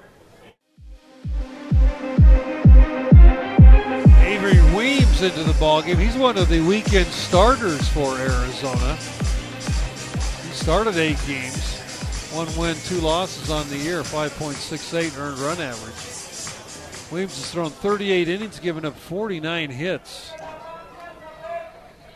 Into 5.17 5.43
the 5.43 5.53
ballgame. 5.53 5.97
He's 5.97 6.15
one 6.15 6.37
of 6.37 6.47
the 6.47 6.61
weekend 6.61 7.07
starters 7.07 7.87
for 7.87 8.19
Arizona. 8.19 8.95
He 8.95 10.53
started 10.53 10.95
eight 10.95 11.17
games, 11.25 11.79
one 12.31 12.47
win, 12.55 12.75
two 12.85 13.01
losses 13.01 13.49
on 13.49 13.67
the 13.69 13.77
year, 13.77 14.03
5.68 14.03 15.17
earned 15.17 15.39
run 15.39 15.59
average. 15.59 17.11
Williams 17.11 17.35
has 17.35 17.51
thrown 17.51 17.71
38 17.71 18.29
innings, 18.29 18.59
given 18.59 18.85
up 18.85 18.95
49 18.95 19.71
hits, 19.71 20.33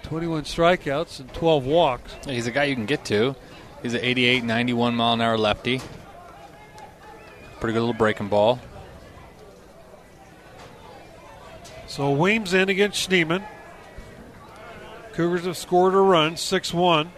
21 0.03 0.43
strikeouts, 0.43 1.21
and 1.21 1.33
12 1.33 1.65
walks. 1.65 2.13
He's 2.27 2.45
a 2.45 2.51
guy 2.51 2.65
you 2.65 2.75
can 2.75 2.85
get 2.85 3.03
to. 3.05 3.35
He's 3.81 3.95
an 3.95 4.01
88, 4.03 4.43
91 4.43 4.93
mile 4.93 5.13
an 5.13 5.21
hour 5.21 5.39
lefty. 5.39 5.81
Pretty 7.59 7.73
good 7.73 7.79
little 7.79 7.93
breaking 7.93 8.27
ball. 8.27 8.59
So 11.91 12.11
Weems 12.11 12.53
in 12.53 12.69
against 12.69 13.09
Schneemann. 13.09 13.45
Cougars 15.11 15.43
have 15.43 15.57
scored 15.57 15.93
a 15.93 15.97
run, 15.97 16.37
6 16.37 16.73
1. 16.73 17.11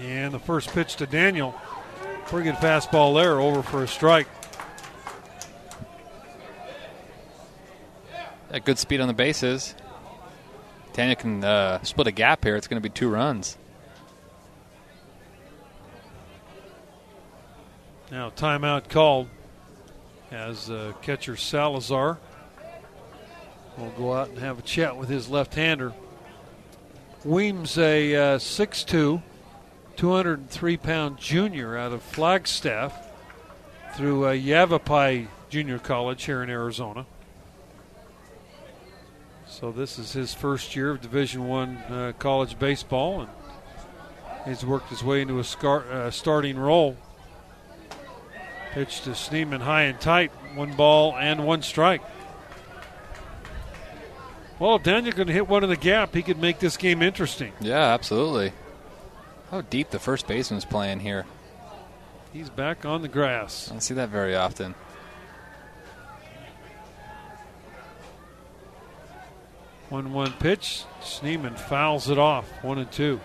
And 0.00 0.34
the 0.34 0.38
first 0.38 0.68
pitch 0.74 0.96
to 0.96 1.06
Daniel. 1.06 1.58
Pretty 2.26 2.50
good 2.50 2.60
fastball 2.60 3.18
there, 3.18 3.40
over 3.40 3.62
for 3.62 3.84
a 3.84 3.88
strike. 3.88 4.28
At 8.50 8.66
good 8.66 8.78
speed 8.78 9.00
on 9.00 9.08
the 9.08 9.14
bases. 9.14 9.74
Daniel 10.92 11.16
can 11.16 11.42
uh, 11.42 11.82
split 11.84 12.06
a 12.06 12.12
gap 12.12 12.44
here. 12.44 12.54
It's 12.54 12.68
going 12.68 12.82
to 12.82 12.86
be 12.86 12.92
two 12.92 13.08
runs. 13.08 13.56
Now, 18.10 18.28
timeout 18.28 18.90
called 18.90 19.28
as 20.30 20.68
uh, 20.68 20.92
catcher 21.00 21.36
Salazar 21.36 22.18
will 23.78 23.90
go 23.90 24.12
out 24.12 24.28
and 24.28 24.38
have 24.38 24.58
a 24.58 24.62
chat 24.62 24.96
with 24.96 25.08
his 25.08 25.28
left 25.28 25.54
hander. 25.54 25.92
Weems, 27.24 27.78
a 27.78 28.14
uh, 28.14 28.38
6'2, 28.38 29.22
203 29.96 30.76
pound 30.76 31.18
junior 31.18 31.76
out 31.76 31.92
of 31.92 32.02
Flagstaff 32.02 33.08
through 33.94 34.28
uh, 34.28 34.32
Yavapai 34.32 35.26
Junior 35.48 35.78
College 35.78 36.24
here 36.24 36.42
in 36.42 36.50
Arizona. 36.50 37.06
So 39.46 39.72
this 39.72 39.98
is 39.98 40.12
his 40.12 40.34
first 40.34 40.76
year 40.76 40.90
of 40.90 41.00
Division 41.00 41.48
One 41.48 41.78
uh, 41.88 42.12
college 42.18 42.58
baseball, 42.58 43.22
and 43.22 43.30
he's 44.46 44.64
worked 44.64 44.88
his 44.90 45.02
way 45.02 45.22
into 45.22 45.40
a 45.40 45.44
scar- 45.44 45.90
uh, 45.90 46.10
starting 46.10 46.58
role. 46.58 46.96
Pitch 48.72 49.00
to 49.00 49.10
Schneemann 49.10 49.62
high 49.62 49.82
and 49.84 50.00
tight, 50.00 50.30
one 50.54 50.76
ball 50.76 51.16
and 51.16 51.44
one 51.44 51.62
strike. 51.62 52.02
Well, 54.58 54.76
if 54.76 54.82
Daniel 54.82 55.12
can 55.12 55.28
hit 55.28 55.46
one 55.48 55.62
in 55.62 55.70
the 55.70 55.76
gap, 55.76 56.14
he 56.14 56.22
could 56.22 56.38
make 56.38 56.58
this 56.58 56.76
game 56.76 57.00
interesting. 57.00 57.52
Yeah, 57.60 57.94
absolutely. 57.94 58.52
How 59.50 59.60
deep 59.60 59.90
the 59.90 60.00
first 60.00 60.26
baseman's 60.26 60.64
playing 60.64 61.00
here. 61.00 61.24
He's 62.32 62.50
back 62.50 62.84
on 62.84 63.02
the 63.02 63.08
grass. 63.08 63.68
I 63.68 63.72
don't 63.72 63.80
see 63.80 63.94
that 63.94 64.08
very 64.08 64.34
often. 64.34 64.74
One 69.88 70.12
one 70.12 70.32
pitch. 70.32 70.84
Schneemann 71.00 71.58
fouls 71.58 72.10
it 72.10 72.18
off. 72.18 72.46
One 72.62 72.78
and 72.78 72.92
two. 72.92 73.20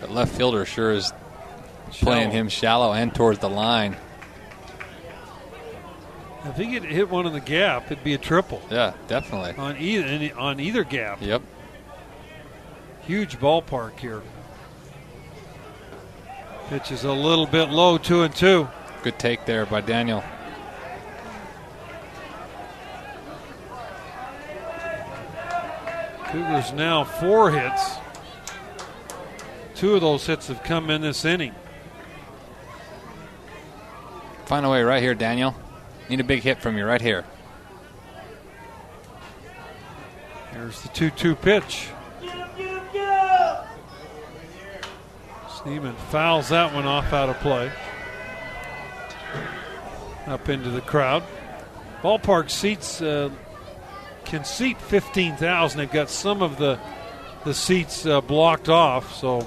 But 0.00 0.10
left 0.10 0.34
fielder 0.34 0.64
sure 0.64 0.92
is 0.92 1.12
playing 1.90 2.30
him 2.30 2.48
shallow 2.48 2.92
and 2.92 3.14
towards 3.14 3.38
the 3.40 3.48
line. 3.50 3.96
If 6.44 6.56
he 6.56 6.72
could 6.72 6.84
hit 6.84 7.10
one 7.10 7.26
in 7.26 7.32
the 7.34 7.40
gap, 7.40 7.90
it'd 7.90 8.02
be 8.02 8.14
a 8.14 8.18
triple 8.18 8.62
Yeah, 8.70 8.94
definitely. 9.08 9.54
on 9.58 9.76
either 9.76 10.34
on 10.38 10.58
either 10.58 10.84
gap. 10.84 11.18
Yep. 11.20 11.42
Huge 13.02 13.38
ballpark 13.38 13.98
here. 13.98 14.22
Pitch 16.68 16.92
is 16.92 17.04
a 17.04 17.12
little 17.12 17.46
bit 17.46 17.68
low, 17.70 17.98
two 17.98 18.22
and 18.22 18.34
two. 18.34 18.68
Good 19.02 19.18
take 19.18 19.44
there 19.44 19.66
by 19.66 19.80
Daniel. 19.80 20.22
Cougars 26.28 26.72
now 26.72 27.02
four 27.04 27.50
hits. 27.50 27.96
Two 29.74 29.94
of 29.94 30.00
those 30.00 30.26
hits 30.26 30.48
have 30.48 30.62
come 30.62 30.90
in 30.90 31.00
this 31.00 31.24
inning. 31.24 31.54
Find 34.50 34.66
a 34.66 34.68
way 34.68 34.82
right 34.82 35.00
here, 35.00 35.14
Daniel. 35.14 35.54
Need 36.08 36.18
a 36.18 36.24
big 36.24 36.42
hit 36.42 36.58
from 36.58 36.76
you 36.76 36.84
right 36.84 37.00
here. 37.00 37.24
Here's 40.50 40.82
the 40.82 40.88
2 40.88 41.10
2 41.10 41.36
pitch. 41.36 41.88
Schneemann 45.46 45.94
fouls 46.10 46.48
that 46.48 46.74
one 46.74 46.84
off 46.84 47.12
out 47.12 47.28
of 47.28 47.38
play. 47.38 47.70
Up 50.26 50.48
into 50.48 50.70
the 50.70 50.80
crowd. 50.80 51.22
Ballpark 52.02 52.50
seats 52.50 53.00
uh, 53.00 53.30
can 54.24 54.44
seat 54.44 54.80
15,000. 54.80 55.78
They've 55.78 55.92
got 55.92 56.10
some 56.10 56.42
of 56.42 56.58
the 56.58 56.76
the 57.44 57.54
seats 57.54 58.04
uh, 58.04 58.20
blocked 58.20 58.68
off, 58.68 59.14
so 59.14 59.46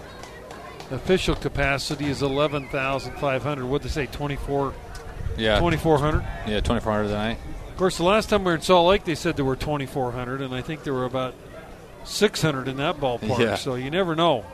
official 0.91 1.35
capacity 1.35 2.05
is 2.05 2.21
11,500. 2.21 3.65
What'd 3.65 3.85
they 3.85 3.91
say? 3.91 4.05
24, 4.05 4.73
Yeah. 5.38 5.60
2,400? 5.60 6.22
Yeah, 6.47 6.60
2400 6.60 7.07
tonight. 7.07 7.38
Of 7.69 7.77
course, 7.77 7.97
the 7.97 8.03
last 8.03 8.30
time 8.30 8.43
we 8.43 8.51
were 8.51 8.55
in 8.55 8.61
Salt 8.61 8.88
Lake, 8.88 9.03
they 9.03 9.15
said 9.15 9.35
there 9.35 9.45
were 9.45 9.55
2,400, 9.55 10.41
and 10.41 10.53
I 10.53 10.61
think 10.61 10.84
there 10.84 10.93
were 10.93 11.05
about 11.05 11.34
600 12.03 12.68
in 12.68 12.77
that 12.77 12.97
ballpark. 12.97 13.39
Yeah. 13.39 13.55
So 13.55 13.76
you 13.76 13.89
never 13.89 14.15
know. 14.15 14.45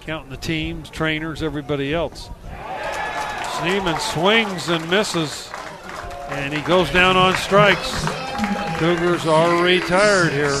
Counting 0.00 0.30
the 0.30 0.36
teams, 0.36 0.90
trainers, 0.90 1.42
everybody 1.42 1.94
else. 1.94 2.28
Schneemann 3.54 3.98
swings 3.98 4.68
and 4.68 4.90
misses, 4.90 5.48
and 6.28 6.52
he 6.52 6.60
goes 6.62 6.90
down 6.90 7.16
on 7.16 7.34
strikes. 7.36 8.04
Cougars 8.76 9.24
are 9.26 9.62
retired 9.62 10.32
here. 10.32 10.60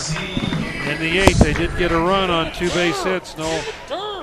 In 0.90 0.98
the 0.98 1.18
eighth, 1.18 1.40
they 1.40 1.52
did 1.52 1.76
get 1.76 1.92
a 1.92 1.98
run 1.98 2.30
on 2.30 2.52
two 2.54 2.70
base 2.70 3.02
hits, 3.02 3.36
no 3.36 3.62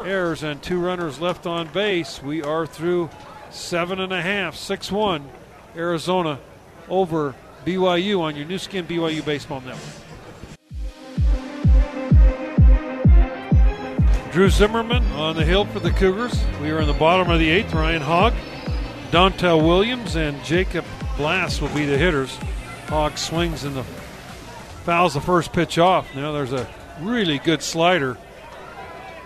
errors, 0.06 0.44
and 0.44 0.62
two 0.62 0.80
runners 0.80 1.20
left 1.20 1.46
on 1.46 1.68
base. 1.70 2.22
We 2.22 2.44
are 2.44 2.66
through 2.66 3.10
seven 3.50 4.00
and 4.00 4.12
a 4.14 4.22
half, 4.22 4.56
six 4.56 4.92
one, 4.92 5.30
Arizona 5.76 6.40
over 6.90 7.36
BYU 7.66 8.22
on 8.22 8.36
your 8.36 8.46
Nu 8.46 8.58
Skin 8.58 8.86
BYU 8.86 9.24
Baseball 9.24 9.62
Network. 9.62 10.02
Drew 14.32 14.50
Zimmerman 14.50 15.04
on 15.12 15.36
the 15.36 15.44
hill 15.44 15.66
for 15.66 15.80
the 15.80 15.92
Cougars. 15.92 16.42
We 16.62 16.72
are 16.72 16.80
in 16.80 16.88
the 16.88 16.94
bottom 16.94 17.30
of 17.30 17.40
the 17.40 17.50
eighth. 17.50 17.74
Ryan 17.74 18.02
Hogg, 18.02 18.34
Dontel 19.12 19.62
Williams, 19.66 20.16
and 20.16 20.42
Jacob 20.46 20.86
Blass 21.18 21.60
will 21.60 21.74
be 21.76 21.86
the 21.86 21.98
hitters. 21.98 22.38
Hogg 22.88 23.18
swings 23.18 23.66
and 23.66 23.76
the 23.76 23.84
fouls 24.86 25.14
the 25.14 25.22
first 25.22 25.52
pitch 25.52 25.78
off. 25.78 26.16
Now 26.16 26.32
there's 26.32 26.54
a 26.54 26.68
really 27.02 27.40
good 27.40 27.62
slider 27.62 28.18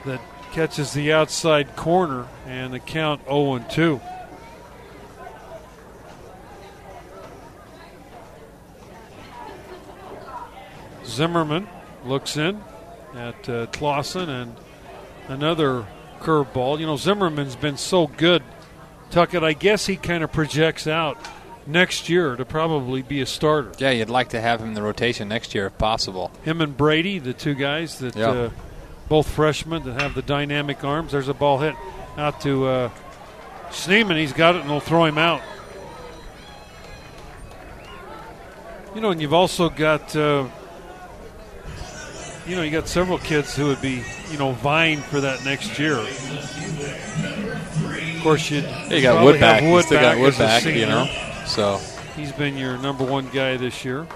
that 0.05 0.19
catches 0.55 0.93
the 0.93 1.11
outside 1.11 1.75
corner, 1.75 2.25
and 2.47 2.73
the 2.73 2.79
count 2.79 3.21
0 3.25 3.59
2. 3.69 3.99
Zimmerman 11.05 11.67
looks 12.05 12.37
in 12.37 12.61
at 13.13 13.47
uh, 13.49 13.67
Clausen 13.67 14.29
and 14.29 14.55
another 15.27 15.85
curveball. 16.19 16.79
You 16.79 16.85
know, 16.87 16.97
Zimmerman's 16.97 17.55
been 17.55 17.77
so 17.77 18.07
good, 18.07 18.43
Tuckett. 19.11 19.43
I 19.43 19.53
guess 19.53 19.85
he 19.85 19.95
kind 19.95 20.23
of 20.23 20.31
projects 20.31 20.87
out 20.87 21.17
next 21.67 22.09
year 22.09 22.35
to 22.35 22.45
probably 22.45 23.01
be 23.01 23.21
a 23.21 23.25
starter. 23.25 23.71
Yeah, 23.77 23.91
you'd 23.91 24.09
like 24.09 24.29
to 24.29 24.41
have 24.41 24.61
him 24.61 24.69
in 24.69 24.73
the 24.73 24.81
rotation 24.81 25.27
next 25.27 25.53
year 25.55 25.67
if 25.67 25.77
possible. 25.77 26.31
Him 26.43 26.61
and 26.61 26.75
Brady, 26.75 27.19
the 27.19 27.33
two 27.33 27.53
guys 27.55 27.99
that 27.99 28.15
Yeah. 28.15 28.29
uh, 28.29 28.49
both 29.07 29.29
freshmen 29.29 29.83
that 29.83 30.01
have 30.01 30.15
the 30.15 30.21
dynamic 30.21 30.83
arms. 30.83 31.11
There's 31.11 31.27
a 31.27 31.33
ball 31.33 31.59
hit 31.59 31.75
out 32.17 32.41
to 32.41 32.65
uh, 32.65 32.89
Schneemann. 33.69 34.17
He's 34.17 34.33
got 34.33 34.55
it, 34.55 34.61
and 34.61 34.69
they'll 34.69 34.79
throw 34.79 35.05
him 35.05 35.17
out. 35.17 35.41
You 38.93 39.01
know, 39.01 39.11
and 39.11 39.21
you've 39.21 39.33
also 39.33 39.69
got, 39.69 40.15
uh, 40.15 40.47
you 42.47 42.55
know, 42.55 42.61
you 42.61 42.71
got 42.71 42.87
several 42.87 43.17
kids 43.17 43.55
who 43.55 43.65
would 43.67 43.81
be, 43.81 44.03
you 44.31 44.37
know, 44.37 44.53
vying 44.53 44.99
for 44.99 45.19
that 45.19 45.43
next 45.43 45.77
year. 45.77 45.97
Of 45.97 46.07
course, 48.23 48.49
you'd 48.49 48.63
You 48.89 49.01
got 49.01 49.23
Woodback. 49.23 49.59
have 49.59 49.63
You 49.63 49.81
still 49.81 50.01
got 50.01 50.17
Woodback 50.17 50.61
Woodback, 50.61 50.75
you 50.79 50.85
know. 50.85 51.05
So 51.45 51.79
He's 52.15 52.31
been 52.31 52.57
your 52.57 52.77
number 52.77 53.03
one 53.03 53.27
guy 53.29 53.57
this 53.57 53.83
year. 53.83 54.07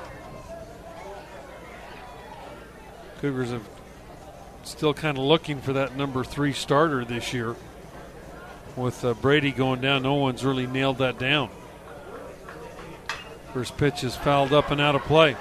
Cougars 3.20 3.52
have 3.52 3.68
still 4.72 4.94
kind 4.94 5.18
of 5.18 5.24
looking 5.24 5.62
for 5.62 5.74
that 5.74 5.96
number 5.96 6.24
three 6.24 6.54
starter 6.54 7.04
this 7.06 7.34
year. 7.34 7.56
With 8.76 9.04
uh, 9.04 9.14
Brady 9.16 9.52
going 9.52 9.82
down, 9.82 10.04
no 10.04 10.14
one's 10.16 10.46
really 10.46 10.68
nailed 10.68 11.00
that 11.00 11.18
down. 11.20 11.50
First 13.54 13.78
pitch 13.78 14.04
is 14.04 14.16
fouled 14.16 14.54
up 14.54 14.72
and 14.72 14.80
out 14.80 14.96
of 14.96 15.02
play. 15.04 15.36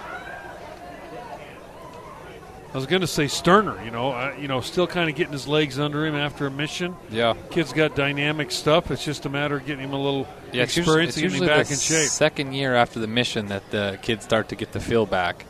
I 2.70 2.76
was 2.76 2.84
going 2.86 3.00
to 3.00 3.06
say 3.06 3.28
Sterner, 3.28 3.82
you 3.82 3.90
know, 3.90 4.12
uh, 4.12 4.34
you 4.38 4.46
know, 4.46 4.60
still 4.60 4.86
kind 4.86 5.08
of 5.08 5.16
getting 5.16 5.32
his 5.32 5.48
legs 5.48 5.78
under 5.78 6.04
him 6.04 6.14
after 6.14 6.46
a 6.46 6.50
mission. 6.50 6.96
Yeah. 7.10 7.34
Kid's 7.50 7.72
got 7.72 7.96
dynamic 7.96 8.50
stuff. 8.50 8.90
It's 8.90 9.04
just 9.04 9.24
a 9.24 9.30
matter 9.30 9.56
of 9.56 9.64
getting 9.64 9.84
him 9.84 9.94
a 9.94 10.00
little 10.00 10.28
Yeah, 10.52 10.64
it's 10.64 10.76
usually, 10.76 11.04
experience 11.04 11.16
and 11.16 11.22
getting 11.22 11.42
him 11.42 11.48
back 11.48 11.66
the 11.66 11.72
in 11.74 11.78
shape. 11.78 12.08
second 12.08 12.52
year 12.52 12.74
after 12.74 13.00
the 13.00 13.06
mission 13.06 13.46
that 13.46 13.70
the 13.70 13.98
kids 14.02 14.24
start 14.24 14.50
to 14.50 14.54
get 14.56 14.72
the 14.72 14.80
feel 14.80 15.06
back. 15.06 15.46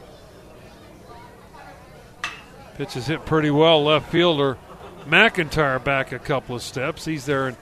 Pitch 2.78 2.96
is 2.96 3.08
hit 3.08 3.26
pretty 3.26 3.50
well. 3.50 3.82
Left 3.82 4.08
fielder 4.08 4.56
McIntyre 5.04 5.82
back 5.82 6.12
a 6.12 6.18
couple 6.20 6.54
of 6.54 6.62
steps. 6.62 7.04
He's 7.04 7.26
there 7.26 7.48
and 7.48 7.56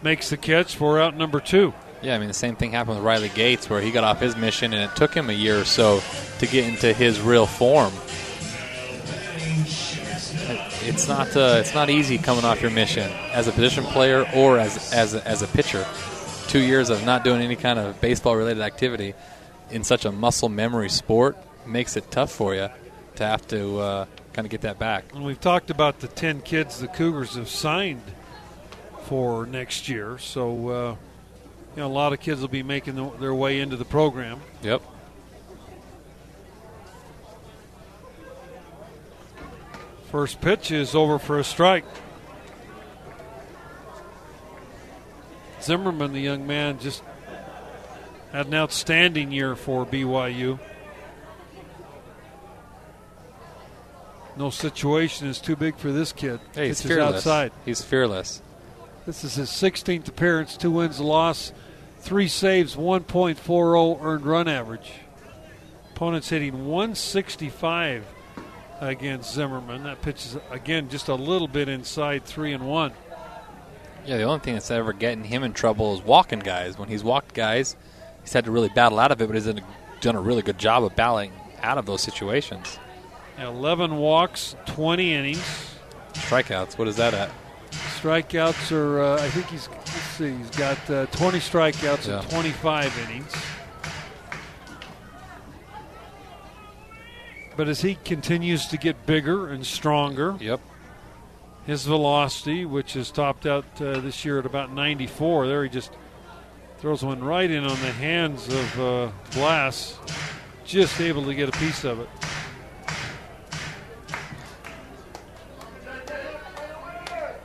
makes 0.00 0.30
the 0.30 0.38
catch 0.38 0.76
for 0.76 0.98
out 0.98 1.14
number 1.14 1.40
two. 1.40 1.74
Yeah, 2.00 2.16
I 2.16 2.18
mean 2.18 2.28
the 2.28 2.34
same 2.34 2.56
thing 2.56 2.72
happened 2.72 2.96
with 2.96 3.04
Riley 3.04 3.28
Gates, 3.28 3.68
where 3.68 3.82
he 3.82 3.90
got 3.90 4.02
off 4.02 4.20
his 4.20 4.34
mission, 4.34 4.72
and 4.72 4.90
it 4.90 4.96
took 4.96 5.12
him 5.12 5.28
a 5.28 5.34
year 5.34 5.60
or 5.60 5.66
so 5.66 6.00
to 6.38 6.46
get 6.46 6.66
into 6.66 6.94
his 6.94 7.20
real 7.20 7.44
form. 7.44 7.92
It's 10.84 11.06
not 11.06 11.36
uh, 11.36 11.58
it's 11.60 11.74
not 11.74 11.90
easy 11.90 12.16
coming 12.16 12.46
off 12.46 12.62
your 12.62 12.70
mission 12.70 13.12
as 13.32 13.48
a 13.48 13.52
position 13.52 13.84
player 13.84 14.26
or 14.34 14.58
as 14.58 14.90
as 14.94 15.12
a, 15.12 15.28
as 15.28 15.42
a 15.42 15.48
pitcher. 15.48 15.86
Two 16.48 16.60
years 16.60 16.88
of 16.88 17.04
not 17.04 17.24
doing 17.24 17.42
any 17.42 17.56
kind 17.56 17.78
of 17.78 18.00
baseball 18.00 18.36
related 18.36 18.62
activity 18.62 19.12
in 19.70 19.84
such 19.84 20.06
a 20.06 20.12
muscle 20.12 20.48
memory 20.48 20.88
sport 20.88 21.36
makes 21.66 21.94
it 21.98 22.10
tough 22.10 22.32
for 22.32 22.54
you 22.54 22.70
to 23.16 23.24
have 23.24 23.46
to 23.48 23.78
uh, 23.78 24.06
kind 24.32 24.46
of 24.46 24.50
get 24.50 24.62
that 24.62 24.78
back. 24.78 25.04
And 25.14 25.24
we've 25.24 25.40
talked 25.40 25.70
about 25.70 26.00
the 26.00 26.08
10 26.08 26.40
kids 26.40 26.80
the 26.80 26.88
Cougars 26.88 27.34
have 27.34 27.48
signed 27.48 28.02
for 29.04 29.46
next 29.46 29.88
year. 29.88 30.18
So, 30.18 30.68
uh, 30.68 30.96
you 31.76 31.82
know, 31.82 31.86
a 31.86 31.88
lot 31.88 32.12
of 32.12 32.20
kids 32.20 32.40
will 32.40 32.48
be 32.48 32.62
making 32.62 32.94
the, 32.94 33.10
their 33.18 33.34
way 33.34 33.60
into 33.60 33.76
the 33.76 33.84
program. 33.84 34.40
Yep. 34.62 34.82
First 40.10 40.40
pitch 40.40 40.70
is 40.70 40.94
over 40.94 41.18
for 41.18 41.38
a 41.38 41.44
strike. 41.44 41.84
Zimmerman, 45.62 46.12
the 46.12 46.20
young 46.20 46.46
man, 46.46 46.78
just 46.78 47.02
had 48.32 48.46
an 48.46 48.54
outstanding 48.54 49.32
year 49.32 49.54
for 49.56 49.86
BYU. 49.86 50.58
No 54.36 54.50
situation 54.50 55.26
is 55.28 55.40
too 55.40 55.56
big 55.56 55.76
for 55.76 55.92
this 55.92 56.12
kid. 56.12 56.40
Hey, 56.54 56.68
he's 56.68 56.80
fearless. 56.82 57.16
outside. 57.16 57.52
He's 57.64 57.82
fearless. 57.82 58.40
This 59.04 59.24
is 59.24 59.34
his 59.34 59.50
16th 59.50 60.08
appearance, 60.08 60.56
two 60.56 60.70
wins, 60.70 60.98
a 60.98 61.04
loss, 61.04 61.52
three 61.98 62.28
saves, 62.28 62.76
1.40 62.76 64.02
earned 64.02 64.24
run 64.24 64.48
average. 64.48 64.92
Opponent's 65.94 66.30
hitting 66.30 66.66
165 66.66 68.04
against 68.80 69.34
Zimmerman. 69.34 69.84
That 69.84 70.02
pitch 70.02 70.26
is 70.26 70.38
again 70.50 70.88
just 70.88 71.08
a 71.08 71.14
little 71.14 71.48
bit 71.48 71.68
inside 71.68 72.24
three 72.24 72.52
and 72.52 72.66
one. 72.66 72.92
Yeah, 74.04 74.16
the 74.16 74.24
only 74.24 74.40
thing 74.40 74.54
that's 74.54 74.70
ever 74.70 74.92
getting 74.92 75.22
him 75.22 75.44
in 75.44 75.52
trouble 75.52 75.94
is 75.94 76.02
walking 76.02 76.40
guys. 76.40 76.76
When 76.76 76.88
he's 76.88 77.04
walked 77.04 77.34
guys, 77.34 77.76
he's 78.22 78.32
had 78.32 78.46
to 78.46 78.50
really 78.50 78.68
battle 78.70 78.98
out 78.98 79.12
of 79.12 79.20
it, 79.22 79.26
but 79.28 79.34
he's 79.34 79.48
done 80.00 80.16
a 80.16 80.20
really 80.20 80.42
good 80.42 80.58
job 80.58 80.82
of 80.82 80.96
battling 80.96 81.32
out 81.62 81.78
of 81.78 81.86
those 81.86 82.02
situations. 82.02 82.78
11 83.42 83.96
walks, 83.96 84.56
20 84.66 85.14
innings. 85.14 85.70
Strikeouts, 86.14 86.78
what 86.78 86.88
is 86.88 86.96
that 86.96 87.14
at? 87.14 87.30
Strikeouts 87.70 88.72
are, 88.72 89.00
uh, 89.02 89.22
I 89.22 89.28
think 89.30 89.46
he's, 89.46 89.68
let's 89.68 89.90
see, 89.90 90.34
he's 90.36 90.50
got 90.50 90.78
uh, 90.90 91.06
20 91.06 91.38
strikeouts 91.38 92.08
Yeah. 92.08 92.20
in 92.22 92.28
25 92.28 93.08
innings. 93.08 93.32
But 97.56 97.68
as 97.68 97.82
he 97.82 97.96
continues 98.04 98.66
to 98.68 98.76
get 98.78 99.04
bigger 99.06 99.48
and 99.48 99.64
stronger, 99.66 100.36
Yep. 100.40 100.60
his 101.66 101.84
velocity, 101.84 102.64
which 102.64 102.96
is 102.96 103.10
topped 103.10 103.46
out 103.46 103.64
uh, 103.80 104.00
this 104.00 104.24
year 104.24 104.38
at 104.38 104.46
about 104.46 104.72
94, 104.72 105.46
there 105.46 105.62
he 105.62 105.68
just 105.68 105.92
throws 106.78 107.04
one 107.04 107.22
right 107.22 107.50
in 107.50 107.62
on 107.64 107.78
the 107.80 107.92
hands 107.92 108.48
of 108.48 108.80
uh, 108.80 109.08
Glass, 109.32 109.98
just 110.64 111.00
able 111.00 111.24
to 111.24 111.34
get 111.34 111.48
a 111.48 111.52
piece 111.58 111.84
of 111.84 112.00
it. 112.00 112.08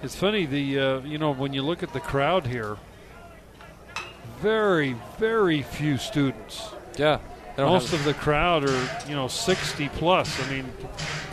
It's 0.03 0.15
funny 0.15 0.45
the 0.45 0.79
uh, 0.79 0.99
you 1.01 1.17
know 1.17 1.31
when 1.33 1.53
you 1.53 1.61
look 1.63 1.81
at 1.83 1.91
the 1.93 1.99
crowd 1.99 2.45
here, 2.45 2.77
very 4.39 4.95
very 5.17 5.63
few 5.63 5.97
students. 5.97 6.69
Yeah. 6.97 7.19
Most 7.57 7.89
have- 7.89 8.01
of 8.01 8.05
the 8.05 8.13
crowd 8.13 8.63
are 8.69 8.89
you 9.09 9.15
know 9.15 9.27
60 9.27 9.89
plus. 9.89 10.39
I 10.45 10.49
mean, 10.51 10.71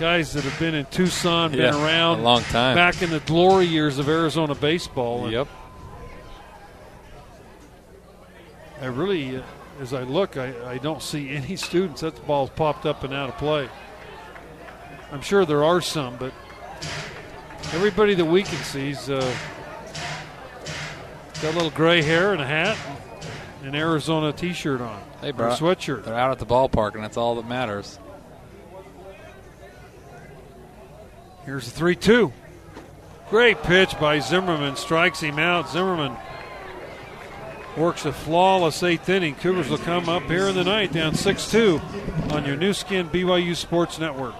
guys 0.00 0.32
that 0.32 0.44
have 0.44 0.58
been 0.58 0.74
in 0.74 0.86
Tucson, 0.86 1.52
been 1.52 1.74
around 1.74 2.20
a 2.20 2.22
long 2.22 2.42
time. 2.44 2.74
back 2.74 3.02
in 3.02 3.10
the 3.10 3.20
glory 3.20 3.66
years 3.66 3.98
of 3.98 4.08
Arizona 4.08 4.54
baseball. 4.54 5.30
Yep. 5.30 5.48
I 8.80 8.86
really, 8.86 9.36
uh, 9.36 9.42
as 9.80 9.92
I 9.92 10.02
look, 10.02 10.36
I, 10.36 10.72
I 10.72 10.78
don't 10.78 11.02
see 11.02 11.30
any 11.30 11.56
students. 11.56 12.00
That 12.00 12.16
the 12.16 12.22
ball's 12.22 12.50
popped 12.50 12.86
up 12.86 13.04
and 13.04 13.12
out 13.12 13.28
of 13.28 13.36
play. 13.36 13.68
I'm 15.12 15.20
sure 15.20 15.44
there 15.44 15.62
are 15.62 15.80
some, 15.82 16.16
but 16.16 16.32
everybody 17.72 18.14
that 18.14 18.24
we 18.24 18.42
can 18.42 18.58
see's 18.64 19.08
uh, 19.10 19.34
got 21.42 21.52
a 21.52 21.56
little 21.56 21.70
gray 21.70 22.02
hair 22.02 22.32
and 22.32 22.40
a 22.40 22.46
hat 22.46 22.76
and 23.60 23.68
an 23.68 23.74
Arizona 23.74 24.32
T-shirt 24.32 24.80
on. 24.80 25.02
Hey, 25.20 25.30
bro. 25.30 25.50
sweatshirt. 25.50 26.04
They're 26.04 26.14
out 26.14 26.30
at 26.30 26.38
the 26.38 26.46
ballpark, 26.46 26.94
and 26.94 27.02
that's 27.02 27.16
all 27.16 27.36
that 27.36 27.46
matters. 27.46 27.98
Here's 31.44 31.64
the 31.66 31.70
3 31.72 31.96
2. 31.96 32.32
Great 33.30 33.62
pitch 33.62 33.98
by 33.98 34.18
Zimmerman. 34.18 34.76
Strikes 34.76 35.20
him 35.20 35.38
out. 35.38 35.68
Zimmerman 35.68 36.16
works 37.76 38.04
a 38.04 38.12
flawless 38.12 38.82
eighth 38.82 39.08
inning. 39.08 39.34
Cougars 39.34 39.68
will 39.68 39.78
come 39.78 40.08
up 40.08 40.22
here 40.24 40.48
in 40.48 40.54
the 40.54 40.64
night 40.64 40.92
down 40.92 41.14
6 41.14 41.50
2 41.50 41.80
on 42.30 42.44
your 42.46 42.56
Nu 42.56 42.72
Skin 42.72 43.08
BYU 43.08 43.56
Sports 43.56 43.98
Network. 43.98 44.34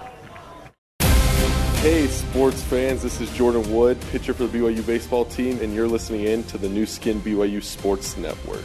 Hey, 1.85 2.07
sports 2.07 2.63
fans, 2.63 3.03
this 3.03 3.21
is 3.21 3.31
Jordan 3.33 3.71
Wood, 3.71 4.01
pitcher 4.11 4.33
for 4.33 4.47
the 4.47 4.59
BYU 4.59 4.87
baseball 4.87 5.27
team, 5.27 5.59
and 5.61 5.75
you're 5.75 5.87
listening 5.87 6.23
in 6.23 6.43
to 6.45 6.57
the 6.57 6.67
Nu 6.67 6.87
Skin 6.87 7.21
BYU 7.21 7.63
Sports 7.63 8.17
Network. 8.17 8.65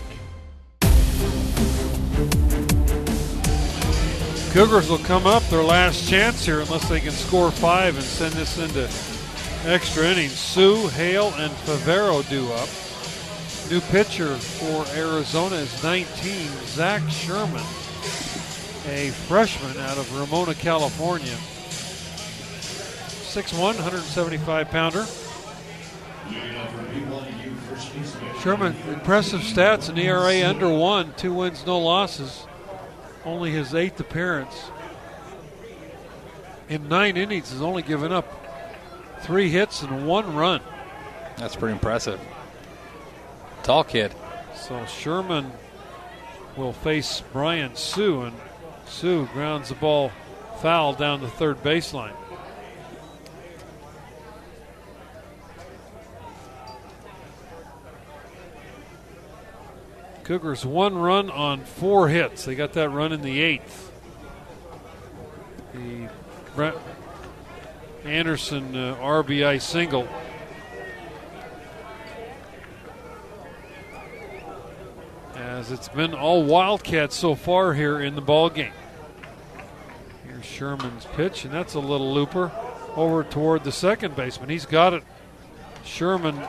Cougars 4.53 4.89
will 4.89 4.99
come 4.99 5.27
up 5.27 5.43
their 5.49 5.65
last 5.65 6.07
chance 6.07 6.45
here 6.45 6.61
unless 6.61 6.87
they 6.87 7.01
can 7.01 7.11
score 7.11 7.51
five 7.51 7.95
and 7.95 8.05
send 8.05 8.31
this 8.35 8.57
into 8.57 8.89
extra 9.69 10.05
innings. 10.05 10.31
Sue, 10.31 10.87
Hale, 10.87 11.33
and 11.39 11.51
Favero 11.51 12.23
do 12.29 12.49
up. 12.53 12.69
New 13.69 13.81
pitcher 13.91 14.33
for 14.37 14.85
Arizona 14.97 15.57
is 15.57 15.83
19, 15.83 16.05
Zach 16.67 17.01
Sherman, 17.09 17.65
a 18.87 19.09
freshman 19.27 19.75
out 19.83 19.97
of 19.97 20.17
Ramona, 20.17 20.55
California. 20.55 21.35
6'1, 23.29 23.59
175 23.59 24.69
pounder. 24.69 25.05
Sherman, 28.41 28.75
impressive 28.87 29.41
stats, 29.41 29.87
an 29.89 29.97
ERA 29.97 30.47
under 30.47 30.69
one, 30.69 31.13
two 31.15 31.33
wins, 31.33 31.65
no 31.65 31.77
losses 31.77 32.47
only 33.25 33.51
his 33.51 33.75
eighth 33.75 33.99
appearance. 33.99 34.71
In 36.67 36.87
nine 36.87 37.17
innings, 37.17 37.51
has 37.51 37.61
only 37.61 37.83
given 37.83 38.11
up 38.11 38.25
three 39.21 39.49
hits 39.49 39.83
and 39.83 40.07
one 40.07 40.35
run. 40.35 40.61
That's 41.37 41.55
pretty 41.55 41.73
impressive. 41.73 42.19
Tall 43.63 43.83
kid. 43.83 44.13
So 44.55 44.85
Sherman 44.85 45.51
will 46.57 46.73
face 46.73 47.21
Brian 47.31 47.75
Sue, 47.75 48.21
and 48.23 48.35
Sue 48.87 49.27
grounds 49.33 49.69
the 49.69 49.75
ball 49.75 50.11
foul 50.61 50.93
down 50.93 51.21
the 51.21 51.29
third 51.29 51.61
baseline. 51.63 52.15
Cougars 60.29 60.63
one 60.63 60.95
run 60.95 61.31
on 61.31 61.61
four 61.61 62.07
hits. 62.07 62.45
They 62.45 62.53
got 62.53 62.73
that 62.73 62.91
run 62.91 63.11
in 63.11 63.23
the 63.23 63.41
eighth. 63.41 63.91
The 65.73 66.07
Brent 66.55 66.75
Anderson 68.05 68.75
uh, 68.75 68.95
RBI 68.97 69.59
single. 69.59 70.07
As 75.33 75.71
it's 75.71 75.89
been 75.89 76.13
all 76.13 76.43
Wildcats 76.43 77.15
so 77.15 77.33
far 77.33 77.73
here 77.73 77.99
in 77.99 78.13
the 78.13 78.21
ball 78.21 78.51
game. 78.51 78.73
Here's 80.27 80.45
Sherman's 80.45 81.07
pitch, 81.13 81.43
and 81.43 81.51
that's 81.51 81.73
a 81.73 81.79
little 81.79 82.13
looper. 82.13 82.51
over 82.95 83.23
toward 83.23 83.63
the 83.63 83.71
second 83.71 84.15
baseman. 84.15 84.49
He's 84.49 84.67
got 84.67 84.93
it. 84.93 85.03
Sherman 85.83 86.39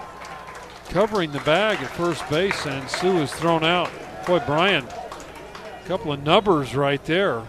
covering 0.90 1.32
the 1.32 1.40
bag 1.40 1.78
at 1.78 1.90
first 1.90 2.28
base, 2.28 2.66
and 2.66 2.88
Sue 2.90 3.18
is 3.18 3.32
thrown 3.32 3.64
out. 3.64 3.90
Boy, 4.26 4.40
Brian, 4.46 4.84
a 4.84 5.88
couple 5.88 6.12
of 6.12 6.22
numbers 6.22 6.74
right 6.74 7.02
there. 7.04 7.42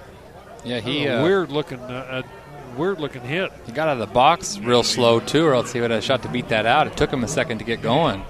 Yeah, 0.64 0.80
he 0.80 1.06
A 1.06 1.20
uh, 1.20 1.24
weird 1.24 1.52
looking, 1.52 1.80
uh, 1.80 2.24
a 2.24 2.80
weird 2.80 3.00
looking 3.00 3.22
hit. 3.22 3.52
he 3.66 3.72
got 3.72 3.88
out 3.88 4.00
of 4.00 4.08
the 4.08 4.14
box 4.14 4.58
real 4.60 4.84
slow 4.84 5.20
too, 5.20 5.46
or 5.46 5.54
else 5.54 5.74
he 5.74 5.82
would 5.82 5.92
have 5.92 6.04
shot 6.04 6.22
to 6.24 6.30
beat 6.30 6.50
that 6.50 6.66
out. 6.66 6.88
It 6.88 6.96
took 6.96 7.12
him 7.12 7.24
a 7.24 7.28
second 7.28 7.58
to 7.58 7.64
get 7.64 7.82
going. 7.82 8.24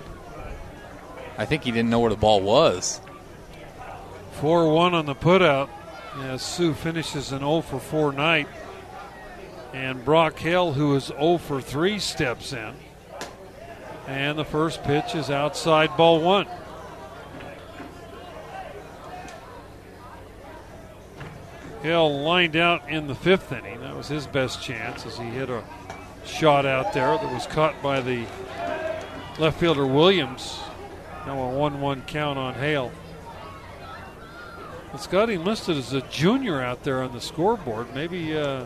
I 1.37 1.45
think 1.45 1.63
he 1.63 1.71
didn't 1.71 1.89
know 1.89 1.99
where 1.99 2.09
the 2.09 2.15
ball 2.15 2.41
was. 2.41 3.01
4 4.33 4.73
1 4.73 4.93
on 4.93 5.05
the 5.05 5.15
putout 5.15 5.69
as 6.19 6.41
Sue 6.41 6.73
finishes 6.73 7.31
an 7.31 7.39
0 7.39 7.61
for 7.61 7.79
4 7.79 8.13
night. 8.13 8.47
And 9.73 10.03
Brock 10.03 10.37
Hale, 10.39 10.73
who 10.73 10.95
is 10.95 11.05
0 11.05 11.37
for 11.37 11.61
3, 11.61 11.99
steps 11.99 12.53
in. 12.53 12.73
And 14.07 14.37
the 14.37 14.45
first 14.45 14.83
pitch 14.83 15.15
is 15.15 15.29
outside 15.29 15.95
ball 15.95 16.21
one. 16.21 16.47
Hale 21.81 22.21
lined 22.23 22.55
out 22.55 22.89
in 22.89 23.07
the 23.07 23.15
fifth 23.15 23.51
inning. 23.51 23.79
That 23.81 23.95
was 23.95 24.07
his 24.07 24.27
best 24.27 24.61
chance 24.61 25.05
as 25.05 25.17
he 25.17 25.25
hit 25.25 25.49
a 25.49 25.63
shot 26.25 26.65
out 26.65 26.93
there 26.93 27.17
that 27.17 27.33
was 27.33 27.47
caught 27.47 27.81
by 27.81 28.01
the 28.01 28.25
left 29.39 29.59
fielder 29.59 29.87
Williams. 29.87 30.59
Now 31.25 31.41
a 31.41 31.49
1 31.49 31.81
1 31.81 32.01
count 32.03 32.37
on 32.37 32.53
Hale. 32.55 32.91
It's 34.93 35.07
got 35.07 35.29
him 35.29 35.43
listed 35.45 35.77
as 35.77 35.93
a 35.93 36.01
junior 36.01 36.61
out 36.61 36.83
there 36.83 37.01
on 37.01 37.13
the 37.13 37.21
scoreboard. 37.21 37.95
Maybe, 37.95 38.37
uh, 38.37 38.65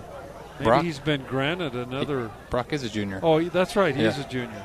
maybe 0.59 0.63
Brock? 0.63 0.83
he's 0.83 0.99
been 0.99 1.23
granted 1.23 1.73
another. 1.75 2.31
Brock 2.49 2.73
is 2.73 2.83
a 2.83 2.89
junior. 2.89 3.19
Oh, 3.21 3.41
that's 3.43 3.75
right. 3.75 3.95
He's 3.95 4.17
Yeah. 4.17 4.25
a 4.25 4.29
junior. 4.29 4.63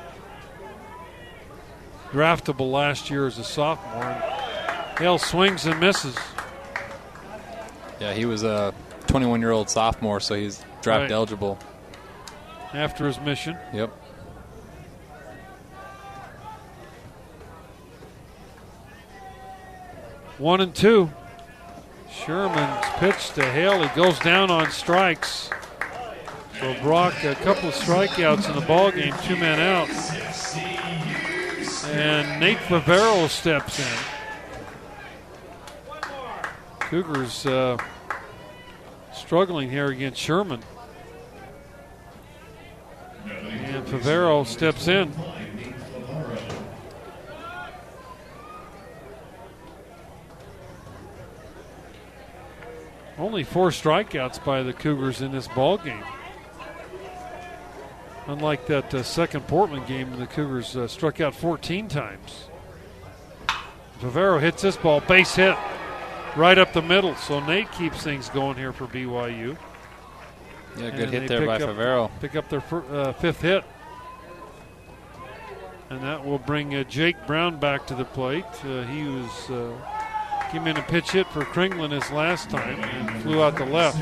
Draftable 2.11 2.71
last 2.71 3.09
year 3.09 3.25
as 3.27 3.37
a 3.37 3.43
sophomore. 3.43 4.03
And 4.03 4.97
Hale 4.99 5.17
swings 5.17 5.65
and 5.65 5.79
misses. 5.79 6.15
Yeah, 7.99 8.13
he 8.13 8.25
was 8.25 8.43
a 8.43 8.73
21 9.07 9.39
year 9.41 9.51
old 9.51 9.69
sophomore, 9.69 10.19
so 10.19 10.35
he's 10.35 10.63
draft 10.81 11.03
Right. 11.03 11.11
eligible. 11.11 11.57
after 12.73 13.05
his 13.05 13.19
mission. 13.19 13.57
Yep. 13.73 13.91
One 20.37 20.61
and 20.61 20.73
two. 20.73 21.11
Sherman's 22.11 22.85
pitch 22.97 23.31
to 23.31 23.45
Hale. 23.45 23.81
He 23.87 23.95
goes 23.95 24.19
down 24.19 24.51
on 24.51 24.69
strikes. 24.71 25.49
So 26.59 26.75
Brock, 26.81 27.23
a 27.23 27.35
couple 27.35 27.69
of 27.69 27.75
strikeouts 27.75 28.47
in 28.49 28.55
the 28.59 28.65
ball 28.65 28.91
game, 28.91 29.13
two 29.23 29.35
men 29.35 29.59
out. 29.59 29.87
And 31.91 32.39
Nate 32.39 32.57
Favero 32.57 33.27
steps 33.27 33.79
in. 33.79 33.85
Cougars 36.79 37.45
uh, 37.45 37.77
struggling 39.13 39.69
here 39.69 39.87
against 39.87 40.19
Sherman. 40.19 40.61
And 43.25 43.85
Favero 43.85 44.45
steps 44.47 44.87
in. 44.87 45.13
Only 53.17 53.43
four 53.43 53.69
strikeouts 53.69 54.43
by 54.43 54.63
the 54.63 54.73
Cougars 54.73 55.21
in 55.21 55.31
this 55.31 55.47
ball 55.49 55.77
game. 55.77 56.03
Unlike 58.31 58.67
that 58.67 58.93
uh, 58.93 59.03
second 59.03 59.45
Portland 59.47 59.85
game, 59.87 60.17
the 60.17 60.25
Cougars 60.25 60.77
uh, 60.77 60.87
struck 60.87 61.19
out 61.19 61.35
14 61.35 61.89
times. 61.89 62.45
Favero 63.99 64.39
hits 64.39 64.61
this 64.61 64.77
ball, 64.77 65.01
base 65.01 65.35
hit, 65.35 65.57
right 66.37 66.57
up 66.57 66.71
the 66.71 66.81
middle. 66.81 67.13
So 67.15 67.41
Nate 67.41 67.69
keeps 67.73 68.01
things 68.01 68.29
going 68.29 68.55
here 68.55 68.71
for 68.71 68.87
BYU. 68.87 69.57
Yeah, 70.77 70.89
good 70.91 71.09
hit 71.09 71.27
there 71.27 71.45
by 71.45 71.57
up- 71.57 71.61
Favero. 71.61 72.09
Pick 72.21 72.37
up 72.37 72.47
their 72.47 72.63
uh, 72.71 73.11
fifth 73.11 73.41
hit. 73.41 73.65
And 75.89 76.01
that 76.01 76.25
will 76.25 76.39
bring 76.39 76.73
uh, 76.73 76.85
Jake 76.85 77.27
Brown 77.27 77.59
back 77.59 77.85
to 77.87 77.95
the 77.95 78.05
plate. 78.05 78.45
Uh, 78.63 78.83
he 78.83 79.03
was 79.03 79.49
uh, 79.49 79.73
came 80.53 80.67
in 80.67 80.77
a 80.77 80.83
pitch 80.83 81.11
hit 81.11 81.27
for 81.27 81.41
Kringlen 81.41 81.91
his 81.91 82.09
last 82.11 82.49
time 82.49 82.81
and 82.81 83.21
flew 83.23 83.43
out 83.43 83.57
the 83.57 83.65
left. 83.65 84.01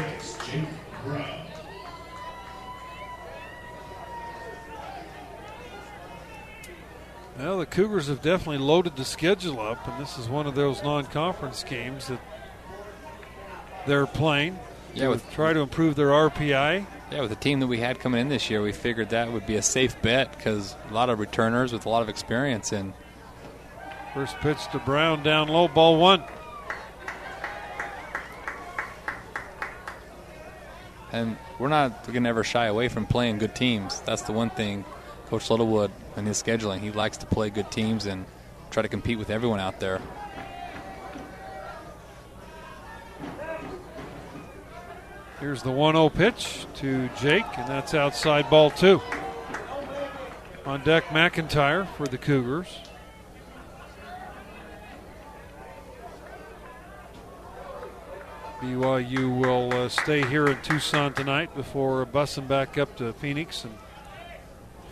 Well, 7.40 7.60
the 7.60 7.66
Cougars 7.66 8.08
have 8.08 8.22
definitely 8.22 8.58
loaded 8.58 8.98
the 8.98 9.06
schedule 9.06 9.62
up, 9.62 9.88
and 9.88 9.98
this 10.02 10.18
is 10.18 10.28
one 10.28 10.46
of 10.46 10.56
those 10.56 10.84
non-conference 10.84 11.64
games 11.64 12.10
that 12.10 12.20
they're 13.88 14.06
playing. 14.06 14.60
Yeah, 14.94 15.04
to 15.06 15.10
with- 15.12 15.32
try 15.32 15.54
to 15.54 15.62
improve 15.62 15.96
their 15.96 16.10
RPI. 16.12 16.86
Yeah, 17.12 17.22
with 17.22 17.30
the 17.30 17.38
team 17.38 17.62
that 17.62 17.68
we 17.68 17.80
had 17.80 18.00
coming 18.00 18.20
in 18.20 18.28
this 18.28 18.50
year, 18.50 18.62
we 18.62 18.74
figured 18.74 19.10
that 19.12 19.32
would 19.32 19.48
be 19.48 19.56
a 19.56 19.62
safe 19.62 20.00
bet 20.02 20.36
because 20.36 20.76
a 20.90 20.94
lot 20.94 21.10
of 21.10 21.20
returners 21.20 21.72
with 21.72 21.86
a 21.86 21.90
lot 21.90 22.02
of 22.02 22.10
experience. 22.10 22.72
And 22.74 22.94
First 24.14 24.36
pitch 24.40 24.58
to 24.74 24.80
Brown 24.80 25.24
down 25.24 25.48
low, 25.48 25.68
ball 25.70 25.98
one. 25.98 26.24
and 31.12 31.38
we're 31.58 31.70
not 31.70 32.06
going 32.06 32.24
to 32.24 32.30
ever 32.30 32.44
shy 32.44 32.66
away 32.66 32.88
from 32.88 33.06
playing 33.06 33.38
good 33.40 33.56
teams. 33.56 34.02
That's 34.02 34.24
the 34.24 34.32
one 34.32 34.50
thing 34.50 34.84
Coach 35.30 35.50
Littlewood 35.52 35.92
and 36.16 36.26
his 36.26 36.42
scheduling. 36.42 36.80
He 36.80 36.92
likes 36.92 37.18
to 37.18 37.26
play 37.26 37.50
good 37.50 37.70
teams 37.70 38.08
and 38.08 38.26
try 38.72 38.82
to 38.82 38.90
compete 38.90 39.20
with 39.20 39.30
everyone 39.30 39.60
out 39.60 39.80
there. 39.80 40.02
Here's 45.40 45.64
the 45.64 45.72
1 45.72 45.94
0 45.94 46.10
pitch 46.10 46.66
to 46.76 47.10
Jake, 47.22 47.46
and 47.58 47.70
that's 47.70 47.94
outside 47.94 48.50
ball 48.50 48.72
two. 48.72 49.02
On 50.66 50.84
deck, 50.84 51.06
McIntyre 51.06 51.88
for 51.96 52.08
the 52.08 52.18
Cougars. 52.18 52.80
BYU 58.60 59.40
will 59.40 59.74
uh, 59.74 59.88
stay 59.88 60.26
here 60.26 60.48
in 60.48 60.62
Tucson 60.62 61.14
tonight 61.14 61.56
before 61.56 62.06
bussing 62.06 62.46
back 62.46 62.78
up 62.78 62.98
to 62.98 63.14
Phoenix 63.14 63.64
and 63.64 63.74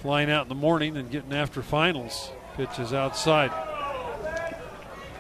flying 0.08 0.32
out 0.32 0.44
in 0.44 0.48
the 0.48 0.56
morning 0.56 0.96
and 0.96 1.12
getting 1.12 1.34
after 1.34 1.62
finals. 1.62 2.32
Pitch 2.56 2.80
is 2.80 2.94
outside. 2.94 3.52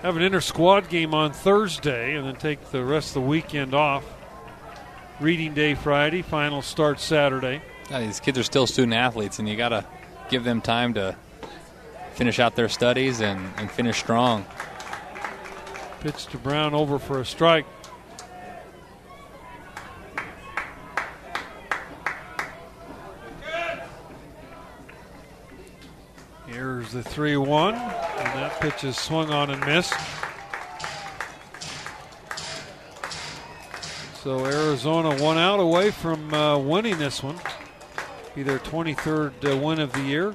Have 0.02 0.16
an 0.16 0.22
inter 0.22 0.40
squad 0.40 0.88
game 0.88 1.14
on 1.14 1.34
Thursday 1.34 2.16
and 2.16 2.26
then 2.26 2.38
take 2.38 2.72
the 2.72 2.82
rest 2.82 3.10
of 3.10 3.16
the 3.16 3.28
weekend 3.28 3.74
off. 3.74 4.06
Reading 5.20 5.54
day 5.54 5.76
Friday, 5.76 6.22
final 6.22 6.62
start 6.62 7.02
Saturday. 7.02 7.62
Yeah, 7.92 8.00
these 8.00 8.22
kids 8.22 8.38
are 8.38 8.44
still 8.44 8.66
student 8.66 8.94
athletes, 8.94 9.40
and 9.40 9.50
you 9.50 9.58
got 9.58 9.70
to 9.70 9.86
give 10.30 10.46
them 10.46 10.62
time 10.62 10.94
to 10.94 11.18
finish 12.14 12.40
out 12.40 12.56
their 12.56 12.70
studies 12.70 13.20
and, 13.20 13.46
and 13.58 13.70
finish 13.70 14.00
strong. 14.00 14.46
Pitch 16.00 16.28
to 16.28 16.38
Brown 16.38 16.74
over 16.74 16.98
for 16.98 17.20
a 17.20 17.26
strike. 17.26 17.66
Here's 26.90 27.04
the 27.04 27.10
3 27.10 27.36
1, 27.36 27.74
and 27.74 27.82
that 27.82 28.62
pitch 28.62 28.86
is 28.86 28.96
swung 28.96 29.30
on 29.30 29.50
and 29.50 29.60
missed. 29.66 29.94
So 34.24 34.46
Arizona 34.46 35.22
one 35.22 35.38
out 35.38 35.60
away 35.60 35.92
from 35.92 36.34
uh, 36.34 36.58
winning 36.58 36.98
this 36.98 37.22
one. 37.22 37.38
Be 38.36 38.44
their 38.44 38.60
23rd 38.60 39.52
uh, 39.52 39.58
win 39.58 39.82
of 39.82 39.92
the 39.92 40.02
year. 40.02 40.34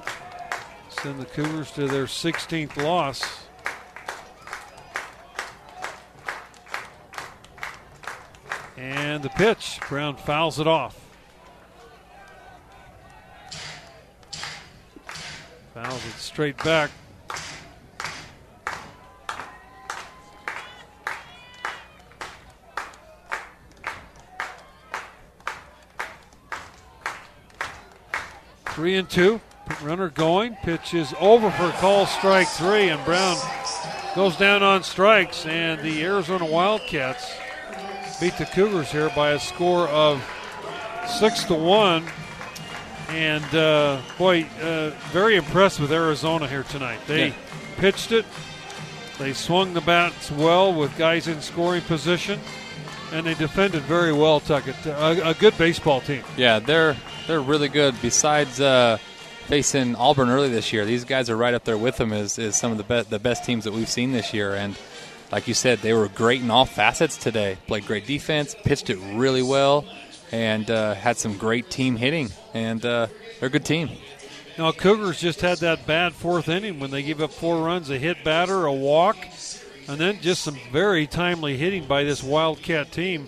Send 0.89 1.19
the 1.19 1.25
Cougars 1.25 1.71
to 1.71 1.87
their 1.87 2.05
16th 2.05 2.77
loss. 2.77 3.47
And 8.77 9.23
the 9.23 9.29
pitch. 9.29 9.79
Brown 9.89 10.17
fouls 10.17 10.59
it 10.59 10.67
off. 10.67 11.02
Fouls 15.83 16.05
it 16.05 16.13
straight 16.13 16.57
back. 16.63 16.89
Three 28.67 28.95
and 28.95 29.09
two. 29.09 29.41
Runner 29.81 30.07
going. 30.09 30.55
Pitch 30.63 30.93
is 30.93 31.13
over 31.19 31.51
for 31.51 31.69
call 31.71 32.05
strike 32.05 32.47
three, 32.47 32.87
and 32.87 33.03
Brown 33.03 33.35
goes 34.15 34.37
down 34.37 34.63
on 34.63 34.83
strikes. 34.83 35.45
And 35.45 35.81
the 35.81 36.01
Arizona 36.05 36.45
And 43.13 43.55
uh, 43.55 44.01
boy, 44.17 44.45
uh, 44.61 44.89
very 45.11 45.35
impressed 45.35 45.79
with 45.79 45.91
Arizona 45.91 46.47
here 46.47 46.63
tonight. 46.63 46.99
They 47.07 47.27
Yeah. 47.27 47.33
pitched 47.77 48.11
it. 48.11 48.25
They 49.19 49.33
swung 49.33 49.73
the 49.75 49.81
bats 49.81 50.31
well 50.31 50.73
with 50.73 50.97
guys 50.97 51.27
in 51.27 51.39
scoring 51.41 51.81
position, 51.81 52.39
and 53.11 53.27
they 53.27 53.35
defended 53.35 53.83
very 53.83 54.11
well. 54.11 54.39
Tuckett, 54.39 54.75
a, 54.87 55.29
a 55.29 55.33
good 55.35 55.55
baseball 55.59 56.01
team. 56.01 56.23
Yeah, 56.37 56.57
they're 56.57 56.97
they're 57.27 57.39
really 57.39 57.69
good. 57.69 57.93
Besides 58.01 58.59
uh, 58.59 58.97
facing 59.45 59.95
Auburn 59.95 60.29
early 60.29 60.49
this 60.49 60.73
year, 60.73 60.83
these 60.83 61.05
guys 61.05 61.29
are 61.29 61.37
right 61.37 61.53
up 61.53 61.63
there 61.65 61.77
with 61.77 61.97
them 61.97 62.11
as, 62.11 62.39
as 62.39 62.55
some 62.57 62.71
of 62.71 62.79
the 62.79 62.83
best 62.83 63.11
the 63.11 63.19
best 63.19 63.45
teams 63.45 63.65
that 63.65 63.73
we've 63.73 63.89
seen 63.89 64.11
this 64.11 64.33
year. 64.33 64.55
And 64.55 64.75
like 65.31 65.47
you 65.47 65.53
said, 65.53 65.79
they 65.79 65.93
were 65.93 66.07
great 66.07 66.41
in 66.41 66.49
all 66.49 66.65
facets 66.65 67.15
today. 67.15 67.57
Played 67.67 67.85
great 67.85 68.07
defense, 68.07 68.55
pitched 68.63 68.89
it 68.89 68.97
really 69.13 69.43
well, 69.43 69.85
and 70.33 70.71
uh, 70.71 70.95
had 70.95 71.15
some 71.17 71.37
great 71.37 71.69
team 71.69 71.95
hitting. 71.95 72.31
And 72.55 72.83
uh, 72.83 73.07
they're 73.39 73.47
a 73.47 73.51
good 73.51 73.65
team. 73.65 73.89
Now, 74.57 74.71
Cougars 74.71 75.19
just 75.19 75.41
had 75.41 75.59
that 75.59 75.85
bad 75.85 76.13
fourth 76.13 76.49
inning 76.49 76.79
when 76.79 76.89
they 76.89 77.03
gave 77.03 77.21
up 77.21 77.31
four 77.31 77.63
runs, 77.63 77.89
a 77.89 77.97
hit 77.99 78.23
batter, 78.23 78.65
a 78.65 78.73
walk, 78.73 79.17
and 79.87 79.99
then 79.99 80.19
just 80.21 80.43
some 80.43 80.57
very 80.71 81.07
timely 81.07 81.57
hitting 81.57 81.85
by 81.85 82.03
this 82.03 82.23
Wildcat 82.23 82.91
team, 82.91 83.27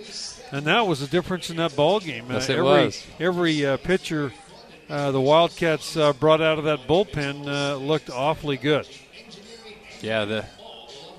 and 0.51 0.66
that 0.66 0.88
was 0.88 1.00
the 1.00 1.08
difference 1.08 1.50
in 1.50 1.58
that 1.58 1.75
ball 1.75 2.00
game. 2.00 2.25
Yes, 2.30 2.50
it 2.50 2.58
every 2.58 2.64
was. 2.64 3.08
every 3.19 3.66
uh, 3.66 3.77
pitcher 3.77 4.32
uh, 4.88 5.11
the 5.11 5.22
Wildcats 5.22 5.98
uh, 5.98 6.14
brought 6.14 6.42
out 6.42 6.59
of 6.59 6.66
that 6.66 6.88
bullpen 6.88 7.48
uh, 7.48 7.75
looked 7.77 8.11
awfully 8.11 8.58
good. 8.58 8.88
Yeah, 10.01 10.25
the 10.25 10.45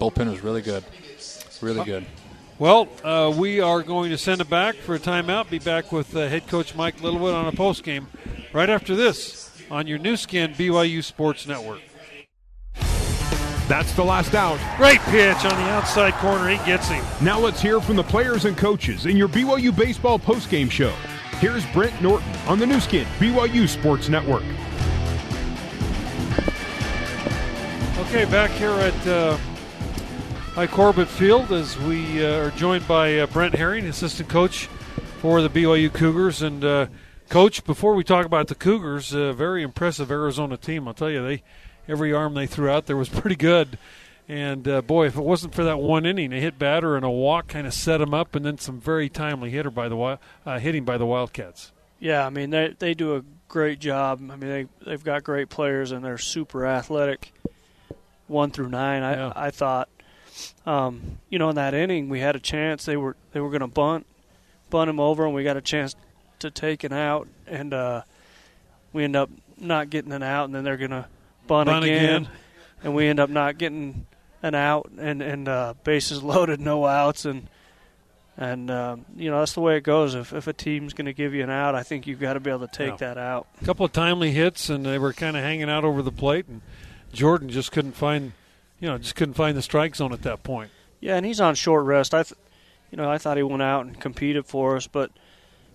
bullpen 0.00 0.30
was 0.30 0.40
really 0.40 0.62
good, 0.62 0.84
really 1.60 1.84
good. 1.84 2.06
Well, 2.58 2.88
uh, 3.04 3.34
we 3.36 3.60
are 3.60 3.82
going 3.82 4.10
to 4.10 4.18
send 4.18 4.40
it 4.40 4.48
back 4.48 4.76
for 4.76 4.94
a 4.94 4.98
timeout. 4.98 5.50
Be 5.50 5.58
back 5.58 5.92
with 5.92 6.16
uh, 6.16 6.26
head 6.26 6.46
coach 6.46 6.74
Mike 6.74 7.02
Littlewood 7.02 7.34
on 7.34 7.46
a 7.46 7.52
post 7.52 7.84
game 7.84 8.08
right 8.54 8.70
after 8.70 8.96
this 8.96 9.50
on 9.70 9.86
your 9.86 9.98
Nu 9.98 10.16
Skin 10.16 10.54
BYU 10.54 11.04
Sports 11.04 11.46
Network. 11.46 11.80
That's 13.68 13.92
the 13.94 14.04
last 14.04 14.34
out. 14.34 14.58
Great 14.78 15.00
pitch 15.00 15.44
on 15.44 15.50
the 15.50 15.68
outside 15.70 16.14
corner. 16.14 16.48
He 16.48 16.56
gets 16.64 16.88
him. 16.88 17.04
Now 17.20 17.38
let's 17.38 17.60
hear 17.60 17.78
from 17.78 17.96
the 17.96 18.02
players 18.02 18.46
and 18.46 18.56
coaches 18.56 19.04
in 19.04 19.18
your 19.18 19.28
BYU 19.28 19.76
baseball 19.76 20.18
post 20.18 20.48
game 20.48 20.70
show. 20.70 20.94
Here's 21.40 21.66
Brent 21.66 22.00
Norton 22.00 22.32
on 22.46 22.58
the 22.58 22.66
Nu 22.66 22.80
Skin 22.80 23.06
BYU 23.18 23.68
Sports 23.68 24.08
Network. 24.08 24.44
Okay, 28.06 28.24
back 28.24 28.50
here 28.52 28.70
at 28.70 29.06
uh, 29.06 29.36
Hi 30.56 30.66
Corbett 30.66 31.08
Field 31.08 31.52
as 31.52 31.78
we 31.80 32.24
uh, 32.24 32.46
are 32.46 32.50
joined 32.52 32.88
by 32.88 33.18
uh, 33.18 33.26
Brent 33.26 33.54
Herring, 33.54 33.84
assistant 33.84 34.30
coach 34.30 34.68
for 35.20 35.42
the 35.42 35.50
BYU 35.50 35.92
Cougars. 35.92 36.40
And 36.40 36.64
uh, 36.64 36.86
coach, 37.28 37.62
before 37.64 37.94
we 37.94 38.02
talk 38.02 38.24
about 38.24 38.48
the 38.48 38.54
Cougars, 38.54 39.12
a 39.12 39.34
very 39.34 39.62
impressive 39.62 40.10
Arizona 40.10 40.56
team. 40.56 40.88
I'll 40.88 40.94
tell 40.94 41.10
you, 41.10 41.22
they 41.22 41.42
every 41.86 42.10
arm 42.14 42.32
they 42.32 42.46
threw 42.46 42.70
out 42.70 42.86
there 42.86 42.96
was 42.96 43.08
pretty 43.10 43.36
good. 43.36 43.78
And 44.28 44.66
uh, 44.66 44.80
boy, 44.80 45.08
if 45.08 45.16
it 45.16 45.22
wasn't 45.22 45.54
for 45.54 45.62
that 45.64 45.78
one 45.78 46.06
inning, 46.06 46.32
a 46.32 46.40
hit 46.40 46.58
batter 46.58 46.96
and 46.96 47.04
a 47.04 47.10
walk 47.10 47.48
kind 47.48 47.66
of 47.66 47.74
set 47.74 47.98
them 47.98 48.14
up, 48.14 48.34
and 48.34 48.42
then 48.42 48.56
some 48.56 48.80
very 48.80 49.10
timely 49.10 49.50
hitter 49.50 49.70
by 49.70 49.90
the 49.90 50.18
uh, 50.46 50.58
hitting 50.58 50.86
by 50.86 50.96
the 50.96 51.04
Wildcats. 51.04 51.72
Yeah, 52.00 52.24
I 52.24 52.30
mean 52.30 52.48
they 52.48 52.74
they 52.78 52.94
do 52.94 53.14
a 53.16 53.22
great 53.46 53.78
job. 53.78 54.20
I 54.30 54.36
mean 54.36 54.48
they 54.48 54.66
they've 54.86 55.04
got 55.04 55.22
great 55.22 55.50
players 55.50 55.92
and 55.92 56.02
they're 56.02 56.16
super 56.16 56.64
athletic. 56.64 57.34
One 58.26 58.50
through 58.50 58.70
nine, 58.70 59.02
I 59.02 59.16
Yeah. 59.16 59.32
I 59.36 59.50
thought, 59.50 59.90
um, 60.66 61.18
you 61.30 61.38
know, 61.38 61.48
in 61.50 61.56
that 61.56 61.74
inning 61.74 62.08
we 62.08 62.20
had 62.20 62.36
a 62.36 62.40
chance. 62.40 62.84
They 62.84 62.96
were 62.96 63.16
they 63.32 63.40
were 63.40 63.50
going 63.50 63.60
to 63.60 63.66
bunt, 63.66 64.06
bunt 64.70 64.90
him 64.90 65.00
over, 65.00 65.24
and 65.24 65.34
we 65.34 65.44
got 65.44 65.56
a 65.56 65.60
chance 65.62 65.94
to 66.40 66.50
take 66.50 66.84
an 66.84 66.92
out, 66.92 67.28
and 67.46 67.72
uh, 67.72 68.02
we 68.92 69.04
end 69.04 69.16
up 69.16 69.30
not 69.58 69.90
getting 69.90 70.12
an 70.12 70.22
out, 70.22 70.44
and 70.46 70.54
then 70.54 70.64
they're 70.64 70.76
going 70.76 70.90
to 70.90 71.06
bunt, 71.46 71.66
Bunt 71.68 71.84
again, 71.84 72.04
again. 72.22 72.28
and 72.82 72.94
we 72.94 73.06
end 73.06 73.20
up 73.20 73.30
not 73.30 73.56
getting 73.58 74.06
an 74.42 74.54
out, 74.54 74.90
and 74.98 75.22
and 75.22 75.48
uh, 75.48 75.74
bases 75.84 76.22
loaded, 76.22 76.60
no 76.60 76.84
outs, 76.86 77.24
and 77.24 77.48
and 78.36 78.70
um, 78.70 79.06
you 79.16 79.30
know 79.30 79.38
that's 79.38 79.54
the 79.54 79.60
way 79.62 79.76
it 79.78 79.82
goes. 79.82 80.14
If 80.14 80.32
if 80.34 80.46
a 80.46 80.52
team's 80.52 80.92
going 80.92 81.06
to 81.06 81.14
give 81.14 81.32
you 81.32 81.42
an 81.42 81.48
out, 81.50 81.74
I 81.74 81.82
think 81.82 82.06
you've 82.06 82.20
got 82.20 82.34
to 82.34 82.40
be 82.40 82.50
able 82.50 82.66
to 82.66 82.72
take 82.72 83.00
Yeah. 83.00 83.14
that 83.14 83.18
out. 83.18 83.46
A 83.62 83.64
couple 83.64 83.86
of 83.86 83.92
timely 83.92 84.30
hits, 84.32 84.68
and 84.68 84.84
they 84.84 84.98
were 84.98 85.12
kind 85.14 85.36
of 85.36 85.42
hanging 85.42 85.70
out 85.70 85.84
over 85.84 86.02
the 86.02 86.12
plate, 86.12 86.46
and 86.48 86.60
Jordan 87.14 87.48
just 87.48 87.72
couldn't 87.72 87.92
find, 87.92 88.32
you 88.80 88.88
know, 88.88 88.98
just 88.98 89.14
couldn't 89.14 89.34
find 89.34 89.56
the 89.56 89.62
strike 89.62 89.96
zone 89.96 90.12
at 90.12 90.22
that 90.22 90.42
point. 90.42 90.70
Yeah, 91.00 91.16
and 91.16 91.24
he's 91.26 91.40
on 91.40 91.54
short 91.54 91.84
rest. 91.84 92.14
I, 92.14 92.22
th- 92.22 92.38
you 92.90 92.96
know, 92.96 93.10
I 93.10 93.18
thought 93.18 93.36
he 93.36 93.42
went 93.42 93.62
out 93.62 93.86
and 93.86 93.98
competed 94.00 94.46
for 94.46 94.76
us, 94.76 94.86
but, 94.86 95.10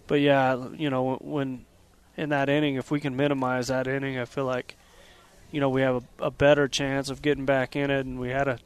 but 0.07 0.19
yeah, 0.21 0.67
you 0.73 0.89
know, 0.89 1.17
when 1.21 1.65
in 2.17 2.29
that 2.29 2.49
inning, 2.49 2.75
if 2.75 2.91
we 2.91 2.99
can 2.99 3.15
minimize 3.15 3.67
that 3.67 3.87
inning, 3.87 4.17
I 4.17 4.25
feel 4.25 4.45
like, 4.45 4.75
you 5.51 5.59
know, 5.59 5.69
we 5.69 5.81
have 5.81 6.03
a, 6.19 6.25
a 6.25 6.31
better 6.31 6.67
chance 6.67 7.09
of 7.09 7.21
getting 7.21 7.45
back 7.45 7.75
in 7.75 7.89
it. 7.91 8.05
And 8.05 8.19
we 8.19 8.29
had 8.29 8.47
a, 8.47 8.59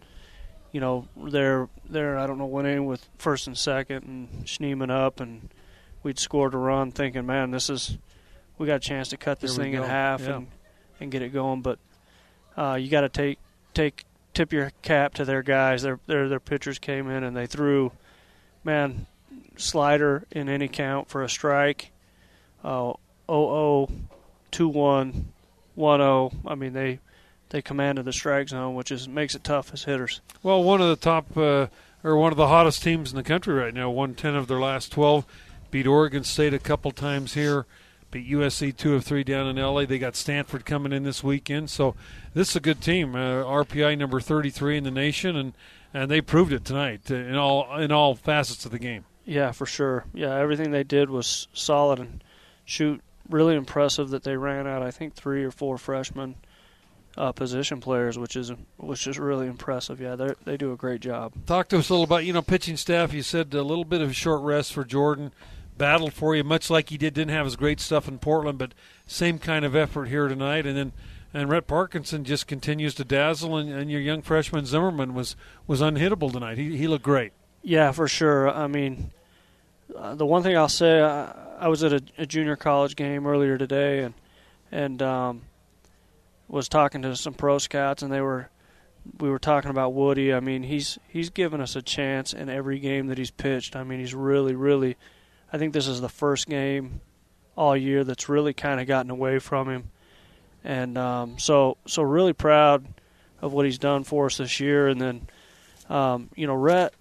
you 0.72 0.80
know, 0.82 1.08
there, 1.18 1.68
there, 1.90 2.18
I 2.18 2.28
don't 2.28 2.38
know 2.38 2.46
what 2.46 2.66
inning 2.66 2.86
with 2.86 3.08
first 3.18 3.48
and 3.48 3.58
second, 3.58 4.04
and 4.06 4.46
Schneemann 4.46 4.92
up, 4.92 5.20
and 5.20 5.50
we'd 6.04 6.20
scored 6.20 6.54
a 6.54 6.58
run, 6.58 6.92
thinking, 6.92 7.26
man, 7.26 7.52
this 7.52 7.70
is, 7.70 7.98
we 8.58 8.68
got 8.68 8.76
a 8.76 8.80
chance 8.80 9.10
to 9.10 9.18
cut 9.18 9.40
this 9.40 9.56
thing 9.58 9.74
in 9.74 9.84
half 9.84 10.22
Yeah. 10.22 10.38
and 10.38 10.48
and 11.00 11.12
get 11.12 11.22
it 11.22 11.30
going. 11.34 11.62
But 11.62 11.78
uh, 12.56 12.78
you 12.80 12.90
got 12.90 13.02
to 13.02 13.10
take 13.10 13.38
take 13.74 14.06
tip 14.36 14.54
your 14.54 14.72
cap 14.82 15.14
to 15.16 15.26
their 15.26 15.42
guys. 15.42 15.82
Their 15.82 16.00
their 16.06 16.30
their 16.30 16.40
pitchers 16.40 16.78
came 16.78 17.10
in 17.10 17.24
and 17.24 17.36
they 17.36 17.48
threw, 17.48 17.92
man, 18.64 19.08
slider 19.58 20.26
in 20.32 20.50
any 20.50 20.68
count 20.68 21.08
for 21.08 21.24
a 21.24 21.30
strike. 21.30 21.92
Uh, 22.64 22.94
0 23.28 23.90
2 24.52 24.68
1 24.68 25.26
1 25.76 26.00
0. 26.00 26.32
I 26.46 26.56
mean 26.56 26.74
they 26.74 27.00
they 27.50 27.62
commanded 27.62 28.06
the 28.06 28.14
strike 28.14 28.50
zone, 28.50 28.76
which 28.76 28.92
is 28.92 29.08
makes 29.08 29.36
it 29.36 29.44
tough 29.44 29.74
as 29.74 29.84
hitters. 29.84 30.22
Well, 30.44 30.64
one 30.64 30.82
of 30.82 30.90
the 30.90 30.96
top, 30.96 31.38
uh, 31.38 31.68
or 32.04 32.18
one 32.18 32.32
of 32.32 32.38
the 32.38 32.48
hottest 32.48 32.84
teams 32.84 33.12
in 33.12 33.18
the 33.18 33.24
country 33.24 33.54
right 33.54 33.74
now, 33.74 33.90
won 33.90 34.14
10 34.14 34.36
of 34.36 34.48
their 34.48 34.60
last 34.60 34.92
12, 34.92 35.26
beat 35.72 35.88
Oregon 35.88 36.24
State 36.24 36.54
a 36.54 36.60
couple 36.60 36.92
times 36.92 37.34
here, 37.34 37.66
beat 38.12 38.30
USC 38.30 38.76
2 38.76 38.96
of 38.96 39.04
3 39.04 39.24
down 39.24 39.48
in 39.48 39.58
LA. 39.58 39.86
They 39.86 40.00
got 40.00 40.16
Stanford 40.16 40.66
coming 40.66 40.94
in 40.94 41.04
this 41.04 41.24
weekend. 41.24 41.70
So 41.70 41.96
this 42.34 42.52
is 42.52 42.56
a 42.56 42.62
good 42.62 42.82
team. 42.82 43.16
Uh, 43.16 43.44
RPI 43.44 43.98
number 43.98 44.20
33 44.20 44.78
in 44.78 44.84
the 44.84 44.92
nation, 44.92 45.36
and, 45.36 45.54
and 45.94 46.10
they 46.10 46.22
proved 46.22 46.54
it 46.54 46.66
tonight 46.66 47.02
uh, 47.10 47.16
in 47.16 47.36
all 47.36 47.78
in 47.78 47.92
all 47.92 48.16
facets 48.16 48.66
of 48.66 48.72
the 48.72 48.80
game. 48.80 49.06
Yeah, 49.26 49.52
for 49.52 49.66
sure. 49.66 50.06
Yeah, 50.14 50.36
everything 50.38 50.72
they 50.72 50.84
did 50.84 51.10
was 51.10 51.48
solid 51.54 52.00
and 52.00 52.24
shoot 52.64 53.02
really 53.30 53.56
impressive 53.56 54.10
that 54.10 54.24
they 54.24 54.38
ran 54.38 54.68
out. 54.68 54.84
I 54.84 54.92
think 54.92 55.16
three 55.16 55.44
or 55.44 55.52
four 55.52 55.78
freshmen 55.78 56.36
uh, 57.18 57.32
position 57.32 57.80
players, 57.80 58.18
which 58.18 58.36
is 58.36 58.52
which 58.78 59.08
is 59.08 59.18
really 59.18 59.48
impressive. 59.48 60.00
Yeah, 60.00 60.16
they 60.16 60.34
they 60.44 60.58
do 60.58 60.72
a 60.72 60.78
great 60.78 61.02
job. 61.02 61.34
Talk 61.46 61.70
to 61.70 61.80
us 61.80 61.90
a 61.90 61.94
little 61.94 62.04
about 62.04 62.26
you 62.26 62.34
know 62.34 62.42
pitching 62.42 62.78
staff. 62.78 63.14
You 63.14 63.22
said 63.22 63.54
a 63.54 63.64
little 63.64 63.86
bit 63.86 64.02
of 64.02 64.12
a 64.12 64.14
short 64.14 64.42
rest 64.42 64.74
for 64.74 64.84
Jordan, 64.84 65.32
battled 65.78 66.14
for 66.14 66.36
you 66.36 66.44
much 66.44 66.70
like 66.70 66.90
he 66.90 66.98
did. 66.98 67.14
Didn't 67.14 67.34
have 67.34 67.46
his 67.46 67.56
great 67.56 67.80
stuff 67.80 68.08
in 68.08 68.20
Portland, 68.20 68.58
but 68.58 68.74
same 69.06 69.40
kind 69.40 69.66
of 69.66 69.76
effort 69.76 70.06
here 70.06 70.28
tonight. 70.28 70.66
And 70.66 70.78
then 70.78 70.94
and 71.36 71.50
Rhett 71.50 71.68
Parkinson 71.68 72.24
just 72.24 72.48
continues 72.48 72.96
to 72.96 73.04
dazzle, 73.04 73.58
and, 73.58 73.70
and 73.70 73.92
your 73.92 74.00
young 74.00 74.22
freshman 74.22 74.66
Zimmerman 74.66 75.14
was 75.14 75.36
was 75.68 75.82
unhittable 75.82 76.32
tonight. 76.32 76.58
He 76.58 76.78
he 76.78 76.88
looked 76.88 77.04
great. 77.04 77.34
Yeah, 77.62 77.92
for 77.92 78.08
sure. 78.08 78.50
I 78.50 78.68
mean, 78.68 79.12
uh, 79.98 80.16
the 80.16 80.26
one 80.26 80.44
thing 80.44 80.56
I'll 80.56 80.70
say, 80.70 81.02
I, 81.02 81.34
I 81.60 81.68
was 81.68 81.84
at 81.84 81.92
a, 81.92 82.02
a 82.18 82.26
junior 82.26 82.56
college 82.56 82.96
game 82.96 83.28
earlier 83.28 83.58
today, 83.58 84.00
and 84.00 84.14
and 84.72 85.02
um, 85.02 85.42
was 86.48 86.70
talking 86.70 87.02
to 87.02 87.18
some 87.18 87.34
pro 87.34 87.58
scouts, 87.58 88.02
and 88.02 88.14
they 88.14 88.22
were 88.22 88.50
we 89.20 89.30
were 89.30 89.40
talking 89.40 89.72
about 89.72 89.94
Woody. 89.94 90.34
I 90.34 90.40
mean, 90.40 90.64
he's 90.64 90.98
he's 91.10 91.30
given 91.30 91.60
us 91.60 91.76
a 91.76 91.82
chance 91.82 92.32
in 92.32 92.48
every 92.48 92.80
game 92.80 93.08
that 93.08 93.18
he's 93.18 93.32
pitched. 93.32 93.76
I 93.76 93.84
mean, 93.84 94.00
he's 94.00 94.16
really, 94.16 94.56
really. 94.56 94.96
I 95.56 95.58
think 95.58 95.72
this 95.72 95.88
is 95.88 96.02
the 96.02 96.10
first 96.10 96.50
game 96.50 97.00
all 97.56 97.78
year 97.78 98.04
that's 98.04 98.28
really 98.28 98.54
kind 98.54 98.82
of 98.82 98.88
gotten 98.88 99.10
away 99.10 99.40
from 99.40 99.70
him, 99.70 99.86
and 100.66 100.98
um, 100.98 101.40
so 101.40 101.78
so 101.88 102.04
really 102.04 102.34
proud 102.34 102.86
of 103.42 103.54
what 103.54 103.64
he's 103.64 103.78
done 103.78 104.04
for 104.04 104.26
us 104.26 104.36
this 104.36 104.60
year. 104.60 104.90
And 104.90 105.00
then, 105.00 105.28
um, 105.88 106.30
you 106.36 106.46
know, 106.46 106.56
Rhett 106.56 106.94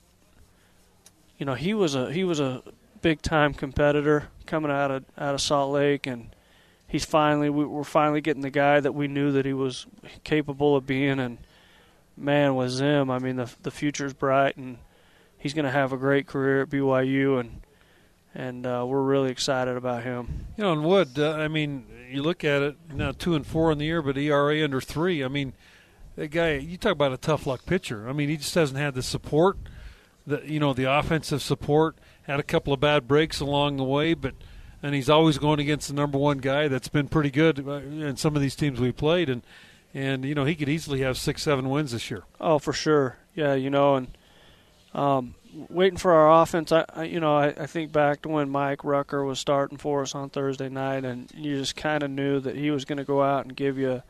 you 1.36 1.44
know 1.44 1.55
he 1.55 1.74
was 1.74 1.97
a 1.97 2.12
he 2.12 2.23
was 2.23 2.39
a 2.39 2.62
big 3.02 3.23
time 3.23 3.55
competitor 3.55 4.28
coming 4.47 4.70
out 4.70 4.92
of 4.92 5.05
out 5.18 5.34
of 5.34 5.41
Salt 5.41 5.73
Lake, 5.73 6.07
and 6.07 6.28
he's 6.86 7.05
finally 7.05 7.50
we, 7.50 7.65
we're 7.65 7.83
finally 7.83 8.20
getting 8.20 8.42
the 8.42 8.50
guy 8.50 8.78
that 8.78 8.92
we 8.92 9.08
knew 9.08 9.33
that 9.33 9.44
he 9.44 9.52
was 9.52 9.84
capable 10.23 10.76
of 10.76 10.86
being. 10.86 11.18
And 11.18 11.39
man, 12.16 12.55
was 12.55 12.81
him. 12.81 13.10
I 13.10 13.18
mean, 13.18 13.34
the 13.34 13.50
the 13.65 13.73
future's 13.73 14.15
bright, 14.15 14.57
and 14.57 14.78
he's 15.39 15.55
going 15.55 15.65
to 15.65 15.73
have 15.73 15.92
a 15.92 15.97
great 15.97 16.28
career 16.28 16.62
at 16.62 16.70
BYU, 16.70 17.41
and 17.41 17.64
and 18.35 18.67
uh, 18.67 18.85
we're 18.87 19.03
really 19.03 19.31
excited 19.31 19.77
about 19.77 20.03
him. 20.03 20.47
You 20.57 20.65
know, 20.65 20.73
and 20.73 20.85
Wood. 20.85 21.19
Uh, 21.19 21.33
I 21.33 21.49
mean, 21.49 21.87
you 22.11 22.23
look 22.23 22.45
at 22.45 22.63
it 22.63 22.77
now, 22.93 23.13
two 23.13 23.35
and 23.35 23.47
four 23.47 23.71
in 23.71 23.79
the 23.79 23.85
year, 23.85 24.03
but 24.03 24.17
ERA 24.17 24.65
under 24.65 24.81
three. 24.81 25.25
I 25.25 25.29
mean, 25.29 25.53
that 26.17 26.29
guy. 26.29 26.55
You 26.55 26.77
talk 26.77 26.93
about 26.93 27.13
a 27.13 27.17
tough 27.17 27.47
luck 27.47 27.65
pitcher. 27.67 28.09
I 28.09 28.13
mean, 28.13 28.29
he 28.29 28.37
just 28.37 28.55
hasn't 28.55 28.79
had 28.79 28.95
the 28.95 29.03
support, 29.03 29.57
the 30.27 30.43
you 30.45 30.59
know, 30.59 30.73
the 30.73 30.91
offensive 30.91 31.43
support. 31.43 31.97
Had 32.23 32.41
a 32.41 32.45
couple 32.45 32.73
of 32.73 32.81
bad 32.81 33.07
breaks 33.07 33.41
along 33.41 33.77
the 33.77 33.85
way, 33.85 34.15
but 34.15 34.35
and 34.83 34.95
he's 34.95 35.11
always 35.11 35.39
going 35.39 35.61
against 35.61 35.89
the 35.89 35.95
number 35.95 36.19
one 36.19 36.39
guy 36.39 36.69
that's 36.69 36.89
been 36.89 37.09
pretty 37.09 37.31
good 37.31 37.67
uh, 37.67 37.73
in 37.75 38.17
some 38.17 38.37
of 38.37 38.43
these 38.43 38.57
teams 38.57 38.81
we 38.81 38.93
played, 38.93 39.29
and 39.29 39.43
and 39.93 40.25
you 40.25 40.35
know 40.35 40.45
he 40.45 40.55
could 40.55 40.69
easily 40.69 41.01
have 41.01 41.17
six, 41.17 41.43
seven 41.43 41.71
wins 41.71 41.93
this 41.93 42.11
year. 42.11 42.25
Oh, 42.41 42.59
for 42.59 42.73
sure. 42.73 43.17
Yeah, 43.35 43.55
you 43.55 43.71
know, 43.71 43.97
and 43.97 44.19
um, 44.93 45.35
waiting 45.68 45.99
for 45.99 46.12
our 46.12 46.42
offense. 46.42 46.73
I, 46.73 46.84
I 46.94 47.05
you 47.05 47.20
know, 47.20 47.36
I, 47.36 47.49
I 47.49 47.66
think 47.66 47.92
back 47.92 48.23
to 48.23 48.28
when 48.28 48.50
Mike 48.50 48.84
Rucker 48.84 49.24
was 49.24 49.39
starting 49.39 49.78
for 49.78 50.02
us 50.02 50.15
on 50.15 50.31
Thursday 50.31 50.68
night, 50.68 51.05
and 51.05 51.31
you 51.34 51.57
just 51.57 51.76
kind 51.76 52.02
of 52.02 52.10
knew 52.10 52.41
that 52.41 52.57
he 52.57 52.70
was 52.70 52.84
going 52.84 52.99
to 52.99 53.05
go 53.05 53.23
out 53.23 53.44
and 53.44 53.57
give 53.57 53.78
you, 53.78 54.02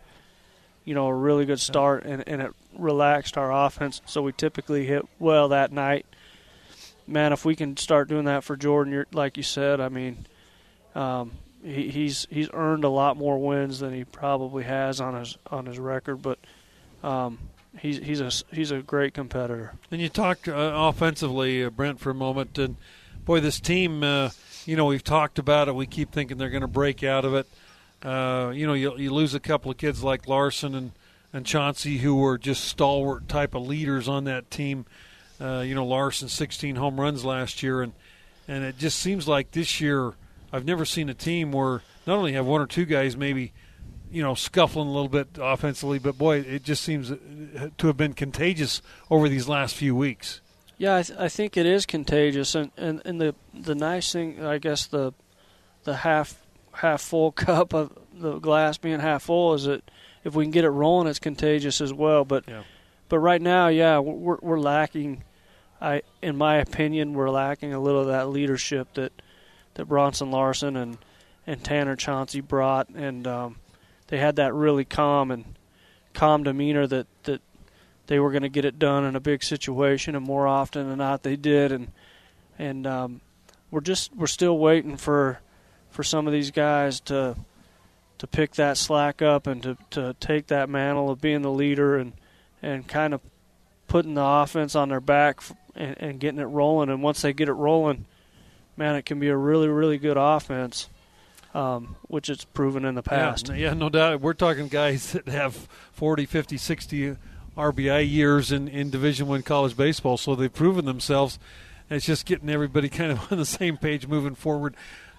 you 0.85 0.95
know, 0.95 1.07
a 1.07 1.15
really 1.15 1.45
good 1.45 1.61
start, 1.61 2.05
and, 2.05 2.27
and 2.27 2.43
it 2.43 2.53
relaxed 2.79 3.37
our 3.37 3.67
offense. 3.67 4.01
So 4.07 4.23
we 4.23 4.33
typically 4.33 4.87
hit 4.87 5.07
well 5.19 5.49
that 5.49 5.73
night. 5.73 6.07
Man, 7.07 7.33
if 7.33 7.45
we 7.45 7.55
can 7.55 7.77
start 7.77 8.09
doing 8.09 8.25
that 8.25 8.45
for 8.45 8.57
Jordan, 8.57 8.93
you're, 8.93 9.07
like 9.13 9.37
you 9.37 9.43
said, 9.43 9.81
I 9.81 9.89
mean, 9.89 10.27
um, 10.95 11.33
he, 11.63 11.91
he's 11.91 12.27
he's 12.31 12.49
earned 12.53 12.85
a 12.85 12.89
lot 12.89 13.17
more 13.17 13.39
wins 13.39 13.81
than 13.81 13.93
he 13.93 14.05
probably 14.05 14.65
has 14.65 15.01
on 15.01 15.15
his 15.15 15.37
on 15.51 15.67
his 15.67 15.79
record, 15.79 16.23
but. 16.23 16.39
Um, 17.03 17.39
he's 17.81 17.99
he's 17.99 18.21
a 18.21 18.31
he's 18.55 18.71
a 18.71 18.81
great 18.81 19.15
competitor. 19.15 19.75
And 19.91 20.01
you 20.01 20.09
talked 20.09 20.49
uh, 20.49 20.73
offensively, 20.75 21.65
uh, 21.65 21.71
Brent, 21.71 22.01
for 22.01 22.11
a 22.11 22.15
moment, 22.15 22.59
and 22.59 22.77
boy, 23.25 23.41
this 23.41 23.61
team. 23.61 24.03
Uh, 24.03 24.31
you 24.67 24.77
know, 24.77 24.87
we've 24.87 25.05
talked 25.05 25.39
about 25.39 25.69
it. 25.69 25.75
We 25.75 25.87
keep 25.87 26.11
thinking 26.11 26.39
they're 26.39 26.51
going 26.51 26.63
to 26.63 26.67
break 26.67 27.05
out 27.05 27.25
of 27.25 27.35
it. 27.35 27.47
Uh, 28.03 28.51
you 28.55 28.67
know, 28.67 28.73
you, 28.73 28.97
you 28.97 29.13
lose 29.13 29.35
a 29.35 29.41
couple 29.41 29.71
of 29.71 29.77
kids 29.77 30.03
like 30.03 30.29
Larson 30.29 30.75
and 30.75 30.93
and 31.33 31.45
Chauncey, 31.45 31.99
who 31.99 32.15
were 32.15 32.39
just 32.39 32.65
stalwart 32.65 33.29
type 33.29 33.55
of 33.55 33.67
leaders 33.67 34.09
on 34.09 34.25
that 34.25 34.51
team. 34.51 34.87
Uh, 35.41 35.65
you 35.67 35.75
know, 35.75 35.85
Larson 35.85 36.29
16 36.29 36.77
home 36.77 37.01
runs 37.01 37.25
last 37.25 37.63
year, 37.63 37.83
and 37.83 37.93
and 38.47 38.65
it 38.65 38.79
just 38.79 38.99
seems 38.99 39.27
like 39.27 39.51
this 39.51 39.81
year 39.81 40.13
I've 40.53 40.65
never 40.65 40.85
seen 40.85 41.09
a 41.09 41.15
team 41.15 41.51
where 41.51 41.83
not 42.07 42.19
only 42.19 42.35
have 42.35 42.47
one 42.47 42.61
or 42.61 42.67
two 42.67 42.85
guys 42.85 43.17
maybe 43.17 43.53
you 44.11 44.23
know, 44.23 44.35
scuffling 44.35 44.89
a 44.89 44.93
little 44.93 45.09
bit 45.09 45.29
offensively, 45.41 45.99
but 45.99 46.17
boy, 46.17 46.39
it 46.39 46.63
just 46.63 46.83
seems 46.83 47.09
to 47.79 47.87
have 47.87 47.97
been 47.97 48.13
contagious 48.13 48.81
over 49.11 49.29
these 49.29 49.49
last 49.49 49.75
few 49.75 49.95
weeks. 49.95 50.41
Yeah, 50.79 50.97
I, 50.97 51.03
th- 51.03 51.19
I 51.19 51.29
think 51.29 51.57
it 51.57 51.67
is 51.67 51.87
contagious, 51.87 52.55
and, 52.55 52.71
and, 52.77 53.01
and 53.05 53.21
the 53.21 53.35
the 53.53 53.75
nice 53.75 54.13
thing, 54.13 54.45
I 54.45 54.59
guess 54.59 54.87
the 54.87 55.13
the 55.85 55.97
half 55.97 56.41
half 56.73 57.01
full 57.01 57.33
cup 57.47 57.73
of 57.73 57.97
the 58.13 58.39
glass 58.39 58.79
being 58.79 59.01
half 59.01 59.25
full 59.25 59.55
is 59.55 59.65
that 59.65 59.89
if 60.25 60.35
we 60.35 60.45
can 60.45 60.51
get 60.51 60.65
it 60.65 60.71
rolling, 60.71 61.07
it's 61.07 61.19
contagious 61.19 61.81
as 61.81 61.93
well. 61.93 62.25
But 62.25 62.45
yeah. 62.49 62.63
but 63.09 63.19
right 63.19 63.41
now, 63.41 63.69
yeah, 63.69 63.99
we're 63.99 64.39
we're 64.41 64.61
lacking. 64.61 65.23
I, 65.81 66.03
in 66.23 66.37
my 66.37 66.57
opinion, 66.57 67.15
we're 67.15 67.31
lacking 67.31 67.75
a 67.75 67.81
little 67.81 68.03
of 68.03 68.07
that 68.09 68.29
leadership 68.29 68.95
that 68.95 69.13
that 69.75 69.87
Bronson 69.87 70.31
Larson 70.31 70.77
and 70.77 70.99
and 71.47 71.63
Tanner 71.63 71.95
Chauncey 71.95 72.41
brought, 72.41 72.89
and 72.89 73.27
um, 73.27 73.57
they 74.09 74.19
had 74.19 74.37
that 74.37 74.55
really 74.55 74.85
calm 74.85 75.31
and 75.31 75.45
calm 76.13 76.43
demeanor 76.45 76.87
that 76.87 77.07
that 77.25 77.41
they 78.07 78.19
were 78.19 78.31
going 78.31 78.43
to 78.43 78.49
get 78.49 78.65
it 78.65 78.79
done 78.79 79.05
in 79.05 79.17
a 79.17 79.21
big 79.21 79.43
situation, 79.43 80.15
and 80.15 80.25
more 80.25 80.47
often 80.47 80.89
than 80.89 80.99
not 80.99 81.23
they 81.23 81.37
did. 81.37 81.73
And 81.73 81.93
and 82.59 82.87
um, 82.87 83.21
we're 83.71 83.81
just 83.81 84.15
we're 84.15 84.27
still 84.27 84.59
waiting 84.59 84.97
for 84.97 85.41
for 85.91 86.03
some 86.03 86.27
of 86.27 86.33
these 86.33 86.51
guys 86.51 87.01
to 87.01 87.37
to 88.19 88.27
pick 88.27 88.55
that 88.55 88.77
slack 88.77 89.23
up 89.23 89.47
and 89.47 89.63
to 89.63 89.77
to 89.91 90.15
take 90.21 90.49
that 90.49 90.69
mantle 90.69 91.11
of 91.11 91.21
being 91.21 91.43
the 91.43 91.51
leader 91.51 91.97
and 91.97 92.13
and 92.63 92.87
kind 92.87 93.15
of 93.15 93.21
putting 93.89 94.15
the 94.15 94.25
offense 94.25 94.75
on 94.75 94.89
their 94.89 95.01
back 95.01 95.41
and, 95.75 95.97
and 95.99 96.21
getting 96.21 96.41
it 96.41 96.45
rolling. 96.45 96.89
And 96.89 97.03
once 97.03 97.23
they 97.23 97.33
get 97.33 97.49
it 97.49 97.53
rolling, 97.53 98.07
man, 98.77 98.97
it 98.97 99.05
can 99.05 99.19
be 99.19 99.29
a 99.29 99.37
really 99.37 99.69
really 99.69 99.99
good 99.99 100.17
offense 100.19 100.89
um, 101.55 101.97
which 102.03 102.29
it's 102.29 102.45
proven 102.45 102.85
in 102.85 102.95
the 102.97 103.03
past. 103.03 103.49
Yeah, 103.49 103.55
yeah, 103.55 103.75
no 103.75 103.89
doubt. 103.89 104.21
We're 104.21 104.35
talking 104.35 104.69
guys 104.69 105.13
that 105.13 105.29
have 105.29 105.69
40, 105.93 106.27
50, 106.27 106.57
60 106.57 107.17
RBI 107.57 108.11
years 108.11 108.51
in, 108.51 108.69
in 108.69 108.91
Division 108.91 109.29
One 109.29 109.43
college 109.43 109.77
baseball, 109.77 110.17
so 110.17 110.35
they've 110.35 110.53
proven 110.53 110.85
themselves. 110.85 111.39
And 111.89 111.97
it's 111.97 112.07
just 112.07 112.27
getting 112.27 112.51
everybody 112.51 112.89
kind 112.91 113.13
of 113.13 113.33
on 113.33 113.39
the 113.39 113.47
same 113.47 113.77
page 113.77 114.07
moving 114.07 114.35
forward. 114.35 114.75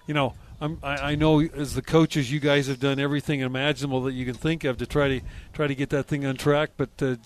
You 0.06 0.14
know, 0.14 0.34
I'm, 0.60 0.78
I, 0.82 1.12
I 1.12 1.14
know 1.14 1.40
as 1.40 1.74
the 1.74 1.82
coaches, 1.82 2.30
you 2.30 2.40
guys 2.40 2.66
have 2.66 2.80
done 2.80 3.00
everything 3.00 3.40
imaginable 3.40 4.02
that 4.02 4.12
you 4.12 4.24
can 4.24 4.34
think 4.34 4.64
of 4.64 4.76
to 4.78 4.86
try 4.86 5.08
to 5.08 5.20
try 5.52 5.66
to 5.66 5.74
get 5.74 5.90
that 5.90 6.04
thing 6.04 6.24
on 6.26 6.36
track. 6.36 6.70
But 6.76 6.90
uh, 7.00 7.16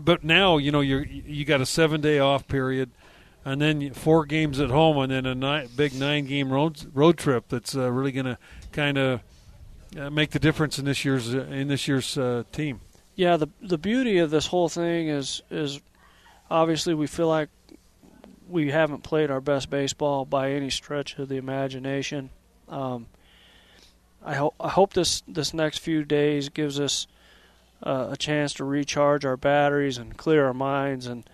but 0.00 0.22
now 0.24 0.58
you 0.58 0.70
know 0.70 0.80
you 0.80 0.98
you 0.98 1.44
got 1.44 1.60
a 1.60 1.66
seven 1.66 2.00
day 2.00 2.18
off 2.18 2.46
period 2.46 2.90
and 3.44 3.60
then 3.60 3.92
four 3.92 4.26
games 4.26 4.60
at 4.60 4.70
home, 4.70 4.98
and 4.98 5.12
then 5.12 5.42
a 5.42 5.66
big 5.76 5.94
nine-game 5.94 6.52
road 6.52 6.86
road 6.94 7.16
trip 7.16 7.44
that's 7.48 7.74
uh, 7.74 7.90
really 7.90 8.12
going 8.12 8.26
to 8.26 8.38
kind 8.72 8.98
of 8.98 9.20
uh, 9.98 10.10
make 10.10 10.30
the 10.30 10.38
difference 10.38 10.78
in 10.78 10.84
this 10.84 11.04
year's 11.04 11.34
uh, 11.34 11.40
in 11.50 11.68
this 11.68 11.88
year's 11.88 12.16
uh, 12.18 12.44
team. 12.52 12.80
Yeah, 13.14 13.36
the 13.36 13.48
the 13.60 13.78
beauty 13.78 14.18
of 14.18 14.30
this 14.30 14.46
whole 14.46 14.68
thing 14.68 15.08
is 15.08 15.42
is 15.50 15.80
obviously 16.50 16.94
we 16.94 17.06
feel 17.06 17.28
like 17.28 17.48
we 18.48 18.70
haven't 18.70 19.02
played 19.02 19.30
our 19.30 19.40
best 19.40 19.70
baseball 19.70 20.24
by 20.24 20.52
any 20.52 20.70
stretch 20.70 21.18
of 21.18 21.28
the 21.28 21.36
imagination. 21.36 22.30
Um, 22.68 23.06
I 24.24 24.34
hope 24.34 24.54
I 24.60 24.68
hope 24.68 24.92
this 24.92 25.22
this 25.26 25.54
next 25.54 25.78
few 25.78 26.04
days 26.04 26.50
gives 26.50 26.78
us 26.78 27.06
uh, 27.82 28.08
a 28.10 28.16
chance 28.16 28.52
to 28.54 28.64
recharge 28.64 29.24
our 29.24 29.36
batteries 29.36 29.98
and 29.98 30.16
clear 30.16 30.46
our 30.46 30.54
minds 30.54 31.06
and 31.06 31.28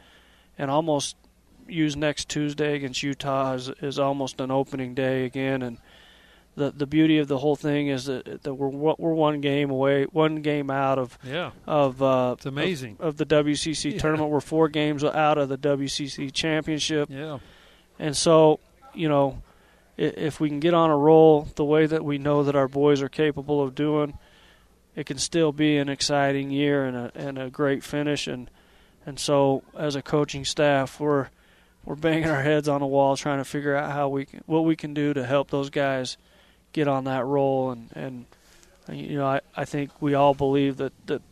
and 0.57 0.71
almost 0.71 1.17
use 1.69 1.97
next 1.97 2.29
Tuesday 2.29 2.77
against 2.77 3.03
Utah 3.03 3.55
as, 3.55 3.69
is 3.81 3.99
almost 3.99 4.41
an 4.41 4.51
opening 4.51 4.95
day 4.95 5.25
again, 5.25 5.63
and 5.63 5.79
the 6.57 6.71
the 6.71 6.87
beauty 6.87 7.19
of 7.19 7.29
the 7.29 7.39
whole 7.39 7.57
thing 7.57 7.89
is 7.89 8.07
that, 8.07 8.43
that 8.43 8.55
we're 8.55 8.95
we're 8.99 9.13
one 9.13 9.41
game 9.41 9.71
away, 9.71 10.05
one 10.05 10.43
game 10.43 10.71
out 10.71 10.99
of 10.99 11.19
yeah 11.23 11.51
of 11.67 12.03
uh, 12.03 12.35
it's 12.37 12.47
amazing 12.47 12.97
of, 12.99 13.09
of 13.09 13.17
the 13.19 13.27
WCC 13.27 13.93
yeah. 13.93 13.99
tournament. 13.99 14.31
We're 14.31 14.41
four 14.41 14.69
games 14.69 15.05
out 15.05 15.39
of 15.39 15.49
the 15.49 15.59
WCC 15.59 16.33
championship. 16.33 17.11
Yeah, 17.11 17.39
and 17.99 18.17
so 18.17 18.61
you 18.95 19.09
know 19.09 19.43
if 19.97 20.41
we 20.41 20.49
can 20.49 20.61
get 20.61 20.75
on 20.75 20.91
a 20.91 20.97
roll 20.97 21.49
the 21.55 21.65
way 21.65 21.87
that 21.87 22.05
we 22.05 22.19
know 22.19 22.43
that 22.43 22.55
our 22.55 22.69
boys 22.69 23.01
are 23.01 23.09
capable 23.09 23.63
of 23.63 23.75
doing, 23.75 24.19
it 24.95 25.07
can 25.07 25.19
still 25.19 25.53
be 25.53 25.77
an 25.77 25.89
exciting 25.89 26.51
year 26.51 26.85
and 26.85 26.97
a 26.97 27.13
and 27.15 27.39
a 27.39 27.51
great 27.51 27.85
finish 27.85 28.27
and 28.27 28.51
and 29.05 29.21
so 29.21 29.63
as 29.79 29.95
a 29.95 30.03
coaching 30.03 30.45
staff 30.45 30.99
we're 30.99 31.29
we're 31.87 31.95
banging 31.95 32.29
our 32.29 32.43
heads 32.43 32.69
on 32.69 32.81
the 32.81 32.87
wall 32.87 33.17
trying 33.17 33.39
to 33.39 33.45
figure 33.45 33.75
out 33.75 33.91
how 33.93 34.09
we 34.09 34.27
can, 34.27 34.43
what 34.45 34.65
we 34.65 34.77
can 34.77 34.93
do 34.93 35.15
to 35.15 35.25
help 35.25 35.51
those 35.51 35.71
guys 35.71 36.19
get 36.73 36.87
on 36.87 37.05
that 37.05 37.25
roll 37.25 37.71
and 37.71 37.91
and 37.95 38.27
you 38.91 39.17
know 39.17 39.27
I, 39.27 39.41
I 39.57 39.65
think 39.65 39.91
we 40.03 40.15
all 40.15 40.35
believe 40.35 40.77
that 40.77 40.93
that 41.07 41.23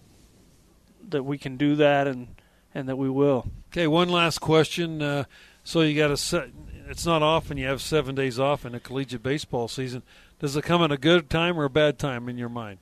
that 1.10 1.22
we 1.24 1.36
can 1.36 1.56
do 1.56 1.76
that 1.76 2.06
and 2.06 2.28
and 2.74 2.88
that 2.88 2.96
we 2.96 3.08
will. 3.08 3.46
Okay, 3.72 3.86
one 3.86 4.08
last 4.08 4.40
question. 4.40 5.02
Uh, 5.02 5.24
so 5.62 5.82
you 5.82 5.96
got 5.96 6.10
a 6.10 6.16
set. 6.16 6.50
It's 6.88 7.06
not 7.06 7.22
often 7.22 7.56
you 7.56 7.66
have 7.66 7.80
seven 7.80 8.14
days 8.14 8.38
off 8.38 8.64
in 8.64 8.74
a 8.74 8.80
collegiate 8.80 9.22
baseball 9.22 9.68
season. 9.68 10.02
Does 10.38 10.56
it 10.56 10.62
come 10.62 10.82
at 10.82 10.92
a 10.92 10.98
good 10.98 11.30
time 11.30 11.58
or 11.58 11.64
a 11.64 11.70
bad 11.70 11.98
time 11.98 12.28
in 12.28 12.36
your 12.36 12.48
mind? 12.48 12.78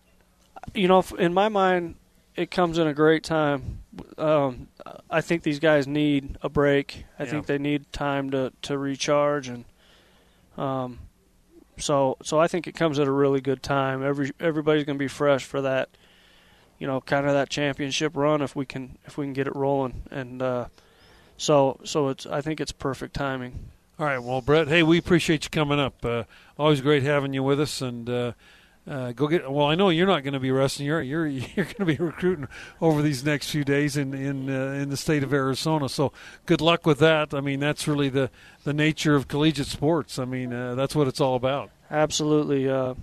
You 0.75 0.89
know, 0.89 1.05
in 1.19 1.33
my 1.35 1.49
mind, 1.49 1.97
it 2.37 2.51
comes 2.51 2.79
in 2.79 2.87
a 2.87 2.95
great 2.95 3.25
time. 3.25 3.81
Um, 4.17 4.69
I 5.11 5.21
think 5.21 5.43
these 5.43 5.59
guys 5.59 5.87
need 5.87 6.39
a 6.43 6.49
break. 6.49 7.05
I 7.19 7.25
yeah. 7.25 7.31
think 7.31 7.47
they 7.47 7.59
need 7.59 7.93
time 7.93 8.31
to, 8.31 8.53
to 8.63 8.79
recharge, 8.79 9.49
and 9.49 9.65
um, 10.57 11.01
so 11.79 12.17
so 12.23 12.39
I 12.39 12.49
think 12.49 12.67
it 12.67 12.75
comes 12.75 12.99
at 12.99 13.07
a 13.07 13.13
really 13.13 13.41
good 13.41 13.63
time. 13.63 14.03
Every 14.03 14.33
everybody's 14.41 14.85
going 14.85 14.97
to 14.97 15.03
be 15.03 15.09
fresh 15.09 15.45
for 15.45 15.61
that, 15.61 15.91
you 16.79 16.87
know, 16.87 17.01
kind 17.01 17.27
of 17.27 17.33
that 17.33 17.51
championship 17.51 18.17
run 18.17 18.41
if 18.41 18.57
we 18.57 18.65
can 18.65 18.99
if 19.05 19.19
we 19.19 19.27
can 19.27 19.35
get 19.35 19.47
it 19.47 19.55
rolling, 19.55 20.03
and 20.11 20.41
uh, 20.41 20.67
so 21.37 21.79
so 21.85 22.09
it's 22.09 22.25
I 22.25 22.41
think 22.41 22.61
it's 22.61 22.73
perfect 22.73 23.15
timing. 23.15 23.71
All 23.99 24.07
right, 24.07 24.19
well, 24.19 24.41
Brett, 24.41 24.69
hey, 24.69 24.83
we 24.83 24.99
appreciate 24.99 25.45
you 25.45 25.51
coming 25.51 25.79
up. 25.79 26.03
Uh, 26.05 26.25
always 26.59 26.81
great 26.81 27.03
having 27.03 27.35
you 27.35 27.43
with 27.43 27.61
us, 27.61 27.83
and. 27.83 28.09
Uh, 28.09 28.33
uh, 28.89 29.13
go 29.13 29.29
get. 29.29 29.51
Well, 29.51 29.67
I 29.67 29.75
know 29.75 29.91
you're 29.91 30.07
not 30.07 30.25
going 30.25 30.35
to 30.35 30.41
be 30.41 30.51
resting. 30.51 30.87
You're 30.87 31.03
you're 31.03 31.27
you're 31.57 31.65
going 31.65 31.77
to 31.77 31.85
be 31.85 31.97
recruiting 31.97 32.49
over 32.81 33.03
these 33.03 33.25
next 33.25 33.51
few 33.51 33.65
days 33.65 33.97
in 33.97 34.13
in 34.15 34.51
uh, 34.51 34.73
in 34.73 34.91
the 34.91 34.97
state 34.97 35.23
of 35.23 35.33
Arizona. 35.33 35.89
So 35.89 36.13
good 36.47 36.61
luck 36.61 36.85
with 36.85 36.99
that. 36.99 37.33
I 37.33 37.41
mean, 37.41 37.61
that's 37.61 37.87
really 37.87 38.09
the 38.09 38.31
the 38.65 38.73
nature 38.73 39.15
of 39.15 39.29
collegiate 39.29 39.69
sports. 39.69 40.19
I 40.19 40.25
mean, 40.25 40.53
uh, 40.53 40.75
that's 40.75 40.97
what 40.97 41.07
it's 41.07 41.21
all 41.21 41.37
about. 41.37 41.71
Absolutely. 41.91 42.69
Uh, 42.69 42.95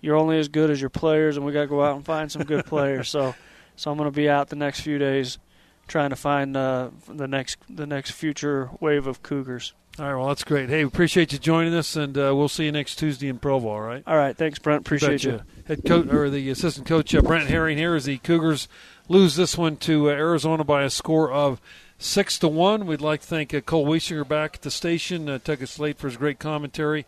you're 0.00 0.16
only 0.16 0.38
as 0.38 0.48
good 0.48 0.70
as 0.70 0.80
your 0.80 0.90
players, 0.90 1.36
and 1.36 1.44
we 1.44 1.52
got 1.52 1.62
to 1.62 1.66
go 1.66 1.82
out 1.82 1.96
and 1.96 2.04
find 2.04 2.30
some 2.30 2.44
good 2.44 2.64
players. 2.66 3.08
So, 3.08 3.34
so 3.74 3.90
I'm 3.90 3.96
going 3.96 4.10
to 4.10 4.14
be 4.14 4.28
out 4.28 4.48
the 4.48 4.56
next 4.56 4.80
few 4.80 4.98
days 4.98 5.38
trying 5.86 6.10
to 6.10 6.16
find 6.16 6.56
uh, 6.56 6.90
the 7.08 7.28
next 7.28 7.58
the 7.68 7.86
next 7.86 8.12
future 8.12 8.70
wave 8.80 9.06
of 9.06 9.22
Cougars. 9.22 9.72
All 9.98 10.04
right, 10.04 10.14
well, 10.14 10.28
that's 10.28 10.44
great. 10.44 10.68
Hey, 10.68 10.84
we 10.84 10.88
appreciate 10.88 11.32
you 11.32 11.38
joining 11.38 11.72
us, 11.74 11.96
and 11.96 12.18
uh, 12.18 12.34
we'll 12.36 12.50
see 12.50 12.66
you 12.66 12.72
next 12.72 12.96
Tuesday 12.96 13.28
in 13.28 13.38
Provo. 13.38 13.70
All 13.70 13.80
right. 13.80 14.02
All 14.06 14.16
right. 14.16 14.36
Thanks, 14.36 14.58
Brent. 14.58 14.82
Appreciate 14.82 15.24
you. 15.24 15.40
Head 15.66 15.84
coach 15.86 16.08
or 16.08 16.28
the 16.28 16.50
assistant 16.50 16.86
coach 16.86 17.14
uh, 17.14 17.22
Brent 17.22 17.48
Herring 17.48 17.78
here 17.78 17.94
as 17.94 18.04
the 18.04 18.18
Cougars 18.18 18.68
lose 19.08 19.36
this 19.36 19.56
one 19.56 19.76
to 19.78 20.10
uh, 20.10 20.12
Arizona 20.12 20.64
by 20.64 20.82
a 20.82 20.90
score 20.90 21.32
of 21.32 21.62
six 21.98 22.38
to 22.40 22.48
one. 22.48 22.86
We'd 22.86 23.00
like 23.00 23.22
to 23.22 23.26
thank 23.26 23.54
uh, 23.54 23.62
Cole 23.62 23.86
Weisinger 23.86 24.28
back 24.28 24.56
at 24.56 24.62
the 24.62 24.70
station. 24.70 25.30
Uh, 25.30 25.38
took 25.38 25.62
us 25.62 25.78
late 25.78 25.96
for 25.96 26.08
his 26.08 26.18
great 26.18 26.38
commentary, 26.38 27.06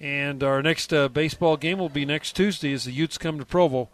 And 0.00 0.42
our 0.42 0.62
next 0.62 0.90
uh, 0.94 1.08
baseball 1.08 1.58
game 1.58 1.78
will 1.78 1.90
be 1.90 2.06
next 2.06 2.34
Tuesday 2.34 2.72
as 2.72 2.84
the 2.84 2.92
Utes 2.92 3.18
come 3.18 3.38
to 3.40 3.44
Provo. 3.44 3.90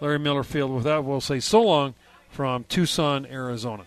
Larry 0.00 0.18
Miller 0.18 0.42
Field. 0.42 0.72
With 0.72 0.84
that, 0.84 1.04
we'll 1.04 1.20
say 1.20 1.38
so 1.38 1.62
long 1.62 1.94
from 2.36 2.64
Tucson, 2.64 3.24
Arizona. 3.24 3.84